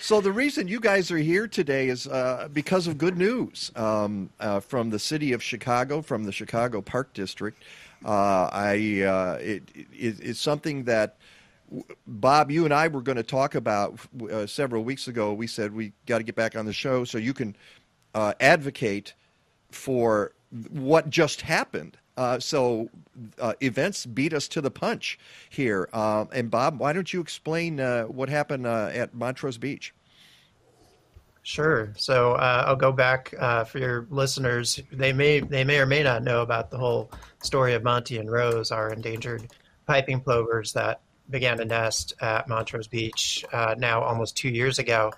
So 0.00 0.20
the 0.20 0.32
reason 0.32 0.68
you 0.68 0.80
guys 0.80 1.10
are 1.10 1.18
here 1.18 1.46
today 1.46 1.88
is 1.88 2.06
uh, 2.06 2.48
because 2.52 2.86
of 2.86 2.98
good 2.98 3.16
news 3.16 3.70
um, 3.76 4.28
uh, 4.38 4.60
from 4.60 4.90
the 4.90 4.98
city 4.98 5.32
of 5.32 5.42
Chicago, 5.42 6.02
from 6.02 6.24
the 6.24 6.32
Chicago 6.32 6.82
Park 6.82 7.14
District. 7.14 7.62
Uh, 8.04 8.50
I 8.52 9.02
uh, 9.02 9.38
it, 9.40 9.62
it, 9.74 10.20
it's 10.20 10.40
something 10.40 10.84
that 10.84 11.16
Bob, 12.06 12.50
you 12.50 12.64
and 12.64 12.74
I 12.74 12.88
were 12.88 13.00
going 13.00 13.16
to 13.16 13.22
talk 13.22 13.54
about 13.54 13.98
uh, 14.30 14.46
several 14.46 14.84
weeks 14.84 15.08
ago. 15.08 15.32
We 15.32 15.46
said 15.46 15.74
we 15.74 15.92
got 16.06 16.18
to 16.18 16.24
get 16.24 16.34
back 16.34 16.56
on 16.56 16.66
the 16.66 16.72
show 16.72 17.04
so 17.04 17.18
you 17.18 17.32
can 17.32 17.56
uh, 18.14 18.34
advocate 18.40 19.14
for 19.70 20.32
what 20.70 21.10
just 21.10 21.40
happened. 21.40 21.96
Uh, 22.16 22.38
so 22.38 22.88
uh, 23.40 23.54
events 23.60 24.06
beat 24.06 24.32
us 24.32 24.48
to 24.48 24.60
the 24.60 24.70
punch 24.70 25.18
here. 25.50 25.88
Uh, 25.92 26.26
and 26.32 26.50
Bob, 26.50 26.78
why 26.78 26.92
don't 26.92 27.12
you 27.12 27.20
explain 27.20 27.80
uh, 27.80 28.04
what 28.04 28.28
happened 28.28 28.66
at 28.66 29.14
Montrose 29.14 29.58
Beach? 29.58 29.92
Sure. 31.42 31.92
So 31.96 32.32
I'll 32.34 32.76
go 32.76 32.90
back 32.90 33.34
for 33.66 33.78
your 33.78 34.06
listeners. 34.10 34.80
They 34.90 35.12
may 35.12 35.40
they 35.40 35.62
may 35.62 35.78
or 35.78 35.86
may 35.86 36.02
not 36.02 36.22
know 36.22 36.40
about 36.40 36.70
the 36.70 36.78
whole 36.78 37.10
story 37.42 37.74
of 37.74 37.82
Monty 37.82 38.16
and 38.16 38.30
Rose, 38.30 38.70
our 38.70 38.92
endangered 38.92 39.52
piping 39.86 40.20
plovers 40.20 40.72
that 40.72 41.00
began 41.30 41.58
to 41.58 41.64
nest 41.64 42.14
at 42.20 42.48
Montrose 42.48 42.86
Beach 42.86 43.44
uh, 43.52 43.74
now 43.78 44.02
almost 44.02 44.36
two 44.36 44.48
years 44.48 44.78
ago. 44.78 45.12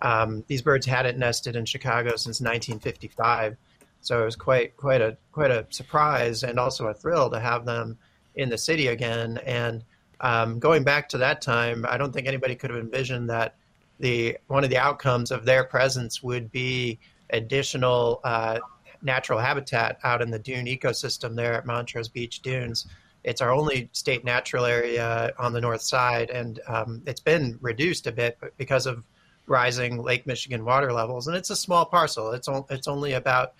Um, 0.00 0.44
these 0.48 0.62
birds 0.62 0.86
hadn't 0.86 1.18
nested 1.18 1.56
in 1.56 1.64
Chicago 1.64 2.10
since 2.10 2.40
1955, 2.40 3.56
so 4.02 4.20
it 4.20 4.24
was 4.24 4.36
quite 4.36 4.76
quite 4.76 5.00
a 5.00 5.16
quite 5.30 5.50
a 5.50 5.64
surprise 5.70 6.42
and 6.42 6.58
also 6.58 6.88
a 6.88 6.94
thrill 6.94 7.30
to 7.30 7.40
have 7.40 7.64
them 7.64 7.96
in 8.34 8.50
the 8.50 8.58
city 8.58 8.88
again. 8.88 9.38
And 9.46 9.84
um, 10.20 10.58
going 10.58 10.82
back 10.82 11.08
to 11.10 11.18
that 11.18 11.40
time, 11.40 11.86
I 11.88 11.96
don't 11.96 12.12
think 12.12 12.26
anybody 12.26 12.54
could 12.54 12.70
have 12.70 12.80
envisioned 12.80 13.30
that 13.30 13.54
the 14.00 14.36
one 14.48 14.64
of 14.64 14.70
the 14.70 14.78
outcomes 14.78 15.30
of 15.30 15.44
their 15.44 15.64
presence 15.64 16.22
would 16.22 16.50
be 16.50 16.98
additional 17.30 18.20
uh, 18.24 18.58
natural 19.02 19.38
habitat 19.38 19.98
out 20.02 20.20
in 20.20 20.30
the 20.30 20.38
dune 20.38 20.66
ecosystem 20.66 21.34
there 21.36 21.54
at 21.54 21.64
Montrose 21.64 22.08
Beach 22.08 22.40
Dunes. 22.42 22.86
It's 23.24 23.40
our 23.40 23.52
only 23.52 23.88
state 23.92 24.24
natural 24.24 24.64
area 24.64 25.32
on 25.38 25.52
the 25.52 25.60
north 25.60 25.82
side, 25.82 26.30
and 26.30 26.58
um, 26.66 27.02
it's 27.06 27.20
been 27.20 27.56
reduced 27.60 28.08
a 28.08 28.12
bit 28.12 28.36
because 28.58 28.86
of 28.86 29.04
rising 29.46 30.02
Lake 30.02 30.26
Michigan 30.26 30.64
water 30.64 30.92
levels. 30.92 31.28
And 31.28 31.36
it's 31.36 31.50
a 31.50 31.56
small 31.56 31.84
parcel. 31.84 32.32
It's 32.32 32.48
it's 32.68 32.88
only 32.88 33.12
about 33.12 33.54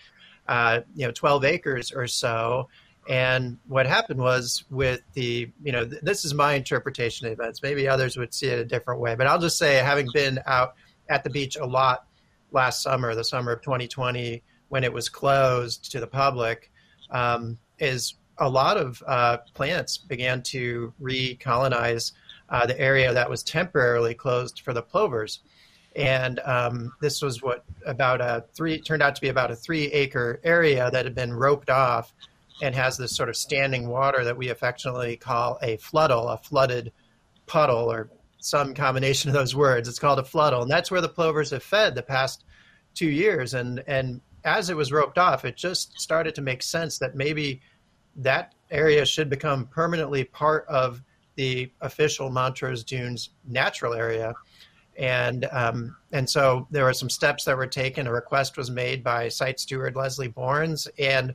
uh, 0.48 0.81
you 0.94 1.06
know 1.06 1.12
12 1.12 1.44
acres 1.44 1.93
or 1.93 2.06
so. 2.06 2.69
And 3.09 3.59
what 3.66 3.86
happened 3.86 4.20
was 4.20 4.64
with 4.70 5.01
the 5.14 5.51
you 5.62 5.73
know 5.73 5.86
th- 5.86 6.02
this 6.02 6.24
is 6.24 6.35
my 6.35 6.55
interpretation 6.55 7.27
of 7.27 7.32
events. 7.32 7.62
Maybe 7.62 7.89
others 7.89 8.16
would 8.16 8.32
see 8.32 8.48
it 8.48 8.59
a 8.59 8.64
different 8.64 9.01
way, 9.01 9.14
but 9.14 9.27
I'll 9.27 9.40
just 9.40 9.59
say 9.59 9.77
having 9.77 10.09
been 10.12 10.40
out 10.47 10.74
at 11.09 11.24
the 11.24 11.31
beach 11.31 11.56
a 11.56 11.66
lot 11.66 12.06
last 12.52 12.82
summer, 12.82 13.14
the 13.14 13.24
summer 13.24 13.52
of 13.52 13.62
2020, 13.62 14.43
when 14.69 14.85
it 14.85 14.93
was 14.93 15.09
closed 15.09 15.90
to 15.93 16.01
the 16.01 16.06
public, 16.06 16.70
um, 17.10 17.59
is 17.78 18.14
a 18.39 18.48
lot 18.48 18.77
of 18.77 19.02
uh, 19.06 19.39
plants 19.55 19.98
began 19.98 20.43
to 20.43 20.93
recolonize 21.01 22.12
uh, 22.48 22.66
the 22.66 22.78
area 22.81 23.12
that 23.12 23.28
was 23.28 23.43
temporarily 23.43 24.14
closed 24.14 24.60
for 24.60 24.73
the 24.73 24.82
plovers. 24.82 25.40
And 25.97 26.40
um, 26.40 26.93
this 27.01 27.20
was 27.23 27.43
what 27.43 27.64
about 27.86 28.20
a 28.20 28.44
three 28.55 28.81
turned 28.81 29.02
out 29.02 29.14
to 29.14 29.20
be 29.20 29.28
about 29.28 29.51
a 29.51 29.56
three 29.56 29.85
acre 29.86 30.40
area 30.44 30.90
that 30.90 31.05
had 31.05 31.14
been 31.14 31.32
roped 31.32 31.70
off 31.70 32.14
and 32.62 32.74
has 32.74 32.97
this 32.97 33.14
sort 33.14 33.28
of 33.28 33.36
standing 33.36 33.89
water 33.89 34.24
that 34.24 34.36
we 34.36 34.48
affectionately 34.48 35.16
call 35.16 35.59
a 35.62 35.77
floodle, 35.78 36.28
a 36.28 36.39
flooded 36.39 36.93
puddle, 37.47 37.90
or 37.90 38.09
some 38.39 38.74
combination 38.74 39.28
of 39.28 39.35
those 39.35 39.55
words. 39.55 39.89
It's 39.89 39.98
called 39.98 40.19
a 40.19 40.24
floodle, 40.24 40.62
and 40.62 40.70
that's 40.70 40.90
where 40.90 41.01
the 41.01 41.09
plovers 41.09 41.51
have 41.51 41.62
fed 41.62 41.94
the 41.94 42.02
past 42.02 42.44
two 42.94 43.10
years. 43.10 43.55
And 43.55 43.82
and 43.86 44.20
as 44.44 44.70
it 44.70 44.77
was 44.77 44.93
roped 44.93 45.19
off, 45.19 45.44
it 45.44 45.56
just 45.56 46.01
started 46.01 46.35
to 46.35 46.43
make 46.43 46.62
sense 46.62 46.98
that 46.98 47.14
maybe 47.14 47.60
that 48.16 48.55
area 48.70 49.05
should 49.06 49.31
become 49.31 49.66
permanently 49.66 50.24
part 50.24 50.66
of 50.69 51.02
the 51.36 51.70
official 51.81 52.31
Montrose 52.31 52.85
Dunes 52.85 53.31
natural 53.47 53.94
area. 53.94 54.35
And 54.98 55.48
um, 55.51 55.97
and 56.12 56.28
so 56.28 56.66
there 56.70 56.85
were 56.85 56.93
some 56.93 57.09
steps 57.09 57.44
that 57.44 57.56
were 57.56 57.66
taken. 57.66 58.06
A 58.06 58.12
request 58.12 58.56
was 58.56 58.70
made 58.70 59.02
by 59.02 59.28
site 59.28 59.59
steward 59.59 59.97
Leslie 59.97 60.28
Borns, 60.28 60.86
and 60.98 61.35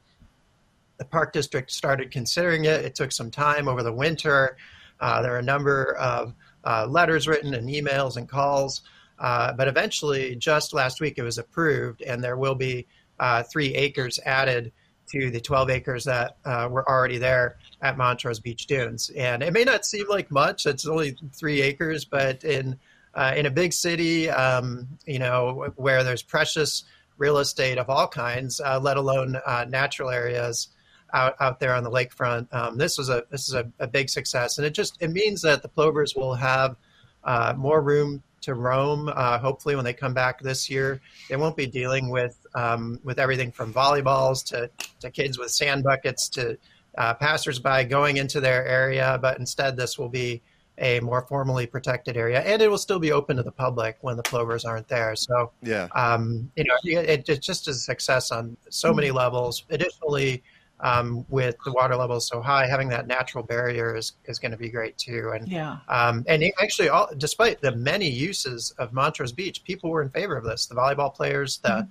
the 0.98 1.06
park 1.06 1.34
district 1.34 1.72
started 1.72 2.12
considering 2.12 2.66
it. 2.66 2.86
It 2.86 2.96
took 2.96 3.12
some 3.12 3.32
time 3.32 3.68
over 3.68 3.84
the 3.84 3.94
winter. 3.94 4.58
Uh, 5.00 5.22
there 5.22 5.34
are 5.36 5.40
a 5.40 5.44
number 5.44 5.96
of 5.96 6.34
uh, 6.64 6.86
letters 6.88 7.28
written 7.28 7.54
and 7.54 7.70
emails 7.70 8.18
and 8.18 8.28
calls, 8.28 8.82
uh, 9.20 9.54
but 9.54 9.68
eventually, 9.68 10.36
just 10.36 10.74
last 10.74 11.02
week, 11.02 11.16
it 11.18 11.24
was 11.24 11.38
approved, 11.38 12.02
and 12.02 12.24
there 12.24 12.38
will 12.38 12.56
be 12.56 12.86
uh, 13.20 13.44
three 13.44 13.74
acres 13.74 14.20
added 14.26 14.72
to 15.12 15.32
the 15.32 15.40
12 15.40 15.70
acres 15.70 16.04
that 16.04 16.38
uh, 16.46 16.68
were 16.70 16.88
already 16.88 17.18
there 17.18 17.58
at 17.82 17.98
Montrose 17.98 18.40
Beach 18.40 18.68
Dunes. 18.68 19.10
And 19.16 19.42
it 19.42 19.54
may 19.54 19.64
not 19.64 19.86
seem 19.86 20.08
like 20.10 20.30
much; 20.32 20.66
it's 20.66 20.86
only 20.86 21.16
three 21.34 21.62
acres, 21.62 22.06
but 22.06 22.44
in 22.44 22.78
uh, 23.18 23.34
in 23.36 23.48
a 23.48 23.52
big 23.52 23.74
city, 23.74 24.30
um, 24.30 24.88
you 25.06 25.18
know, 25.18 25.74
where 25.76 26.04
there's 26.04 26.22
precious 26.22 26.84
real 27.18 27.40
estate 27.40 27.80
of 27.80 27.90
all 27.90 28.08
kinds, 28.08 28.62
uh, 28.62 28.80
let 28.80 28.96
alone 28.96 29.36
uh, 29.46 29.66
natural 29.68 30.12
areas 30.12 30.70
out, 31.14 31.36
out 31.40 31.60
there 31.60 31.74
on 31.74 31.84
the 31.84 31.90
lakefront, 31.90 32.54
um, 32.54 32.78
this 32.78 32.98
was 32.98 33.10
a 33.10 33.24
this 33.32 33.48
is 33.48 33.56
a, 33.56 33.70
a, 33.80 33.88
big 33.88 34.10
success, 34.10 34.58
and 34.58 34.68
it 34.68 34.72
just 34.72 35.02
it 35.02 35.10
means 35.10 35.42
that 35.42 35.62
the 35.64 35.68
plovers 35.68 36.16
will 36.16 36.36
have 36.36 36.76
uh, 37.24 37.54
more 37.58 37.82
room 37.82 38.22
to 38.42 38.54
roam. 38.54 39.10
Uh, 39.14 39.40
hopefully, 39.40 39.76
when 39.76 39.86
they 39.86 39.94
come 39.94 40.14
back 40.14 40.40
this 40.42 40.70
year, 40.70 41.02
they 41.30 41.38
won't 41.38 41.58
be 41.58 41.66
dealing 41.66 42.10
with 42.10 42.38
um, 42.54 43.00
with 43.04 43.20
everything 43.20 43.52
from 43.52 43.74
volleyballs 43.74 44.46
to, 44.46 44.70
to 45.00 45.10
kids 45.10 45.40
with 45.40 45.50
sand 45.50 45.84
buckets 45.84 46.30
to 46.30 46.58
uh, 46.98 47.14
passersby 47.16 47.86
going 47.86 48.18
into 48.18 48.42
their 48.42 48.66
area. 48.68 49.18
But 49.20 49.40
instead, 49.40 49.76
this 49.76 49.98
will 49.98 50.10
be 50.10 50.42
a 50.80 51.00
more 51.00 51.26
formally 51.28 51.66
protected 51.66 52.18
area, 52.18 52.42
and 52.42 52.62
it 52.62 52.70
will 52.70 52.78
still 52.78 53.00
be 53.00 53.12
open 53.12 53.38
to 53.38 53.44
the 53.44 53.52
public 53.52 53.98
when 54.02 54.16
the 54.16 54.24
plovers 54.24 54.64
aren't 54.66 54.88
there. 54.88 55.16
So, 55.16 55.52
yeah, 55.62 55.88
um, 55.96 56.52
you 56.56 56.66
know, 56.66 56.76
it, 56.84 57.28
it, 57.28 57.42
just 57.42 57.68
is 57.68 57.78
a 57.78 57.80
success 57.80 58.32
on 58.32 58.58
so 58.70 58.94
many 58.94 59.12
levels. 59.12 59.66
Additionally 59.70 60.44
um, 60.80 61.26
with 61.30 61.56
the 61.66 61.72
water 61.72 61.96
levels 61.96 62.28
so 62.28 62.42
high, 62.42 62.68
having 62.68 62.90
that 62.90 63.08
natural 63.08 63.44
barrier 63.44 63.96
is, 63.96 64.14
is 64.26 64.38
going 64.40 64.52
to 64.52 64.58
be 64.58 64.70
great 64.70 64.98
too. 64.98 65.32
And 65.34 65.48
yeah, 65.48 65.78
um, 65.88 66.24
and 66.28 66.44
actually, 66.62 66.90
all, 66.90 67.10
despite 67.18 67.62
the 67.62 67.76
many 67.76 68.10
uses 68.10 68.72
of 68.78 68.94
Montrose 68.94 69.32
Beach, 69.32 69.64
people 69.64 69.90
were 69.90 70.02
in 70.02 70.10
favor 70.10 70.38
of 70.38 70.44
this. 70.44 70.68
The 70.68 70.76
volleyball 70.76 71.14
players, 71.14 71.58
the 71.58 71.88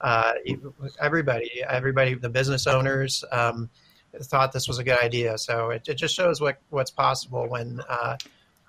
uh, 0.00 0.32
everybody, 1.00 1.62
everybody, 1.68 2.14
the 2.14 2.28
business 2.28 2.66
owners. 2.66 3.24
Um, 3.32 3.68
thought 4.22 4.52
this 4.52 4.68
was 4.68 4.78
a 4.78 4.84
good 4.84 4.98
idea, 5.02 5.38
so 5.38 5.70
it, 5.70 5.88
it 5.88 5.94
just 5.94 6.14
shows 6.14 6.40
what 6.40 6.58
what's 6.70 6.90
possible 6.90 7.48
when 7.48 7.80
uh, 7.88 8.16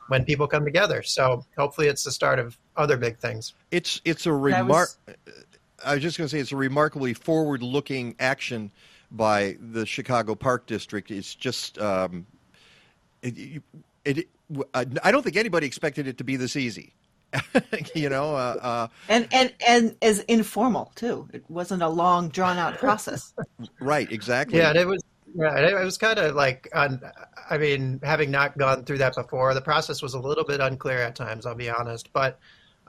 when 0.07 0.26
people 0.26 0.47
come 0.47 0.65
together. 0.65 1.03
So 1.03 1.45
hopefully, 1.57 1.88
it's 1.88 2.03
the 2.03 2.11
start 2.11 2.39
of 2.39 2.57
other 2.76 2.97
big 2.97 3.17
things. 3.19 3.53
It's 3.71 4.01
it's 4.05 4.26
a 4.26 4.34
remark. 4.34 4.89
Was... 5.07 5.15
I 5.85 5.93
was 5.93 6.03
just 6.03 6.17
going 6.17 6.27
to 6.27 6.35
say 6.35 6.39
it's 6.39 6.51
a 6.51 6.57
remarkably 6.57 7.13
forward-looking 7.13 8.15
action 8.19 8.69
by 9.11 9.57
the 9.61 9.85
Chicago 9.85 10.35
Park 10.35 10.67
District. 10.67 11.09
It's 11.09 11.34
just 11.34 11.77
um, 11.80 12.26
it, 13.21 13.61
it, 14.05 14.17
it, 14.17 14.27
I 14.73 15.11
don't 15.11 15.23
think 15.23 15.38
anybody 15.38 15.67
expected 15.67 16.07
it 16.07 16.17
to 16.17 16.23
be 16.23 16.35
this 16.35 16.55
easy. 16.55 16.93
you 17.95 18.09
know, 18.09 18.35
uh, 18.35 18.57
uh, 18.59 18.88
and 19.07 19.27
and 19.31 19.53
and 19.67 19.95
as 20.01 20.19
informal 20.21 20.91
too. 20.95 21.27
It 21.31 21.43
wasn't 21.47 21.84
a 21.84 21.88
long, 21.88 22.30
drawn 22.30 22.57
out 22.57 22.80
process. 22.80 23.34
right. 23.80 24.11
Exactly. 24.11 24.57
Yeah, 24.57 24.73
it 24.73 24.88
was. 24.88 25.03
Yeah, 25.35 25.57
it 25.57 25.84
was 25.85 25.97
kind 25.97 26.18
of 26.19 26.35
like, 26.35 26.69
I 26.73 27.57
mean, 27.57 27.99
having 28.03 28.31
not 28.31 28.57
gone 28.57 28.84
through 28.84 28.99
that 28.99 29.15
before, 29.15 29.53
the 29.53 29.61
process 29.61 30.01
was 30.01 30.14
a 30.14 30.19
little 30.19 30.43
bit 30.43 30.60
unclear 30.60 30.99
at 30.99 31.15
times. 31.15 31.45
I'll 31.45 31.56
be 31.56 31.69
honest, 31.69 32.11
but 32.14 32.39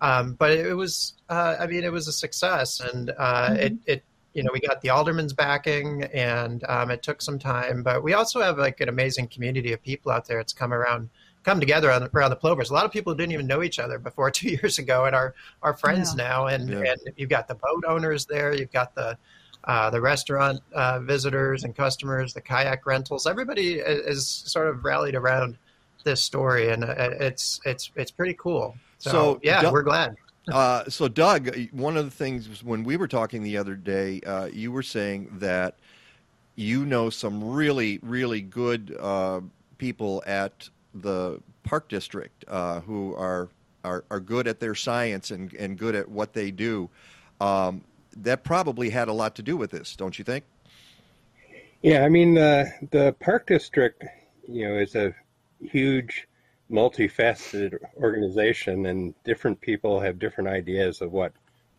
um, 0.01 0.35
but 0.35 0.53
it 0.53 0.75
was, 0.75 1.15
uh, 1.29 1.57
I 1.61 1.67
mean, 1.67 1.85
it 1.85 1.93
was 1.93 2.09
a 2.09 2.13
success, 2.13 2.81
and 2.81 3.11
uh, 3.11 3.49
mm-hmm. 3.49 3.57
it, 3.57 3.73
it 3.87 4.05
you 4.33 4.43
know, 4.43 4.51
we 4.53 4.61
got 4.61 4.81
the 4.81 4.91
alderman's 4.91 5.33
backing, 5.33 6.05
and 6.05 6.65
um, 6.69 6.91
it 6.91 7.03
took 7.03 7.21
some 7.21 7.39
time. 7.39 7.83
But 7.83 8.03
we 8.03 8.15
also 8.15 8.41
have 8.41 8.59
like 8.59 8.81
an 8.81 8.89
amazing 8.89 9.29
community 9.29 9.73
of 9.73 9.83
people 9.83 10.13
out 10.13 10.27
there. 10.27 10.39
It's 10.39 10.53
come 10.53 10.73
around, 10.73 11.11
come 11.43 11.59
together 11.59 11.91
on, 11.91 12.09
around 12.15 12.31
the 12.31 12.37
plovers. 12.37 12.71
A 12.71 12.75
lot 12.75 12.85
of 12.85 12.93
people 12.93 13.15
didn't 13.15 13.33
even 13.33 13.47
know 13.47 13.63
each 13.63 13.79
other 13.79 13.99
before 13.99 14.31
two 14.31 14.49
years 14.49 14.79
ago, 14.79 15.05
and 15.05 15.15
are 15.15 15.35
are 15.63 15.75
friends 15.75 16.15
yeah. 16.17 16.25
now. 16.25 16.47
And 16.47 16.69
yeah. 16.69 16.93
and 16.93 17.01
you've 17.17 17.31
got 17.31 17.49
the 17.49 17.57
boat 17.57 17.85
owners 17.87 18.27
there. 18.27 18.55
You've 18.55 18.73
got 18.73 18.95
the 18.95 19.19
uh, 19.65 19.91
the 19.91 20.01
restaurant 20.01 20.61
uh, 20.73 21.01
visitors 21.01 21.65
and 21.65 21.75
customers, 21.77 22.33
the 22.33 22.41
kayak 22.41 22.87
rentals. 22.87 23.27
Everybody 23.27 23.75
is, 23.75 24.27
sort 24.27 24.69
of 24.69 24.85
rallied 24.85 25.15
around 25.15 25.57
this 26.05 26.23
story, 26.23 26.71
and 26.71 26.85
uh, 26.85 26.95
it's 26.99 27.61
it's 27.65 27.91
it's 27.95 28.11
pretty 28.11 28.35
cool. 28.35 28.77
So, 28.99 29.11
so 29.11 29.41
yeah, 29.43 29.71
we're 29.71 29.83
glad. 29.83 30.17
Uh, 30.51 30.83
so, 30.89 31.07
Doug, 31.07 31.55
one 31.71 31.97
of 31.97 32.05
the 32.07 32.11
things 32.11 32.65
when 32.65 32.83
we 32.83 32.97
were 32.97 33.07
talking 33.07 33.43
the 33.43 33.57
other 33.57 33.77
day, 33.77 34.21
uh, 34.23 34.47
you 34.47 34.73
were 34.73 34.83
saying 34.83 35.29
that 35.35 35.77
you 36.57 36.85
know 36.85 37.11
some 37.11 37.53
really, 37.53 38.01
really 38.03 38.41
good 38.41 38.97
uh, 38.99 39.41
people 39.79 40.23
at 40.27 40.69
the 40.95 41.41
park 41.63 41.89
district 41.89 42.45
uh, 42.49 42.81
who 42.81 43.15
are, 43.15 43.49
are 43.85 44.05
are 44.11 44.19
good 44.19 44.49
at 44.49 44.59
their 44.59 44.75
science 44.75 45.31
and, 45.31 45.53
and 45.55 45.79
good 45.79 45.95
at 45.95 46.09
what 46.09 46.33
they 46.33 46.51
do. 46.51 46.89
Um, 47.41 47.85
that 48.17 48.45
probably 48.45 48.91
had 48.91 49.09
a 49.09 49.13
lot 49.13 49.35
to 49.37 49.43
do 49.43 49.57
with 49.57 49.71
this, 49.71 49.97
don't 49.97 50.19
you 50.19 50.25
think? 50.25 50.45
Yeah, 51.83 52.05
I 52.05 52.09
mean 52.09 52.35
the 52.35 52.71
the 52.91 53.15
park 53.21 53.47
district, 53.47 54.05
you 54.47 54.69
know, 54.69 54.77
is 54.77 54.95
a 54.95 55.15
huge, 55.61 56.29
multifaceted 56.71 57.79
organization, 57.97 58.87
and 58.87 59.15
different 59.25 59.61
people 59.61 60.01
have 60.01 60.19
different 60.19 60.51
ideas 60.51 61.01
of 61.01 61.13
what 61.13 61.33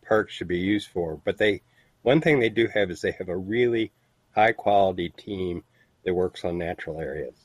parks 0.06 0.34
should 0.34 0.48
be 0.48 0.58
used 0.58 0.88
for. 0.88 1.20
But 1.24 1.38
they, 1.38 1.62
one 2.02 2.20
thing 2.20 2.40
they 2.40 2.48
do 2.48 2.66
have 2.74 2.90
is 2.90 3.00
they 3.00 3.12
have 3.12 3.28
a 3.28 3.36
really 3.36 3.92
high 4.34 4.52
quality 4.52 5.10
team 5.10 5.62
that 6.04 6.14
works 6.14 6.44
on 6.44 6.58
natural 6.58 7.00
areas, 7.00 7.36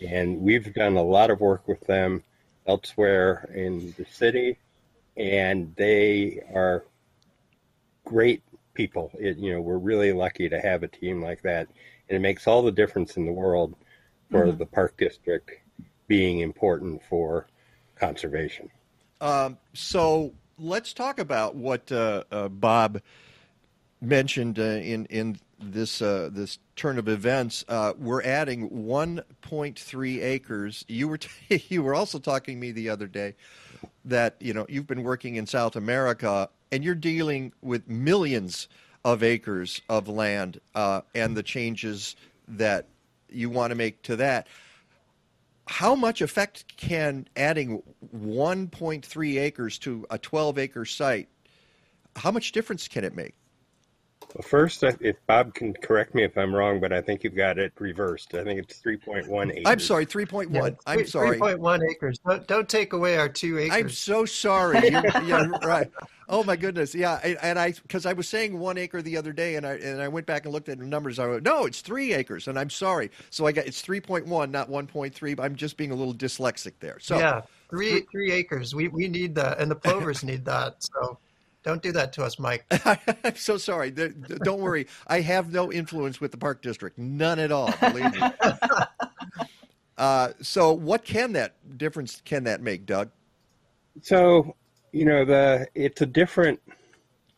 and 0.00 0.40
we've 0.40 0.72
done 0.72 0.96
a 0.96 1.02
lot 1.02 1.30
of 1.30 1.40
work 1.40 1.68
with 1.68 1.80
them 1.86 2.22
elsewhere 2.66 3.50
in 3.54 3.94
the 3.98 4.06
city, 4.06 4.56
and 5.16 5.74
they 5.76 6.40
are 6.54 6.84
great 8.04 8.42
people. 8.74 9.10
It, 9.18 9.36
you 9.38 9.52
know, 9.52 9.60
we're 9.60 9.78
really 9.78 10.12
lucky 10.12 10.48
to 10.48 10.60
have 10.60 10.82
a 10.82 10.88
team 10.88 11.22
like 11.22 11.42
that, 11.42 11.68
and 12.08 12.16
it 12.16 12.20
makes 12.20 12.46
all 12.46 12.62
the 12.62 12.72
difference 12.72 13.16
in 13.16 13.26
the 13.26 13.32
world 13.32 13.74
for 14.30 14.46
Mhm. 14.46 14.58
the 14.58 14.66
park 14.66 14.96
district 14.96 15.50
being 16.06 16.40
important 16.40 17.02
for 17.04 17.46
conservation. 17.96 18.70
Um, 19.20 19.58
so 19.74 20.32
let's 20.58 20.92
talk 20.92 21.18
about 21.18 21.54
what 21.54 21.90
uh, 21.92 22.24
uh, 22.30 22.48
Bob 22.48 23.00
mentioned 24.00 24.58
uh, 24.58 24.62
in 24.62 25.06
in 25.06 25.38
this 25.60 26.02
uh, 26.02 26.30
this 26.32 26.58
turn 26.76 26.98
of 26.98 27.08
events. 27.08 27.64
Uh, 27.68 27.92
we're 27.98 28.22
adding 28.22 28.70
1.3 28.70 30.22
acres. 30.22 30.84
You 30.88 31.08
were 31.08 31.18
t- 31.18 31.64
you 31.68 31.82
were 31.82 31.94
also 31.94 32.18
talking 32.18 32.56
to 32.56 32.60
me 32.60 32.72
the 32.72 32.88
other 32.88 33.06
day 33.06 33.34
that 34.04 34.36
you 34.40 34.54
know 34.54 34.66
you've 34.68 34.86
been 34.86 35.02
working 35.02 35.36
in 35.36 35.46
South 35.46 35.76
America 35.76 36.48
and 36.72 36.84
you're 36.84 36.94
dealing 36.94 37.52
with 37.62 37.88
millions 37.88 38.68
of 39.04 39.22
acres 39.22 39.80
of 39.88 40.08
land 40.08 40.60
uh, 40.74 41.00
and 41.14 41.36
the 41.36 41.42
changes 41.42 42.16
that 42.48 42.86
you 43.28 43.48
want 43.48 43.70
to 43.70 43.74
make 43.74 44.02
to 44.02 44.16
that 44.16 44.46
how 45.66 45.94
much 45.94 46.20
effect 46.20 46.76
can 46.76 47.28
adding 47.36 47.80
1.3 48.16 49.40
acres 49.40 49.78
to 49.78 50.04
a 50.10 50.18
12 50.18 50.58
acre 50.58 50.84
site 50.84 51.28
how 52.16 52.30
much 52.30 52.50
difference 52.50 52.88
can 52.88 53.04
it 53.04 53.14
make 53.14 53.34
Well, 54.34 54.42
first, 54.42 54.82
if 54.84 55.16
Bob 55.26 55.54
can 55.54 55.74
correct 55.74 56.14
me 56.14 56.22
if 56.22 56.38
I'm 56.38 56.54
wrong, 56.54 56.78
but 56.80 56.92
I 56.92 57.00
think 57.00 57.24
you've 57.24 57.34
got 57.34 57.58
it 57.58 57.72
reversed. 57.78 58.34
I 58.34 58.44
think 58.44 58.60
it's 58.60 58.80
3.1 58.80 59.50
acres. 59.50 59.62
i'm 59.66 59.80
sorry 59.80 60.06
3.1 60.06 60.54
Yeah, 60.54 60.70
i'm 60.86 60.98
three- 60.98 61.06
sorry 61.06 61.38
3.1 61.38 61.80
acres. 61.90 62.18
Don't, 62.26 62.46
don't 62.46 62.68
take 62.68 62.92
away 62.92 63.16
our 63.18 63.28
two 63.28 63.58
acres. 63.58 63.76
i'm 63.76 63.90
so 63.90 64.24
sorry 64.24 64.78
You- 64.88 64.90
yeah 65.24 65.48
right 65.64 65.90
oh 66.28 66.44
my 66.44 66.54
goodness 66.54 66.94
yeah 66.94 67.18
and, 67.24 67.38
and 67.42 67.58
i 67.58 67.72
because 67.72 68.06
i 68.06 68.12
was 68.12 68.28
saying 68.28 68.56
one 68.58 68.78
acre 68.78 69.02
the 69.02 69.16
other 69.16 69.32
day 69.32 69.56
and 69.56 69.66
i 69.66 69.72
and 69.74 70.00
i 70.00 70.06
went 70.06 70.26
back 70.26 70.44
and 70.44 70.52
looked 70.54 70.68
at 70.68 70.78
the 70.78 70.84
numbers 70.84 71.18
i 71.18 71.26
went 71.26 71.42
no 71.42 71.66
it's 71.66 71.80
three 71.80 72.12
acres 72.12 72.46
and 72.46 72.56
i'm 72.56 72.70
sorry 72.70 73.10
so 73.30 73.46
i 73.46 73.52
got 73.52 73.66
it's 73.66 73.82
3.1 73.82 74.50
not 74.50 74.70
1.3 74.70 75.36
but 75.36 75.42
i'm 75.42 75.56
just 75.56 75.76
being 75.76 75.90
a 75.90 75.94
little 75.94 76.14
dyslexic 76.14 76.72
there 76.78 76.98
so 77.00 77.18
yeah, 77.18 77.40
three 77.68 78.02
three 78.12 78.30
acres. 78.32 78.74
We 78.74 78.88
we 78.88 79.08
need 79.08 79.34
that, 79.36 79.58
and 79.60 79.70
the 79.70 79.76
plovers 79.76 80.22
need 80.24 80.44
that. 80.44 80.74
So 80.82 81.18
don't 81.62 81.82
do 81.82 81.92
that 81.92 82.12
to 82.14 82.24
us, 82.24 82.38
Mike. 82.38 82.64
I'm 83.24 83.36
so 83.36 83.58
sorry. 83.58 83.90
Don't 83.90 84.60
worry. 84.60 84.86
I 85.06 85.20
have 85.20 85.52
no 85.52 85.70
influence 85.70 86.20
with 86.20 86.30
the 86.30 86.38
park 86.38 86.62
district. 86.62 86.98
None 86.98 87.38
at 87.38 87.52
all. 87.52 87.72
Believe 87.80 88.14
me. 88.14 88.22
Uh, 90.00 90.32
so, 90.40 90.72
what 90.72 91.04
can 91.04 91.34
that 91.34 91.56
difference 91.76 92.22
can 92.24 92.44
that 92.44 92.62
make, 92.62 92.86
Doug? 92.86 93.10
So, 94.00 94.56
you 94.92 95.04
know, 95.04 95.26
the 95.26 95.66
it's 95.74 96.00
a 96.00 96.06
different, 96.06 96.58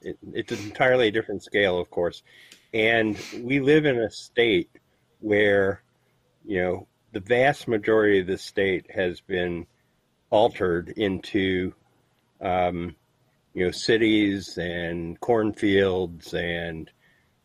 it, 0.00 0.16
it's 0.32 0.52
an 0.52 0.60
entirely 0.60 1.10
different 1.10 1.42
scale, 1.42 1.80
of 1.80 1.90
course, 1.90 2.22
and 2.72 3.18
we 3.40 3.58
live 3.58 3.84
in 3.84 3.98
a 3.98 4.08
state 4.12 4.70
where, 5.18 5.82
you 6.44 6.62
know, 6.62 6.86
the 7.12 7.18
vast 7.18 7.66
majority 7.66 8.20
of 8.20 8.28
the 8.28 8.38
state 8.38 8.88
has 8.94 9.20
been 9.20 9.66
altered 10.30 10.90
into, 10.96 11.74
um, 12.40 12.94
you 13.54 13.64
know, 13.64 13.70
cities 13.70 14.58
and 14.58 15.18
cornfields 15.20 16.34
and 16.34 16.90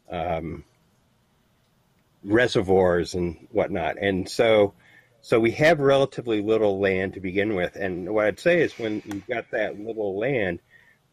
um, 0.10 0.64
reservoirs 2.24 3.14
and 3.14 3.48
whatnot, 3.52 3.98
and 3.98 4.30
so. 4.30 4.74
So 5.20 5.42
we 5.42 5.52
have 5.54 5.82
relatively 5.82 6.42
little 6.42 6.80
land 6.80 7.16
to 7.16 7.20
begin 7.20 7.54
with, 7.56 7.76
and 7.76 8.14
what 8.14 8.28
I'd 8.28 8.40
say 8.40 8.62
is 8.62 8.78
when 8.80 9.02
you've 9.04 9.28
got 9.28 9.52
that 9.52 9.78
little 9.78 10.18
land, 10.18 10.60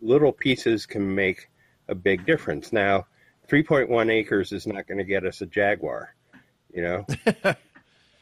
little 0.01 0.31
pieces 0.31 0.87
can 0.87 1.15
make 1.15 1.49
a 1.89 1.95
big 1.97 2.25
difference. 2.25 2.73
Now, 2.73 3.07
3.1 3.49 4.11
acres 4.11 4.53
is 4.53 4.66
not 4.66 4.87
going 4.87 4.99
to 4.99 5.05
get 5.05 5.25
us 5.25 5.41
a 5.41 5.47
jaguar, 5.47 6.15
you 6.73 6.83
know. 6.83 7.07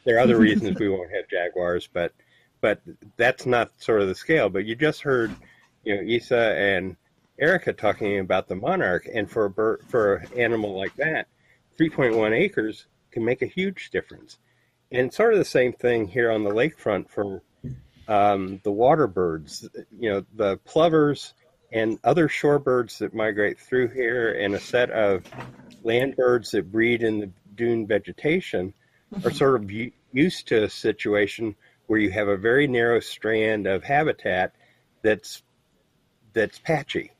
there 0.03 0.17
are 0.17 0.19
other 0.19 0.37
reasons 0.37 0.79
we 0.79 0.89
won't 0.89 1.11
have 1.11 1.29
jaguars, 1.29 1.87
but 1.91 2.13
but 2.61 2.81
that's 3.17 3.45
not 3.45 3.71
sort 3.77 4.01
of 4.01 4.07
the 4.07 4.15
scale. 4.15 4.47
But 4.49 4.65
you 4.65 4.75
just 4.75 5.01
heard, 5.01 5.35
you 5.83 5.95
know, 5.95 6.01
Isa 6.01 6.55
and 6.57 6.95
Erika 7.39 7.73
talking 7.73 8.19
about 8.19 8.47
the 8.47 8.55
monarch, 8.55 9.07
and 9.11 9.29
for 9.29 9.45
a 9.45 9.49
bird, 9.49 9.81
for 9.87 10.15
an 10.15 10.39
animal 10.39 10.77
like 10.77 10.95
that, 10.95 11.27
3.1 11.79 12.31
acres 12.31 12.85
can 13.11 13.25
make 13.25 13.41
a 13.41 13.47
huge 13.47 13.89
difference. 13.91 14.37
And 14.91 15.13
sort 15.13 15.33
of 15.33 15.39
the 15.39 15.45
same 15.45 15.73
thing 15.73 16.07
here 16.07 16.31
on 16.31 16.43
the 16.43 16.51
lakefront 16.51 17.09
for 17.09 17.41
um, 18.07 18.61
the 18.63 18.71
water 18.71 19.07
birds. 19.07 19.67
You 19.97 20.11
know, 20.11 20.25
the 20.35 20.57
plovers 20.57 21.33
and 21.71 21.99
other 22.03 22.27
shorebirds 22.27 22.99
that 22.99 23.15
migrate 23.15 23.59
through 23.59 23.89
here, 23.89 24.33
and 24.33 24.53
a 24.53 24.59
set 24.59 24.91
of 24.91 25.23
land 25.83 26.15
birds 26.15 26.51
that 26.51 26.71
breed 26.71 27.01
in 27.01 27.19
the 27.19 27.31
dune 27.55 27.87
vegetation 27.87 28.73
are 29.23 29.31
sort 29.31 29.61
of 29.61 29.71
used 30.11 30.47
to 30.47 30.63
a 30.63 30.69
situation 30.69 31.55
where 31.87 31.99
you 31.99 32.11
have 32.11 32.27
a 32.27 32.37
very 32.37 32.67
narrow 32.67 32.99
strand 32.99 33.67
of 33.67 33.83
habitat 33.83 34.53
that's 35.01 35.43
that's 36.33 36.59
patchy, 36.59 37.11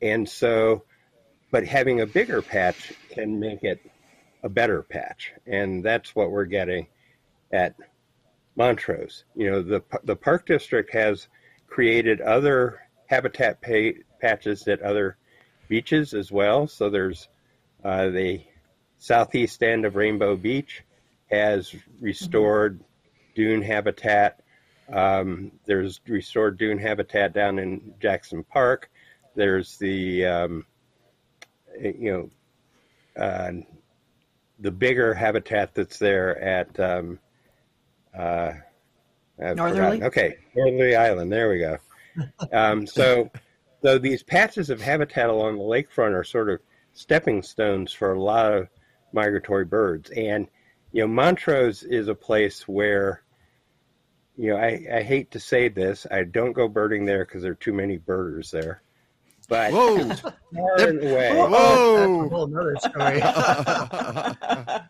and 0.00 0.28
so, 0.28 0.84
but 1.50 1.66
having 1.66 2.00
a 2.00 2.06
bigger 2.06 2.42
patch 2.42 2.92
can 3.10 3.38
make 3.38 3.64
it 3.64 3.80
a 4.42 4.48
better 4.48 4.82
patch, 4.82 5.32
and 5.46 5.84
that's 5.84 6.14
what 6.14 6.30
we're 6.30 6.44
getting 6.44 6.86
at 7.52 7.74
Montrose. 8.56 9.24
You 9.34 9.50
know, 9.50 9.62
the 9.62 9.82
the 10.04 10.16
park 10.16 10.46
district 10.46 10.92
has 10.92 11.28
created 11.68 12.20
other 12.20 12.80
habitat 13.06 13.60
pa- 13.62 14.00
patches 14.20 14.66
at 14.68 14.82
other 14.82 15.16
beaches 15.68 16.14
as 16.14 16.30
well. 16.30 16.66
So 16.66 16.90
there's 16.90 17.28
uh, 17.84 18.10
the 18.10 18.42
southeast 18.98 19.62
end 19.62 19.84
of 19.84 19.96
Rainbow 19.96 20.36
Beach 20.36 20.82
has 21.30 21.74
restored 22.00 22.80
dune 23.34 23.62
habitat. 23.62 24.41
Um, 24.92 25.52
there's 25.64 26.00
restored 26.06 26.58
dune 26.58 26.78
habitat 26.78 27.32
down 27.32 27.58
in 27.58 27.94
Jackson 28.00 28.44
Park. 28.44 28.90
There's 29.34 29.78
the 29.78 30.26
um, 30.26 30.66
you 31.80 32.30
know 33.16 33.22
uh, 33.22 33.52
the 34.58 34.70
bigger 34.70 35.14
habitat 35.14 35.74
that's 35.74 35.98
there 35.98 36.38
at 36.40 36.78
um, 36.78 37.18
uh, 38.16 38.52
I've 39.42 39.56
Northerly? 39.56 39.98
forgotten. 39.98 40.02
Okay, 40.04 40.36
Northerly 40.54 40.96
Island. 40.96 41.32
There 41.32 41.50
we 41.50 41.58
go. 41.58 41.78
Um, 42.52 42.86
so, 42.86 43.30
so 43.80 43.96
these 43.96 44.22
patches 44.22 44.68
of 44.68 44.82
habitat 44.82 45.30
along 45.30 45.56
the 45.56 45.64
lakefront 45.64 46.14
are 46.14 46.24
sort 46.24 46.50
of 46.50 46.60
stepping 46.92 47.42
stones 47.42 47.90
for 47.90 48.12
a 48.12 48.20
lot 48.20 48.52
of 48.52 48.68
migratory 49.14 49.64
birds. 49.64 50.10
And 50.10 50.46
you 50.92 51.00
know, 51.00 51.06
Montrose 51.06 51.82
is 51.84 52.08
a 52.08 52.14
place 52.14 52.68
where, 52.68 53.22
you 54.42 54.48
know, 54.48 54.56
I, 54.56 54.84
I 54.92 55.02
hate 55.04 55.30
to 55.30 55.38
say 55.38 55.68
this, 55.68 56.04
I 56.10 56.24
don't 56.24 56.52
go 56.52 56.66
birding 56.66 57.04
there 57.04 57.24
because 57.24 57.42
there 57.42 57.52
are 57.52 57.54
too 57.54 57.72
many 57.72 57.98
birders 57.98 58.50
there. 58.50 58.82
But 59.48 59.72
Whoa. 59.72 59.98
it's 59.98 60.20
far 60.20 60.80
and 60.80 61.00
away. 61.00 61.36
Whoa. 61.36 62.22
That's 62.22 62.32
whole 62.32 62.48
nother 62.48 62.74
story. 62.80 63.22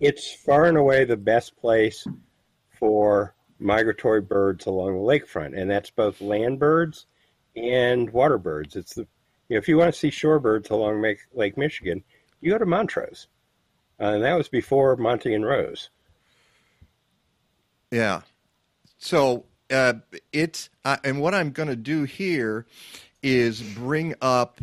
it's 0.00 0.34
far 0.34 0.64
and 0.64 0.76
away 0.76 1.04
the 1.04 1.16
best 1.16 1.56
place 1.56 2.04
for 2.80 3.36
migratory 3.60 4.22
birds 4.22 4.66
along 4.66 4.94
the 4.94 4.98
lakefront, 4.98 5.56
and 5.56 5.70
that's 5.70 5.90
both 5.90 6.20
land 6.20 6.58
birds 6.58 7.06
and 7.54 8.10
water 8.10 8.38
birds. 8.38 8.74
It's 8.74 8.94
the 8.94 9.06
you 9.48 9.54
know, 9.54 9.58
if 9.58 9.68
you 9.68 9.76
want 9.76 9.94
to 9.94 10.00
see 10.00 10.10
shorebirds 10.10 10.72
along 10.72 11.00
Lake, 11.00 11.20
Lake 11.32 11.56
Michigan, 11.56 12.02
you 12.40 12.50
go 12.50 12.58
to 12.58 12.66
Montrose, 12.66 13.28
uh, 14.00 14.06
and 14.06 14.24
that 14.24 14.34
was 14.34 14.48
before 14.48 14.96
Monty 14.96 15.32
and 15.32 15.46
Rose. 15.46 15.90
Yeah. 17.92 18.22
So 19.02 19.46
uh, 19.68 19.94
it's 20.32 20.70
uh, 20.84 20.96
and 21.02 21.20
what 21.20 21.34
I'm 21.34 21.50
going 21.50 21.68
to 21.68 21.76
do 21.76 22.04
here 22.04 22.66
is 23.20 23.60
bring 23.60 24.14
up. 24.22 24.60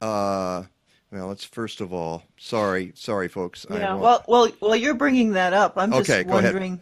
Uh, 0.00 0.64
well, 1.12 1.28
let's 1.28 1.44
first 1.44 1.80
of 1.80 1.92
all. 1.92 2.24
Sorry, 2.36 2.90
sorry, 2.96 3.28
folks. 3.28 3.64
Yeah. 3.70 3.94
Well, 3.94 4.24
well, 4.26 4.50
well. 4.60 4.74
You're 4.74 4.94
bringing 4.94 5.34
that 5.34 5.52
up. 5.52 5.74
I'm 5.76 5.92
just 5.92 6.10
Okay, 6.10 6.24
go 6.24 6.32
ahead. 6.32 6.52
wondering 6.52 6.80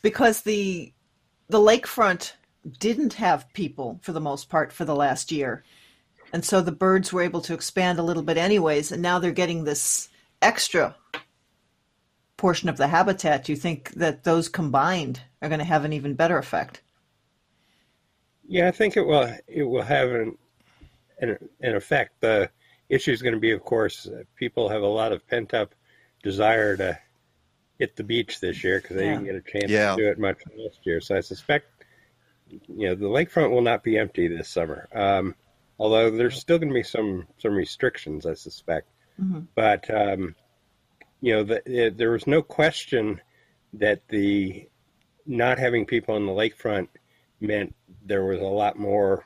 because 0.00 0.40
the 0.40 0.90
the 1.50 1.58
lakefront 1.58 2.32
didn't 2.78 3.12
have 3.14 3.52
people 3.52 4.00
for 4.00 4.12
the 4.12 4.20
most 4.20 4.48
part 4.48 4.72
for 4.72 4.86
the 4.86 4.96
last 4.96 5.30
year, 5.30 5.62
and 6.32 6.42
so 6.42 6.62
the 6.62 6.72
birds 6.72 7.12
were 7.12 7.22
able 7.22 7.42
to 7.42 7.52
expand 7.52 7.98
a 7.98 8.02
little 8.02 8.22
bit 8.22 8.38
anyways. 8.38 8.90
And 8.92 9.02
now 9.02 9.18
they're 9.18 9.30
getting 9.30 9.64
this 9.64 10.08
extra 10.40 10.96
portion 12.40 12.70
of 12.70 12.78
the 12.78 12.88
habitat, 12.88 13.44
do 13.44 13.52
you 13.52 13.56
think 13.56 13.90
that 13.90 14.24
those 14.24 14.48
combined 14.48 15.20
are 15.42 15.48
going 15.50 15.58
to 15.58 15.64
have 15.64 15.84
an 15.84 15.92
even 15.92 16.14
better 16.14 16.38
effect? 16.38 16.80
Yeah, 18.48 18.66
I 18.66 18.70
think 18.70 18.96
it 18.96 19.06
will. 19.06 19.30
It 19.46 19.62
will 19.64 19.82
have 19.82 20.08
an 20.10 20.38
an, 21.20 21.36
an 21.60 21.76
effect. 21.76 22.22
The 22.22 22.50
issue 22.88 23.12
is 23.12 23.20
going 23.20 23.34
to 23.34 23.40
be, 23.40 23.50
of 23.52 23.62
course, 23.62 24.08
people 24.36 24.70
have 24.70 24.80
a 24.80 24.86
lot 24.86 25.12
of 25.12 25.26
pent 25.28 25.52
up 25.52 25.74
desire 26.22 26.78
to 26.78 26.98
hit 27.78 27.94
the 27.96 28.04
beach 28.04 28.40
this 28.40 28.64
year 28.64 28.80
because 28.80 28.96
they 28.96 29.04
Yeah. 29.04 29.12
didn't 29.18 29.24
get 29.26 29.34
a 29.34 29.42
chance 29.42 29.70
Yeah. 29.70 29.90
to 29.90 30.02
do 30.02 30.08
it 30.08 30.18
much 30.18 30.38
last 30.56 30.78
year. 30.84 31.00
So 31.02 31.16
I 31.16 31.20
suspect, 31.20 31.66
you 32.48 32.86
know, 32.88 32.94
the 32.94 33.04
lakefront 33.06 33.50
will 33.50 33.60
not 33.60 33.84
be 33.84 33.98
empty 33.98 34.28
this 34.28 34.48
summer. 34.48 34.88
Um, 34.94 35.34
although 35.78 36.10
there's 36.10 36.40
still 36.40 36.58
going 36.58 36.70
to 36.70 36.74
be 36.74 36.82
some 36.82 37.26
some 37.36 37.54
restrictions, 37.54 38.24
I 38.24 38.32
suspect. 38.32 38.88
Mhm. 39.20 39.46
But 39.54 39.90
um, 39.90 40.34
you 41.20 41.34
know, 41.34 41.44
the, 41.44 41.92
there 41.96 42.10
was 42.12 42.26
no 42.26 42.42
question 42.42 43.20
that 43.74 44.08
the 44.08 44.68
not 45.26 45.58
having 45.58 45.86
people 45.86 46.14
on 46.14 46.26
the 46.26 46.32
lakefront 46.32 46.88
meant 47.40 47.74
there 48.04 48.24
was 48.24 48.40
a 48.40 48.44
lot 48.44 48.78
more 48.78 49.24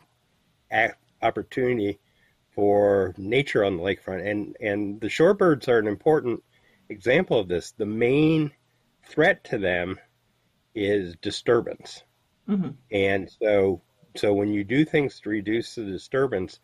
opportunity 1.23 1.99
for 2.55 3.15
nature 3.17 3.65
on 3.65 3.77
the 3.77 3.83
lakefront, 3.83 4.29
and 4.29 4.57
and 4.61 5.01
the 5.01 5.09
shorebirds 5.09 5.69
are 5.69 5.79
an 5.79 5.87
important 5.89 6.43
example 6.89 7.39
of 7.39 7.49
this. 7.49 7.73
The 7.73 7.87
main 7.87 8.53
threat 9.09 9.45
to 9.45 9.59
them 9.59 9.99
is 10.75 11.17
disturbance, 11.17 12.03
Mm-hmm. 12.49 12.71
and 12.91 13.31
so 13.41 13.81
so 14.17 14.35
when 14.35 14.53
you 14.53 14.65
do 14.65 14.85
things 14.85 15.21
to 15.21 15.31
reduce 15.31 15.75
the 15.75 15.85
disturbance, 15.85 16.61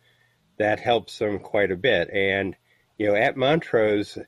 that 0.59 0.78
helps 0.78 1.19
them 1.19 1.39
quite 1.39 1.70
a 1.73 1.77
bit. 1.77 2.11
And 2.11 2.55
you 2.98 3.09
know, 3.09 3.15
at 3.15 3.36
Montrose, 3.36 4.19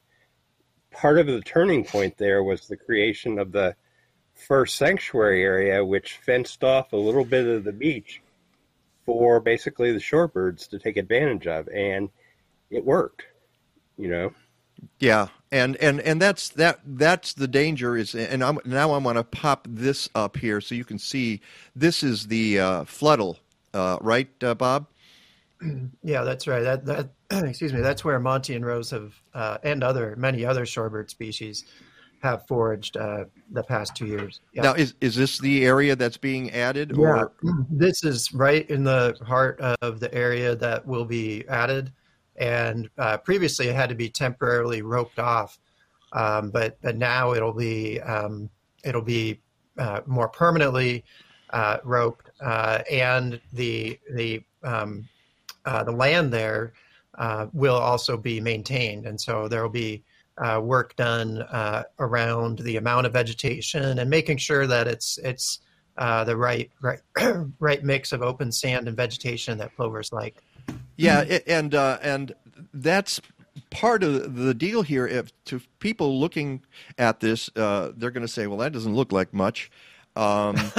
part 0.93 1.19
of 1.19 1.27
the 1.27 1.41
turning 1.41 1.85
point 1.85 2.17
there 2.19 2.43
was 2.43 2.67
the 2.67 2.77
creation 2.77 3.39
of 3.39 3.53
the 3.53 3.75
first 4.35 4.77
sanctuary 4.77 5.43
area, 5.43 5.85
which 5.85 6.19
fenced 6.19 6.65
off 6.65 6.93
a 6.93 6.97
little 6.97 7.25
bit 7.25 7.47
of 7.47 7.65
the 7.65 7.73
beach 7.73 8.21
for 9.05 9.41
basically 9.41 9.93
the 9.93 9.99
shorebirds 9.99 10.69
to 10.69 10.79
take 10.79 10.97
advantage 10.97 11.47
of, 11.47 11.69
and 11.69 12.09
it 12.71 12.85
worked. 12.85 13.25
You 13.99 14.09
know. 14.09 14.33
Yeah, 14.99 15.29
and 15.51 15.77
and 15.77 16.01
and 16.01 16.21
that's 16.21 16.49
that 16.51 16.81
that's 16.85 17.35
the 17.35 17.47
danger 17.47 17.97
is, 17.97 18.15
and 18.15 18.43
I'm 18.43 18.59
now 18.65 18.95
I'm 18.95 19.05
going 19.05 19.17
to 19.17 19.25
pop 19.25 19.67
this 19.71 20.09
up 20.15 20.37
here 20.37 20.61
so 20.61 20.75
you 20.75 20.85
can 20.85 20.99
see. 20.99 21.41
This 21.77 22.03
is 22.03 22.27
the 22.27 22.59
uh, 22.59 22.85
uh, 23.75 23.99
right, 24.01 24.29
uh, 24.43 24.55
Bob? 24.55 24.87
Yeah, 26.03 26.23
that's 26.23 26.47
right. 26.47 26.63
That 26.63 26.85
that 26.87 27.11
excuse 27.45 27.73
me. 27.73 27.81
That's 27.81 28.05
where 28.05 28.19
Monty 28.19 28.55
and 28.55 28.65
Rose 28.65 28.91
have, 28.91 29.15
uh, 29.35 29.59
and 29.63 29.83
other 29.83 30.17
many 30.17 30.45
other 30.45 30.65
shorebird 30.65 31.11
species, 31.11 31.65
have 32.23 32.47
foraged 32.47 32.97
uh, 32.97 33.25
the 33.51 33.63
past 33.63 33.97
two 33.97 34.07
years. 34.07 34.41
Yeah. 34.53 34.63
Now, 34.63 34.75
is 34.75 34.95
is 35.01 35.15
this 35.15 35.39
the 35.39 35.65
area 35.65 35.97
that's 35.97 36.17
being 36.17 36.51
added, 36.53 36.93
Yeah, 36.97 37.25
or 37.25 37.33
this 37.71 38.05
is 38.05 38.33
right 38.33 38.69
in 38.71 38.85
the 38.85 39.17
heart 39.27 39.61
of 39.61 40.01
the 40.01 40.13
area 40.15 40.55
that 40.57 40.87
will 40.87 41.05
be 41.05 41.47
added, 41.49 41.93
and 42.37 42.89
uh, 42.99 43.19
previously 43.19 43.69
it 43.69 43.77
had 43.77 43.89
to 43.89 43.95
be 43.95 44.09
temporarily 44.09 44.83
roped 44.83 45.19
off, 45.19 45.59
um, 46.13 46.51
but 46.51 46.79
but 46.83 46.97
now 46.97 47.35
it'll 47.35 47.53
be 47.53 48.01
um, 48.01 48.49
it'll 48.85 49.03
be 49.03 49.41
uh, 49.79 50.01
more 50.07 50.29
permanently 50.29 51.05
uh, 51.51 51.79
roped, 51.85 52.31
uh, 52.41 52.83
and 52.91 53.41
the 53.53 53.99
the 54.13 54.43
um, 54.63 55.09
uh, 55.65 55.85
the 55.85 55.93
land 55.93 56.33
there 56.33 56.73
uh, 57.19 57.47
will 57.53 57.77
also 57.77 58.17
be 58.17 58.41
maintained, 58.41 59.07
and 59.07 59.21
so 59.21 59.49
there 59.49 59.63
will 59.63 59.71
be 59.71 60.03
uh, 60.39 60.61
work 60.63 60.97
done 60.97 61.43
uh, 61.43 61.83
around 61.99 62.59
the 62.61 62.77
amount 62.77 63.07
of 63.07 63.13
vegetation 63.13 63.99
and 63.99 64.09
making 64.09 64.39
sure 64.39 64.67
that 64.67 64.87
it's 64.87 65.19
it's 65.19 65.61
the 65.99 66.37
right 66.37 66.71
right 66.81 67.01
right 67.61 67.85
mix 67.85 68.13
of 68.13 68.23
open 68.23 68.51
sand 68.51 68.89
and 68.89 68.97
vegetation 68.97 69.59
that 69.59 69.75
plovers 69.77 70.13
like. 70.13 70.43
yeah, 70.97 71.21
and 71.47 71.75
and 71.75 72.35
that's 72.73 73.21
part 73.71 74.03
of 74.03 74.37
the 74.37 74.55
deal 74.55 74.83
here. 74.83 75.07
If 75.07 75.33
to 75.47 75.61
people 75.79 76.19
looking 76.19 76.63
at 76.97 77.21
this, 77.21 77.51
they're 77.55 77.93
going 77.99 78.23
to 78.23 78.29
say, 78.29 78.47
"Well, 78.47 78.59
that 78.59 78.73
doesn't 78.73 78.95
look 78.95 79.13
like 79.13 79.35
much." 79.35 79.71
Um, 80.15 80.57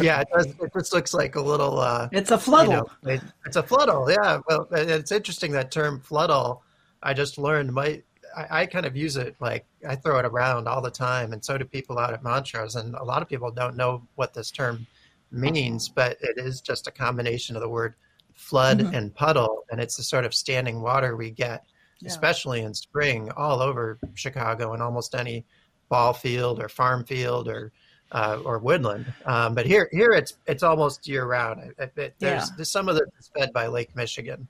yeah, 0.00 0.20
it, 0.20 0.28
does, 0.34 0.46
it 0.46 0.72
just 0.76 0.92
looks 0.92 1.14
like 1.14 1.36
a 1.36 1.40
little. 1.40 1.78
Uh, 1.78 2.08
It's 2.12 2.30
a 2.30 2.38
floodle. 2.38 2.72
you 2.72 3.08
know, 3.08 3.14
it- 3.14 3.22
it's 3.46 3.56
a 3.56 3.62
floodle. 3.62 4.10
Yeah. 4.10 4.40
Well, 4.48 4.66
it's 4.72 5.12
interesting 5.12 5.52
that 5.52 5.70
term 5.70 6.00
floodle. 6.00 6.62
I 7.02 7.14
just 7.14 7.38
learned 7.38 7.72
my. 7.72 8.02
I, 8.36 8.62
I 8.62 8.66
kind 8.66 8.84
of 8.84 8.96
use 8.96 9.16
it 9.16 9.36
like 9.40 9.64
I 9.88 9.94
throw 9.96 10.18
it 10.18 10.24
around 10.26 10.66
all 10.68 10.82
the 10.82 10.90
time, 10.90 11.32
and 11.32 11.44
so 11.44 11.56
do 11.56 11.64
people 11.64 11.98
out 11.98 12.12
at 12.12 12.22
Montrose. 12.22 12.74
And 12.74 12.94
a 12.96 13.04
lot 13.04 13.22
of 13.22 13.28
people 13.28 13.50
don't 13.50 13.76
know 13.76 14.02
what 14.16 14.34
this 14.34 14.50
term 14.50 14.86
means, 15.30 15.88
but 15.88 16.16
it 16.20 16.36
is 16.36 16.60
just 16.60 16.86
a 16.86 16.90
combination 16.90 17.54
of 17.56 17.62
the 17.62 17.68
word 17.68 17.94
flood 18.34 18.80
Mhm. 18.80 18.94
and 18.96 19.14
puddle, 19.14 19.64
and 19.70 19.80
it's 19.80 19.96
the 19.96 20.02
sort 20.02 20.24
of 20.24 20.34
standing 20.34 20.80
water 20.80 21.16
we 21.16 21.30
get, 21.30 21.64
Yeah. 22.00 22.08
especially 22.08 22.60
in 22.62 22.72
spring, 22.74 23.30
all 23.36 23.60
over 23.62 23.98
Chicago 24.14 24.72
and 24.72 24.82
almost 24.82 25.14
any 25.14 25.44
ball 25.88 26.12
field 26.12 26.60
or 26.62 26.68
farm 26.68 27.04
field 27.04 27.48
or 27.48 27.72
uh, 28.12 28.40
or 28.44 28.58
woodland. 28.58 29.12
Um, 29.26 29.54
but 29.54 29.66
here, 29.66 29.88
here 29.92 30.12
it's 30.12 30.36
it's 30.46 30.62
almost 30.62 31.06
year 31.08 31.24
round. 31.26 31.72
It, 31.78 31.92
it, 31.96 32.14
there's, 32.18 32.48
Yeah. 32.48 32.54
there's 32.56 32.70
some 32.70 32.88
of 32.88 32.96
it 32.96 33.04
is 33.18 33.30
fed 33.36 33.52
by 33.52 33.66
Lake 33.66 33.94
Michigan. 33.94 34.48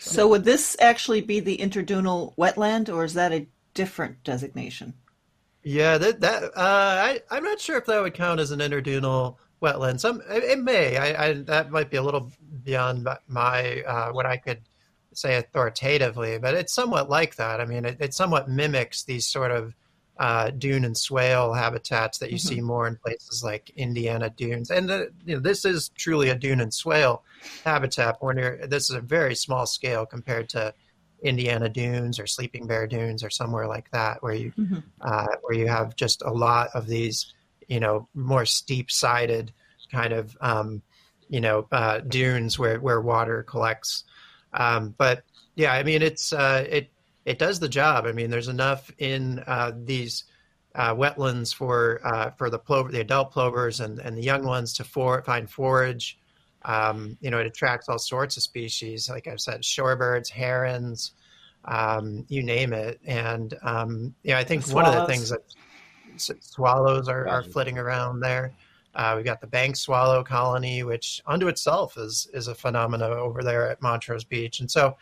So 0.00 0.28
would 0.28 0.44
this 0.44 0.76
actually 0.80 1.20
be 1.22 1.40
the 1.40 1.56
interdunal 1.56 2.36
wetland, 2.36 2.92
or 2.92 3.04
is 3.04 3.14
that 3.14 3.32
a 3.32 3.46
different 3.74 4.22
designation? 4.22 4.94
Yeah, 5.64 5.98
that 5.98 6.20
that 6.20 6.44
uh, 6.44 6.50
I 6.56 7.20
I'm 7.30 7.42
not 7.42 7.60
sure 7.60 7.76
if 7.76 7.86
that 7.86 8.00
would 8.00 8.14
count 8.14 8.40
as 8.40 8.52
an 8.52 8.60
interdunal 8.60 9.36
wetland. 9.60 10.00
Some 10.00 10.22
it, 10.30 10.44
it 10.44 10.58
may. 10.60 10.96
I, 10.96 11.26
I 11.26 11.32
that 11.34 11.70
might 11.70 11.90
be 11.90 11.96
a 11.96 12.02
little 12.02 12.30
beyond 12.64 13.08
my 13.26 13.82
uh, 13.82 14.12
what 14.12 14.24
I 14.24 14.36
could 14.36 14.60
say 15.14 15.36
authoritatively, 15.36 16.38
but 16.38 16.54
it's 16.54 16.72
somewhat 16.72 17.10
like 17.10 17.34
that. 17.36 17.60
I 17.60 17.64
mean, 17.64 17.84
it, 17.84 17.96
it 17.98 18.14
somewhat 18.14 18.48
mimics 18.48 19.02
these 19.02 19.26
sort 19.26 19.50
of 19.50 19.74
uh, 20.18 20.50
dune 20.50 20.84
and 20.84 20.96
swale 20.96 21.52
habitats 21.52 22.18
that 22.18 22.30
you 22.32 22.38
see 22.38 22.60
more 22.60 22.88
in 22.88 22.96
places 22.96 23.44
like 23.44 23.70
Indiana 23.76 24.30
dunes, 24.30 24.70
and 24.70 24.88
the, 24.88 25.10
you 25.24 25.34
know, 25.34 25.40
this 25.40 25.64
is 25.64 25.90
truly 25.96 26.30
a 26.30 26.34
dune 26.34 26.60
and 26.60 26.74
swale 26.74 27.22
habitat. 27.64 28.16
When 28.20 28.38
you're, 28.38 28.66
this 28.66 28.90
is 28.90 28.96
a 28.96 29.00
very 29.00 29.34
small 29.34 29.66
scale 29.66 30.06
compared 30.06 30.48
to 30.50 30.74
Indiana 31.22 31.68
dunes 31.68 32.18
or 32.18 32.26
Sleeping 32.26 32.66
Bear 32.66 32.86
dunes 32.86 33.22
or 33.22 33.30
somewhere 33.30 33.66
like 33.66 33.90
that, 33.90 34.22
where 34.22 34.34
you 34.34 34.52
Mhm. 34.58 34.82
uh, 35.00 35.26
where 35.42 35.56
you 35.56 35.68
have 35.68 35.94
just 35.94 36.22
a 36.22 36.30
lot 36.30 36.68
of 36.74 36.86
these, 36.86 37.32
you 37.68 37.80
know, 37.80 38.08
more 38.14 38.44
steep-sided 38.44 39.52
kind 39.92 40.12
of, 40.12 40.36
um, 40.40 40.82
you 41.28 41.40
know, 41.40 41.66
uh, 41.72 41.98
dunes 42.00 42.58
where 42.58 42.80
where 42.80 43.00
water 43.00 43.42
collects. 43.44 44.04
Um, 44.52 44.94
but 44.98 45.22
yeah, 45.54 45.72
I 45.72 45.82
mean, 45.82 46.02
it's 46.02 46.32
uh, 46.32 46.66
it 46.68 46.90
it 47.28 47.38
does 47.38 47.60
the 47.60 47.68
job. 47.68 48.06
I 48.06 48.12
mean, 48.12 48.30
there's 48.30 48.48
enough 48.48 48.90
in 48.96 49.44
uh, 49.46 49.72
these 49.84 50.24
uh, 50.74 50.94
wetlands 50.94 51.54
for 51.54 52.00
uh, 52.02 52.30
for 52.30 52.48
the 52.48 52.58
plover, 52.58 52.90
the 52.90 53.00
adult 53.00 53.32
plovers, 53.32 53.80
and, 53.80 53.98
and 53.98 54.16
the 54.16 54.22
young 54.22 54.44
ones 54.44 54.72
to 54.74 54.84
for, 54.84 55.22
find 55.22 55.50
forage. 55.50 56.18
Um, 56.64 57.18
you 57.20 57.30
know, 57.30 57.38
it 57.38 57.46
attracts 57.46 57.88
all 57.88 57.98
sorts 57.98 58.38
of 58.38 58.42
species, 58.42 59.10
like 59.10 59.26
I've 59.26 59.40
said, 59.40 59.60
shorebirds, 59.60 60.30
herons, 60.30 61.12
um, 61.66 62.24
you 62.28 62.42
name 62.42 62.72
it. 62.72 62.98
And 63.04 63.54
um, 63.62 64.14
yeah, 64.22 64.38
I 64.38 64.44
think 64.44 64.66
one 64.68 64.86
of 64.86 64.94
the 64.94 65.06
things 65.06 65.28
that 65.28 65.42
swallows 66.16 67.08
are, 67.08 67.28
are 67.28 67.42
flitting 67.42 67.78
around 67.78 68.20
there. 68.20 68.54
Uh, 68.94 69.12
we've 69.16 69.24
got 69.24 69.40
the 69.42 69.46
bank 69.46 69.76
swallow 69.76 70.24
colony, 70.24 70.82
which 70.82 71.20
unto 71.26 71.48
itself 71.48 71.98
is 71.98 72.26
is 72.32 72.48
a 72.48 72.54
phenomena 72.54 73.06
over 73.06 73.42
there 73.42 73.68
at 73.70 73.82
Montrose 73.82 74.24
Beach, 74.24 74.60
and 74.60 74.70
so 74.70 74.96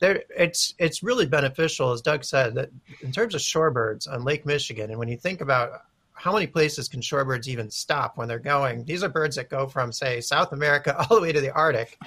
there 0.00 0.22
it's 0.36 0.74
it's 0.78 1.02
really 1.02 1.26
beneficial, 1.26 1.92
as 1.92 2.02
Doug 2.02 2.24
said, 2.24 2.54
that 2.54 2.70
in 3.02 3.12
terms 3.12 3.34
of 3.34 3.40
shorebirds 3.40 4.10
on 4.10 4.24
Lake 4.24 4.44
Michigan, 4.46 4.90
and 4.90 4.98
when 4.98 5.08
you 5.08 5.16
think 5.16 5.40
about 5.40 5.82
how 6.14 6.32
many 6.32 6.46
places 6.46 6.88
can 6.88 7.00
shorebirds 7.00 7.48
even 7.48 7.70
stop 7.70 8.16
when 8.16 8.28
they're 8.28 8.38
going, 8.38 8.84
these 8.84 9.02
are 9.02 9.08
birds 9.08 9.34
that 9.36 9.48
go 9.48 9.66
from 9.66 9.90
say 9.90 10.20
South 10.20 10.52
America 10.52 10.96
all 11.10 11.16
the 11.16 11.22
way 11.22 11.32
to 11.32 11.40
the 11.40 11.52
Arctic. 11.52 11.98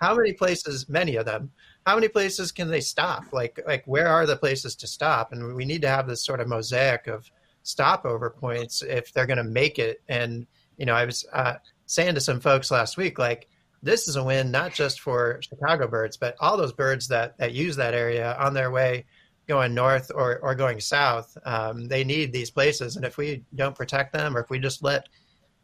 How 0.00 0.14
many 0.14 0.32
places? 0.32 0.88
Many 0.88 1.16
of 1.16 1.26
them. 1.26 1.50
How 1.86 1.94
many 1.94 2.08
places 2.08 2.52
can 2.52 2.68
they 2.68 2.80
stop? 2.80 3.32
Like 3.32 3.60
like 3.66 3.84
where 3.86 4.08
are 4.08 4.26
the 4.26 4.36
places 4.36 4.74
to 4.76 4.86
stop? 4.86 5.32
And 5.32 5.54
we 5.54 5.64
need 5.64 5.82
to 5.82 5.88
have 5.88 6.06
this 6.06 6.24
sort 6.24 6.40
of 6.40 6.48
mosaic 6.48 7.06
of 7.06 7.30
stopover 7.62 8.30
points 8.30 8.82
if 8.82 9.12
they're 9.12 9.26
going 9.26 9.36
to 9.38 9.44
make 9.44 9.78
it. 9.78 10.02
And 10.08 10.46
you 10.76 10.86
know, 10.86 10.94
I 10.94 11.04
was 11.04 11.24
uh, 11.32 11.54
saying 11.86 12.14
to 12.14 12.20
some 12.20 12.40
folks 12.40 12.70
last 12.70 12.96
week, 12.96 13.18
like 13.18 13.48
this 13.82 14.08
is 14.08 14.16
a 14.16 14.24
win 14.24 14.50
not 14.50 14.74
just 14.74 15.00
for 15.00 15.40
Chicago 15.42 15.88
birds, 15.88 16.16
but 16.16 16.36
all 16.40 16.56
those 16.56 16.72
birds 16.72 17.08
that 17.08 17.36
that 17.38 17.52
use 17.52 17.76
that 17.76 17.94
area 17.94 18.36
on 18.38 18.54
their 18.54 18.70
way 18.70 19.04
going 19.48 19.74
north 19.74 20.12
or, 20.14 20.38
or 20.38 20.54
going 20.54 20.78
south. 20.80 21.36
Um, 21.44 21.88
they 21.88 22.04
need 22.04 22.32
these 22.32 22.50
places, 22.50 22.96
and 22.96 23.04
if 23.04 23.16
we 23.16 23.42
don't 23.54 23.74
protect 23.74 24.12
them, 24.12 24.36
or 24.36 24.40
if 24.40 24.50
we 24.50 24.58
just 24.58 24.82
let 24.82 25.08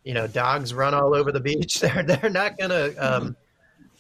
you 0.05 0.15
know 0.15 0.27
dogs 0.27 0.73
run 0.73 0.95
all 0.95 1.15
over 1.15 1.31
the 1.31 1.41
beach, 1.41 1.75
they're 1.81 2.03
they're 2.03 2.31
not 2.31 2.59
gonna 2.59 2.91
um, 2.99 3.37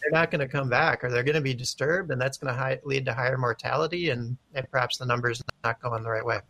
they're 0.00 0.12
not 0.12 0.30
gonna 0.30 0.48
come 0.48 0.68
back, 0.68 1.04
or 1.04 1.10
they're 1.10 1.22
gonna 1.22 1.40
be 1.40 1.54
disturbed, 1.54 2.10
and 2.10 2.20
that's 2.20 2.38
gonna 2.38 2.56
hi- 2.56 2.80
lead 2.84 3.04
to 3.06 3.12
higher 3.12 3.36
mortality 3.36 4.10
and, 4.10 4.36
and 4.54 4.70
perhaps 4.70 4.98
the 4.98 5.06
numbers 5.06 5.42
not 5.62 5.80
going 5.80 6.02
the 6.02 6.10
right 6.10 6.24
way. 6.24 6.40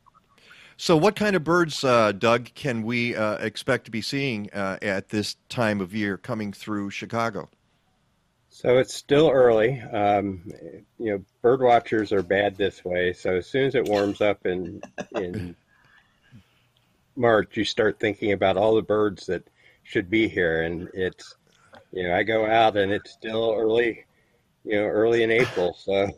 So, 0.79 0.95
what 0.97 1.17
kind 1.17 1.35
of 1.35 1.43
birds, 1.43 1.83
uh, 1.85 2.13
Doug, 2.13 2.53
can 2.55 2.83
we 2.83 3.17
uh, 3.17 3.37
expect 3.37 3.87
to 3.87 3.91
be 3.91 4.03
seeing 4.03 4.51
uh, 4.53 4.77
at 4.83 5.09
this 5.09 5.37
time 5.49 5.81
of 5.81 5.95
year 5.95 6.19
coming 6.19 6.53
through 6.53 6.91
Chicago? 6.91 7.49
So 8.57 8.79
it's 8.79 8.95
still 8.95 9.29
early. 9.29 9.83
Um, 9.83 10.51
you 10.99 11.11
know, 11.11 11.25
bird 11.43 11.61
watchers 11.61 12.11
are 12.11 12.23
bad 12.23 12.57
this 12.57 12.83
way. 12.83 13.13
So 13.13 13.35
as 13.37 13.47
soon 13.47 13.67
as 13.67 13.75
it 13.75 13.85
warms 13.85 14.23
up 14.23 14.47
in 14.47 14.81
in 15.13 15.55
March, 17.17 17.55
you 17.59 17.67
start 17.67 18.01
thinking 18.01 18.33
about 18.33 18.57
all 18.57 18.75
the 18.75 18.81
birds 18.81 19.27
that 19.27 19.47
should 19.83 20.09
be 20.09 20.27
here, 20.27 20.63
and 20.63 20.89
it's 20.95 21.37
you 21.93 22.05
know 22.05 22.15
I 22.15 22.23
go 22.23 22.47
out 22.47 22.79
and 22.79 22.91
it's 22.91 23.11
still 23.11 23.55
early, 23.55 24.07
you 24.65 24.77
know, 24.77 24.87
early 24.87 25.23
in 25.23 25.31
April, 25.31 25.77
so 25.79 26.11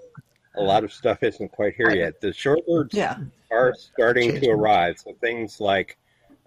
a 0.54 0.62
lot 0.62 0.84
of 0.84 0.92
stuff 0.92 1.24
isn't 1.24 1.50
quite 1.50 1.74
here 1.74 1.90
yet. 1.90 2.20
The 2.20 2.28
shorebirds 2.28 2.94
Yeah. 2.94 3.16
are 3.50 3.74
starting 3.74 4.38
to 4.40 4.50
arrive. 4.50 5.00
So 5.00 5.12
things 5.20 5.60
like 5.60 5.98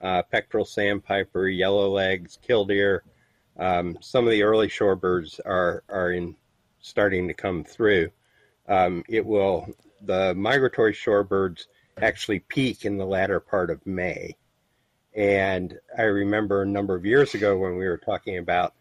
uh, 0.01 0.21
pectoral 0.23 0.63
sandpiper, 0.63 1.41
yellowlegs, 1.41 2.39
killdeer, 2.41 3.03
um, 3.57 3.97
some 4.01 4.25
of 4.25 4.31
the 4.31 4.43
early 4.43 4.67
shorebirds 4.67 5.39
are 5.45 5.83
are 5.89 6.11
in 6.11 6.35
starting 6.79 7.27
to 7.27 7.33
come 7.33 7.63
through. 7.63 8.11
Um, 8.67 9.03
it 9.07 9.25
will 9.25 9.67
the 10.01 10.33
migratory 10.35 10.93
shorebirds 10.93 11.65
actually 12.01 12.39
peak 12.39 12.85
in 12.85 12.97
the 12.97 13.05
latter 13.05 13.39
part 13.39 13.69
of 13.69 13.85
May, 13.85 14.35
and 15.13 15.77
I 15.97 16.03
remember 16.03 16.61
a 16.61 16.67
number 16.67 16.95
of 16.95 17.05
years 17.05 17.33
ago 17.33 17.57
when 17.57 17.77
we 17.77 17.87
were 17.87 17.97
talking 17.97 18.37
about 18.37 18.73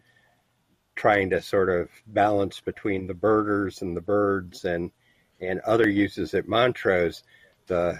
trying 0.95 1.29
to 1.31 1.41
sort 1.41 1.69
of 1.69 1.89
balance 2.07 2.59
between 2.59 3.07
the 3.07 3.13
birders 3.13 3.81
and 3.81 3.95
the 3.95 4.01
birds 4.01 4.65
and 4.65 4.91
and 5.39 5.59
other 5.61 5.89
uses 5.89 6.33
at 6.33 6.47
Montrose. 6.47 7.23
The 7.67 7.97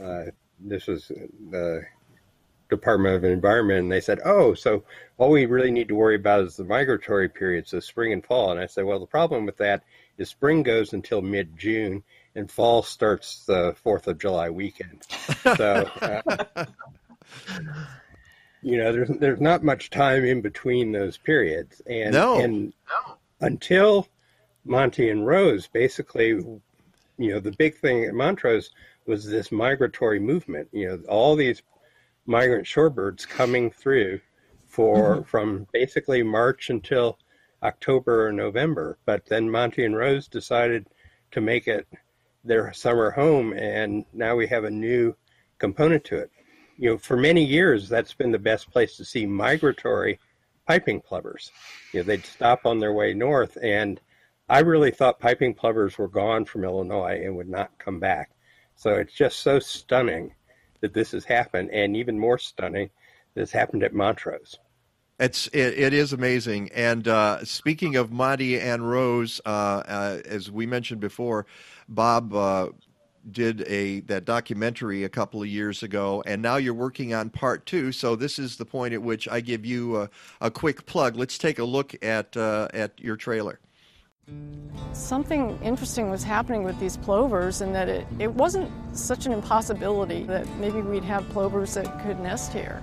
uh, 0.00 0.24
this 0.60 0.86
was 0.86 1.08
the 1.08 1.82
Department 2.68 3.16
of 3.16 3.24
Environment, 3.24 3.80
and 3.80 3.92
they 3.92 4.00
said, 4.00 4.20
"Oh, 4.24 4.54
so 4.54 4.84
all 5.16 5.30
we 5.30 5.46
really 5.46 5.70
need 5.70 5.88
to 5.88 5.94
worry 5.94 6.16
about 6.16 6.44
is 6.44 6.56
the 6.56 6.64
migratory 6.64 7.28
periods, 7.28 7.70
so 7.70 7.80
spring 7.80 8.12
and 8.12 8.24
fall." 8.24 8.50
And 8.50 8.60
I 8.60 8.66
said, 8.66 8.84
"Well, 8.84 9.00
the 9.00 9.06
problem 9.06 9.46
with 9.46 9.56
that 9.58 9.82
is 10.18 10.28
spring 10.28 10.62
goes 10.62 10.92
until 10.92 11.22
mid 11.22 11.56
June, 11.56 12.02
and 12.34 12.50
fall 12.50 12.82
starts 12.82 13.44
the 13.46 13.74
Fourth 13.82 14.06
of 14.06 14.18
July 14.18 14.50
weekend. 14.50 15.06
So, 15.56 15.90
uh, 16.00 16.66
you 18.62 18.76
know, 18.76 18.92
there's 18.92 19.08
there's 19.18 19.40
not 19.40 19.62
much 19.62 19.90
time 19.90 20.24
in 20.24 20.40
between 20.40 20.92
those 20.92 21.16
periods, 21.16 21.80
and 21.86 22.12
No. 22.12 22.38
and 22.40 22.72
until 23.40 24.08
Monty 24.64 25.08
and 25.10 25.26
Rose, 25.26 25.66
basically, 25.68 26.28
you 26.28 26.62
know, 27.18 27.40
the 27.40 27.52
big 27.52 27.76
thing 27.76 28.04
at 28.04 28.14
Montrose 28.14 28.70
was 29.06 29.24
this 29.24 29.50
migratory 29.50 30.18
movement. 30.20 30.68
You 30.72 30.88
know, 30.88 30.98
all 31.08 31.36
these 31.36 31.62
migrant 32.28 32.66
shorebirds 32.66 33.26
coming 33.26 33.70
through 33.70 34.20
for 34.66 35.16
Mhm. 35.16 35.26
from 35.26 35.66
basically 35.72 36.22
March 36.22 36.68
until 36.68 37.18
October 37.62 38.26
or 38.26 38.32
November. 38.32 38.98
But 39.06 39.26
then 39.26 39.50
Monty 39.50 39.84
and 39.84 39.96
Rose 39.96 40.28
decided 40.28 40.86
to 41.30 41.40
make 41.40 41.66
it 41.66 41.86
their 42.44 42.72
summer 42.72 43.10
home, 43.10 43.52
and 43.54 44.04
now 44.12 44.36
we 44.36 44.46
have 44.46 44.64
a 44.64 44.70
new 44.70 45.16
component 45.58 46.04
to 46.04 46.18
it. 46.18 46.30
You 46.76 46.90
know, 46.90 46.98
for 46.98 47.16
many 47.16 47.44
years, 47.44 47.88
that's 47.88 48.14
been 48.14 48.30
the 48.30 48.38
best 48.38 48.70
place 48.70 48.96
to 48.98 49.04
see 49.04 49.26
migratory 49.26 50.20
piping 50.66 51.00
plovers. 51.00 51.50
You 51.92 52.00
know, 52.00 52.04
they'd 52.04 52.24
stop 52.24 52.66
on 52.66 52.78
their 52.78 52.92
way 52.92 53.14
north, 53.14 53.56
and 53.62 54.00
I 54.48 54.60
really 54.60 54.90
thought 54.90 55.18
piping 55.18 55.54
plovers 55.54 55.98
were 55.98 56.08
gone 56.08 56.44
from 56.44 56.64
Illinois 56.64 57.22
and 57.24 57.36
would 57.36 57.48
not 57.48 57.78
come 57.78 57.98
back. 57.98 58.30
So 58.76 58.94
it's 58.94 59.14
just 59.14 59.40
so 59.40 59.58
stunning 59.58 60.34
that 60.80 60.94
this 60.94 61.12
has 61.12 61.24
happened, 61.24 61.70
and 61.70 61.96
even 61.96 62.18
more 62.18 62.38
stunning, 62.38 62.90
this 63.34 63.50
happened 63.50 63.82
at 63.82 63.94
Montrose. 63.94 64.58
It's 65.18 65.48
it, 65.48 65.78
it 65.78 65.92
is 65.92 66.12
amazing. 66.12 66.70
And 66.72 67.08
uh, 67.08 67.44
speaking 67.44 67.96
of 67.96 68.12
Monty 68.12 68.60
and 68.60 68.88
Rose, 68.88 69.40
uh, 69.44 69.48
uh, 69.48 70.20
as 70.24 70.50
we 70.50 70.64
mentioned 70.64 71.00
before, 71.00 71.44
Bob 71.88 72.32
uh, 72.32 72.68
did 73.28 73.62
a 73.66 74.00
that 74.00 74.24
documentary 74.24 75.02
a 75.02 75.08
couple 75.08 75.42
of 75.42 75.48
years 75.48 75.82
ago, 75.82 76.22
and 76.24 76.40
now 76.40 76.56
you're 76.56 76.72
working 76.72 77.14
on 77.14 77.30
part 77.30 77.66
two. 77.66 77.90
So 77.90 78.14
this 78.14 78.38
is 78.38 78.56
the 78.56 78.64
point 78.64 78.94
at 78.94 79.02
which 79.02 79.28
I 79.28 79.40
give 79.40 79.66
you 79.66 79.96
a, 79.96 80.10
a 80.40 80.50
quick 80.52 80.86
plug. 80.86 81.16
Let's 81.16 81.36
take 81.36 81.58
a 81.58 81.64
look 81.64 81.96
at 82.02 82.36
uh, 82.36 82.68
at 82.72 83.00
your 83.00 83.16
trailer. 83.16 83.58
Something 84.92 85.58
interesting 85.62 86.10
was 86.10 86.24
happening 86.24 86.64
with 86.64 86.78
these 86.80 86.96
plovers, 86.96 87.60
in 87.60 87.72
that 87.72 87.88
it, 87.88 88.06
it 88.18 88.32
wasn't 88.32 88.70
such 88.96 89.26
an 89.26 89.32
impossibility 89.32 90.24
that 90.24 90.48
maybe 90.56 90.80
we'd 90.80 91.04
have 91.04 91.28
plovers 91.28 91.74
that 91.74 92.02
could 92.02 92.18
nest 92.20 92.52
here. 92.52 92.82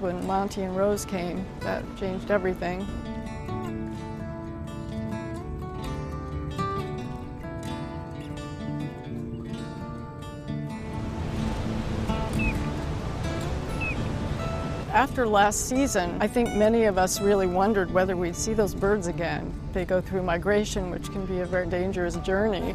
When 0.00 0.26
Monty 0.26 0.62
and 0.62 0.76
Rose 0.76 1.04
came, 1.04 1.44
that 1.60 1.84
changed 1.96 2.30
everything. 2.30 2.86
After 14.92 15.26
last 15.26 15.68
season, 15.68 16.16
I 16.20 16.26
think 16.26 16.54
many 16.54 16.84
of 16.84 16.98
us 16.98 17.20
really 17.20 17.46
wondered 17.46 17.92
whether 17.92 18.16
we'd 18.16 18.36
see 18.36 18.54
those 18.54 18.74
birds 18.74 19.06
again. 19.06 19.59
They 19.72 19.84
go 19.84 20.00
through 20.00 20.24
migration, 20.24 20.90
which 20.90 21.10
can 21.12 21.26
be 21.26 21.40
a 21.40 21.46
very 21.46 21.66
dangerous 21.66 22.16
journey. 22.16 22.72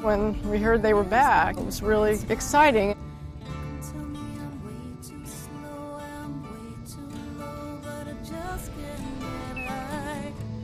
When 0.00 0.40
we 0.48 0.58
heard 0.58 0.82
they 0.82 0.94
were 0.94 1.04
back, 1.04 1.56
it 1.56 1.64
was 1.64 1.82
really 1.82 2.18
exciting. 2.28 2.96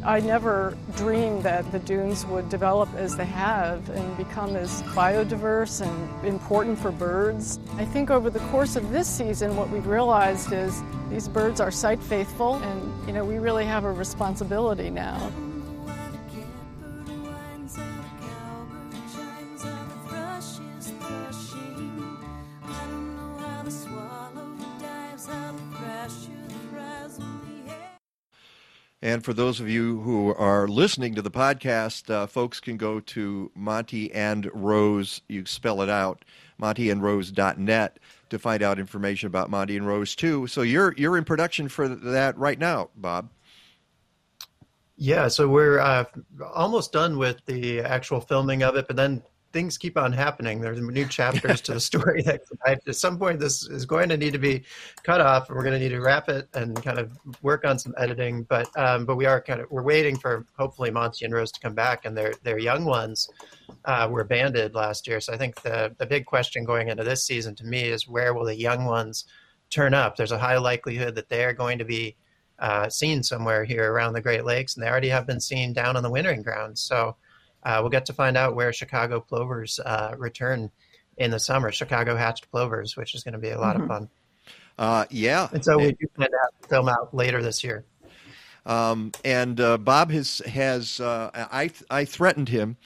I 0.06 0.20
never 0.20 0.78
dreamed 0.94 1.42
that 1.42 1.72
the 1.72 1.80
dunes 1.80 2.24
would 2.26 2.48
develop 2.48 2.88
as 2.94 3.16
they 3.16 3.24
have 3.24 3.90
and 3.90 4.16
become 4.16 4.54
as 4.54 4.80
biodiverse 4.94 5.80
and 5.84 6.24
important 6.24 6.78
for 6.78 6.92
birds. 6.92 7.58
I 7.76 7.86
think 7.86 8.08
over 8.08 8.30
the 8.30 8.38
course 8.50 8.76
of 8.76 8.92
this 8.92 9.08
season, 9.08 9.56
what 9.56 9.68
we've 9.68 9.88
realized 9.88 10.52
is 10.52 10.80
these 11.10 11.26
birds 11.26 11.60
are 11.60 11.72
site 11.72 12.00
faithful, 12.00 12.54
and 12.54 13.08
you 13.08 13.14
know 13.14 13.24
we 13.24 13.38
really 13.38 13.64
have 13.64 13.82
a 13.82 13.90
responsibility 13.90 14.90
now. 14.90 15.32
And 29.02 29.24
for 29.24 29.34
those 29.34 29.60
of 29.60 29.68
you 29.68 30.00
who 30.00 30.34
are 30.34 30.66
listening 30.66 31.14
to 31.16 31.22
the 31.22 31.30
podcast, 31.30 32.10
uh, 32.10 32.26
folks 32.26 32.60
can 32.60 32.76
go 32.76 33.00
to 33.00 33.50
Monty 33.54 34.12
and 34.12 34.50
Rose. 34.54 35.20
You 35.28 35.44
spell 35.44 35.82
it 35.82 35.90
out, 35.90 36.24
montyandrose.net, 36.60 37.98
to 38.30 38.38
find 38.38 38.62
out 38.62 38.78
information 38.78 39.26
about 39.26 39.50
Monty 39.50 39.76
and 39.76 39.86
Rose 39.86 40.14
too. 40.14 40.46
So 40.46 40.62
you're 40.62 40.94
you're 40.96 41.18
in 41.18 41.24
production 41.24 41.68
for 41.68 41.88
that 41.88 42.38
right 42.38 42.58
now, 42.58 42.88
Bob. 42.96 43.28
Yeah, 44.96 45.28
so 45.28 45.46
we're 45.46 45.78
uh, 45.78 46.04
almost 46.54 46.90
done 46.90 47.18
with 47.18 47.44
the 47.44 47.80
actual 47.80 48.22
filming 48.22 48.62
of 48.62 48.76
it, 48.76 48.86
but 48.86 48.96
then 48.96 49.22
things 49.52 49.78
keep 49.78 49.96
on 49.96 50.12
happening. 50.12 50.60
There's 50.60 50.80
new 50.80 51.06
chapters 51.08 51.60
to 51.62 51.74
the 51.74 51.80
story 51.80 52.22
that 52.22 52.42
at 52.66 52.96
some 52.96 53.18
point 53.18 53.40
this 53.40 53.66
is 53.66 53.86
going 53.86 54.08
to 54.10 54.16
need 54.16 54.32
to 54.32 54.38
be 54.38 54.62
cut 55.02 55.20
off, 55.20 55.48
and 55.48 55.56
we're 55.56 55.64
going 55.64 55.78
to 55.78 55.80
need 55.80 55.94
to 55.94 56.00
wrap 56.00 56.28
it 56.28 56.48
and 56.54 56.82
kind 56.82 56.98
of 56.98 57.12
work 57.42 57.64
on 57.64 57.78
some 57.78 57.94
editing. 57.98 58.42
But 58.44 58.68
um, 58.76 59.06
but 59.06 59.16
we 59.16 59.26
are 59.26 59.40
kind 59.40 59.60
of 59.60 59.70
we're 59.70 59.82
waiting 59.82 60.16
for 60.18 60.46
hopefully 60.58 60.90
Monty 60.90 61.24
and 61.24 61.34
Rose 61.34 61.52
to 61.52 61.60
come 61.60 61.74
back, 61.74 62.04
and 62.04 62.16
their 62.16 62.34
their 62.42 62.58
young 62.58 62.84
ones 62.84 63.28
uh, 63.84 64.08
were 64.10 64.24
banded 64.24 64.74
last 64.74 65.06
year. 65.06 65.20
So 65.20 65.32
I 65.32 65.36
think 65.36 65.62
the 65.62 65.94
the 65.98 66.06
big 66.06 66.26
question 66.26 66.64
going 66.64 66.88
into 66.88 67.04
this 67.04 67.24
season 67.24 67.54
to 67.56 67.64
me 67.64 67.84
is 67.84 68.08
where 68.08 68.34
will 68.34 68.44
the 68.44 68.56
young 68.56 68.84
ones 68.84 69.24
turn 69.70 69.94
up? 69.94 70.16
There's 70.16 70.32
a 70.32 70.38
high 70.38 70.58
likelihood 70.58 71.14
that 71.14 71.28
they're 71.28 71.52
going 71.52 71.78
to 71.78 71.84
be 71.84 72.16
uh, 72.58 72.88
seen 72.88 73.22
somewhere 73.22 73.64
here 73.64 73.92
around 73.92 74.12
the 74.12 74.20
Great 74.20 74.44
Lakes, 74.44 74.74
and 74.74 74.84
they 74.84 74.88
already 74.88 75.08
have 75.08 75.26
been 75.26 75.40
seen 75.40 75.72
down 75.72 75.96
on 75.96 76.02
the 76.02 76.10
wintering 76.10 76.42
grounds. 76.42 76.80
So 76.80 77.16
uh, 77.66 77.78
we'll 77.82 77.90
get 77.90 78.06
to 78.06 78.12
find 78.14 78.36
out 78.36 78.54
where 78.54 78.72
Chicago 78.72 79.20
plovers 79.20 79.78
uh, 79.84 80.14
return 80.16 80.70
in 81.18 81.30
the 81.30 81.38
summer. 81.38 81.70
Chicago 81.72 82.16
hatched 82.16 82.50
plovers, 82.50 82.96
which 82.96 83.14
is 83.14 83.22
going 83.24 83.32
to 83.34 83.38
be 83.40 83.50
a 83.50 83.58
lot 83.60 83.76
Mhm. 83.76 83.82
of 83.82 83.88
fun. 83.88 84.08
Uh, 84.78 85.04
yeah. 85.10 85.48
And 85.52 85.64
so 85.64 85.76
we 85.78 85.92
do 85.92 86.06
plan 86.14 86.30
to 86.30 86.36
have 86.42 86.68
film 86.70 86.88
out 86.88 87.12
later 87.14 87.42
this 87.42 87.64
year. 87.64 87.84
Um, 88.66 89.12
and 89.24 89.60
uh, 89.60 89.78
Bob 89.78 90.10
has 90.10 90.38
has 90.46 91.00
uh, 91.00 91.30
I 91.34 91.70
I 91.90 92.04
threatened 92.04 92.48
him, 92.48 92.76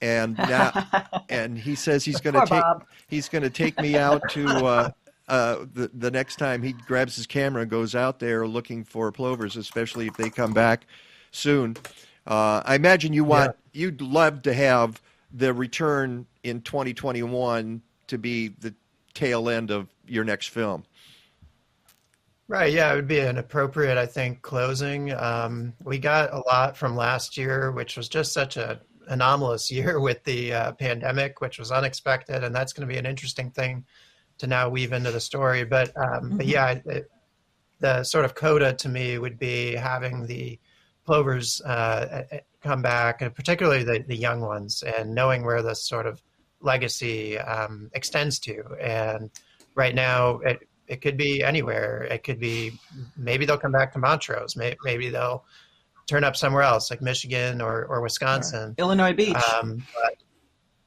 and 0.00 0.36
now, 0.38 0.86
and 1.28 1.58
he 1.58 1.74
says 1.74 2.04
he's 2.04 2.20
going 2.20 2.34
to 2.34 2.40
take 2.40 2.62
Bob. 2.62 2.84
he's 3.08 3.28
going 3.28 3.42
to 3.42 3.50
take 3.50 3.78
me 3.80 3.96
out 3.98 4.22
to 4.30 4.46
uh, 4.46 4.90
uh, 5.28 5.56
the 5.72 5.90
the 5.92 6.10
next 6.10 6.36
time 6.36 6.62
he 6.62 6.72
grabs 6.72 7.16
his 7.16 7.26
camera 7.26 7.62
and 7.62 7.70
goes 7.70 7.94
out 7.96 8.20
there 8.20 8.46
looking 8.46 8.84
for 8.84 9.10
plovers, 9.12 9.56
especially 9.56 10.06
if 10.06 10.16
they 10.16 10.30
come 10.30 10.52
back 10.54 10.86
soon. 11.32 11.76
Uh, 12.26 12.62
I 12.64 12.74
imagine 12.74 13.12
you 13.12 13.24
want 13.24 13.56
you'd 13.72 14.00
love 14.00 14.42
to 14.42 14.54
have 14.54 15.00
the 15.32 15.52
return 15.52 16.26
in 16.42 16.60
2021 16.62 17.82
to 18.06 18.18
be 18.18 18.48
the 18.48 18.74
tail 19.14 19.48
end 19.48 19.70
of 19.70 19.88
your 20.06 20.24
next 20.24 20.48
film. 20.48 20.84
Right. 22.46 22.72
Yeah, 22.72 22.92
it 22.92 22.96
would 22.96 23.08
be 23.08 23.20
an 23.20 23.38
appropriate, 23.38 23.96
I 23.96 24.04
think, 24.04 24.42
closing. 24.42 25.12
Um, 25.12 25.72
we 25.82 25.98
got 25.98 26.32
a 26.32 26.38
lot 26.40 26.76
from 26.76 26.94
last 26.94 27.38
year, 27.38 27.72
which 27.72 27.96
was 27.96 28.08
just 28.08 28.32
such 28.32 28.56
a 28.58 28.80
anomalous 29.08 29.70
year 29.72 29.98
with 29.98 30.22
the 30.24 30.52
uh, 30.52 30.72
pandemic, 30.72 31.40
which 31.40 31.58
was 31.58 31.70
unexpected, 31.70 32.44
and 32.44 32.54
that's 32.54 32.72
going 32.72 32.86
to 32.86 32.92
be 32.92 32.98
an 32.98 33.06
interesting 33.06 33.50
thing 33.50 33.84
to 34.38 34.46
now 34.46 34.68
weave 34.68 34.92
into 34.92 35.10
the 35.10 35.20
story. 35.20 35.64
But, 35.64 35.96
um, 35.96 36.04
mm-hmm. 36.04 36.36
but 36.36 36.46
yeah, 36.46 36.78
it, 36.84 37.10
the 37.80 38.04
sort 38.04 38.24
of 38.24 38.34
coda 38.34 38.72
to 38.74 38.88
me 38.88 39.18
would 39.18 39.38
be 39.38 39.74
having 39.74 40.26
the 40.26 40.58
plovers 41.04 41.60
uh, 41.62 42.24
come 42.62 42.82
back, 42.82 43.22
and 43.22 43.34
particularly 43.34 43.84
the, 43.84 44.04
the 44.06 44.16
young 44.16 44.40
ones, 44.40 44.82
and 44.82 45.14
knowing 45.14 45.44
where 45.44 45.62
this 45.62 45.86
sort 45.86 46.06
of 46.06 46.22
legacy 46.60 47.38
um, 47.38 47.90
extends 47.92 48.38
to. 48.40 48.64
And 48.80 49.30
right 49.74 49.94
now, 49.94 50.38
it, 50.38 50.66
it 50.88 51.00
could 51.02 51.16
be 51.16 51.42
anywhere. 51.42 52.04
It 52.10 52.24
could 52.24 52.40
be 52.40 52.78
maybe 53.16 53.44
they'll 53.44 53.58
come 53.58 53.72
back 53.72 53.92
to 53.92 53.98
Montrose. 53.98 54.56
Maybe, 54.56 54.76
maybe 54.84 55.10
they'll 55.10 55.44
turn 56.06 56.24
up 56.24 56.36
somewhere 56.36 56.62
else, 56.62 56.90
like 56.90 57.02
Michigan 57.02 57.60
or, 57.60 57.84
or 57.84 58.00
Wisconsin, 58.00 58.74
Illinois 58.78 59.12
Beach, 59.12 59.36
um, 59.54 59.82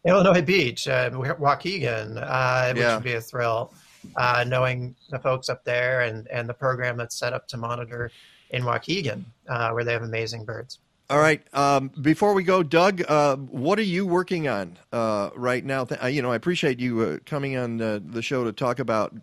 Illinois 0.05 0.41
Beach, 0.41 0.87
uh, 0.87 1.09
Waukegan, 1.11 2.17
uh, 2.21 2.73
which 2.73 2.81
yeah. 2.81 2.95
would 2.95 3.03
be 3.03 3.13
a 3.13 3.21
thrill. 3.21 3.73
Uh, 4.15 4.45
knowing 4.47 4.95
the 5.09 5.19
folks 5.19 5.49
up 5.49 5.65
there 5.65 6.01
and 6.01 6.27
and 6.29 6.47
the 6.47 6.53
program 6.53 6.95
that's 6.95 7.17
set 7.17 7.33
up 7.33 7.45
to 7.45 7.57
monitor 7.57 8.09
in 8.49 8.63
Waukegan, 8.63 9.23
uh, 9.47 9.71
where 9.71 9.83
they 9.83 9.93
have 9.93 10.03
amazing 10.03 10.45
birds. 10.45 10.79
All 11.09 11.19
right. 11.19 11.41
Um, 11.53 11.89
before 12.01 12.33
we 12.33 12.43
go, 12.43 12.63
Doug, 12.63 13.01
uh, 13.07 13.37
what 13.37 13.79
are 13.79 13.83
you 13.83 14.05
working 14.05 14.47
on 14.49 14.77
uh, 14.91 15.29
right 15.35 15.63
now? 15.63 15.85
Th- 15.85 16.13
you 16.13 16.21
know, 16.21 16.31
I 16.31 16.35
appreciate 16.35 16.79
you 16.79 17.19
coming 17.25 17.55
on 17.55 17.77
the 17.77 18.21
show 18.21 18.43
to 18.43 18.51
talk 18.51 18.79
about 18.79 19.15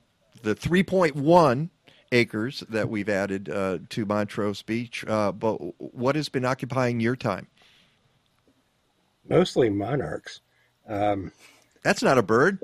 the 0.42 0.55
3.1 0.55 1.68
acres 2.12 2.62
that 2.68 2.88
we've 2.88 3.09
added 3.09 3.51
uh, 3.51 3.78
to 3.90 4.06
Montrose 4.06 4.62
Beach. 4.62 5.05
Uh, 5.06 5.32
but 5.32 5.56
what 5.78 6.16
has 6.16 6.28
been 6.28 6.44
occupying 6.44 7.01
your 7.01 7.16
time? 7.16 7.48
Mostly 9.28 9.68
monarchs. 9.68 10.40
Um, 10.88 11.32
That's 11.82 12.02
not 12.02 12.18
a 12.18 12.22
bird. 12.22 12.59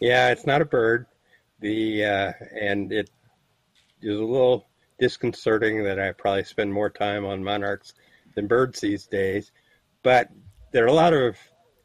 yeah, 0.00 0.30
it's 0.30 0.46
not 0.46 0.60
a 0.60 0.66
bird. 0.66 1.06
The 1.60 2.04
uh, 2.04 2.32
and 2.60 2.92
it 2.92 3.10
is 4.02 4.18
a 4.18 4.22
little 4.24 4.66
disconcerting 4.98 5.84
that 5.84 6.00
I 6.00 6.12
probably 6.12 6.44
spend 6.44 6.72
more 6.72 6.90
time 6.90 7.24
on 7.24 7.44
monarchs 7.44 7.94
than 8.34 8.46
birds 8.46 8.80
these 8.80 9.06
days. 9.06 9.52
But 10.02 10.30
there 10.72 10.84
are 10.84 10.88
a 10.88 10.92
lot 10.92 11.12
of 11.12 11.36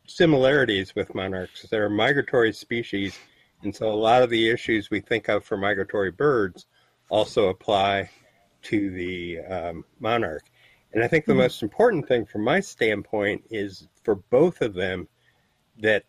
similarities 0.08 0.96
with 0.96 1.16
monarchs. 1.16 1.66
They're 1.70 1.90
migratory 1.90 2.54
species 2.54 3.18
and 3.64 3.76
so 3.76 3.92
a 3.92 3.94
lot 3.94 4.24
of 4.24 4.30
the 4.30 4.50
issues 4.50 4.90
we 4.90 5.02
think 5.02 5.30
of 5.30 5.44
for 5.44 5.58
migratory 5.58 6.12
birds 6.12 6.66
also 7.10 7.50
apply 7.50 8.10
to 8.64 8.90
the 8.92 9.40
um, 9.40 9.86
monarch. 10.00 10.44
And 10.94 11.04
I 11.04 11.08
think 11.08 11.26
the 11.26 11.34
mm-hmm. 11.34 11.42
most 11.42 11.64
important 11.64 12.08
thing 12.08 12.26
from 12.26 12.44
my 12.44 12.60
standpoint 12.60 13.44
is 13.50 13.88
for 14.04 14.16
both 14.16 14.62
of 14.62 14.74
them 14.74 15.08
that 15.80 16.04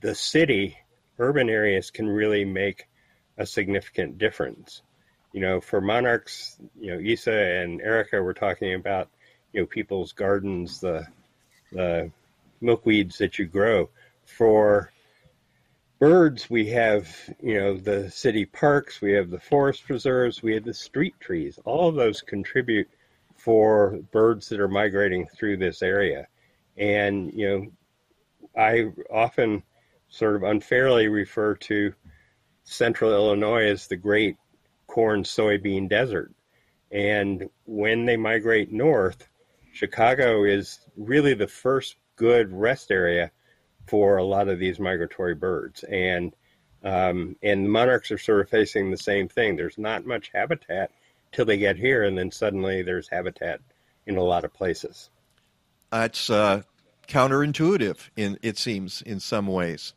the 0.00 0.14
city, 0.14 0.76
urban 1.18 1.48
areas 1.48 1.90
can 1.90 2.08
really 2.08 2.44
make 2.44 2.86
a 3.38 3.46
significant 3.46 4.18
difference. 4.18 4.82
You 5.34 5.40
know, 5.40 5.60
for 5.60 5.80
monarchs, 5.80 6.56
you 6.80 6.92
know, 6.92 7.00
Isa 7.00 7.32
and 7.32 7.82
Erika 7.82 8.22
were 8.22 8.34
talking 8.34 8.72
about, 8.74 9.08
you 9.52 9.60
know, 9.60 9.66
people's 9.66 10.12
gardens, 10.12 10.80
the 10.80 11.08
the 11.72 12.12
milkweeds 12.62 13.18
that 13.18 13.38
you 13.38 13.46
grow. 13.46 13.90
For 14.24 14.92
birds, 15.98 16.48
we 16.48 16.68
have, 16.68 17.08
you 17.42 17.58
know, 17.58 17.76
the 17.76 18.10
city 18.12 18.44
parks, 18.44 19.00
we 19.00 19.12
have 19.14 19.28
the 19.28 19.40
forest 19.40 19.84
preserves, 19.84 20.40
we 20.40 20.54
have 20.54 20.64
the 20.64 20.72
street 20.72 21.16
trees. 21.18 21.58
All 21.64 21.88
of 21.88 21.96
those 21.96 22.22
contribute 22.22 22.88
for 23.34 23.98
birds 24.12 24.48
that 24.50 24.60
are 24.60 24.68
migrating 24.68 25.26
through 25.26 25.56
this 25.56 25.82
area. 25.82 26.28
And, 26.76 27.32
you 27.34 27.48
know, 27.48 27.66
I 28.56 28.92
often 29.12 29.64
sort 30.10 30.36
of 30.36 30.44
unfairly 30.44 31.08
refer 31.08 31.56
to 31.56 31.92
central 32.62 33.12
Illinois 33.12 33.66
as 33.66 33.88
the 33.88 33.96
great 33.96 34.36
corn 34.94 35.24
soybean 35.24 35.88
desert. 35.88 36.32
And 36.92 37.50
when 37.64 38.04
they 38.04 38.16
migrate 38.16 38.70
north, 38.70 39.28
Chicago 39.72 40.44
is 40.44 40.78
really 40.96 41.34
the 41.34 41.48
first 41.48 41.96
good 42.14 42.52
rest 42.52 42.92
area 42.92 43.32
for 43.88 44.18
a 44.18 44.24
lot 44.24 44.46
of 44.46 44.60
these 44.60 44.78
migratory 44.78 45.34
birds. 45.34 45.82
And 45.82 46.32
um, 46.84 47.34
and 47.42 47.64
the 47.64 47.70
monarchs 47.70 48.12
are 48.12 48.18
sort 48.18 48.42
of 48.42 48.48
facing 48.48 48.92
the 48.92 48.96
same 48.96 49.26
thing. 49.26 49.56
There's 49.56 49.78
not 49.78 50.06
much 50.06 50.30
habitat 50.32 50.92
till 51.32 51.46
they 51.46 51.56
get 51.56 51.76
here, 51.76 52.04
and 52.04 52.16
then 52.16 52.30
suddenly 52.30 52.82
there's 52.82 53.08
habitat 53.08 53.60
in 54.06 54.16
a 54.16 54.22
lot 54.22 54.44
of 54.44 54.52
places. 54.52 55.10
That's 55.90 56.30
uh, 56.30 56.62
counterintuitive, 57.08 58.10
in 58.16 58.38
it 58.42 58.58
seems, 58.58 59.02
in 59.02 59.18
some 59.18 59.48
ways. 59.48 59.94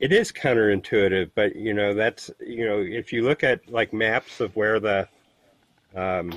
It 0.00 0.12
is 0.12 0.32
counterintuitive, 0.32 1.30
but 1.34 1.54
you 1.56 1.72
know 1.72 1.94
that's 1.94 2.30
you 2.40 2.66
know 2.66 2.78
if 2.78 3.12
you 3.12 3.22
look 3.22 3.44
at 3.44 3.70
like 3.70 3.92
maps 3.92 4.40
of 4.40 4.54
where 4.56 4.80
the 4.80 5.08
um, 5.94 6.32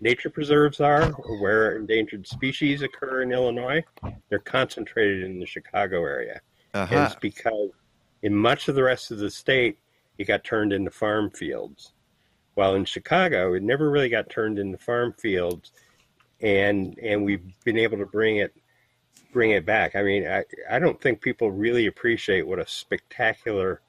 nature 0.00 0.30
preserves 0.30 0.80
are, 0.80 1.12
or 1.12 1.40
where 1.40 1.76
endangered 1.76 2.26
species 2.26 2.82
occur 2.82 3.22
in 3.22 3.32
Illinois, 3.32 3.84
they're 4.28 4.38
concentrated 4.38 5.24
in 5.24 5.40
the 5.40 5.46
Chicago 5.46 6.02
area. 6.02 6.40
Uh-huh. 6.74 6.94
And 6.94 7.04
it's 7.06 7.20
because 7.20 7.70
in 8.22 8.34
much 8.34 8.68
of 8.68 8.74
the 8.74 8.82
rest 8.82 9.10
of 9.10 9.18
the 9.18 9.30
state, 9.30 9.78
it 10.18 10.24
got 10.24 10.44
turned 10.44 10.72
into 10.72 10.90
farm 10.90 11.30
fields. 11.30 11.92
While 12.54 12.74
in 12.74 12.84
Chicago, 12.84 13.54
it 13.54 13.62
never 13.62 13.90
really 13.90 14.08
got 14.08 14.28
turned 14.28 14.58
into 14.58 14.78
farm 14.78 15.14
fields, 15.18 15.72
and 16.40 16.98
and 16.98 17.24
we've 17.24 17.44
been 17.64 17.78
able 17.78 17.98
to 17.98 18.06
bring 18.06 18.36
it 18.38 18.54
bring 19.32 19.50
it 19.50 19.66
back. 19.66 19.96
I 19.96 20.02
mean, 20.02 20.26
I, 20.26 20.44
I 20.70 20.78
don't 20.78 21.00
think 21.00 21.20
people 21.20 21.50
really 21.50 21.86
appreciate 21.86 22.46
what 22.46 22.58
a 22.58 22.66
spectacular 22.66 23.80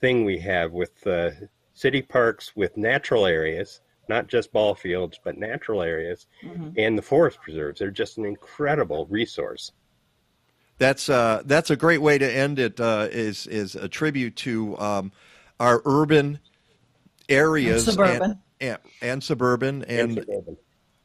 thing 0.00 0.24
we 0.24 0.38
have 0.38 0.72
with 0.72 1.06
uh, 1.06 1.30
city 1.74 2.02
parks 2.02 2.54
with 2.56 2.76
natural 2.76 3.26
areas 3.26 3.80
not 4.10 4.26
just 4.26 4.52
ball 4.52 4.74
fields, 4.74 5.18
but 5.22 5.38
natural 5.38 5.80
areas 5.80 6.26
mm-hmm. 6.44 6.70
and 6.76 6.98
the 6.98 7.02
forest 7.02 7.40
preserves. 7.40 7.78
They're 7.78 7.90
just 7.90 8.18
an 8.18 8.26
incredible 8.26 9.06
resource. 9.06 9.72
That's 10.76 11.08
uh, 11.08 11.42
that's 11.46 11.70
a 11.70 11.76
great 11.76 12.02
way 12.02 12.18
to 12.18 12.30
end 12.30 12.58
it. 12.58 12.78
Uh, 12.80 13.08
is 13.10 13.46
is 13.46 13.76
a 13.76 13.88
tribute 13.88 14.36
to 14.36 14.76
um, 14.78 15.12
our 15.60 15.80
urban 15.84 16.40
areas 17.28 17.86
and 17.86 17.94
suburban 17.94 18.22
and, 18.60 18.70
and, 18.70 18.78
and 19.00 19.22
suburban 19.22 19.84
and, 19.84 20.00
and 20.00 20.14
suburban. 20.18 20.56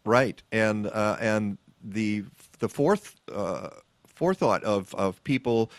right 0.05 0.41
and 0.51 0.87
uh, 0.87 1.17
and 1.19 1.57
the 1.83 2.23
the 2.59 2.69
fourth 2.69 3.15
uh, 3.33 3.69
forethought 4.07 4.63
of 4.63 4.93
of 4.95 5.23
people 5.23 5.71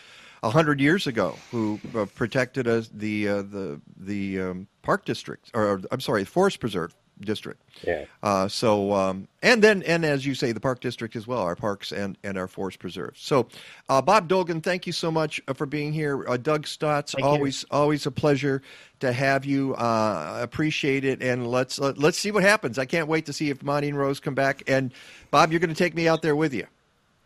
a 0.43 0.49
hundred 0.49 0.79
years 0.79 1.07
ago 1.07 1.35
who 1.51 1.79
uh, 1.95 2.05
protected 2.15 2.67
us 2.67 2.89
the 2.93 3.27
uh, 3.27 3.41
the 3.41 3.81
the 3.97 4.39
um, 4.41 4.67
park 4.81 5.05
district 5.05 5.51
or 5.53 5.81
I'm 5.91 5.99
sorry 5.99 6.23
the 6.23 6.29
forest 6.29 6.59
preserve 6.59 6.95
district. 7.21 7.61
Yeah. 7.85 8.05
Uh, 8.23 8.47
so 8.47 8.93
um, 8.93 9.27
and 9.41 9.63
then 9.63 9.83
and 9.83 10.05
as 10.05 10.25
you 10.25 10.35
say, 10.35 10.51
the 10.51 10.59
park 10.59 10.79
district 10.79 11.15
as 11.15 11.27
well, 11.27 11.41
our 11.41 11.55
parks 11.55 11.91
and 11.91 12.17
and 12.23 12.37
our 12.37 12.47
forest 12.47 12.79
preserves. 12.79 13.21
So, 13.21 13.47
uh, 13.89 14.01
Bob 14.01 14.27
Dolgan, 14.27 14.61
thank 14.61 14.87
you 14.87 14.93
so 14.93 15.11
much 15.11 15.41
uh, 15.47 15.53
for 15.53 15.65
being 15.65 15.93
here. 15.93 16.27
Uh, 16.27 16.37
Doug 16.37 16.65
Stotz, 16.65 17.13
thank 17.13 17.25
always 17.25 17.63
you. 17.63 17.67
always 17.71 18.05
a 18.05 18.11
pleasure 18.11 18.61
to 18.99 19.11
have 19.11 19.45
you. 19.45 19.75
Uh, 19.75 20.39
appreciate 20.41 21.05
it, 21.05 21.21
and 21.21 21.47
let's 21.47 21.79
let, 21.79 21.95
us 21.95 22.01
let 22.01 22.09
us 22.09 22.17
see 22.17 22.31
what 22.31 22.43
happens. 22.43 22.77
I 22.77 22.85
can't 22.85 23.07
wait 23.07 23.25
to 23.27 23.33
see 23.33 23.49
if 23.49 23.63
Monty 23.63 23.89
and 23.89 23.97
Rose 23.97 24.19
come 24.19 24.35
back. 24.35 24.63
And 24.67 24.93
Bob, 25.31 25.51
you're 25.51 25.59
going 25.59 25.69
to 25.69 25.75
take 25.75 25.95
me 25.95 26.07
out 26.07 26.21
there 26.21 26.35
with 26.35 26.53
you. 26.53 26.67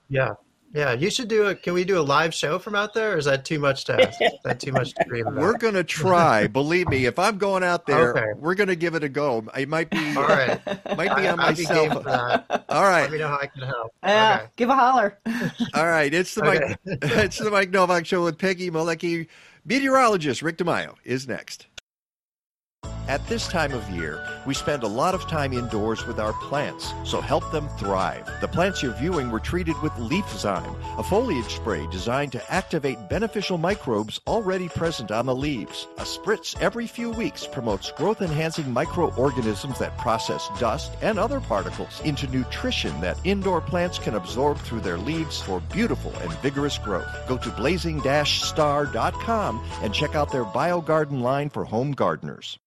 Yeah, 0.10 0.34
yeah, 0.74 0.94
you 0.94 1.10
should 1.10 1.28
do 1.28 1.48
it. 1.48 1.64
Can 1.64 1.74
we 1.74 1.84
do 1.84 2.00
a 2.00 2.02
live 2.02 2.34
show 2.34 2.58
from 2.58 2.76
out 2.76 2.94
there, 2.94 3.14
or 3.14 3.18
is 3.18 3.26
that 3.26 3.44
too 3.44 3.60
much 3.60 3.86
to 3.86 4.08
ask? 4.08 4.22
is 4.22 4.32
that 4.46 4.60
too 4.60 4.72
much 4.72 4.94
to 4.94 5.04
dream 5.06 5.28
about? 5.28 5.40
We're 5.40 5.58
going 5.58 5.74
to 5.74 5.84
try. 5.84 6.48
Believe 6.48 6.88
me, 6.88 7.06
if 7.06 7.20
I'm 7.20 7.38
going 7.38 7.64
out 7.64 7.86
there, 7.86 8.18
okay. 8.18 8.28
we're 8.38 8.56
going 8.56 8.70
to 8.70 8.76
give 8.76 8.96
it 8.96 9.04
a 9.04 9.10
go. 9.10 9.44
It 9.58 9.68
might 9.68 9.90
be 9.90 10.16
all 10.16 10.24
right. 10.24 10.60
Might 10.98 11.16
be 11.16 11.28
I, 11.28 11.32
on 11.32 11.38
my 11.38 11.54
cell 11.54 11.90
phone. 11.90 12.08
All 12.70 12.84
right. 12.84 13.02
Let 13.02 13.12
me 13.12 13.18
know 13.18 13.28
how 13.28 13.40
I 13.40 13.48
can 13.48 13.64
help. 13.64 13.94
Yeah, 14.04 14.40
okay. 14.42 14.52
give 14.56 14.70
a 14.70 14.76
holler. 14.76 15.20
all 15.74 15.88
right, 15.88 16.14
it's 16.14 16.36
the 16.36 16.44
okay. 16.44 16.76
Mike. 16.86 17.00
it's 17.02 17.38
the 17.38 17.50
Mike 17.50 17.72
Nowak 17.72 18.06
Show 18.06 18.24
with 18.24 18.38
Peggy 18.38 18.70
Malecki. 18.70 19.28
Meteorologist 19.66 20.42
Rick 20.42 20.58
DiMaio 20.58 20.96
is 21.04 21.28
next. 21.28 21.68
At 23.08 23.26
this 23.28 23.48
time 23.48 23.74
of 23.74 23.90
year, 23.90 24.24
we 24.46 24.54
spend 24.54 24.84
a 24.84 24.88
lot 24.88 25.16
of 25.16 25.28
time 25.28 25.54
indoors 25.54 26.06
with 26.06 26.20
our 26.20 26.34
plants, 26.34 26.94
so 27.04 27.20
help 27.20 27.52
them 27.52 27.68
thrive. 27.78 28.30
The 28.42 28.48
plants 28.48 28.82
you're 28.82 28.94
viewing 28.94 29.32
were 29.32 29.40
treated 29.40 29.80
with 29.82 29.92
LeafZyme, 29.94 31.00
a 31.00 31.04
foliage 31.04 31.56
spray 31.56 31.88
designed 31.92 32.32
to 32.34 32.52
activate 32.52 33.10
beneficial 33.10 33.58
microbes 33.58 34.20
already 34.28 34.70
present 34.70 35.12
on 35.12 35.26
the 35.26 35.36
leaves. 35.36 35.88
A 35.98 36.04
spritz 36.04 36.60
every 36.62 36.88
few 36.88 37.10
weeks 37.10 37.48
promotes 37.48 37.92
growth 37.92 38.22
enhancing 38.22 38.72
microorganisms 38.72 39.80
that 39.80 39.98
process 39.98 40.48
dust 40.60 40.92
and 41.02 41.20
other 41.20 41.42
particles 41.42 42.00
into 42.02 42.28
nutrition 42.28 43.02
that 43.02 43.20
indoor 43.24 43.62
plants 43.62 43.98
can 44.00 44.16
absorb 44.16 44.58
through 44.60 44.82
their 44.82 44.98
leaves 44.98 45.42
for 45.42 45.60
beautiful 45.74 46.14
and 46.22 46.32
vigorous 46.40 46.78
growth. 46.78 47.08
Go 47.28 47.38
to 47.38 47.50
blazing-star.com 47.50 49.64
and 49.82 49.94
check 49.94 50.16
out 50.16 50.32
their 50.32 50.46
BioGarden 50.46 51.22
line 51.22 51.50
for 51.50 51.66
home 51.66 51.92
gardeners. 51.92 52.61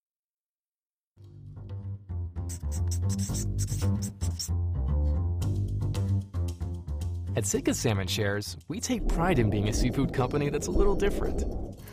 At 7.37 7.47
Sitka 7.47 7.75
Salmon 7.75 8.07
Shares, 8.07 8.57
we 8.69 8.79
take 8.79 9.09
pride 9.09 9.41
in 9.41 9.51
being 9.51 9.69
a 9.69 9.73
seafood 9.73 10.12
company 10.15 10.51
that's 10.51 10.69
a 10.69 10.71
little 10.71 10.95
different. 10.95 11.45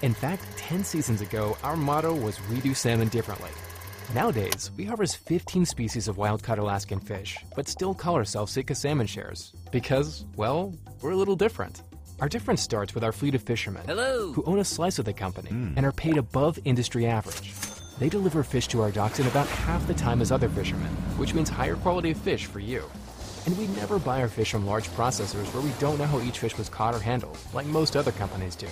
In 0.03 0.13
fact, 0.13 0.43
10 0.57 0.83
seasons 0.83 1.21
ago, 1.21 1.57
our 1.63 1.75
motto 1.75 2.13
was 2.13 2.39
We 2.47 2.59
Do 2.61 2.75
Salmon 2.75 3.07
Differently. 3.07 3.49
Nowadays, 4.13 4.69
we 4.77 4.83
harvest 4.83 5.17
15 5.17 5.65
species 5.65 6.07
of 6.07 6.17
wild 6.17 6.43
caught 6.43 6.59
Alaskan 6.59 6.99
fish, 6.99 7.37
but 7.55 7.67
still 7.67 7.95
call 7.95 8.15
ourselves 8.15 8.51
Sitka 8.51 8.75
Salmon 8.75 9.07
Shares 9.07 9.53
because, 9.71 10.25
well, 10.35 10.75
we're 11.01 11.11
a 11.11 11.15
little 11.15 11.35
different. 11.35 11.81
Our 12.19 12.29
difference 12.29 12.61
starts 12.61 12.93
with 12.93 13.03
our 13.03 13.11
fleet 13.11 13.33
of 13.33 13.41
fishermen 13.41 13.83
Hello. 13.87 14.31
who 14.33 14.43
own 14.43 14.59
a 14.59 14.65
slice 14.65 14.99
of 14.99 15.05
the 15.05 15.13
company 15.13 15.49
hmm. 15.49 15.73
and 15.75 15.85
are 15.87 15.91
paid 15.91 16.17
above 16.17 16.59
industry 16.65 17.07
average. 17.07 17.51
They 18.01 18.09
deliver 18.09 18.41
fish 18.41 18.67
to 18.69 18.81
our 18.81 18.89
docks 18.89 19.19
in 19.19 19.27
about 19.27 19.45
half 19.45 19.85
the 19.85 19.93
time 19.93 20.23
as 20.23 20.31
other 20.31 20.49
fishermen, 20.49 20.89
which 21.17 21.35
means 21.35 21.49
higher 21.49 21.75
quality 21.75 22.09
of 22.09 22.17
fish 22.17 22.47
for 22.47 22.59
you. 22.59 22.83
And 23.45 23.55
we 23.59 23.67
never 23.67 23.99
buy 23.99 24.21
our 24.21 24.27
fish 24.27 24.49
from 24.49 24.65
large 24.65 24.87
processors 24.95 25.53
where 25.53 25.61
we 25.61 25.69
don't 25.79 25.99
know 25.99 26.07
how 26.07 26.19
each 26.19 26.39
fish 26.39 26.57
was 26.57 26.67
caught 26.67 26.95
or 26.95 26.99
handled, 26.99 27.37
like 27.53 27.67
most 27.67 27.95
other 27.95 28.11
companies 28.11 28.55
do. 28.55 28.69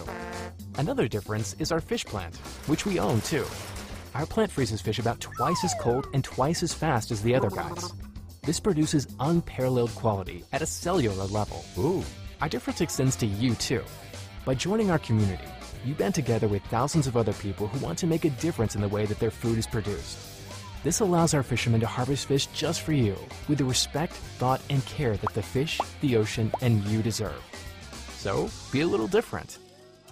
Another 0.80 1.08
difference 1.08 1.56
is 1.60 1.72
our 1.72 1.80
fish 1.80 2.04
plant, 2.06 2.38
which 2.66 2.88
we 2.88 2.98
own 2.98 3.22
too. 3.22 3.46
Our 4.16 4.26
plant 4.26 4.52
freezes 4.52 4.82
fish 4.82 4.98
about 4.98 5.20
twice 5.20 5.64
as 5.64 5.76
cold 5.80 6.08
and 6.16 6.24
twice 6.24 6.64
as 6.64 6.74
fast 6.74 7.12
as 7.12 7.22
the 7.22 7.36
other 7.36 7.52
guys. 7.52 7.94
This 8.42 8.60
produces 8.60 9.08
unparalleled 9.20 9.94
quality 9.94 10.44
at 10.54 10.64
a 10.64 10.66
cellular 10.66 11.26
level. 11.26 11.64
Ooh. 11.78 12.04
Our 12.42 12.50
difference 12.50 12.82
extends 12.82 13.16
to 13.18 13.28
you 13.28 13.54
too. 13.54 13.84
By 14.44 14.56
joining 14.56 14.90
our 14.90 14.98
community, 14.98 15.46
you 15.86 15.94
band 15.94 16.16
together 16.16 16.48
with 16.48 16.64
thousands 16.64 17.08
of 17.08 17.16
other 17.16 17.34
people 17.34 17.68
who 17.68 17.86
want 17.86 17.98
to 18.00 18.08
make 18.08 18.26
a 18.26 18.30
difference 18.32 18.76
in 18.76 18.82
the 18.82 18.88
way 18.88 19.06
that 19.06 19.20
their 19.20 19.32
food 19.32 19.58
is 19.58 19.68
produced. 19.68 20.18
This 20.84 21.02
allows 21.02 21.34
our 21.34 21.44
fishermen 21.44 21.82
to 21.82 21.88
harvest 21.88 22.28
fish 22.28 22.48
just 22.48 22.82
for 22.82 22.94
you, 22.94 23.18
with 23.48 23.58
the 23.58 23.66
respect, 23.66 24.14
thought, 24.14 24.62
and 24.70 24.86
care 24.86 25.18
that 25.18 25.34
the 25.34 25.42
fish, 25.42 25.80
the 26.02 26.16
ocean, 26.16 26.52
and 26.62 26.84
you 26.86 27.02
deserve. 27.02 27.44
So, 28.18 28.50
be 28.72 28.82
a 28.82 28.88
little 28.88 29.08
different. 29.08 29.58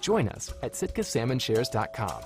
Join 0.02 0.27
us 0.30 0.53
at 0.64 0.73
sitkasalmonshares.com. 0.73 2.22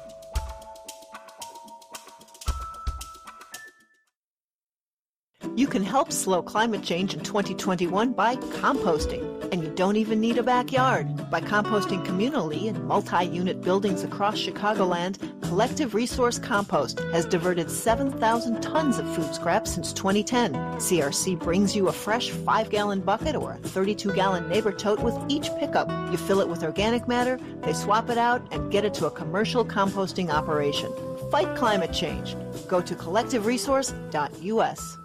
You 5.56 5.68
can 5.68 5.84
help 5.84 6.12
slow 6.12 6.42
climate 6.42 6.82
change 6.82 7.14
in 7.14 7.20
2021 7.22 8.14
by 8.14 8.36
composting. 8.36 9.48
Don't 9.82 9.98
even 9.98 10.22
need 10.22 10.38
a 10.38 10.44
backyard. 10.44 11.08
By 11.32 11.42
composting 11.42 12.06
communally 12.06 12.66
in 12.66 12.86
multi 12.86 13.26
unit 13.26 13.64
buildings 13.64 14.04
across 14.04 14.38
Chicagoland, 14.38 15.18
Collective 15.42 15.96
Resource 15.96 16.38
Compost 16.38 17.00
has 17.12 17.26
diverted 17.26 17.72
7,000 17.72 18.62
tons 18.62 19.00
of 19.00 19.16
food 19.16 19.34
scraps 19.34 19.74
since 19.74 19.92
2010. 19.92 20.54
CRC 20.54 21.40
brings 21.40 21.76
you 21.76 21.88
a 21.88 21.92
fresh 21.92 22.30
5 22.30 22.70
gallon 22.70 23.00
bucket 23.00 23.36
or 23.36 23.54
a 23.54 23.58
32 23.70 24.14
gallon 24.14 24.48
neighbor 24.48 24.72
tote 24.72 25.00
with 25.00 25.18
each 25.30 25.50
pickup. 25.58 25.90
You 26.12 26.18
fill 26.18 26.42
it 26.42 26.48
with 26.48 26.64
organic 26.64 27.08
matter, 27.08 27.40
they 27.64 27.74
swap 27.74 28.12
it 28.12 28.20
out, 28.20 28.48
and 28.52 28.72
get 28.72 28.86
it 28.86 28.94
to 28.94 29.08
a 29.08 29.12
commercial 29.12 29.66
composting 29.66 30.30
operation. 30.30 30.94
Fight 31.32 31.56
climate 31.56 31.92
change. 31.92 32.36
Go 32.68 32.82
to 32.82 32.94
collectiveresource.us. 32.94 35.01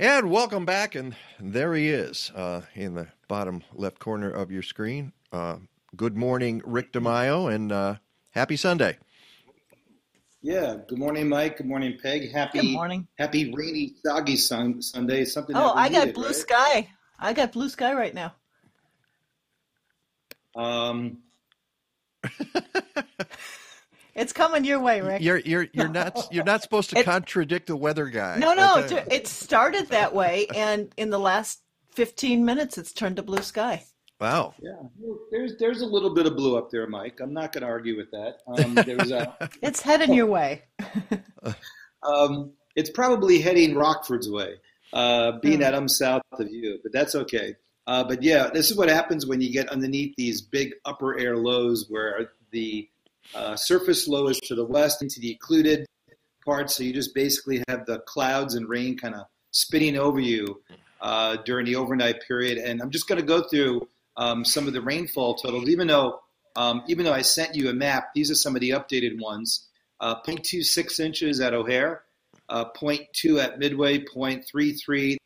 And 0.00 0.30
welcome 0.30 0.64
back. 0.64 0.94
And 0.94 1.16
there 1.40 1.74
he 1.74 1.88
is 1.88 2.30
uh, 2.36 2.60
in 2.76 2.94
the 2.94 3.08
bottom 3.26 3.64
left 3.74 3.98
corner 3.98 4.30
of 4.30 4.52
your 4.52 4.62
screen. 4.62 5.12
Uh, 5.32 5.56
good 5.96 6.16
morning, 6.16 6.62
Rick 6.64 6.92
DiMaio, 6.92 7.52
and 7.52 7.72
uh, 7.72 7.96
happy 8.30 8.56
Sunday. 8.56 8.96
Yeah. 10.40 10.76
Good 10.86 11.00
morning, 11.00 11.28
Mike. 11.28 11.56
Good 11.56 11.66
morning, 11.66 11.98
Peg. 12.00 12.30
Happy 12.30 12.60
Good 12.60 12.70
morning. 12.70 13.08
Happy 13.18 13.52
rainy, 13.52 13.94
soggy 14.06 14.36
sun, 14.36 14.80
Sunday. 14.82 15.24
Something. 15.24 15.56
Oh, 15.56 15.74
that 15.74 15.74
we 15.74 15.80
I 15.80 15.88
got 15.88 15.98
needed, 15.98 16.14
blue 16.14 16.26
right? 16.26 16.34
sky. 16.36 16.88
I 17.18 17.32
got 17.32 17.50
blue 17.50 17.68
sky 17.68 17.92
right 17.92 18.14
now. 18.14 18.34
Um, 20.54 21.18
It's 24.18 24.32
coming 24.32 24.64
your 24.64 24.80
way, 24.80 25.00
Rick. 25.00 25.22
You're 25.22 25.38
you're 25.38 25.68
you're 25.72 25.88
not 26.00 26.28
you're 26.32 26.44
not 26.44 26.62
supposed 26.62 26.90
to 26.90 27.02
contradict 27.04 27.68
the 27.68 27.76
weather 27.76 28.06
guy. 28.06 28.36
No, 28.38 28.52
no, 28.54 28.78
okay? 28.84 28.96
it- 28.98 29.12
it 29.12 29.26
started 29.28 29.88
that 29.88 30.14
way, 30.14 30.46
and 30.54 30.92
in 30.96 31.10
the 31.10 31.18
last 31.18 31.60
15 31.94 32.44
minutes, 32.44 32.78
it's 32.78 32.92
turned 32.92 33.16
to 33.16 33.22
blue 33.22 33.42
sky. 33.42 33.84
Wow. 34.20 34.54
yeah. 34.60 34.72
There's 35.30 35.56
there's 35.58 35.80
a 35.80 35.86
little 35.86 36.12
bit 36.12 36.26
of 36.26 36.34
blue 36.36 36.58
up 36.58 36.70
there, 36.72 36.86
Mike. 36.88 37.20
I'm 37.20 37.32
not 37.32 37.52
going 37.52 37.62
to 37.62 37.68
argue 37.68 37.96
with 37.96 38.10
that. 38.10 38.38
Um, 38.48 38.74
there's 38.74 39.12
a. 39.12 39.36
It's 39.62 39.80
heading 39.80 40.12
your 40.12 40.26
way. 40.26 40.62
Um, 42.02 42.52
it's 42.76 42.90
probably 42.90 43.40
heading 43.40 43.74
Rockford's 43.74 44.30
way, 44.30 44.54
uh, 44.92 45.32
being 45.42 45.60
that 45.60 45.74
I'm 45.74 45.88
south 45.88 46.22
of 46.32 46.48
you, 46.48 46.78
but 46.82 46.92
that's 46.92 47.14
okay. 47.14 47.56
Uh, 47.88 48.04
but 48.04 48.22
yeah, 48.22 48.50
this 48.52 48.70
is 48.70 48.76
what 48.76 48.88
happens 48.88 49.26
when 49.26 49.40
you 49.40 49.52
get 49.52 49.68
underneath 49.70 50.14
these 50.16 50.40
big 50.42 50.74
upper 50.84 51.18
air 51.18 51.36
lows 51.36 51.86
where 51.88 52.30
the 52.52 52.88
uh, 53.34 53.56
surface 53.56 54.08
low 54.08 54.28
is 54.28 54.38
to 54.40 54.54
the 54.54 54.64
west 54.64 55.02
into 55.02 55.20
the 55.20 55.32
occluded 55.32 55.86
part. 56.44 56.70
So 56.70 56.82
you 56.82 56.92
just 56.92 57.14
basically 57.14 57.62
have 57.68 57.86
the 57.86 58.00
clouds 58.00 58.54
and 58.54 58.68
rain 58.68 58.96
kind 58.96 59.14
of 59.14 59.26
spitting 59.50 59.96
over 59.96 60.20
you 60.20 60.62
uh, 61.00 61.36
during 61.44 61.66
the 61.66 61.76
overnight 61.76 62.22
period. 62.26 62.58
And 62.58 62.80
I'm 62.80 62.90
just 62.90 63.08
going 63.08 63.20
to 63.20 63.26
go 63.26 63.42
through 63.48 63.86
um, 64.16 64.44
some 64.44 64.66
of 64.66 64.72
the 64.72 64.82
rainfall 64.82 65.36
totals, 65.36 65.68
even 65.68 65.86
though 65.86 66.20
um, 66.56 66.82
even 66.88 67.04
though 67.04 67.12
I 67.12 67.22
sent 67.22 67.54
you 67.54 67.70
a 67.70 67.72
map. 67.72 68.12
These 68.14 68.32
are 68.32 68.34
some 68.34 68.56
of 68.56 68.60
the 68.60 68.70
updated 68.70 69.20
ones. 69.20 69.68
Uh, 70.00 70.20
0.26 70.22 70.98
inches 70.98 71.40
at 71.40 71.54
O'Hare, 71.54 72.02
uh, 72.48 72.64
0.2 72.76 73.42
at 73.42 73.58
Midway, 73.58 73.98
0.33 73.98 75.16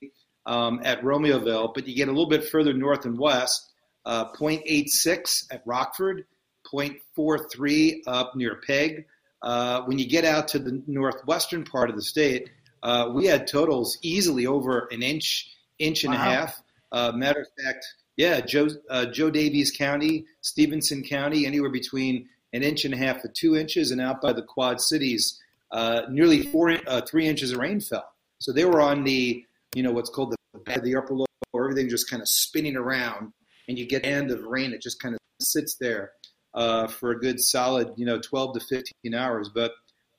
um, 0.45 0.81
at 0.85 1.03
Romeoville, 1.03 1.73
but 1.75 1.87
you 1.87 1.95
get 1.95 2.09
a 2.09 2.11
little 2.11 2.29
bit 2.29 2.49
further 2.49 2.73
north 2.73 3.05
and 3.05 3.19
west, 3.19 3.71
uh, 4.05 4.31
0.86 4.33 5.47
at 5.51 5.63
Rockford, 5.65 6.25
0.43 6.73 8.03
up 8.07 8.35
near 8.35 8.61
Peg. 8.67 9.07
Uh, 9.43 9.83
when 9.83 9.99
you 9.99 10.07
get 10.07 10.25
out 10.25 10.49
to 10.49 10.59
the 10.59 10.83
northwestern 10.87 11.65
part 11.65 11.91
of 11.91 11.97
the 11.97 12.03
state, 12.03 12.51
uh, 12.83 13.11
we 13.13 13.27
had 13.27 13.47
totals 13.47 13.99
easily 14.03 14.47
over 14.47 14.89
an 14.91 15.03
inch, 15.03 15.51
inch 15.79 16.05
and 16.05 16.15
a 16.15 16.17
half. 16.17 16.63
Uh, 16.91 17.13
matter 17.13 17.41
of 17.41 17.65
fact, 17.65 17.87
yeah, 18.17 18.41
Joe, 18.41 18.69
uh, 18.91 19.07
Jo 19.07 19.31
Daviess 19.31 19.77
County, 19.77 20.27
Stephenson 20.43 21.03
County, 21.03 21.47
anywhere 21.47 21.71
between 21.71 22.29
an 22.53 22.63
inch 22.63 22.85
and 22.85 22.93
a 22.93 22.97
half 22.97 23.23
to 23.23 23.29
two 23.29 23.57
inches, 23.57 23.91
and 23.91 24.01
out 24.01 24.21
by 24.21 24.33
the 24.33 24.43
Quad 24.43 24.81
Cities, 24.81 25.41
uh, 25.71 26.03
nearly 26.11 26.43
four, 26.43 26.79
uh, 26.87 27.01
three 27.01 27.27
inches 27.27 27.53
of 27.53 27.59
rain 27.59 27.81
fell. 27.81 28.13
So 28.39 28.53
they 28.53 28.65
were 28.65 28.81
on 28.81 29.05
the, 29.05 29.45
you 29.75 29.83
know, 29.83 29.93
what's 29.93 30.11
called 30.11 30.33
the 30.33 30.37
the 30.83 30.97
upper 30.97 31.15
low, 31.15 31.27
everything 31.55 31.89
just 31.89 32.11
kind 32.11 32.21
of 32.21 32.29
spinning 32.29 32.77
around, 32.77 33.33
and 33.69 33.79
you 33.79 33.87
get 33.87 34.05
end 34.05 34.31
of 34.31 34.45
rain. 34.45 34.73
It 34.73 34.83
just 34.83 35.01
kind 35.01 35.15
of 35.15 35.21
sits 35.41 35.77
there 35.77 36.13
uh, 36.55 36.87
for 36.87 37.11
a 37.11 37.19
good 37.19 37.41
solid, 37.41 37.93
you 37.97 38.07
know, 38.07 38.19
12 38.21 38.55
to 38.55 38.61
15 38.61 39.15
hours. 39.15 39.49
But 39.49 39.73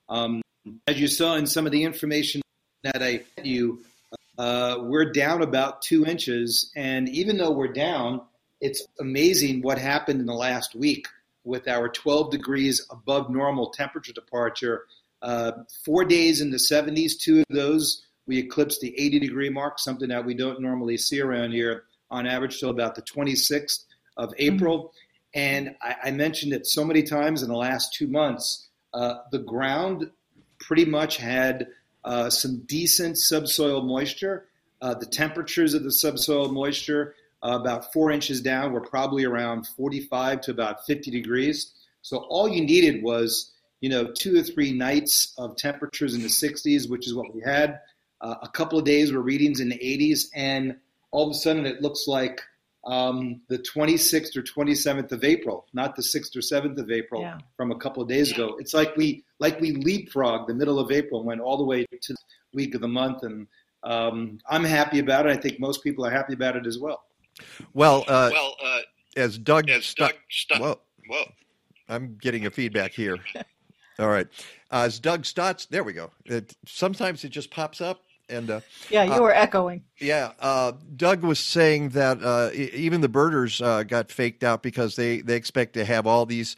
um, 0.08 0.42
as 0.86 1.00
you 1.00 1.08
saw 1.08 1.34
in 1.36 1.46
some 1.46 1.66
of 1.66 1.72
the 1.72 1.84
information 1.84 2.42
that 2.82 3.02
I 3.02 3.22
sent 3.34 3.46
you, 3.46 3.82
uh, 4.38 4.78
we're 4.80 5.12
down 5.12 5.42
about 5.42 5.82
two 5.82 6.04
inches. 6.04 6.70
And 6.74 7.08
even 7.08 7.36
though 7.36 7.52
we're 7.52 7.72
down, 7.72 8.22
it's 8.60 8.86
amazing 9.00 9.62
what 9.62 9.78
happened 9.78 10.20
in 10.20 10.26
the 10.26 10.34
last 10.34 10.74
week 10.74 11.06
with 11.44 11.68
our 11.68 11.88
12 11.88 12.30
degrees 12.30 12.84
above 12.90 13.30
normal 13.30 13.70
temperature 13.70 14.12
departure. 14.12 14.86
Uh, 15.22 15.52
four 15.84 16.04
days 16.04 16.40
in 16.40 16.50
the 16.50 16.56
70s, 16.56 17.18
two 17.18 17.40
of 17.40 17.44
those, 17.50 18.06
we 18.26 18.38
eclipsed 18.38 18.80
the 18.80 18.98
80 18.98 19.20
degree 19.20 19.50
mark, 19.50 19.78
something 19.78 20.08
that 20.08 20.24
we 20.24 20.34
don't 20.34 20.60
normally 20.60 20.96
see 20.96 21.20
around 21.20 21.52
here 21.52 21.84
on 22.10 22.26
average 22.26 22.58
till 22.58 22.70
about 22.70 22.94
the 22.94 23.02
26th 23.02 23.84
of 24.16 24.32
April. 24.38 24.92
And 25.34 25.74
I, 25.82 25.96
I 26.04 26.10
mentioned 26.12 26.52
it 26.52 26.66
so 26.66 26.84
many 26.84 27.02
times 27.02 27.42
in 27.42 27.48
the 27.48 27.56
last 27.56 27.92
two 27.92 28.06
months. 28.06 28.68
Uh, 28.92 29.18
the 29.32 29.40
ground 29.40 30.10
pretty 30.60 30.84
much 30.84 31.16
had 31.16 31.66
uh, 32.04 32.30
some 32.30 32.62
decent 32.66 33.18
subsoil 33.18 33.82
moisture. 33.82 34.46
Uh, 34.80 34.94
the 34.94 35.06
temperatures 35.06 35.74
of 35.74 35.82
the 35.82 35.90
subsoil 35.90 36.52
moisture, 36.52 37.14
uh, 37.42 37.58
about 37.60 37.92
four 37.92 38.10
inches 38.10 38.40
down, 38.40 38.72
were 38.72 38.80
probably 38.80 39.24
around 39.24 39.66
45 39.66 40.42
to 40.42 40.50
about 40.50 40.86
50 40.86 41.10
degrees. 41.10 41.72
So 42.02 42.18
all 42.28 42.48
you 42.48 42.62
needed 42.62 43.02
was, 43.02 43.52
you 43.80 43.88
know, 43.88 44.12
two 44.12 44.38
or 44.38 44.42
three 44.42 44.72
nights 44.72 45.32
of 45.38 45.56
temperatures 45.56 46.14
in 46.14 46.22
the 46.22 46.28
60s, 46.28 46.88
which 46.88 47.06
is 47.06 47.14
what 47.14 47.34
we 47.34 47.40
had. 47.40 47.80
Uh, 48.20 48.36
a 48.42 48.48
couple 48.48 48.78
of 48.78 48.84
days 48.84 49.12
were 49.12 49.20
readings 49.20 49.60
in 49.60 49.70
the 49.70 49.78
80s, 49.78 50.26
and 50.34 50.76
all 51.10 51.28
of 51.28 51.30
a 51.30 51.38
sudden 51.38 51.66
it 51.66 51.82
looks 51.82 52.06
like 52.06 52.40
um, 52.86 53.40
the 53.48 53.58
26th 53.58 54.36
or 54.36 54.42
27th 54.42 55.12
of 55.12 55.24
April, 55.24 55.66
not 55.72 55.96
the 55.96 56.02
6th 56.02 56.36
or 56.36 56.40
7th 56.40 56.78
of 56.78 56.90
April 56.90 57.22
Yeah. 57.22 57.38
from 57.56 57.70
a 57.72 57.76
couple 57.76 58.02
of 58.02 58.08
days 58.08 58.30
ago. 58.32 58.56
It's 58.58 58.74
like 58.74 58.96
we 58.96 59.24
like 59.38 59.60
we 59.60 59.74
leapfrogged 59.74 60.46
the 60.46 60.54
middle 60.54 60.78
of 60.78 60.90
April 60.92 61.20
and 61.20 61.26
went 61.26 61.40
all 61.40 61.56
the 61.56 61.64
way 61.64 61.84
to 61.84 62.12
the 62.12 62.18
week 62.52 62.74
of 62.74 62.80
the 62.80 62.88
month, 62.88 63.22
and 63.22 63.46
um, 63.82 64.38
I'm 64.48 64.64
happy 64.64 64.98
about 64.98 65.26
it. 65.26 65.30
I 65.30 65.36
think 65.40 65.58
most 65.60 65.82
people 65.82 66.04
are 66.06 66.10
happy 66.10 66.34
about 66.34 66.56
it 66.56 66.66
as 66.66 66.78
well. 66.78 67.02
Well, 67.72 68.04
uh, 68.06 68.30
Well, 68.32 68.54
uh, 68.62 68.78
as 69.16 69.38
Doug, 69.38 69.68
as 69.70 69.86
stu- 69.86 70.04
Doug 70.04 70.14
stu- 70.30 70.60
well, 70.60 70.80
Whoa. 71.08 71.24
I'm 71.88 72.16
getting 72.20 72.46
a 72.46 72.50
feedback 72.50 72.92
here. 72.92 73.18
All 73.98 74.08
right, 74.08 74.26
uh, 74.72 74.82
as 74.86 74.98
Doug 74.98 75.22
Stotz, 75.22 75.68
there 75.68 75.84
we 75.84 75.92
go. 75.92 76.10
It, 76.24 76.54
sometimes 76.66 77.22
it 77.24 77.28
just 77.30 77.50
pops 77.50 77.80
up, 77.80 78.02
and 78.28 78.50
uh, 78.50 78.60
Yeah, 78.90 79.04
you 79.04 79.12
uh, 79.12 79.20
were 79.20 79.34
echoing. 79.34 79.82
Yeah, 80.00 80.32
uh, 80.40 80.72
Doug 80.96 81.22
was 81.22 81.38
saying 81.38 81.90
that 81.90 82.22
uh, 82.22 82.50
even 82.54 83.00
the 83.00 83.08
birders 83.08 83.60
uh, 83.60 83.82
got 83.82 84.10
faked 84.10 84.44
out 84.44 84.62
because 84.62 84.96
they, 84.96 85.20
they 85.20 85.36
expect 85.36 85.74
to 85.74 85.84
have 85.84 86.06
all 86.06 86.26
these 86.26 86.56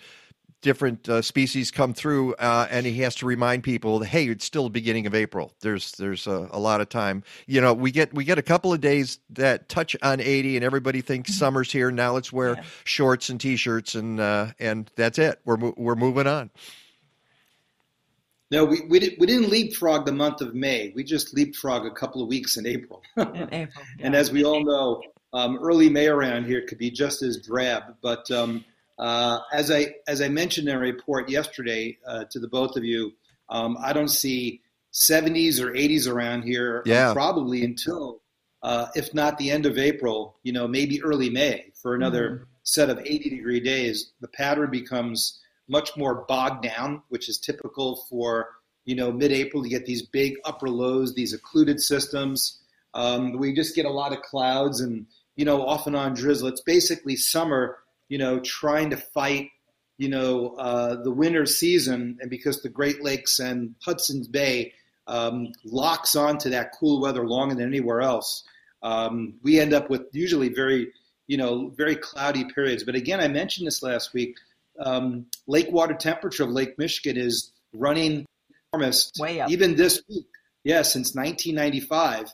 different 0.63 1.09
uh, 1.09 1.23
species 1.23 1.71
come 1.71 1.95
through, 1.95 2.35
uh, 2.35 2.67
and 2.71 2.87
he 2.87 3.01
has 3.03 3.15
to 3.15 3.27
remind 3.27 3.63
people, 3.63 4.01
hey, 4.01 4.27
it's 4.27 4.45
still 4.45 4.65
the 4.65 4.71
beginning 4.71 5.07
of 5.07 5.15
April. 5.15 5.53
There's 5.61 5.93
there's 5.93 6.27
a, 6.27 6.49
a 6.51 6.59
lot 6.59 6.81
of 6.81 6.89
time. 6.89 7.23
You 7.47 7.61
know, 7.61 7.73
we 7.73 7.91
get 7.93 8.13
we 8.13 8.25
get 8.25 8.39
a 8.39 8.43
couple 8.43 8.73
of 8.73 8.81
days 8.81 9.19
that 9.31 9.69
touch 9.69 9.97
on 10.03 10.21
80, 10.21 10.57
and 10.57 10.65
everybody 10.65 11.03
thinks 11.03 11.35
summer's 11.35 11.71
here. 11.71 11.91
Now 11.91 12.15
let's 12.15 12.33
wear 12.33 12.57
shorts 12.85 13.29
and 13.29 13.41
t-shirts, 13.41 13.95
and 13.95 14.19
uh, 14.19 14.49
and 14.59 14.91
that's 14.97 15.19
it. 15.19 15.41
We're 15.45 15.57
we're 15.77 15.95
moving 15.95 16.27
on. 16.27 16.51
No, 18.51 18.65
we, 18.65 18.83
we, 18.89 18.99
did, 19.01 19.15
we 19.19 19.27
didn't 19.27 19.51
leapfrog 19.51 20.07
the 20.07 20.13
month 20.13 20.41
of 20.41 20.55
May. 20.55 20.93
We 20.95 21.03
just 21.03 21.35
leapfrog 21.35 21.85
a 21.85 21.91
couple 21.91 22.23
of 22.23 22.29
weeks 22.29 22.57
in 22.57 22.67
April. 22.67 23.03
In 23.17 23.49
April. 23.53 23.85
And 24.01 24.15
as 24.15 24.31
we 24.31 24.45
all 24.45 24.65
know, 24.65 25.03
um, 25.33 25.59
early 25.61 25.89
May 25.89 26.07
around 26.07 26.45
here 26.47 26.63
could 26.67 26.79
be 26.79 26.91
just 26.91 27.23
as 27.23 27.39
drab. 27.39 27.83
But 28.03 28.31
um, 28.31 28.65
uh, 28.99 29.41
as 29.53 29.71
I 29.71 29.95
as 30.07 30.21
I 30.23 30.29
mentioned 30.29 30.69
in 30.69 30.77
a 30.77 30.79
report 30.79 31.29
yesterday 31.29 31.99
uh, 32.07 32.25
to 32.31 32.39
the 32.39 32.49
both 32.49 32.77
of 32.77 32.85
you, 32.85 33.13
um, 33.49 33.77
I 33.83 33.93
don't 33.93 34.09
see 34.09 34.61
70s 34.93 35.61
or 35.61 35.73
80s 35.73 36.09
around 36.09 36.43
here. 36.43 36.79
um, 36.79 36.83
Yeah. 36.87 37.13
probably 37.13 37.65
until, 37.65 38.23
uh, 38.63 38.87
if 38.95 39.13
not 39.13 39.37
the 39.39 39.51
end 39.51 39.67
of 39.67 39.77
April, 39.77 40.37
you 40.45 40.53
know, 40.53 40.67
maybe 40.69 41.03
early 41.03 41.29
May 41.31 41.73
for 41.83 41.95
another 41.95 42.47
set 42.63 42.89
of 42.91 42.99
80 43.01 43.29
degree 43.31 43.61
days. 43.61 44.13
The 44.21 44.29
pattern 44.29 44.71
becomes 44.71 45.41
much 45.69 45.97
more 45.97 46.25
bogged 46.29 46.63
down, 46.63 47.03
which 47.09 47.29
is 47.29 47.39
typical 47.39 48.05
for 48.09 48.51
you 48.85 48.95
know 48.95 49.13
mid-April. 49.13 49.65
You 49.65 49.71
get 49.71 49.87
these 49.87 50.03
big 50.03 50.35
upper 50.45 50.69
lows, 50.69 51.15
these 51.15 51.33
occluded 51.33 51.81
systems. 51.81 52.61
Um, 52.95 53.39
we 53.39 53.53
just 53.55 53.75
get 53.75 53.85
a 53.85 53.91
lot 53.91 54.13
of 54.13 54.23
clouds 54.23 54.81
and 54.81 55.07
you 55.35 55.45
know 55.45 55.67
off 55.67 55.87
and 55.87 55.97
on 55.97 56.15
drizzle. 56.15 56.49
It's 56.49 56.63
basically 56.63 57.17
summer, 57.17 57.79
you 58.09 58.19
know, 58.19 58.41
trying 58.41 58.91
to 58.91 58.97
fight 58.97 59.51
you 59.99 60.09
know 60.09 60.55
uh, 60.59 61.03
the 61.03 61.11
winter 61.11 61.47
season, 61.47 62.19
and 62.21 62.31
because 62.31 62.63
the 62.63 62.69
Great 62.69 63.03
Lakes 63.03 63.39
and 63.39 63.75
Hudson's 63.83 64.29
Bay 64.29 64.73
um, 65.07 65.53
locks 65.65 66.17
onto 66.17 66.51
that 66.51 66.73
cool 66.79 67.01
weather 67.01 67.27
longer 67.27 67.55
than 67.55 67.67
anywhere 67.67 68.01
else, 68.01 68.45
um, 68.83 69.35
we 69.43 69.61
end 69.61 69.73
up 69.73 69.91
with 69.91 70.03
usually 70.13 70.49
very 70.49 70.93
you 71.27 71.37
know 71.37 71.71
very 71.77 71.97
cloudy 71.97 72.45
periods. 72.45 72.85
But 72.85 72.95
again, 72.95 73.21
I 73.21 73.29
mentioned 73.29 73.67
this 73.67 73.83
last 73.83 74.15
week. 74.15 74.37
Um, 74.79 75.27
lake 75.47 75.71
water 75.71 75.95
temperature 75.95 76.45
of 76.45 76.51
Lake 76.51 76.79
Michigan 76.79 77.17
is 77.17 77.53
running 77.73 78.27
warmest 78.73 79.17
Way 79.19 79.41
up. 79.41 79.51
even 79.51 79.77
this 79.77 80.03
week. 80.09 80.27
Yeah, 80.65 80.83
since 80.83 81.15
1995, 81.15 82.33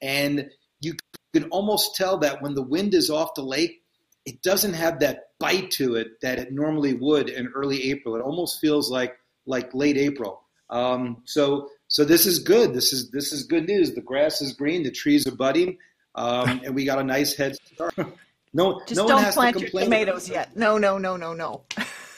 and 0.00 0.48
you 0.80 0.94
can 1.34 1.44
almost 1.50 1.94
tell 1.96 2.18
that 2.18 2.40
when 2.40 2.54
the 2.54 2.62
wind 2.62 2.94
is 2.94 3.10
off 3.10 3.34
the 3.34 3.42
lake, 3.42 3.82
it 4.24 4.40
doesn't 4.42 4.72
have 4.72 5.00
that 5.00 5.28
bite 5.38 5.70
to 5.72 5.96
it 5.96 6.20
that 6.22 6.38
it 6.38 6.50
normally 6.50 6.94
would 6.94 7.28
in 7.28 7.48
early 7.48 7.90
April. 7.90 8.16
It 8.16 8.22
almost 8.22 8.60
feels 8.60 8.90
like 8.90 9.16
like 9.46 9.74
late 9.74 9.98
April. 9.98 10.40
Um, 10.70 11.22
so 11.24 11.68
so 11.88 12.04
this 12.04 12.24
is 12.24 12.38
good. 12.38 12.72
This 12.72 12.92
is 12.92 13.10
this 13.10 13.32
is 13.32 13.44
good 13.44 13.66
news. 13.66 13.94
The 13.94 14.00
grass 14.00 14.40
is 14.40 14.54
green, 14.54 14.82
the 14.82 14.90
trees 14.90 15.26
are 15.26 15.36
budding, 15.36 15.76
um, 16.14 16.62
and 16.64 16.74
we 16.74 16.84
got 16.84 16.98
a 16.98 17.04
nice 17.04 17.34
head 17.36 17.56
start. 17.74 17.94
No, 18.54 18.80
Just 18.86 19.00
no 19.00 19.08
don't 19.08 19.32
plant 19.34 19.58
to 19.58 19.68
your 19.68 19.82
tomatoes 19.82 20.28
yet. 20.28 20.56
No, 20.56 20.78
no, 20.78 20.96
no, 20.96 21.16
no, 21.16 21.34
no. 21.34 21.64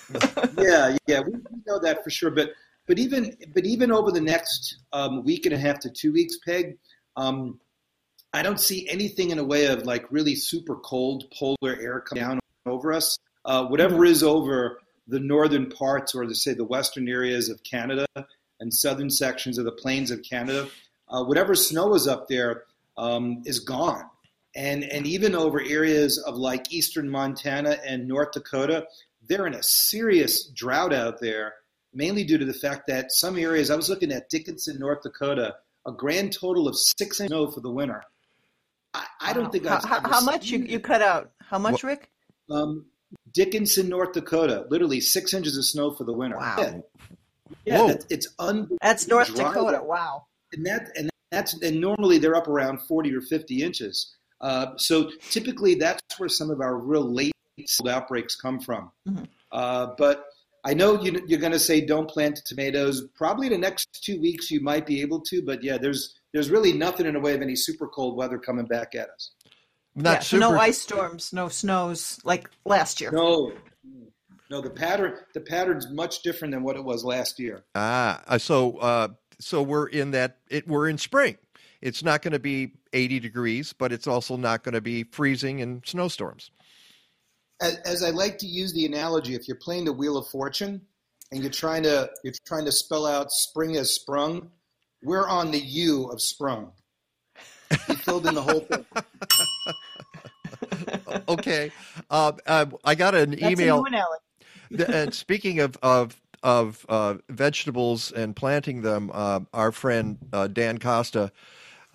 yeah, 0.59 0.97
yeah, 1.07 1.21
we, 1.21 1.33
know 1.67 1.79
that 1.81 2.05
for 2.05 2.11
sure. 2.11 2.31
But 2.31 2.51
but 2.87 2.99
even 2.99 3.35
but 3.55 3.65
even 3.65 3.91
over 3.91 4.13
the 4.13 4.21
next 4.21 4.83
um, 4.93 5.25
week 5.25 5.47
and 5.47 5.55
a 5.55 5.59
half 5.59 5.81
to 5.81 5.91
two 5.91 6.13
weeks, 6.13 6.37
Peg, 6.45 6.77
um, 7.17 7.59
I 8.35 8.43
don't 8.43 8.61
see 8.61 8.87
anything 8.91 9.31
in 9.31 9.39
a 9.39 9.45
way 9.45 9.67
of 9.67 9.85
like 9.85 10.05
really 10.13 10.35
super 10.35 10.77
cold 10.77 11.25
polar 11.33 11.75
air 11.81 12.01
coming 12.01 12.23
down 12.23 12.41
over 12.67 12.93
us. 12.93 13.19
Uh, 13.47 13.65
whatever 13.65 14.05
is 14.05 14.23
over 14.23 14.81
the 15.09 15.21
northern 15.21 15.71
parts 15.71 16.15
or 16.15 16.27
the 16.27 16.35
say 16.35 16.53
the 16.53 16.65
western 16.65 17.09
areas 17.09 17.49
of 17.49 17.63
Canada 17.63 18.07
and 18.61 18.75
southern 18.75 19.09
sections 19.09 19.57
of 19.57 19.65
the 19.65 19.73
plains 19.73 20.11
of 20.11 20.23
Canada, 20.23 20.69
uh, 21.09 21.25
whatever 21.25 21.55
snow 21.55 21.95
is 21.95 22.07
up 22.07 22.29
there 22.29 22.65
um, 22.99 23.43
is 23.47 23.61
gone. 23.61 24.05
And, 24.57 24.85
and 24.85 25.07
even 25.07 25.35
over 25.35 25.61
areas 25.61 26.19
of 26.27 26.37
like 26.37 26.73
eastern 26.73 27.09
Montana 27.09 27.79
and 27.87 28.09
North 28.09 28.33
Dakota, 28.33 28.87
they're 29.29 29.47
in 29.47 29.55
a 29.55 29.63
serious 29.63 30.49
drought 30.49 30.93
out 30.93 31.21
there, 31.21 31.55
mainly 31.93 32.25
due 32.25 32.39
to 32.39 32.45
the 32.45 32.55
fact 32.55 32.87
that 32.89 33.13
some 33.13 33.39
areas, 33.39 33.71
I 33.71 33.77
was 33.77 33.89
looking 33.89 34.11
at 34.11 34.31
Dickinson, 34.31 34.79
North 34.79 35.03
Dakota, 35.03 35.57
a 35.87 35.93
grand 35.93 36.33
total 36.33 36.67
of 36.67 36.75
six 36.77 37.21
inches 37.21 37.33
of 37.33 37.49
snow 37.49 37.51
for 37.53 37.61
the 37.61 37.71
winter. 37.71 38.03
I, 38.95 39.07
I 39.21 39.33
don't 39.35 39.53
think 39.53 39.67
How, 39.67 39.77
I've 39.77 39.85
how, 39.85 40.01
how 40.01 40.21
much 40.23 40.49
you, 40.49 40.59
you 40.61 40.81
cut 40.81 41.03
out? 41.03 41.31
How 41.43 41.59
much, 41.59 41.85
Rick? 41.85 42.11
um, 42.51 42.87
Dickinson, 43.33 43.89
North 43.89 44.13
Dakota, 44.13 44.67
literally 44.71 45.01
six 45.01 45.35
inches 45.35 45.57
of 45.57 45.65
snow 45.65 45.95
for 45.95 46.05
the 46.05 46.13
winter. 46.13 46.39
Wow. 46.39 46.57
Yeah, 46.59 46.79
yeah 47.65 47.87
that's, 47.87 48.07
it's 48.11 48.29
unbelievable. 48.39 48.79
That's 48.83 49.07
North 49.09 49.35
Dakota. 49.35 49.81
Wow. 49.83 50.27
And 50.53 50.65
that 50.67 50.91
and 50.97 51.11
that's 51.31 51.61
and 51.63 51.81
normally 51.81 52.19
they're 52.19 52.37
up 52.37 52.49
around 52.49 52.81
forty 52.83 53.15
or 53.15 53.21
fifty 53.21 53.63
inches. 53.63 54.16
Uh, 54.41 54.77
so 54.77 55.11
typically 55.31 55.75
that's 55.75 56.03
where 56.19 56.29
some 56.29 56.51
of 56.51 56.61
our 56.61 56.77
real 56.77 57.11
late 57.11 57.33
outbreaks 57.89 58.37
come 58.37 58.61
from. 58.61 58.91
Mhm. 59.09 59.27
Uh, 59.53 59.89
but 59.97 60.27
I 60.65 60.75
know 60.75 61.01
you, 61.01 61.23
you're 61.27 61.39
going 61.39 61.53
to 61.53 61.61
say 61.61 61.81
don't 61.81 62.09
plant 62.09 62.43
tomatoes. 62.45 63.07
Probably 63.15 63.49
the 63.49 63.57
next 63.57 64.03
two 64.05 64.21
weeks 64.21 64.51
you 64.51 64.61
might 64.61 64.85
be 64.85 65.01
able 65.01 65.21
to, 65.21 65.41
but 65.41 65.63
yeah, 65.63 65.79
there's 65.79 66.17
there's 66.33 66.51
really 66.51 66.73
nothing 66.73 67.07
in 67.07 67.15
the 67.15 67.21
way 67.21 67.35
of 67.35 67.41
any 67.41 67.57
super 67.57 67.87
cold 67.87 68.17
weather 68.17 68.39
coming 68.39 68.67
back 68.67 68.95
at 68.95 69.09
us. 69.11 69.31
Not 69.95 70.13
yeah, 70.13 70.21
so 70.21 70.39
no 70.39 70.59
ice 70.59 70.83
storms, 70.83 71.33
no 71.33 71.49
snows 71.49 72.19
like 72.25 72.51
last 72.67 73.01
year. 73.01 73.11
No, 73.13 73.53
no, 74.51 74.61
the 74.61 74.69
pattern 74.69 75.15
the 75.35 75.41
pattern's 75.41 75.89
much 75.91 76.23
different 76.23 76.53
than 76.53 76.63
what 76.63 76.77
it 76.77 76.85
was 76.85 77.05
last 77.05 77.39
year. 77.39 77.65
Ah, 77.75 78.23
uh, 78.27 78.37
so 78.37 78.77
uh, 78.79 79.09
so 79.39 79.63
we're 79.63 79.87
in 79.87 80.11
that 80.11 80.39
it 80.51 80.67
we're 80.69 80.89
in 80.89 80.99
spring. 80.99 81.39
It's 81.83 82.03
not 82.03 82.23
going 82.23 82.33
to 82.33 82.39
be 82.39 82.73
80 82.93 83.21
degrees, 83.21 83.73
but 83.73 83.93
it's 83.93 84.07
also 84.07 84.37
not 84.37 84.63
going 84.65 84.75
to 84.75 84.81
be 84.81 85.05
freezing 85.05 85.61
and 85.61 85.83
snowstorms. 85.87 86.51
as, 87.61 87.77
as 87.85 88.03
I 88.03 88.11
like 88.11 88.39
to 88.39 88.47
use 88.47 88.73
the 88.73 88.87
analogy, 88.87 89.35
if 89.35 89.47
you're 89.49 89.59
playing 89.59 89.85
the 89.85 89.93
Wheel 89.93 90.17
of 90.17 90.27
Fortune 90.29 90.81
and 91.33 91.43
you're 91.43 91.53
trying 91.53 91.83
to 91.85 92.11
you're 92.25 92.35
trying 92.47 92.65
to 92.67 92.73
spell 92.73 93.07
out 93.07 93.31
spring 93.31 93.77
as 93.77 93.95
sprung, 93.95 94.51
we're 95.03 95.29
on 95.29 95.51
the 95.51 95.59
U 95.61 96.07
of 96.07 96.21
sprung. 96.23 96.73
You 97.89 97.97
filled 97.97 98.27
in 98.27 98.35
the 98.35 98.43
whole 98.43 98.61
thing. 98.61 98.87
okay, 101.29 101.71
uh, 102.11 102.33
uh, 102.47 102.67
I 102.85 102.95
got 102.95 103.15
an 103.15 103.31
That's 103.31 103.43
a 103.43 103.51
email. 103.51 103.79
new 103.83 103.87
analogy. 103.87 104.23
The- 104.71 104.95
and 104.95 105.15
speaking 105.25 105.61
of 105.61 105.77
of 105.83 106.21
of 106.43 106.87
uh, 106.89 107.15
vegetables 107.29 108.13
and 108.13 108.37
planting 108.37 108.83
them, 108.83 109.11
uh, 109.13 109.41
our 109.53 109.73
friend 109.73 110.19
uh, 110.33 110.47
Dan 110.47 110.79
Costa 110.79 111.33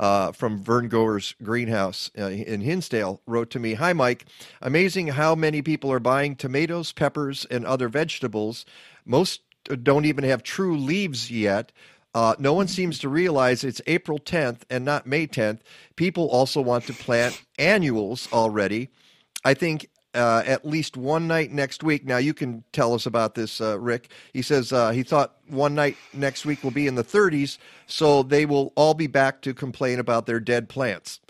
uh, 0.02 0.32
from 0.34 0.62
Vern 0.62 0.90
Goer's 0.90 1.36
greenhouse 1.42 2.10
uh, 2.18 2.26
in 2.26 2.60
Hinsdale 2.62 3.22
wrote 3.26 3.52
to 3.52 3.60
me, 3.60 3.76
"Hi 3.76 3.94
Mike, 3.94 4.26
amazing 4.62 5.10
how 5.10 5.36
many 5.36 5.62
people 5.62 5.92
are 5.92 6.00
buying 6.00 6.36
tomatoes, 6.36 6.92
peppers, 6.92 7.46
and 7.46 7.66
other 7.66 7.88
vegetables. 7.88 8.66
Most 9.06 9.42
don't 9.84 10.06
even 10.06 10.26
have 10.26 10.44
true 10.44 10.76
leaves 10.78 11.32
yet." 11.32 11.72
Uh, 12.14 12.36
no 12.40 12.52
one 12.52 12.68
seems 12.68 13.00
to 13.00 13.08
realize 13.08 13.64
it's 13.64 13.80
April 13.88 14.20
10th 14.20 14.64
and 14.70 14.84
not 14.84 15.08
May 15.08 15.28
10th. 15.28 15.60
People 15.96 16.28
also 16.28 16.60
want 16.60 16.86
to 16.88 16.94
plant 16.94 17.42
annuals 17.58 18.28
already. 18.34 18.90
I 19.46 19.54
think 19.54 19.88
uh, 20.14 20.44
at 20.46 20.66
least 20.66 20.98
one 20.98 21.28
night 21.28 21.52
next 21.52 21.84
week. 21.84 22.06
Now 22.06 22.18
you 22.18 22.34
can 22.34 22.64
tell 22.72 22.94
us 22.94 23.06
about 23.06 23.36
this, 23.36 23.62
uh, 23.62 23.80
Rick. 23.80 24.10
He 24.34 24.42
says 24.42 24.74
uh, 24.74 24.92
he 24.92 25.04
thought 25.04 25.36
one 25.48 25.76
night 25.76 25.98
next 26.14 26.46
week 26.46 26.64
will 26.64 26.72
be 26.72 26.88
in 26.88 26.96
the 26.96 27.04
30s, 27.04 27.58
so 27.88 28.24
they 28.24 28.46
will 28.46 28.74
all 28.76 28.94
be 28.94 29.08
back 29.08 29.42
to 29.42 29.54
complain 29.54 30.00
about 30.00 30.26
their 30.26 30.40
dead 30.40 30.70
plants. 30.70 31.20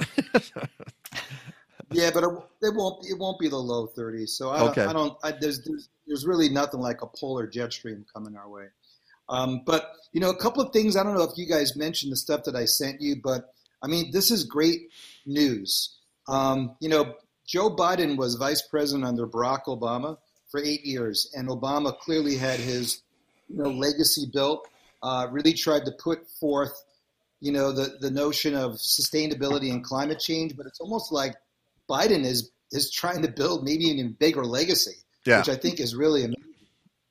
Yeah, 1.94 2.10
but 2.14 2.24
it, 2.24 2.30
it 2.62 2.74
won't 2.74 3.06
it 3.06 3.20
won't 3.20 3.40
be 3.40 3.50
the 3.50 3.58
low 3.58 3.88
30s. 3.88 4.30
So 4.30 4.50
I 4.50 4.60
don't, 4.60 4.70
Okay. 4.70 4.86
I 4.86 4.94
don't 4.94 5.18
I, 5.24 5.32
there's, 5.32 5.64
there's 5.64 5.90
there's 6.08 6.26
really 6.26 6.50
nothing 6.50 6.80
like 6.80 7.02
a 7.02 7.08
polar 7.08 7.48
jet 7.48 7.74
stream 7.74 8.06
coming 8.14 8.36
our 8.36 8.50
way. 8.50 8.68
Um, 9.30 9.62
but 9.66 9.92
you 10.14 10.20
know, 10.20 10.30
a 10.30 10.38
couple 10.38 10.64
of 10.64 10.74
things. 10.74 10.96
I 10.96 11.04
don't 11.04 11.16
know 11.16 11.24
if 11.24 11.38
you 11.38 11.48
guys 11.48 11.76
mentioned 11.76 12.12
the 12.12 12.18
stuff 12.18 12.44
that 12.46 12.56
I 12.56 12.66
sent 12.66 13.02
you, 13.02 13.18
but 13.22 13.54
I 13.84 13.88
mean, 13.88 14.12
this 14.12 14.32
is 14.32 14.44
great 14.44 14.82
news. 15.26 15.98
Um, 16.28 16.76
you 16.80 16.90
know, 16.90 17.16
Joe 17.46 17.70
Biden 17.76 18.18
was 18.18 18.36
vice 18.36 18.62
president 18.62 19.06
under 19.06 19.28
Barack 19.28 19.66
Obama 19.66 20.18
for 20.50 20.62
eight 20.64 20.86
years, 20.86 21.32
and 21.36 21.48
Obama 21.48 21.98
clearly 21.98 22.36
had 22.38 22.60
his 22.60 23.02
you 23.50 23.58
know 23.58 23.70
legacy 23.70 24.26
built. 24.32 24.68
Uh, 25.04 25.28
really 25.32 25.54
tried 25.54 25.84
to 25.86 25.92
put 25.94 26.30
forth 26.40 26.84
you 27.40 27.52
know 27.52 27.72
the 27.72 27.98
the 28.00 28.12
notion 28.12 28.56
of 28.56 28.74
sustainability 28.74 29.72
and 29.72 29.84
climate 29.84 30.20
change, 30.20 30.56
but 30.56 30.66
it's 30.66 30.80
almost 30.80 31.12
like 31.12 31.36
Biden 31.90 32.24
is 32.24 32.52
is 32.72 32.92
trying 32.92 33.22
to 33.22 33.28
build 33.28 33.64
maybe 33.64 33.90
an 33.92 33.98
even 33.98 34.12
bigger 34.14 34.46
legacy, 34.46 34.96
Yeah. 35.26 35.40
which 35.40 35.50
I 35.50 35.56
think 35.56 35.80
is 35.80 35.94
really 35.96 36.22
amazing. 36.24 36.56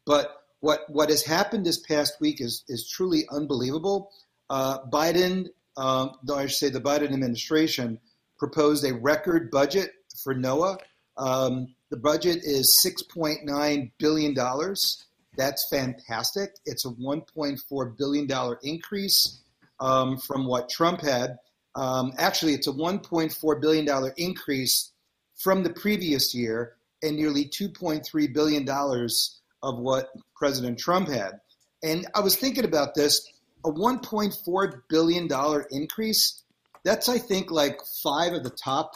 But 0.07 0.36
what 0.61 0.85
what 0.89 1.11
has 1.11 1.23
happened 1.23 1.66
this 1.66 1.78
past 1.81 2.15
week 2.20 2.40
is 2.40 2.65
is 2.69 2.89
truly 2.89 3.24
unbelievable. 3.31 4.11
Uh, 4.48 4.78
Biden, 4.86 5.48
um, 5.77 6.12
I 6.35 6.47
should 6.47 6.57
say 6.57 6.69
the 6.70 6.81
Biden 6.81 7.12
administration 7.12 7.98
proposed 8.39 8.85
a 8.85 8.94
record 8.94 9.51
budget 9.51 9.93
for 10.22 10.34
NOAA. 10.34 10.78
Um, 11.16 11.74
the 11.90 11.97
budget 11.97 12.38
is 12.44 12.80
six 12.82 13.02
point 13.02 13.44
nine 13.44 13.92
billion 13.98 14.34
dollars. 14.34 15.05
That's 15.36 15.66
fantastic. 15.70 16.51
It's 16.64 16.84
a 16.84 16.90
one 16.90 17.22
point 17.22 17.60
four 17.68 17.86
billion 17.86 18.26
dollar 18.26 18.59
increase 18.62 19.40
um, 19.80 20.18
from 20.18 20.47
what 20.47 20.70
Trump 20.70 21.01
had. 21.01 21.38
Um, 21.74 22.12
actually, 22.18 22.55
it's 22.55 22.66
a 22.66 22.72
one 22.72 23.01
point 23.01 23.32
four 23.32 23.59
billion 23.60 23.84
dollar 23.84 24.12
increase 24.16 24.92
from 25.36 25.62
the 25.62 25.70
previous 25.70 26.34
year, 26.34 26.76
and 27.02 27.16
nearly 27.16 27.44
two 27.44 27.68
point 27.68 28.05
three 28.05 28.26
billion 28.28 28.64
dollars 28.64 29.40
of 29.62 29.78
what 29.78 30.10
President 30.36 30.78
Trump 30.78 31.09
had. 31.09 31.40
And 31.82 32.06
I 32.14 32.20
was 32.20 32.36
thinking 32.36 32.64
about 32.64 32.94
this: 32.94 33.20
a 33.64 33.70
one 33.70 34.01
point 34.01 34.34
four 34.44 34.84
billion 34.88 35.28
dollar 35.28 35.66
increase. 35.70 36.42
That's 36.84 37.09
I 37.09 37.18
think 37.18 37.51
like 37.51 37.78
five 38.02 38.32
of 38.32 38.42
the 38.42 38.51
top 38.51 38.94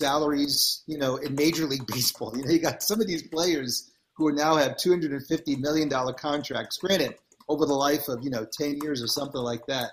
salaries, 0.00 0.82
you 0.86 0.98
know, 0.98 1.16
in 1.16 1.34
Major 1.34 1.66
League 1.66 1.86
Baseball. 1.92 2.36
You 2.36 2.44
know, 2.44 2.50
you 2.50 2.58
got 2.58 2.82
some 2.82 3.00
of 3.00 3.06
these 3.06 3.26
players 3.28 3.90
who 4.14 4.32
now 4.32 4.56
have 4.56 4.76
two 4.76 4.90
hundred 4.90 5.12
and 5.12 5.26
fifty 5.26 5.56
million 5.56 5.88
dollar 5.88 6.12
contracts. 6.12 6.78
Granted, 6.78 7.14
over 7.48 7.66
the 7.66 7.74
life 7.74 8.08
of 8.08 8.22
you 8.22 8.30
know 8.30 8.46
ten 8.50 8.78
years 8.82 9.02
or 9.02 9.06
something 9.06 9.40
like 9.40 9.66
that. 9.66 9.92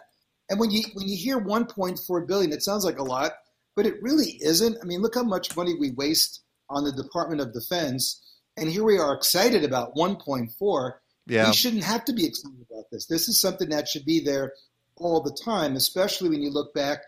And 0.50 0.60
when 0.60 0.72
you 0.72 0.84
when 0.94 1.08
you 1.08 1.18
hear 1.18 1.40
1.4 1.40 2.28
billion, 2.28 2.54
it 2.54 2.64
sounds 2.64 2.86
like 2.86 3.00
a 3.00 3.04
lot, 3.04 3.34
but 3.76 3.86
it 3.86 4.02
really 4.02 4.40
isn't. 4.42 4.78
I 4.82 4.86
mean, 4.86 5.02
look 5.02 5.16
how 5.16 5.24
much 5.24 5.56
money 5.56 5.76
we 5.78 5.92
waste 5.92 6.42
on 6.70 6.84
the 6.84 6.92
Department 6.92 7.42
of 7.42 7.54
Defense, 7.54 8.22
and 8.56 8.70
here 8.70 8.84
we 8.84 8.98
are 8.98 9.14
excited 9.14 9.64
about 9.64 9.96
1.4. 9.96 10.92
Yeah. 11.28 11.48
We 11.48 11.54
shouldn't 11.54 11.84
have 11.84 12.06
to 12.06 12.14
be 12.14 12.26
excited 12.26 12.66
about 12.70 12.86
this. 12.92 13.08
This 13.08 13.28
is 13.28 13.42
something 13.42 13.70
that 13.70 13.90
should 13.90 14.06
be 14.06 14.22
there 14.22 14.54
all 14.96 15.22
the 15.22 15.38
time, 15.44 15.76
especially 15.76 16.30
when 16.30 16.42
you 16.42 16.50
look 16.50 16.74
back 16.74 17.02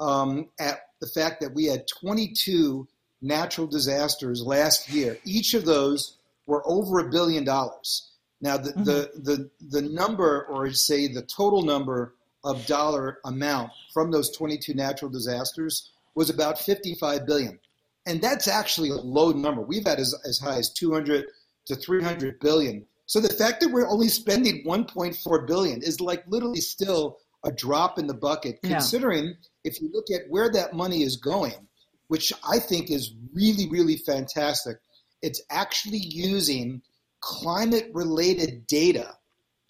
um, 0.00 0.48
at 0.58 0.80
the 1.00 1.06
fact 1.06 1.40
that 1.40 1.54
we 1.54 1.66
had 1.66 1.86
22 1.86 2.86
natural 3.22 3.66
disasters 3.66 4.42
last 4.42 4.90
year. 4.90 5.18
Each 5.24 5.54
of 5.54 5.64
those 5.64 6.16
were 6.46 6.62
over 6.66 7.00
a 7.00 7.10
billion 7.10 7.44
dollars. 7.44 8.10
Now, 8.40 8.56
the, 8.56 8.72
the, 8.72 9.10
the, 9.20 9.50
the 9.70 9.82
number, 9.82 10.44
or 10.44 10.70
say 10.72 11.08
the 11.08 11.22
total 11.22 11.62
number 11.62 12.14
of 12.44 12.64
dollar 12.66 13.18
amount 13.24 13.72
from 13.92 14.10
those 14.10 14.30
22 14.36 14.74
natural 14.74 15.10
disasters 15.10 15.90
was 16.14 16.30
about 16.30 16.58
55 16.58 17.26
billion. 17.26 17.58
And 18.06 18.20
that's 18.20 18.46
actually 18.46 18.90
a 18.90 18.94
low 18.94 19.32
number. 19.32 19.62
We've 19.62 19.86
had 19.86 19.98
as, 19.98 20.14
as 20.24 20.38
high 20.38 20.58
as 20.58 20.70
200 20.70 21.26
to 21.66 21.74
300 21.74 22.38
billion. 22.38 22.86
So 23.06 23.20
the 23.20 23.32
fact 23.32 23.60
that 23.60 23.70
we're 23.70 23.88
only 23.88 24.08
spending 24.08 24.64
1.4 24.64 25.46
billion 25.46 25.82
is 25.82 26.00
like 26.00 26.24
literally 26.28 26.60
still 26.60 27.18
a 27.46 27.52
drop 27.52 27.98
in 27.98 28.06
the 28.06 28.14
bucket, 28.14 28.58
Yeah. 28.62 28.70
considering 28.72 29.36
if 29.64 29.80
you 29.80 29.90
look 29.92 30.10
at 30.10 30.28
where 30.28 30.50
that 30.52 30.74
money 30.74 31.02
is 31.02 31.16
going, 31.16 31.68
which 32.08 32.32
I 32.46 32.58
think 32.58 32.90
is 32.90 33.12
really, 33.32 33.68
really 33.68 33.96
fantastic. 33.96 34.78
It's 35.22 35.40
actually 35.48 35.98
using 35.98 36.82
climate 37.20 37.88
related 37.94 38.66
data 38.66 39.16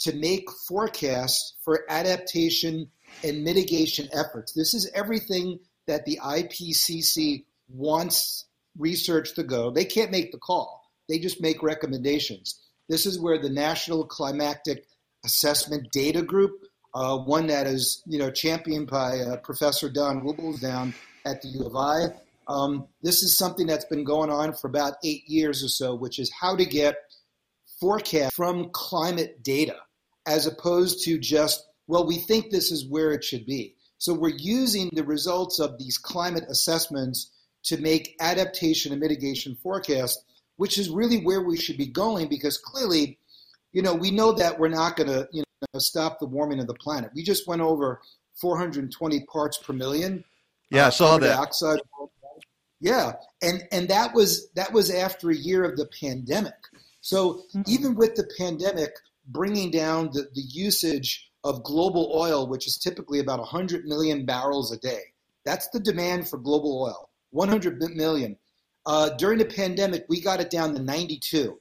to 0.00 0.12
make 0.14 0.50
forecasts 0.66 1.54
for 1.62 1.84
adaptation 1.88 2.90
and 3.22 3.44
mitigation 3.44 4.08
efforts. 4.12 4.52
This 4.52 4.74
is 4.74 4.90
everything 4.94 5.60
that 5.86 6.04
the 6.04 6.18
IPCC 6.22 7.44
wants 7.68 8.46
research 8.78 9.34
to 9.34 9.42
go. 9.42 9.70
They 9.70 9.84
can't 9.84 10.10
make 10.10 10.32
the 10.32 10.38
call, 10.38 10.82
they 11.08 11.18
just 11.18 11.40
make 11.40 11.62
recommendations. 11.62 12.60
This 12.88 13.06
is 13.06 13.18
where 13.20 13.38
the 13.38 13.50
National 13.50 14.04
Climatic 14.04 14.86
Assessment 15.24 15.90
Data 15.92 16.22
Group, 16.22 16.60
uh, 16.96 17.18
one 17.18 17.46
that 17.46 17.66
is 17.66 18.02
you 18.06 18.18
know 18.18 18.30
championed 18.30 18.88
by 18.88 19.18
uh, 19.18 19.36
Professor 19.36 19.90
Don 19.90 20.22
Wuebbles 20.22 20.60
down 20.60 20.94
at 21.26 21.42
the 21.42 21.48
U 21.48 21.66
of 21.66 21.76
I. 21.76 22.06
Um, 22.48 22.86
this 23.02 23.22
is 23.22 23.36
something 23.36 23.66
that's 23.66 23.84
been 23.84 24.04
going 24.04 24.30
on 24.30 24.54
for 24.54 24.68
about 24.68 24.94
eight 25.04 25.28
years 25.28 25.62
or 25.62 25.68
so, 25.68 25.94
which 25.94 26.18
is 26.18 26.32
how 26.32 26.56
to 26.56 26.64
get 26.64 26.96
forecast 27.80 28.34
from 28.34 28.70
climate 28.72 29.42
data 29.42 29.76
as 30.26 30.46
opposed 30.46 31.04
to 31.04 31.18
just, 31.18 31.66
well, 31.86 32.06
we 32.06 32.16
think 32.16 32.50
this 32.50 32.72
is 32.72 32.88
where 32.88 33.12
it 33.12 33.24
should 33.24 33.44
be. 33.44 33.74
So 33.98 34.14
we're 34.14 34.36
using 34.36 34.90
the 34.92 35.04
results 35.04 35.58
of 35.58 35.78
these 35.78 35.98
climate 35.98 36.44
assessments 36.48 37.30
to 37.64 37.76
make 37.78 38.14
adaptation 38.20 38.92
and 38.92 39.00
mitigation 39.00 39.56
forecasts, 39.62 40.22
which 40.56 40.78
is 40.78 40.88
really 40.88 41.18
where 41.18 41.42
we 41.42 41.56
should 41.56 41.76
be 41.76 41.86
going 41.86 42.28
because 42.28 42.58
clearly, 42.58 43.18
you 43.72 43.82
know, 43.82 43.94
we 43.94 44.10
know 44.10 44.32
that 44.32 44.58
we're 44.58 44.68
not 44.68 44.96
going 44.96 45.08
to, 45.08 45.28
you 45.32 45.42
know, 45.72 45.78
stop 45.78 46.18
the 46.18 46.26
warming 46.26 46.60
of 46.60 46.66
the 46.66 46.74
planet. 46.74 47.10
We 47.14 47.22
just 47.22 47.46
went 47.46 47.62
over 47.62 48.00
420 48.40 49.24
parts 49.24 49.58
per 49.58 49.72
million. 49.72 50.24
Yeah, 50.70 50.86
I 50.86 50.90
saw 50.90 51.18
that. 51.18 51.36
Dioxide. 51.36 51.80
Yeah, 52.80 53.14
and 53.42 53.62
and 53.72 53.88
that 53.88 54.14
was 54.14 54.50
that 54.54 54.72
was 54.72 54.90
after 54.90 55.30
a 55.30 55.36
year 55.36 55.64
of 55.64 55.76
the 55.76 55.88
pandemic. 56.00 56.54
So 57.00 57.42
even 57.66 57.94
with 57.94 58.16
the 58.16 58.28
pandemic 58.38 58.90
bringing 59.28 59.70
down 59.70 60.10
the, 60.12 60.28
the 60.34 60.42
usage 60.42 61.30
of 61.44 61.62
global 61.62 62.12
oil, 62.14 62.48
which 62.48 62.66
is 62.66 62.76
typically 62.76 63.20
about 63.20 63.38
100 63.38 63.84
million 63.84 64.26
barrels 64.26 64.72
a 64.72 64.78
day, 64.78 65.00
that's 65.44 65.68
the 65.68 65.80
demand 65.80 66.28
for 66.28 66.38
global 66.38 66.82
oil, 66.82 67.08
100 67.30 67.80
million. 67.94 68.36
Uh, 68.84 69.10
during 69.10 69.38
the 69.38 69.44
pandemic, 69.44 70.04
we 70.08 70.20
got 70.20 70.40
it 70.40 70.50
down 70.50 70.74
to 70.74 70.82
92. 70.82 71.58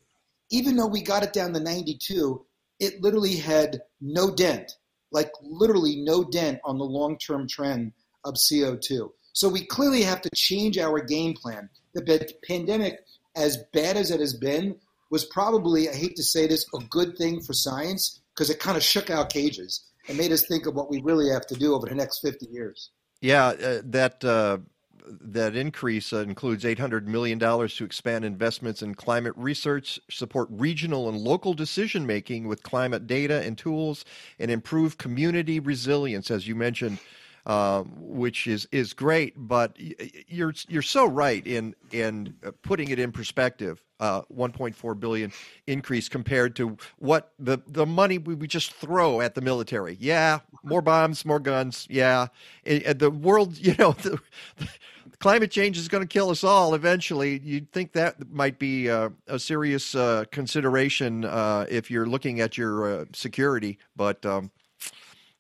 Even 0.51 0.75
though 0.75 0.87
we 0.87 1.01
got 1.01 1.23
it 1.23 1.33
down 1.33 1.53
to 1.53 1.59
92, 1.59 2.45
it 2.79 3.01
literally 3.01 3.35
had 3.35 3.81
no 4.01 4.33
dent, 4.33 4.73
like 5.11 5.31
literally 5.41 5.97
no 5.97 6.23
dent 6.23 6.59
on 6.65 6.77
the 6.77 6.85
long 6.85 7.17
term 7.17 7.47
trend 7.47 7.93
of 8.23 8.35
CO2. 8.35 9.09
So 9.33 9.49
we 9.49 9.65
clearly 9.65 10.01
have 10.03 10.21
to 10.21 10.29
change 10.35 10.77
our 10.77 11.01
game 11.01 11.33
plan. 11.33 11.69
The 11.93 12.33
pandemic, 12.47 12.99
as 13.35 13.57
bad 13.73 13.97
as 13.97 14.11
it 14.11 14.19
has 14.19 14.33
been, 14.33 14.77
was 15.09 15.25
probably, 15.25 15.89
I 15.89 15.93
hate 15.93 16.15
to 16.15 16.23
say 16.23 16.47
this, 16.47 16.65
a 16.73 16.79
good 16.89 17.17
thing 17.17 17.41
for 17.41 17.53
science 17.53 18.21
because 18.33 18.49
it 18.49 18.59
kind 18.59 18.77
of 18.77 18.83
shook 18.83 19.09
our 19.09 19.25
cages 19.25 19.85
and 20.07 20.17
made 20.17 20.31
us 20.31 20.45
think 20.47 20.65
of 20.65 20.75
what 20.75 20.89
we 20.89 21.01
really 21.01 21.29
have 21.29 21.45
to 21.47 21.55
do 21.55 21.73
over 21.73 21.87
the 21.87 21.95
next 21.95 22.19
50 22.19 22.47
years. 22.47 22.91
Yeah, 23.21 23.47
uh, 23.47 23.81
that 23.85 24.23
uh, 24.23 24.59
that 25.21 25.55
increase 25.55 26.13
uh, 26.13 26.17
includes 26.19 26.65
eight 26.65 26.79
hundred 26.79 27.07
million 27.07 27.37
dollars 27.37 27.75
to 27.77 27.85
expand 27.85 28.25
investments 28.25 28.81
in 28.81 28.95
climate 28.95 29.33
research, 29.35 29.99
support 30.09 30.47
regional 30.51 31.09
and 31.09 31.17
local 31.17 31.53
decision 31.53 32.05
making 32.05 32.47
with 32.47 32.63
climate 32.63 33.07
data 33.07 33.41
and 33.43 33.57
tools, 33.57 34.05
and 34.39 34.51
improve 34.51 34.97
community 34.97 35.59
resilience, 35.59 36.31
as 36.31 36.47
you 36.47 36.55
mentioned. 36.55 36.99
Uh, 37.45 37.83
which 37.99 38.47
is 38.47 38.67
is 38.71 38.91
great, 38.93 39.33
but 39.37 39.77
you're 40.27 40.51
you're 40.67 40.81
so 40.81 41.05
right 41.05 41.45
in 41.45 41.75
in 41.91 42.33
uh, 42.43 42.49
putting 42.63 42.89
it 42.89 42.97
in 42.97 43.11
perspective. 43.11 43.83
Uh, 43.99 44.23
1.4 44.23 44.99
billion 44.99 45.31
increase 45.67 46.09
compared 46.09 46.55
to 46.55 46.75
what 46.97 47.31
the 47.37 47.59
the 47.67 47.85
money 47.85 48.17
we, 48.17 48.33
we 48.33 48.47
just 48.47 48.73
throw 48.73 49.21
at 49.21 49.35
the 49.35 49.41
military. 49.41 49.95
Yeah, 50.01 50.39
more 50.63 50.81
bombs, 50.81 51.23
more 51.23 51.39
guns. 51.39 51.85
Yeah, 51.89 52.27
And- 52.65 52.81
and 52.83 52.99
the 52.99 53.11
world, 53.11 53.57
you 53.59 53.75
know, 53.77 53.91
the, 53.93 54.19
climate 55.19 55.51
change 55.51 55.77
is 55.77 55.87
going 55.87 56.03
to 56.03 56.07
kill 56.07 56.29
us 56.29 56.43
all 56.43 56.73
eventually. 56.73 57.39
You'd 57.43 57.71
think 57.71 57.93
that 57.93 58.31
might 58.31 58.59
be 58.59 58.89
uh, 58.89 59.09
a 59.27 59.39
serious 59.39 59.95
uh, 59.95 60.25
consideration 60.31 61.25
uh, 61.25 61.65
if 61.69 61.89
you're 61.89 62.05
looking 62.05 62.41
at 62.41 62.57
your 62.57 63.01
uh, 63.01 63.05
security, 63.13 63.79
but. 63.95 64.25
Um, 64.25 64.51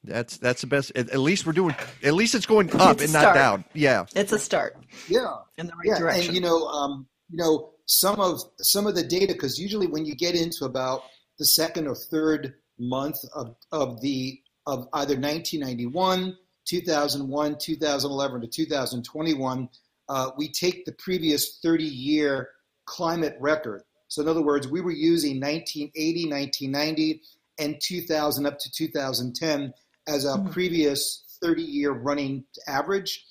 that's 0.07 0.37
that's 0.37 0.61
the 0.61 0.67
best. 0.67 0.91
At, 0.95 1.09
at 1.09 1.19
least 1.19 1.47
we're 1.47 1.53
doing. 1.53 1.75
At 2.03 2.13
least 2.13 2.35
it's 2.35 2.45
going 2.45 2.69
up 2.79 3.01
It's 3.01 3.05
and 3.05 3.13
not 3.13 3.33
down. 3.33 3.65
Yeah. 3.73 4.05
It's 4.15 4.31
a 4.31 4.37
start. 4.37 4.77
Yeah, 5.09 5.37
in 5.57 5.65
the 5.65 5.73
right 5.73 5.85
yeah, 5.85 5.97
direction. 5.97 6.27
and 6.27 6.35
you 6.35 6.41
know, 6.41 6.67
um, 6.67 7.07
you 7.31 7.37
know, 7.37 7.71
some 7.85 8.19
of 8.19 8.41
some 8.59 8.87
of 8.87 8.95
the 8.95 9.03
data 9.03 9.33
because 9.33 9.57
usually 9.57 9.87
when 9.87 10.05
you 10.05 10.15
get 10.15 10.35
into 10.35 10.65
about 10.65 11.03
the 11.39 11.45
second 11.45 11.87
or 11.87 11.95
third 11.95 12.53
month 12.79 13.15
of 13.33 13.55
of 13.71 14.01
the 14.01 14.39
of 14.67 14.87
either 14.93 15.15
1991, 15.15 16.37
2001, 16.65 17.57
2011 17.57 18.41
to 18.41 18.47
2021, 18.47 19.69
uh, 20.09 20.31
we 20.37 20.49
take 20.51 20.85
the 20.85 20.91
previous 20.93 21.59
30 21.59 21.83
year 21.83 22.49
climate 22.85 23.35
record. 23.39 23.83
So 24.07 24.21
in 24.21 24.27
other 24.27 24.41
words, 24.41 24.67
we 24.67 24.81
were 24.81 24.91
using 24.91 25.39
1980, 25.39 26.29
1990, 26.29 27.21
and 27.57 27.79
2000 27.81 28.45
up 28.45 28.59
to 28.59 28.71
2010 28.71 29.73
as 30.07 30.25
our 30.25 30.37
Mhm. 30.37 30.51
previous 30.51 31.23
30 31.41 31.63
year 31.63 31.91
running 31.91 32.45
average. 32.67 33.25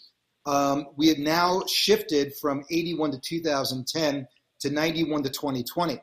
Um, 0.47 0.89
we 0.97 1.09
have 1.09 1.19
now 1.19 1.65
shifted 1.67 2.37
from 2.37 2.65
81 2.71 3.13
to 3.13 3.19
2010 3.19 4.27
to 4.61 4.71
91 4.71 5.23
to 5.23 5.31
2020. 5.31 6.01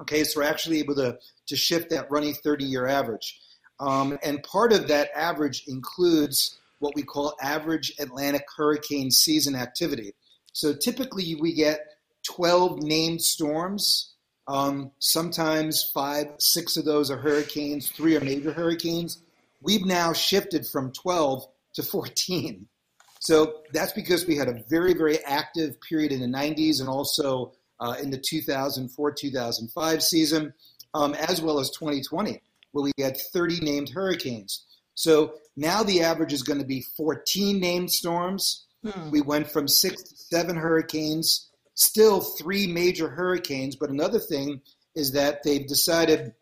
Okay, 0.00 0.24
so 0.24 0.40
we're 0.40 0.46
actually 0.46 0.80
able 0.80 0.94
to, 0.96 1.18
to 1.46 1.56
shift 1.56 1.90
that 1.90 2.10
running 2.10 2.34
30 2.34 2.64
year 2.64 2.86
average. 2.86 3.40
Um, 3.80 4.18
and 4.22 4.42
part 4.42 4.72
of 4.72 4.88
that 4.88 5.10
average 5.14 5.64
includes 5.66 6.58
what 6.78 6.94
we 6.94 7.02
call 7.02 7.34
average 7.40 7.92
Atlantic 7.98 8.44
hurricane 8.56 9.10
season 9.10 9.54
activity. 9.54 10.14
So 10.52 10.74
typically 10.74 11.34
we 11.34 11.54
get 11.54 11.80
12 12.24 12.82
named 12.82 13.22
storms. 13.22 14.12
Um, 14.46 14.90
sometimes 14.98 15.90
five, 15.94 16.26
six 16.38 16.76
of 16.76 16.84
those 16.84 17.10
are 17.10 17.16
hurricanes, 17.16 17.88
three 17.88 18.16
are 18.16 18.20
major 18.20 18.52
hurricanes. 18.52 19.18
We've 19.62 19.84
now 19.86 20.12
shifted 20.12 20.66
from 20.66 20.92
12 20.92 21.46
to 21.74 21.82
14. 21.82 22.68
So 23.20 23.62
that's 23.72 23.92
because 23.92 24.26
we 24.26 24.36
had 24.36 24.48
a 24.48 24.62
very, 24.68 24.92
very 24.92 25.24
active 25.24 25.80
period 25.80 26.12
in 26.12 26.20
the 26.20 26.26
90s 26.26 26.80
and 26.80 26.88
also 26.88 27.52
uh, 27.80 27.96
in 28.00 28.10
the 28.10 28.18
2004 28.18 29.12
2005 29.12 30.02
season, 30.02 30.52
um, 30.92 31.14
as 31.14 31.40
well 31.40 31.58
as 31.58 31.70
2020, 31.70 32.42
where 32.74 32.82
we 32.82 33.02
had 33.02 33.16
30 33.16 33.60
named 33.60 33.90
hurricanes. 33.90 34.66
So 34.94 35.34
now 35.56 35.84
the 35.84 36.02
average 36.02 36.32
is 36.32 36.42
going 36.42 36.58
to 36.58 36.66
be 36.66 36.84
14 36.96 37.60
named 37.60 37.92
storms. 37.92 38.66
Hmm. 38.84 39.10
We 39.10 39.20
went 39.20 39.48
from 39.48 39.68
six 39.68 40.02
to 40.02 40.16
seven 40.16 40.56
hurricanes, 40.56 41.50
still 41.74 42.20
three 42.20 42.66
major 42.66 43.08
hurricanes. 43.08 43.76
But 43.76 43.90
another 43.90 44.18
thing 44.18 44.60
is 44.96 45.12
that 45.12 45.44
they've 45.44 45.66
decided 45.66 46.34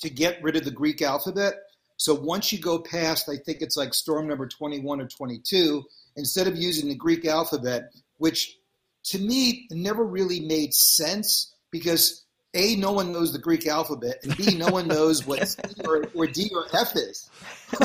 to 0.00 0.08
get 0.08 0.42
rid 0.42 0.56
of 0.56 0.64
the 0.64 0.70
Greek 0.70 1.02
alphabet. 1.02 1.54
So 1.98 2.14
once 2.14 2.50
you 2.52 2.58
go 2.58 2.78
past, 2.78 3.28
I 3.28 3.36
think 3.36 3.60
it's 3.60 3.76
like 3.76 3.92
storm 3.92 4.26
number 4.26 4.48
21 4.48 5.02
or 5.02 5.06
22, 5.06 5.84
instead 6.16 6.46
of 6.46 6.56
using 6.56 6.88
the 6.88 6.94
Greek 6.94 7.26
alphabet, 7.26 7.92
which 8.16 8.56
to 9.04 9.18
me 9.18 9.66
never 9.70 10.04
really 10.04 10.40
made 10.40 10.72
sense 10.72 11.54
because 11.70 12.24
A, 12.54 12.74
no 12.76 12.92
one 12.92 13.12
knows 13.12 13.32
the 13.32 13.38
Greek 13.38 13.66
alphabet, 13.66 14.18
and 14.22 14.36
B, 14.36 14.56
no 14.56 14.68
one 14.68 14.88
knows 14.88 15.26
what 15.26 15.46
C 15.46 15.58
or, 15.84 16.04
or 16.14 16.26
D 16.26 16.50
or 16.54 16.66
F 16.76 16.96
is. 16.96 17.30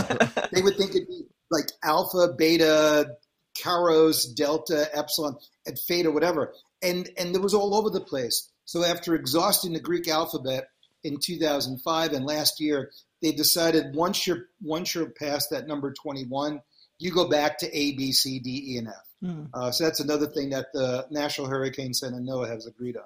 they 0.51 0.61
would 0.61 0.75
think 0.75 0.95
it'd 0.95 1.07
be 1.07 1.27
like 1.51 1.65
alpha, 1.83 2.33
beta, 2.35 3.15
Caros, 3.55 4.25
delta, 4.35 4.89
epsilon, 4.93 5.37
and 5.65 5.77
theta, 5.77 6.11
whatever. 6.11 6.53
And 6.81 7.09
and 7.17 7.35
it 7.35 7.41
was 7.41 7.53
all 7.53 7.75
over 7.75 7.89
the 7.89 8.01
place. 8.01 8.49
So 8.65 8.83
after 8.83 9.15
exhausting 9.15 9.73
the 9.73 9.79
Greek 9.79 10.07
alphabet 10.07 10.69
in 11.03 11.19
2005 11.19 12.13
and 12.13 12.25
last 12.25 12.59
year, 12.59 12.91
they 13.21 13.31
decided 13.31 13.95
once 13.95 14.27
you're 14.27 14.47
once 14.61 14.93
you're 14.93 15.09
past 15.09 15.49
that 15.51 15.67
number 15.67 15.93
21, 15.93 16.61
you 16.99 17.11
go 17.11 17.29
back 17.29 17.59
to 17.59 17.77
A, 17.77 17.93
B, 17.93 18.11
C, 18.11 18.39
D, 18.39 18.73
E, 18.73 18.77
and 18.77 18.87
F. 18.87 18.93
Hmm. 19.21 19.43
Uh, 19.53 19.71
so 19.71 19.85
that's 19.85 19.99
another 19.99 20.27
thing 20.27 20.49
that 20.49 20.67
the 20.73 21.07
National 21.09 21.47
Hurricane 21.47 21.93
Center 21.93 22.17
and 22.17 22.27
NOAA 22.27 22.49
has 22.49 22.65
agreed 22.65 22.97
on. 22.97 23.03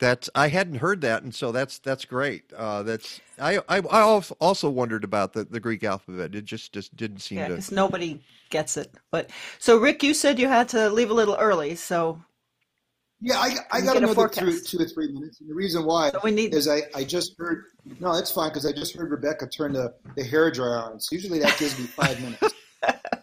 That's 0.00 0.30
I 0.34 0.48
hadn't 0.48 0.76
heard 0.76 1.00
that, 1.00 1.24
and 1.24 1.34
so 1.34 1.50
that's 1.50 1.78
that's 1.80 2.04
great. 2.04 2.52
Uh, 2.52 2.84
that's 2.84 3.20
I, 3.40 3.58
I 3.68 3.78
I 3.78 4.02
also 4.40 4.70
wondered 4.70 5.02
about 5.02 5.32
the, 5.32 5.42
the 5.44 5.58
Greek 5.58 5.82
alphabet. 5.82 6.34
It 6.36 6.44
just 6.44 6.72
just 6.72 6.94
didn't 6.96 7.18
seem 7.18 7.38
Yeah, 7.38 7.48
to. 7.48 7.54
because 7.54 7.72
nobody 7.72 8.20
gets 8.50 8.76
it. 8.76 8.92
But 9.10 9.30
so, 9.58 9.76
Rick, 9.78 10.04
you 10.04 10.14
said 10.14 10.38
you 10.38 10.46
had 10.46 10.68
to 10.70 10.88
leave 10.88 11.10
a 11.10 11.14
little 11.14 11.34
early, 11.36 11.74
so 11.74 12.22
Yeah, 13.20 13.38
I, 13.40 13.56
I 13.72 13.80
got 13.80 13.94
get 13.94 13.96
a 13.96 13.98
another 13.98 14.14
forecast. 14.14 14.40
three, 14.40 14.60
two 14.60 14.84
or 14.84 14.88
three 14.88 15.12
minutes. 15.12 15.40
And 15.40 15.50
the 15.50 15.54
reason 15.54 15.84
why 15.84 16.10
So 16.10 16.20
we 16.22 16.30
need- 16.30 16.54
is 16.54 16.68
I, 16.68 16.82
I 16.94 17.02
just 17.02 17.34
heard, 17.36 17.64
no, 17.98 18.14
that's 18.14 18.30
fine 18.30 18.50
because 18.50 18.64
I 18.66 18.72
just 18.72 18.94
heard 18.96 19.10
Rebecca 19.10 19.48
turn 19.48 19.72
the, 19.72 19.92
the 20.14 20.22
hair 20.22 20.50
dryer 20.52 20.78
on. 20.78 21.00
So 21.00 21.14
usually 21.16 21.40
that 21.40 21.58
gives 21.58 21.76
me 21.78 21.86
five 21.86 22.20
minutes. 22.20 22.54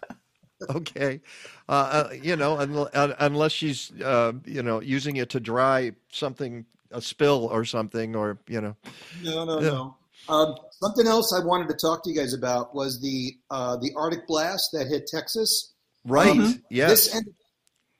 okay, 0.69 1.21
uh, 1.69 1.71
uh, 1.71 2.13
you 2.21 2.35
know, 2.35 2.57
un, 2.57 2.87
un, 2.93 3.13
unless 3.19 3.51
she's 3.51 3.91
uh, 4.01 4.33
you 4.45 4.63
know 4.63 4.81
using 4.81 5.17
it 5.17 5.29
to 5.31 5.39
dry 5.39 5.91
something, 6.11 6.65
a 6.91 7.01
spill 7.01 7.47
or 7.51 7.65
something, 7.65 8.15
or 8.15 8.37
you 8.47 8.61
know. 8.61 8.75
No, 9.23 9.45
no, 9.45 9.59
Yeah. 9.61 9.69
no. 9.69 9.95
Um, 10.27 10.55
something 10.81 11.05
else 11.05 11.31
I 11.39 11.45
wanted 11.45 11.67
to 11.69 11.75
talk 11.75 12.03
to 12.03 12.09
you 12.09 12.15
guys 12.15 12.33
about 12.33 12.73
was 12.73 12.99
the 13.01 13.37
uh, 13.51 13.77
the 13.77 13.91
Arctic 13.95 14.25
blast 14.27 14.69
that 14.73 14.87
hit 14.87 15.07
Texas. 15.07 15.73
Right. 16.03 16.29
Um, 16.31 16.63
Yes. 16.69 16.89
This 17.05 17.15
ended, 17.15 17.33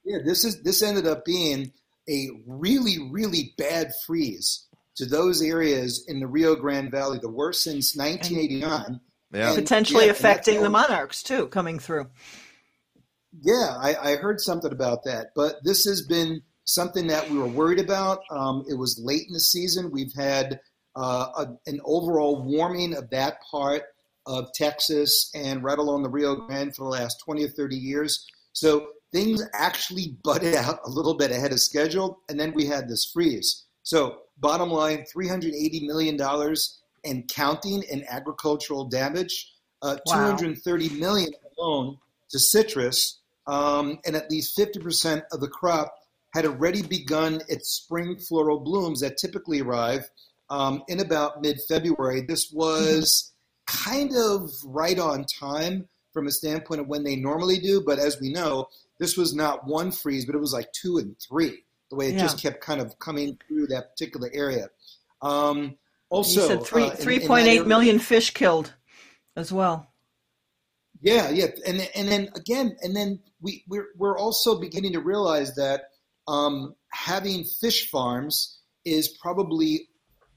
yeah, 0.06 0.18
this 0.26 0.44
is 0.46 0.62
this 0.64 0.82
ended 0.82 1.06
up 1.08 1.24
being 1.26 1.72
a 2.10 2.30
really, 2.48 2.98
really 3.12 3.54
bad 3.58 3.92
freeze 4.06 4.66
to 4.96 5.06
those 5.06 5.42
areas 5.42 6.06
in 6.08 6.20
the 6.20 6.28
Rio 6.28 6.56
Grande 6.56 6.90
Valley, 6.90 7.20
the 7.22 7.30
worst 7.30 7.64
since 7.64 7.96
1989. 7.98 9.00
Yeah. 9.34 9.48
And- 9.50 9.56
potentially 9.56 10.06
yeah, 10.06 10.12
affecting 10.12 10.62
the 10.64 10.70
monarchs 10.70 11.22
too 11.22 11.48
coming 11.48 11.78
through. 11.80 12.08
Yeah, 13.42 13.76
I, 13.78 13.96
I 13.96 14.16
heard 14.16 14.40
something 14.40 14.72
about 14.72 15.04
that, 15.06 15.28
but 15.36 15.56
this 15.64 15.86
has 15.86 16.02
been 16.02 16.42
something 16.66 17.08
that 17.08 17.30
we 17.30 17.38
were 17.38 17.48
worried 17.48 17.80
about. 17.80 18.20
Um, 18.32 18.66
it 18.68 18.76
was 18.76 19.00
late 19.04 19.28
in 19.28 19.34
the 19.34 19.40
season. 19.40 19.92
We've 19.92 20.14
had 20.14 20.60
uh, 20.96 21.28
a, 21.38 21.48
an 21.68 21.80
overall 21.86 22.42
warming 22.42 22.96
of 22.96 23.10
that 23.12 23.38
part 23.52 23.84
of 24.26 24.52
Texas 24.54 25.30
and 25.36 25.64
right 25.64 25.78
along 25.78 26.04
the 26.04 26.10
Rio 26.10 26.36
Grande 26.36 26.76
for 26.76 26.84
the 26.84 26.90
last 26.90 27.22
20 27.26 27.46
or 27.46 27.50
30 27.50 27.76
years. 27.76 28.26
So 28.54 28.88
things 29.12 29.44
actually 29.54 30.18
butted 30.24 30.56
out 30.56 30.80
a 30.86 30.90
little 30.90 31.16
bit 31.16 31.32
ahead 31.32 31.52
of 31.52 31.60
schedule, 31.60 32.20
and 32.30 32.40
then 32.40 32.54
we 32.54 32.66
had 32.66 32.88
this 32.88 33.10
freeze. 33.14 33.66
So, 33.84 34.22
bottom 34.38 34.70
line 34.70 35.06
$380 35.16 35.86
million 35.86 36.20
and 37.06 37.30
counting 37.30 37.84
in 37.84 38.04
agricultural 38.10 38.86
damage, 38.86 39.52
uh, 39.82 39.98
Wow. 40.08 40.36
230 40.36 40.90
million 41.00 41.30
alone 41.58 41.98
to 42.32 42.40
citrus, 42.40 43.20
um, 43.48 44.00
and 44.06 44.16
at 44.16 44.30
least 44.32 44.58
50% 44.58 45.24
of 45.32 45.40
the 45.40 45.48
crop 45.48 45.96
had 46.34 46.46
already 46.46 46.82
begun 46.82 47.42
its 47.48 47.70
spring 47.70 48.18
floral 48.18 48.60
blooms 48.60 49.00
that 49.02 49.18
typically 49.18 49.62
arrive 49.62 50.10
um, 50.50 50.84
in 50.88 51.00
about 51.00 51.42
mid 51.42 51.60
February. 51.68 52.22
This 52.22 52.52
was 52.52 53.32
kind 53.68 54.12
of 54.16 54.52
right 54.66 55.00
on 55.00 55.26
time 55.26 55.88
from 56.14 56.28
a 56.28 56.32
standpoint 56.32 56.82
of 56.82 56.88
when 56.88 57.04
they 57.04 57.16
normally 57.16 57.58
do, 57.60 57.82
but 57.86 58.00
as 58.00 58.20
we 58.20 58.32
know, 58.32 58.68
this 59.00 59.18
was 59.18 59.34
not 59.34 59.66
one 59.68 59.92
freeze, 59.92 60.26
but 60.26 60.36
it 60.36 60.40
was 60.40 60.54
like 60.54 60.72
two 60.72 60.98
and 60.98 61.16
three, 61.20 61.64
the 61.90 61.96
way 61.96 62.10
it 62.10 62.18
just 62.20 62.42
kept 62.42 62.62
kind 62.62 62.80
of 62.80 62.98
coming 63.00 63.38
through 63.48 63.68
that 63.68 63.92
particular 63.92 64.30
area. 64.34 64.70
Um, 65.22 65.76
also, 66.10 66.42
you 66.42 66.48
said 66.48 66.64
three 66.66 66.84
uh, 66.84 66.86
in- 66.88 66.92
in 66.92 66.98
three 66.98 67.20
point 67.20 67.48
eight 67.48 67.58
area- 67.58 67.66
million 67.68 68.00
fish 68.00 68.32
killed 68.32 68.74
as 69.36 69.52
well. 69.52 69.88
Yeah, 71.06 71.30
yeah, 71.30 71.46
and 71.68 71.88
and 71.96 72.08
then 72.08 72.30
again, 72.36 72.76
and 72.82 72.96
then 72.96 73.20
we 73.40 73.64
we're 73.70 73.90
we're 73.96 74.18
also 74.18 74.60
beginning 74.60 74.94
to 74.94 75.00
realize 75.00 75.54
that 75.54 75.84
um, 76.28 76.74
having 76.92 77.44
fish 77.44 77.92
farms 77.92 78.60
is 78.86 79.16
probably 79.22 79.88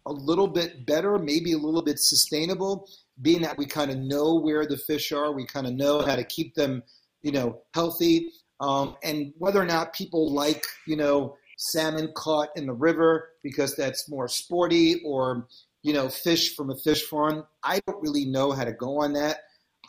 a 0.05 0.12
little 0.12 0.47
bit 0.47 0.85
better, 0.85 1.19
maybe 1.19 1.53
a 1.53 1.59
little 1.59 1.81
bit 1.81 1.99
sustainable, 1.99 2.86
being 3.23 3.40
that 3.43 3.57
we 3.57 3.65
kind 3.65 3.90
of 3.90 3.97
know 3.97 4.39
where 4.39 4.66
the 4.66 4.77
fish 4.77 5.11
are, 5.11 5.32
we 5.32 5.47
kind 5.47 5.66
of 5.66 5.73
know 5.73 6.03
how 6.03 6.16
to 6.16 6.24
keep 6.24 6.55
them, 6.55 6.82
you 7.23 7.32
know, 7.32 7.62
healthy, 7.73 8.31
um, 8.61 8.95
and 9.03 9.32
whether 9.39 9.62
or 9.62 9.66
not 9.66 9.95
people 9.95 10.31
like, 10.35 10.66
you 10.86 10.97
know, 10.97 11.35
salmon 11.57 12.12
caught 12.15 12.51
in 12.57 12.66
the 12.66 12.74
river 12.74 13.31
because 13.43 13.74
that's 13.74 14.11
more 14.11 14.28
sporty, 14.28 15.01
or 15.03 15.49
you 15.82 15.95
know, 15.95 16.11
fish 16.11 16.55
from 16.55 16.69
a 16.69 16.77
fish 16.77 17.05
farm. 17.05 17.47
I 17.65 17.81
don't 17.86 18.03
really 18.03 18.27
know 18.27 18.53
how 18.53 18.65
to 18.65 18.73
go 18.73 19.01
on 19.01 19.15
that. 19.15 19.39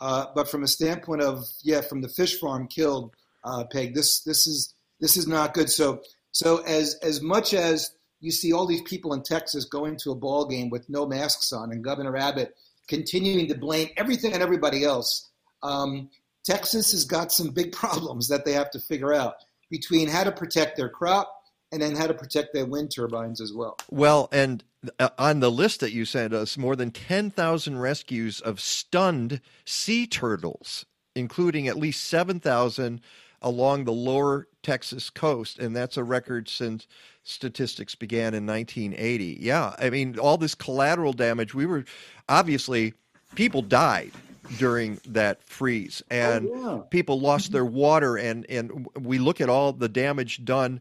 Uh, 0.00 0.26
but 0.34 0.48
from 0.48 0.62
a 0.62 0.68
standpoint 0.68 1.22
of 1.22 1.44
yeah, 1.62 1.80
from 1.80 2.00
the 2.00 2.08
fish 2.08 2.38
farm 2.38 2.66
killed, 2.66 3.12
uh, 3.44 3.64
Peg, 3.64 3.94
this 3.94 4.20
this 4.20 4.46
is 4.46 4.74
this 5.00 5.16
is 5.16 5.26
not 5.26 5.54
good. 5.54 5.70
So 5.70 6.02
so 6.32 6.58
as 6.58 6.94
as 7.02 7.20
much 7.20 7.52
as 7.54 7.92
you 8.20 8.30
see 8.30 8.52
all 8.52 8.66
these 8.66 8.82
people 8.82 9.12
in 9.12 9.22
Texas 9.22 9.64
going 9.64 9.96
to 10.02 10.10
a 10.10 10.14
ball 10.14 10.46
game 10.46 10.70
with 10.70 10.88
no 10.88 11.06
masks 11.06 11.52
on, 11.52 11.72
and 11.72 11.84
Governor 11.84 12.16
Abbott 12.16 12.54
continuing 12.88 13.48
to 13.48 13.54
blame 13.54 13.88
everything 13.96 14.32
and 14.32 14.42
everybody 14.42 14.84
else, 14.84 15.30
um, 15.62 16.10
Texas 16.44 16.92
has 16.92 17.04
got 17.04 17.32
some 17.32 17.50
big 17.50 17.72
problems 17.82 18.28
that 18.28 18.44
they 18.44 18.52
have 18.52 18.70
to 18.70 18.80
figure 18.80 19.12
out 19.12 19.34
between 19.70 20.08
how 20.08 20.24
to 20.24 20.32
protect 20.32 20.76
their 20.76 20.88
crop 20.88 21.39
and 21.72 21.80
then 21.80 21.94
how 21.94 22.06
to 22.06 22.14
protect 22.14 22.52
their 22.52 22.66
wind 22.66 22.90
turbines 22.94 23.40
as 23.40 23.52
well. 23.52 23.76
Well, 23.90 24.28
and 24.32 24.64
uh, 24.98 25.10
on 25.18 25.40
the 25.40 25.50
list 25.50 25.80
that 25.80 25.92
you 25.92 26.04
sent 26.04 26.32
us, 26.32 26.56
more 26.56 26.76
than 26.76 26.90
10,000 26.90 27.78
rescues 27.78 28.40
of 28.40 28.60
stunned 28.60 29.40
sea 29.64 30.06
turtles, 30.06 30.86
including 31.14 31.68
at 31.68 31.76
least 31.76 32.04
7,000 32.06 33.00
along 33.42 33.84
the 33.84 33.92
lower 33.92 34.48
Texas 34.62 35.10
coast. 35.10 35.58
And 35.58 35.74
that's 35.74 35.96
a 35.96 36.04
record 36.04 36.48
since 36.48 36.86
statistics 37.22 37.94
began 37.94 38.34
in 38.34 38.46
1980. 38.46 39.38
Yeah, 39.40 39.74
I 39.78 39.90
mean, 39.90 40.18
all 40.18 40.36
this 40.36 40.54
collateral 40.54 41.12
damage, 41.12 41.54
we 41.54 41.66
were 41.66 41.84
obviously, 42.28 42.94
people 43.34 43.62
died 43.62 44.12
during 44.58 45.00
that 45.06 45.42
freeze 45.44 46.02
and 46.10 46.48
yeah. 46.48 46.80
people 46.90 47.20
lost 47.20 47.52
their 47.52 47.64
water 47.64 48.16
and 48.16 48.44
and 48.48 48.88
we 48.98 49.18
look 49.18 49.40
at 49.40 49.48
all 49.48 49.72
the 49.72 49.88
damage 49.88 50.44
done 50.44 50.80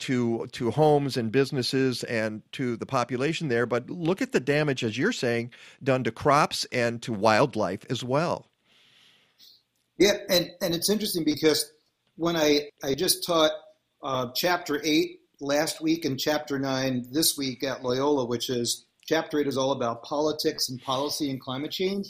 to 0.00 0.46
to 0.52 0.70
homes 0.70 1.16
and 1.16 1.30
businesses 1.32 2.04
and 2.04 2.42
to 2.52 2.76
the 2.76 2.86
population 2.86 3.48
there, 3.48 3.66
but 3.66 3.88
look 3.90 4.22
at 4.22 4.32
the 4.32 4.40
damage, 4.40 4.84
as 4.84 4.96
you're 4.98 5.12
saying, 5.12 5.52
done 5.82 6.04
to 6.04 6.12
crops 6.12 6.66
and 6.72 7.02
to 7.02 7.12
wildlife 7.12 7.84
as 7.90 8.02
well. 8.04 8.46
Yeah, 9.98 10.18
and 10.28 10.50
and 10.60 10.74
it's 10.74 10.90
interesting 10.90 11.24
because 11.24 11.70
when 12.16 12.36
I 12.36 12.70
I 12.82 12.94
just 12.94 13.24
taught 13.24 13.52
uh, 14.02 14.28
chapter 14.34 14.80
eight 14.84 15.20
last 15.40 15.80
week 15.80 16.04
and 16.04 16.18
chapter 16.18 16.58
nine 16.58 17.06
this 17.10 17.36
week 17.36 17.62
at 17.64 17.82
Loyola, 17.82 18.26
which 18.26 18.50
is 18.50 18.86
chapter 19.06 19.38
eight 19.38 19.46
is 19.46 19.56
all 19.56 19.72
about 19.72 20.02
politics 20.02 20.68
and 20.68 20.80
policy 20.82 21.30
and 21.30 21.40
climate 21.40 21.70
change, 21.70 22.08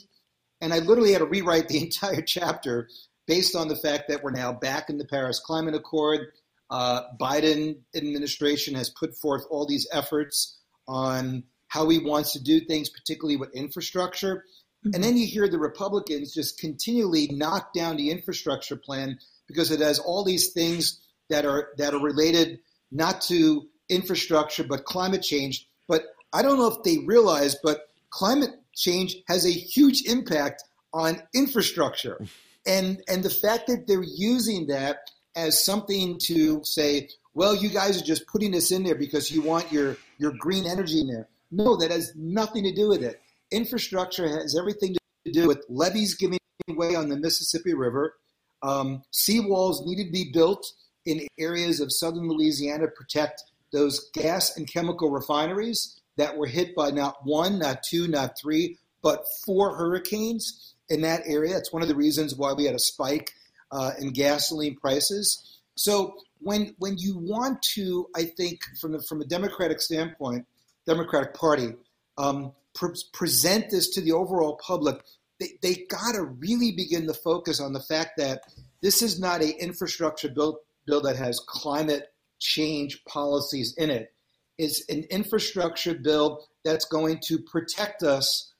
and 0.61 0.73
I 0.73 0.78
literally 0.78 1.12
had 1.12 1.19
to 1.19 1.27
rewrite 1.27 1.69
the 1.69 1.78
entire 1.82 2.23
chapter 2.23 2.89
based 3.27 3.56
on 3.56 3.69
the 3.69 3.77
fact 3.77 4.09
that 4.09 4.23
we're 4.23 4.31
now 4.31 4.52
back 4.52 4.90
in 4.90 4.98
the 4.98 5.06
Paris 5.06 5.40
Climate 5.40 5.74
Accord. 5.74 6.28
Uh, 6.70 7.03
Biden 7.20 7.77
administration 7.95 8.74
has 8.74 8.91
put 8.91 9.16
forth 9.16 9.45
all 9.51 9.66
these 9.66 9.86
efforts 9.93 10.59
on 10.89 11.45
how 11.69 11.89
he 11.89 11.99
wants 11.99 12.32
to 12.32 12.43
do 12.43 12.61
things, 12.61 12.89
particularly 12.89 13.36
with 13.36 13.55
infrastructure. 13.55 14.45
And 14.93 15.03
then 15.03 15.16
you 15.16 15.27
hear 15.27 15.49
the 15.49 15.59
Republicans 15.59 16.35
just 16.35 16.61
continually 16.61 17.28
knock 17.32 17.73
down 17.73 17.97
the 17.97 18.11
infrastructure 18.11 18.77
plan 18.77 19.19
because 19.47 19.70
it 19.70 19.81
has 19.81 19.99
all 19.99 20.24
these 20.24 20.53
things 20.53 21.01
that 21.31 21.47
are 21.47 21.70
that 21.78 21.95
are 21.95 22.03
related 22.03 22.61
not 22.91 23.23
to 23.23 23.66
infrastructure 23.89 24.62
but 24.62 24.85
climate 24.85 25.23
change. 25.23 25.66
But 25.89 26.05
I 26.35 26.43
don't 26.43 26.59
know 26.59 26.69
if 26.69 26.82
they 26.82 26.99
realize, 27.07 27.57
but 27.62 27.89
climate 28.11 28.51
change 28.74 29.16
has 29.27 29.47
a 29.47 29.51
huge 29.51 30.03
impact 30.07 30.65
on 30.93 31.23
infrastructure. 31.35 32.19
And 32.66 33.03
and 33.09 33.23
the 33.23 33.28
fact 33.28 33.66
that 33.66 33.86
they're 33.86 34.03
using 34.03 34.69
that 34.69 35.11
as 35.36 35.65
something 35.65 36.19
to 36.24 36.62
say, 36.65 37.09
well, 37.35 37.55
you 37.55 37.69
guys 37.69 38.01
are 38.01 38.05
just 38.05 38.27
putting 38.27 38.52
this 38.52 38.70
in 38.70 38.85
there 38.85 38.94
because 38.94 39.31
you 39.31 39.43
want 39.43 39.70
your 39.73 39.97
your 40.19 40.32
green 40.32 40.66
energy 40.66 41.01
in 41.01 41.09
there. 41.09 41.28
No, 41.51 41.77
that 41.77 41.90
has 41.90 42.12
nothing 42.16 42.65
to 42.65 42.73
do 42.73 42.89
with 42.89 43.02
it 43.02 43.20
infrastructure 43.55 44.28
has 44.28 44.56
everything 44.59 44.97
to 45.24 45.32
do 45.32 45.47
with 45.47 45.65
levees 45.69 46.15
giving 46.15 46.39
way 46.69 46.94
on 46.94 47.09
the 47.09 47.16
Mississippi 47.16 47.74
River. 47.74 48.15
Um, 48.62 49.02
seawalls 49.12 49.86
needed 49.86 50.06
to 50.06 50.12
be 50.12 50.31
built 50.32 50.73
in 51.06 51.27
areas 51.39 51.81
of 51.81 51.93
southern 51.93 52.28
Louisiana 52.28 52.86
to 52.86 52.90
protect 52.90 53.44
those 53.73 54.11
gas 54.12 54.56
and 54.56 54.70
chemical 54.70 55.11
refineries 55.11 56.01
that 56.16 56.36
were 56.36 56.47
hit 56.47 56.74
by 56.74 56.90
not 56.90 57.24
one, 57.24 57.59
not 57.59 57.82
two, 57.82 58.09
not 58.09 58.39
three, 58.40 58.78
but 59.02 59.27
four 59.44 59.77
hurricanes 59.77 60.74
in 60.89 61.02
that 61.02 61.23
area. 61.27 61.52
That's 61.52 61.73
one 61.73 61.82
of 61.82 61.89
the 61.89 61.94
reasons 61.94 62.35
why 62.35 62.52
we 62.52 62.65
had 62.65 62.74
a 62.74 62.81
spike 62.81 63.32
uh, 63.74 63.90
in 63.98 64.12
gasoline 64.12 64.76
prices. 64.76 65.59
So 65.74 66.14
when 66.38 66.74
when 66.78 66.96
you 66.96 67.18
want 67.18 67.60
to, 67.74 68.06
I 68.14 68.24
think 68.24 68.60
from 68.80 68.92
the, 68.92 69.02
from 69.09 69.20
a 69.20 69.24
Democratic 69.24 69.80
standpoint, 69.80 70.46
Democratic 70.86 71.34
Party, 71.34 71.74
um, 72.16 72.52
pre- 72.74 72.94
present 73.12 73.70
this 73.70 73.90
to 73.90 74.01
the 74.01 74.12
overall 74.12 74.60
public, 74.64 75.02
they, 75.40 75.59
they 75.62 75.74
got 75.90 76.12
to 76.12 76.22
really 76.22 76.72
begin 76.72 77.06
to 77.09 77.14
focus 77.14 77.60
on 77.60 77.72
the 77.72 77.80
fact 77.80 78.12
that 78.18 78.42
this 78.80 79.02
is 79.02 79.18
not 79.18 79.42
an 79.42 79.52
infrastructure 79.59 80.28
bill, 80.28 80.60
bill 80.86 81.01
that 81.01 81.16
has 81.16 81.40
climate 81.46 82.12
change 82.38 83.05
policies 83.06 83.74
in 83.76 83.90
it. 83.90 84.12
It's 84.56 84.88
an 84.88 85.05
infrastructure 85.10 85.94
bill 85.94 86.46
that's 86.64 86.84
going 86.84 87.18
to 87.26 87.38
protect 87.38 88.02
us 88.02 88.52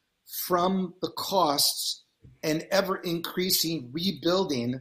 from 0.47 0.95
the 1.01 1.11
costs 1.17 2.03
and 2.43 2.67
ever 2.73 2.97
increasing 2.97 3.91
rebuilding 3.93 4.81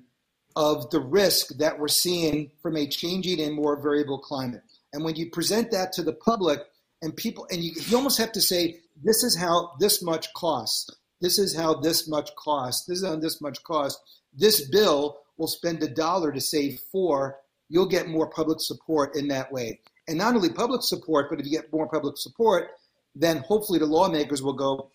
of 0.56 0.90
the 0.92 1.00
risk 1.00 1.58
that 1.58 1.80
we're 1.80 1.88
seeing 1.88 2.52
from 2.62 2.78
a 2.78 2.88
changing 2.88 3.42
and 3.42 3.56
more 3.56 3.76
variable 3.76 4.20
climate. 4.20 4.62
And 4.94 5.04
when 5.04 5.16
you 5.16 5.30
present 5.30 5.72
that 5.72 5.92
to 5.94 6.04
the 6.04 6.14
public, 6.14 6.60
and 7.02 7.16
people, 7.16 7.46
and 7.52 7.62
you, 7.62 7.74
you 7.76 7.98
almost 7.98 8.18
have 8.18 8.32
to 8.32 8.42
say, 8.42 8.80
this 9.04 9.24
is 9.24 9.36
how 9.36 9.74
this 9.80 10.02
much 10.02 10.32
costs. 10.34 10.90
This 11.20 11.38
is 11.38 11.56
how 11.56 11.76
this 11.76 12.08
much 12.08 12.34
costs. 12.36 12.86
This 12.86 13.00
is 13.00 13.06
how 13.06 13.16
this 13.18 13.42
much 13.42 13.62
costs. 13.64 14.02
This 14.34 14.70
bill 14.70 15.20
will 15.38 15.48
spend 15.48 15.84
a 15.84 15.88
dollar 15.88 16.32
to 16.32 16.40
save 16.40 16.80
four. 16.92 17.40
You'll 17.70 17.88
get 17.88 18.08
more 18.08 18.28
public 18.28 18.62
support 18.62 19.16
in 19.16 19.28
that 19.30 19.52
way. 19.52 19.82
And 20.08 20.18
not 20.18 20.36
only 20.36 20.50
public 20.50 20.82
support, 20.84 21.30
but 21.30 21.40
if 21.40 21.46
you 21.46 21.52
get 21.52 21.72
more 21.74 21.88
public 21.88 22.18
support, 22.18 22.70
then 23.16 23.38
hopefully 23.38 23.80
the 23.80 23.86
lawmakers 23.86 24.42
will 24.42 24.54
go, 24.54 24.90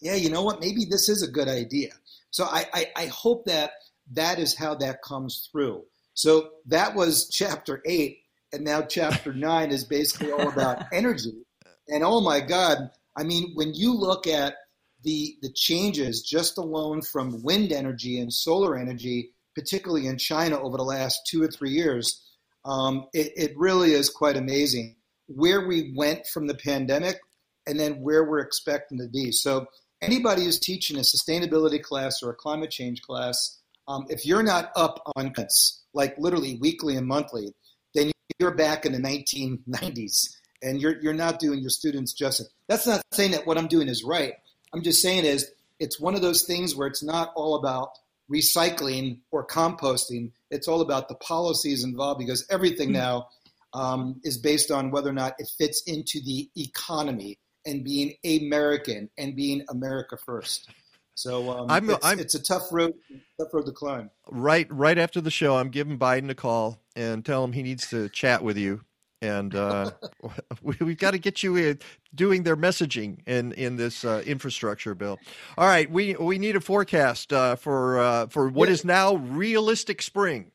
yeah, 0.00 0.14
you 0.14 0.28
know 0.28 0.42
what? 0.42 0.60
Maybe 0.60 0.84
this 0.84 1.08
is 1.08 1.22
a 1.22 1.30
good 1.30 1.48
idea. 1.48 1.92
So 2.30 2.44
I, 2.44 2.66
I, 2.72 2.86
I 2.96 3.06
hope 3.06 3.44
that 3.46 3.72
that 4.12 4.38
is 4.38 4.56
how 4.56 4.74
that 4.76 5.02
comes 5.02 5.48
through. 5.50 5.84
So 6.14 6.50
that 6.66 6.94
was 6.94 7.28
chapter 7.28 7.82
eight 7.86 8.20
and 8.52 8.64
now 8.64 8.82
chapter 8.82 9.32
nine 9.34 9.70
is 9.70 9.84
basically 9.84 10.32
all 10.32 10.48
about 10.48 10.84
energy. 10.92 11.44
And 11.88 12.04
oh 12.04 12.20
my 12.20 12.40
God, 12.40 12.90
I 13.16 13.24
mean, 13.24 13.52
when 13.54 13.74
you 13.74 13.94
look 13.94 14.26
at 14.26 14.54
the 15.02 15.36
the 15.42 15.52
changes 15.52 16.22
just 16.22 16.56
alone 16.56 17.02
from 17.02 17.42
wind 17.42 17.72
energy 17.72 18.18
and 18.18 18.32
solar 18.32 18.76
energy, 18.76 19.32
particularly 19.54 20.06
in 20.06 20.18
China 20.18 20.60
over 20.60 20.76
the 20.76 20.84
last 20.84 21.20
two 21.28 21.42
or 21.42 21.48
three 21.48 21.70
years, 21.70 22.22
um, 22.64 23.06
it, 23.12 23.32
it 23.36 23.52
really 23.56 23.92
is 23.92 24.08
quite 24.08 24.36
amazing 24.36 24.96
where 25.26 25.66
we 25.66 25.92
went 25.96 26.26
from 26.26 26.46
the 26.46 26.54
pandemic 26.54 27.18
and 27.66 27.78
then 27.78 28.00
where 28.00 28.24
we're 28.24 28.40
expecting 28.40 28.98
to 28.98 29.08
be. 29.08 29.32
So 29.32 29.66
anybody 30.02 30.44
who's 30.44 30.58
teaching 30.58 30.96
a 30.96 31.00
sustainability 31.00 31.82
class 31.82 32.22
or 32.22 32.30
a 32.30 32.34
climate 32.34 32.70
change 32.70 33.02
class, 33.02 33.60
um, 33.88 34.06
if 34.08 34.26
you're 34.26 34.42
not 34.42 34.72
up 34.76 35.02
on 35.16 35.32
this, 35.36 35.82
like 35.92 36.16
literally 36.18 36.56
weekly 36.60 36.96
and 36.96 37.06
monthly, 37.06 37.54
then 37.94 38.12
you're 38.38 38.54
back 38.54 38.86
in 38.86 38.92
the 38.92 38.98
1990s 38.98 40.36
and 40.62 40.80
you're, 40.80 41.00
you're 41.00 41.12
not 41.12 41.38
doing 41.38 41.60
your 41.60 41.70
students 41.70 42.12
justice. 42.12 42.48
That's 42.68 42.86
not 42.86 43.02
saying 43.12 43.32
that 43.32 43.46
what 43.46 43.58
I'm 43.58 43.66
doing 43.66 43.88
is 43.88 44.02
right. 44.02 44.34
I'm 44.72 44.82
just 44.82 45.02
saying 45.02 45.24
is 45.24 45.50
it's 45.78 46.00
one 46.00 46.14
of 46.14 46.22
those 46.22 46.42
things 46.42 46.74
where 46.74 46.88
it's 46.88 47.02
not 47.02 47.32
all 47.36 47.56
about 47.56 47.90
recycling 48.32 49.18
or 49.30 49.46
composting. 49.46 50.32
It's 50.50 50.68
all 50.68 50.80
about 50.80 51.08
the 51.08 51.14
policies 51.16 51.84
involved 51.84 52.18
because 52.18 52.46
everything 52.50 52.88
hmm. 52.88 52.94
now 52.94 53.28
um, 53.74 54.20
is 54.24 54.38
based 54.38 54.70
on 54.70 54.90
whether 54.90 55.10
or 55.10 55.14
not 55.14 55.34
it 55.38 55.50
fits 55.58 55.82
into 55.86 56.20
the 56.24 56.48
economy 56.56 57.38
and 57.66 57.84
being 57.84 58.14
American 58.24 59.10
and 59.18 59.34
being 59.34 59.64
America 59.68 60.16
first. 60.16 60.68
So 61.14 61.50
um, 61.50 61.70
I'm, 61.70 61.90
it's, 61.90 62.04
I'm, 62.04 62.18
it's, 62.18 62.34
a 62.34 62.42
tough 62.42 62.72
road, 62.72 62.94
tough 63.38 63.52
road 63.52 63.66
to 63.66 63.72
climb. 63.72 64.10
Right, 64.30 64.66
right 64.70 64.98
after 64.98 65.20
the 65.20 65.30
show, 65.30 65.56
I'm 65.56 65.70
giving 65.70 65.98
Biden 65.98 66.28
a 66.28 66.34
call 66.34 66.80
and 66.96 67.24
tell 67.24 67.44
him 67.44 67.52
he 67.52 67.62
needs 67.62 67.88
to 67.90 68.08
chat 68.08 68.42
with 68.42 68.56
you, 68.56 68.82
and 69.22 69.54
uh, 69.54 69.92
we, 70.62 70.74
have 70.74 70.98
got 70.98 71.12
to 71.12 71.18
get 71.18 71.42
you 71.42 71.78
doing 72.14 72.42
their 72.42 72.56
messaging 72.56 73.20
in 73.26 73.52
in 73.52 73.76
this 73.76 74.04
uh, 74.04 74.22
infrastructure 74.26 74.94
bill. 74.94 75.18
All 75.56 75.66
right, 75.66 75.88
we 75.88 76.14
we 76.14 76.38
need 76.38 76.56
a 76.56 76.60
forecast 76.60 77.32
uh, 77.32 77.56
for 77.56 78.00
uh, 78.00 78.26
for 78.26 78.48
what 78.48 78.68
yeah. 78.68 78.74
is 78.74 78.84
now 78.84 79.14
realistic 79.14 80.02
spring. 80.02 80.50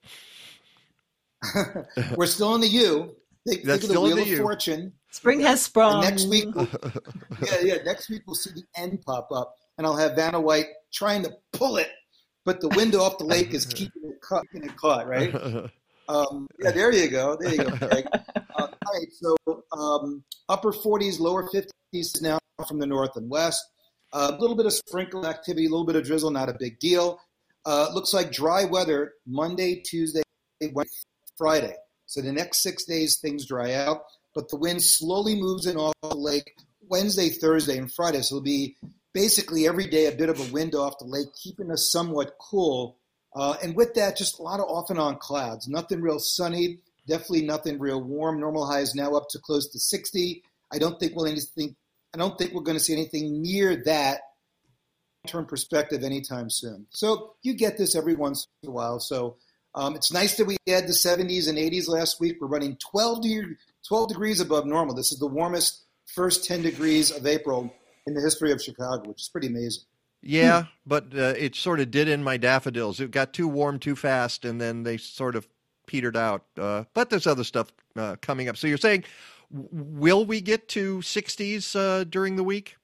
We're 2.15 2.26
still 2.26 2.56
in 2.56 2.61
the 2.61 2.68
U. 2.68 3.15
Think, 3.48 3.64
That's 3.64 3.81
think 3.81 3.95
of 3.95 3.95
the 3.95 4.02
Wheel 4.02 4.19
of 4.19 4.27
U. 4.27 4.38
Fortune. 4.38 4.91
Spring 5.11 5.40
has 5.40 5.61
sprung. 5.61 6.03
And 6.03 6.15
next 6.15 6.27
week, 6.27 6.49
yeah, 6.56 7.60
yeah. 7.61 7.76
Next 7.86 8.10
week 8.10 8.23
we'll 8.27 8.36
see 8.36 8.52
the 8.52 8.64
end 8.76 9.02
pop 9.02 9.30
up 9.31 9.56
and 9.80 9.88
I'll 9.88 9.95
have 9.95 10.15
Vanna 10.15 10.39
White 10.39 10.68
trying 10.93 11.23
to 11.23 11.31
pull 11.53 11.77
it, 11.77 11.89
but 12.45 12.60
the 12.60 12.68
window 12.68 12.99
off 12.99 13.18
the 13.18 13.23
lake 13.23 13.53
is 13.53 13.65
keeping 13.73 14.03
it 14.03 14.22
caught, 14.22 14.45
keeping 14.51 14.69
it 14.69 14.77
caught 14.77 15.07
right? 15.07 15.34
Um, 16.10 16.47
yeah, 16.57 16.72
there 16.72 16.91
you 16.91 17.07
go. 17.07 17.38
There 17.39 17.51
you 17.51 17.57
go, 17.57 17.69
Greg. 17.88 18.07
Uh, 18.11 18.18
all 18.57 18.93
right, 18.95 19.07
so 19.11 19.64
um, 19.77 20.23
upper 20.49 20.72
40s, 20.72 21.19
lower 21.19 21.47
50s 21.47 22.19
now 22.19 22.39
from 22.68 22.80
the 22.80 22.88
north 22.88 23.15
and 23.15 23.30
west. 23.30 23.64
A 24.14 24.18
uh, 24.18 24.38
little 24.39 24.56
bit 24.56 24.65
of 24.65 24.73
sprinkle 24.73 25.27
activity, 25.27 25.68
a 25.68 25.69
little 25.69 25.85
bit 25.85 25.95
of 25.95 26.03
drizzle, 26.03 26.31
not 26.31 26.49
a 26.49 26.56
big 26.60 26.80
deal. 26.80 27.19
Uh, 27.64 27.89
looks 27.93 28.11
like 28.11 28.31
dry 28.31 28.65
weather 28.65 29.14
Monday, 29.27 29.84
Tuesday, 29.85 30.23
Wednesday, 30.60 31.06
Friday. 31.38 31.76
So 32.07 32.22
the 32.22 32.34
next 32.34 32.64
six 32.64 32.85
days, 32.85 33.19
things 33.19 33.45
dry 33.45 33.73
out, 33.73 34.01
but 34.34 34.49
the 34.49 34.57
wind 34.57 34.81
slowly 34.81 35.35
moves 35.35 35.68
in 35.68 35.77
off 35.77 35.93
the 36.01 36.15
lake 36.15 36.56
Wednesday, 36.89 37.30
Thursday, 37.30 37.77
and 37.77 37.93
Friday. 37.93 38.23
So 38.23 38.38
it'll 38.38 38.43
be 38.43 38.77
basically 39.14 39.68
every 39.68 39.88
day 39.88 40.06
a 40.06 40.15
bit 40.15 40.30
of 40.30 40.40
a 40.40 40.52
wind 40.52 40.76
off 40.76 40.99
the 40.99 41.06
lake, 41.06 41.34
keeping 41.34 41.72
us 41.72 41.91
somewhat 41.91 42.36
cool. 42.40 42.98
Uh, 43.36 43.56
and 43.64 43.76
with 43.76 43.94
that, 43.94 44.18
just 44.18 44.40
a 44.40 44.41
lot 44.41 44.60
of 44.60 44.68
off 44.68 44.90
and 44.90 44.99
on 44.99 45.15
clouds. 45.18 45.68
Nothing 45.68 46.02
real 46.02 46.19
sunny, 46.19 46.80
definitely 47.07 47.45
nothing 47.45 47.80
real 47.80 48.02
warm. 48.02 48.40
Normal 48.40 48.65
high 48.65 48.81
is 48.81 48.95
now 48.95 49.15
up 49.15 49.30
to 49.30 49.40
close 49.40 49.68
to 49.72 49.80
60. 49.80 50.44
I 50.72 50.77
don't 50.77 50.99
think 50.99 51.15
we'll 51.15 51.27
anything. 51.27 51.76
I 52.14 52.18
don't 52.18 52.38
think 52.38 52.53
we're 52.53 52.61
going 52.61 52.77
to 52.77 52.84
see 52.84 52.94
anything 52.94 53.41
near 53.41 53.76
that 53.86 54.22
term 55.27 55.45
perspective 55.45 56.03
anytime 56.03 56.49
soon. 56.49 56.88
So 56.90 57.36
you 57.44 57.53
get 57.53 57.77
this 57.77 57.95
every 57.95 58.15
once 58.15 58.48
in 58.64 58.69
a 58.69 58.72
while. 58.72 58.99
So 58.99 59.38
um, 59.76 59.95
it's 59.95 60.11
nice 60.11 60.36
that 60.38 60.45
we 60.45 60.57
had 60.68 60.88
the 60.88 60.94
70s 60.94 61.48
and 61.48 61.57
80s 61.57 61.88
last 61.88 62.19
week. 62.19 62.38
We're 62.40 62.48
running 62.48 62.77
12, 62.77 63.22
de- 63.22 63.56
12 63.88 64.10
degrees 64.10 64.40
above 64.40 64.65
normal. 64.65 64.95
This 64.95 65.11
is 65.11 65.19
the 65.19 65.27
warmest 65.27 65.84
first 66.06 66.45
10 66.45 66.64
degrees 66.64 67.11
of 67.11 67.27
April 67.27 67.73
in 68.10 68.15
the 68.15 68.22
history 68.22 68.52
of 68.52 68.61
Chicago, 68.61 69.07
which 69.07 69.22
is 69.22 69.30
pretty 69.30 69.48
amazing. 69.48 69.84
Yeah, 70.22 70.65
but 70.86 71.14
uh, 71.15 71.34
it 71.38 71.56
sort 71.56 71.80
of 71.80 71.91
did 71.91 72.10
in 72.10 72.23
my 72.23 72.36
daffodils. 72.36 72.99
It 72.99 73.11
got 73.11 73.34
too 73.34 73.48
warm 73.48 73.80
too 73.80 73.95
fast, 73.95 74.44
and 74.44 74.60
then 74.60 74.84
they 74.84 74.98
sort 74.98 75.36
of 75.36 75.48
petered 75.88 76.18
out. 76.18 76.44
Uh, 76.57 76.84
but 76.94 77.10
there's 77.10 77.27
other 77.27 77.45
stuff 77.45 77.72
uh, 77.95 78.18
coming 78.22 78.49
up. 78.49 78.57
So 78.57 78.68
you're 78.68 78.77
saying, 78.77 79.06
will 79.49 80.26
we 80.26 80.41
get 80.41 80.68
to 80.69 80.99
60s 80.99 81.76
uh, 81.76 82.03
during 82.03 82.36
the 82.36 82.44
week? 82.44 82.76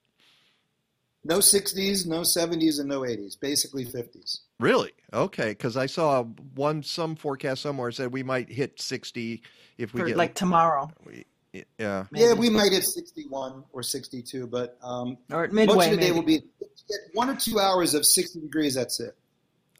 No 1.24 1.38
60s, 1.38 2.06
no 2.06 2.20
70s, 2.20 2.78
and 2.78 2.88
no 2.88 3.00
80s. 3.00 3.38
Basically 3.38 3.84
50s. 3.84 4.38
Really? 4.58 4.92
Okay, 5.12 5.48
because 5.48 5.76
I 5.76 5.86
saw 5.86 6.22
one 6.54 6.82
some 6.82 7.16
forecast 7.16 7.60
somewhere 7.60 7.90
said 7.90 8.12
we 8.12 8.22
might 8.22 8.48
hit 8.48 8.80
60 8.80 9.42
if 9.76 9.92
we 9.92 10.00
For, 10.00 10.06
get 10.06 10.16
like 10.16 10.34
tomorrow. 10.34 10.90
Yeah. 11.78 12.04
Yeah, 12.12 12.32
we 12.34 12.50
might 12.50 12.72
hit 12.72 12.84
61 12.84 13.64
or 13.72 13.82
62, 13.82 14.46
but 14.46 14.76
um, 14.82 15.18
Or 15.30 15.44
at 15.44 15.52
most 15.52 15.86
of 15.86 15.90
the 15.90 15.96
day 15.96 16.12
will 16.12 16.22
be 16.22 16.42
one 17.14 17.30
or 17.30 17.36
two 17.36 17.58
hours 17.58 17.94
of 17.94 18.04
60 18.06 18.40
degrees. 18.40 18.74
That's 18.74 19.00
it. 19.00 19.16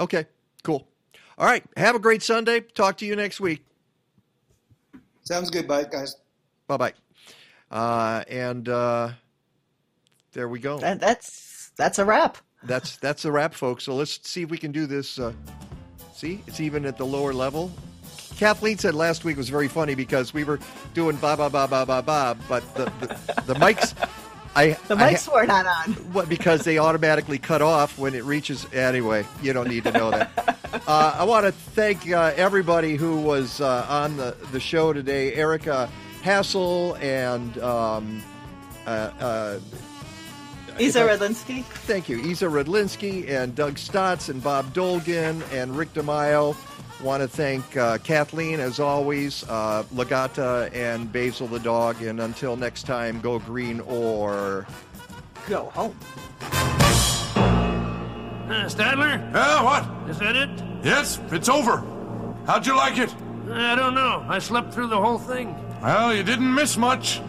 Okay, 0.00 0.26
cool. 0.62 0.86
All 1.38 1.46
right. 1.46 1.64
Have 1.76 1.94
a 1.94 1.98
great 1.98 2.22
Sunday. 2.22 2.60
Talk 2.60 2.98
to 2.98 3.06
you 3.06 3.16
next 3.16 3.40
week. 3.40 3.64
Sounds 5.24 5.50
good. 5.50 5.66
Bye, 5.66 5.84
guys. 5.84 6.16
Bye 6.66 6.76
bye. 6.76 6.92
Uh, 7.70 8.22
and 8.28 8.68
uh, 8.68 9.10
there 10.32 10.48
we 10.48 10.60
go. 10.60 10.78
That, 10.78 11.00
that's 11.00 11.72
that's 11.76 11.98
a 11.98 12.04
wrap. 12.04 12.38
That's 12.62 12.96
that's 12.96 13.24
a 13.24 13.32
wrap, 13.32 13.54
folks. 13.54 13.84
So 13.84 13.94
let's 13.94 14.26
see 14.28 14.42
if 14.42 14.50
we 14.50 14.58
can 14.58 14.72
do 14.72 14.86
this. 14.86 15.18
Uh, 15.18 15.32
see, 16.14 16.42
it's 16.46 16.60
even 16.60 16.86
at 16.86 16.96
the 16.96 17.06
lower 17.06 17.32
level. 17.32 17.72
Kathleen 18.36 18.78
said 18.78 18.94
last 18.94 19.24
week 19.24 19.36
was 19.36 19.48
very 19.48 19.68
funny 19.68 19.94
because 19.94 20.34
we 20.34 20.44
were 20.44 20.58
doing 20.94 21.16
ba 21.16 21.36
ba 21.36 21.48
ba 21.50 21.66
ba 21.66 21.84
ba 21.86 22.02
ba, 22.02 22.36
but 22.48 22.74
the 22.74 22.84
the, 23.00 23.42
the 23.46 23.54
mics. 23.54 23.94
I, 24.54 24.70
The 24.88 24.96
I 24.96 25.12
mics 25.12 25.30
were 25.32 25.44
not 25.46 25.66
on. 25.66 25.92
What? 26.12 26.28
Because 26.30 26.62
they 26.62 26.78
automatically 26.78 27.38
cut 27.38 27.60
off 27.60 27.98
when 27.98 28.14
it 28.14 28.24
reaches. 28.24 28.66
Anyway, 28.72 29.26
you 29.42 29.52
don't 29.52 29.68
need 29.68 29.84
to 29.84 29.92
know 29.92 30.10
that. 30.10 30.30
uh, 30.86 31.16
I 31.18 31.24
want 31.24 31.44
to 31.44 31.52
thank 31.52 32.10
uh, 32.10 32.32
everybody 32.36 32.96
who 32.96 33.20
was 33.20 33.60
uh, 33.60 33.86
on 33.88 34.16
the, 34.16 34.34
the 34.52 34.60
show 34.60 34.92
today. 34.94 35.34
Erika 35.34 35.90
Hasle 36.22 36.98
and 37.02 37.58
um, 37.58 38.22
uh, 38.86 39.10
uh, 39.20 39.60
Isa 40.78 41.02
I- 41.02 41.16
Redlinski. 41.16 41.62
Thank 41.64 42.08
you, 42.08 42.18
Isa 42.20 42.46
Redlinski 42.46 43.28
and 43.28 43.54
Doug 43.54 43.74
Stotz 43.74 44.28
and 44.30 44.42
Bob 44.42 44.72
Dolgan 44.72 45.42
and 45.52 45.76
Rick 45.76 45.92
DiMaio. 45.94 46.56
Want 47.02 47.22
to 47.22 47.28
thank 47.28 47.76
uh, 47.76 47.98
Kathleen 47.98 48.58
as 48.58 48.80
always, 48.80 49.44
uh, 49.48 49.84
Legata 49.94 50.74
and 50.74 51.12
Basil 51.12 51.46
the 51.46 51.58
dog. 51.60 52.00
And 52.02 52.20
until 52.20 52.56
next 52.56 52.84
time, 52.84 53.20
go 53.20 53.38
green 53.38 53.80
or 53.80 54.66
go 55.46 55.66
home. 55.66 55.96
Uh, 58.48 58.64
Stadler? 58.66 59.18
Yeah, 59.34 59.62
what? 59.62 60.10
Is 60.10 60.18
that 60.20 60.36
it? 60.36 60.48
Yes, 60.82 61.20
it's 61.30 61.48
over. 61.48 61.84
How'd 62.46 62.66
you 62.66 62.76
like 62.76 62.96
it? 62.96 63.14
I 63.50 63.74
don't 63.74 63.94
know. 63.94 64.24
I 64.28 64.38
slept 64.38 64.72
through 64.72 64.86
the 64.88 65.00
whole 65.00 65.18
thing. 65.18 65.54
Well, 65.82 66.14
you 66.14 66.22
didn't 66.22 66.52
miss 66.54 66.76
much. 66.76 67.20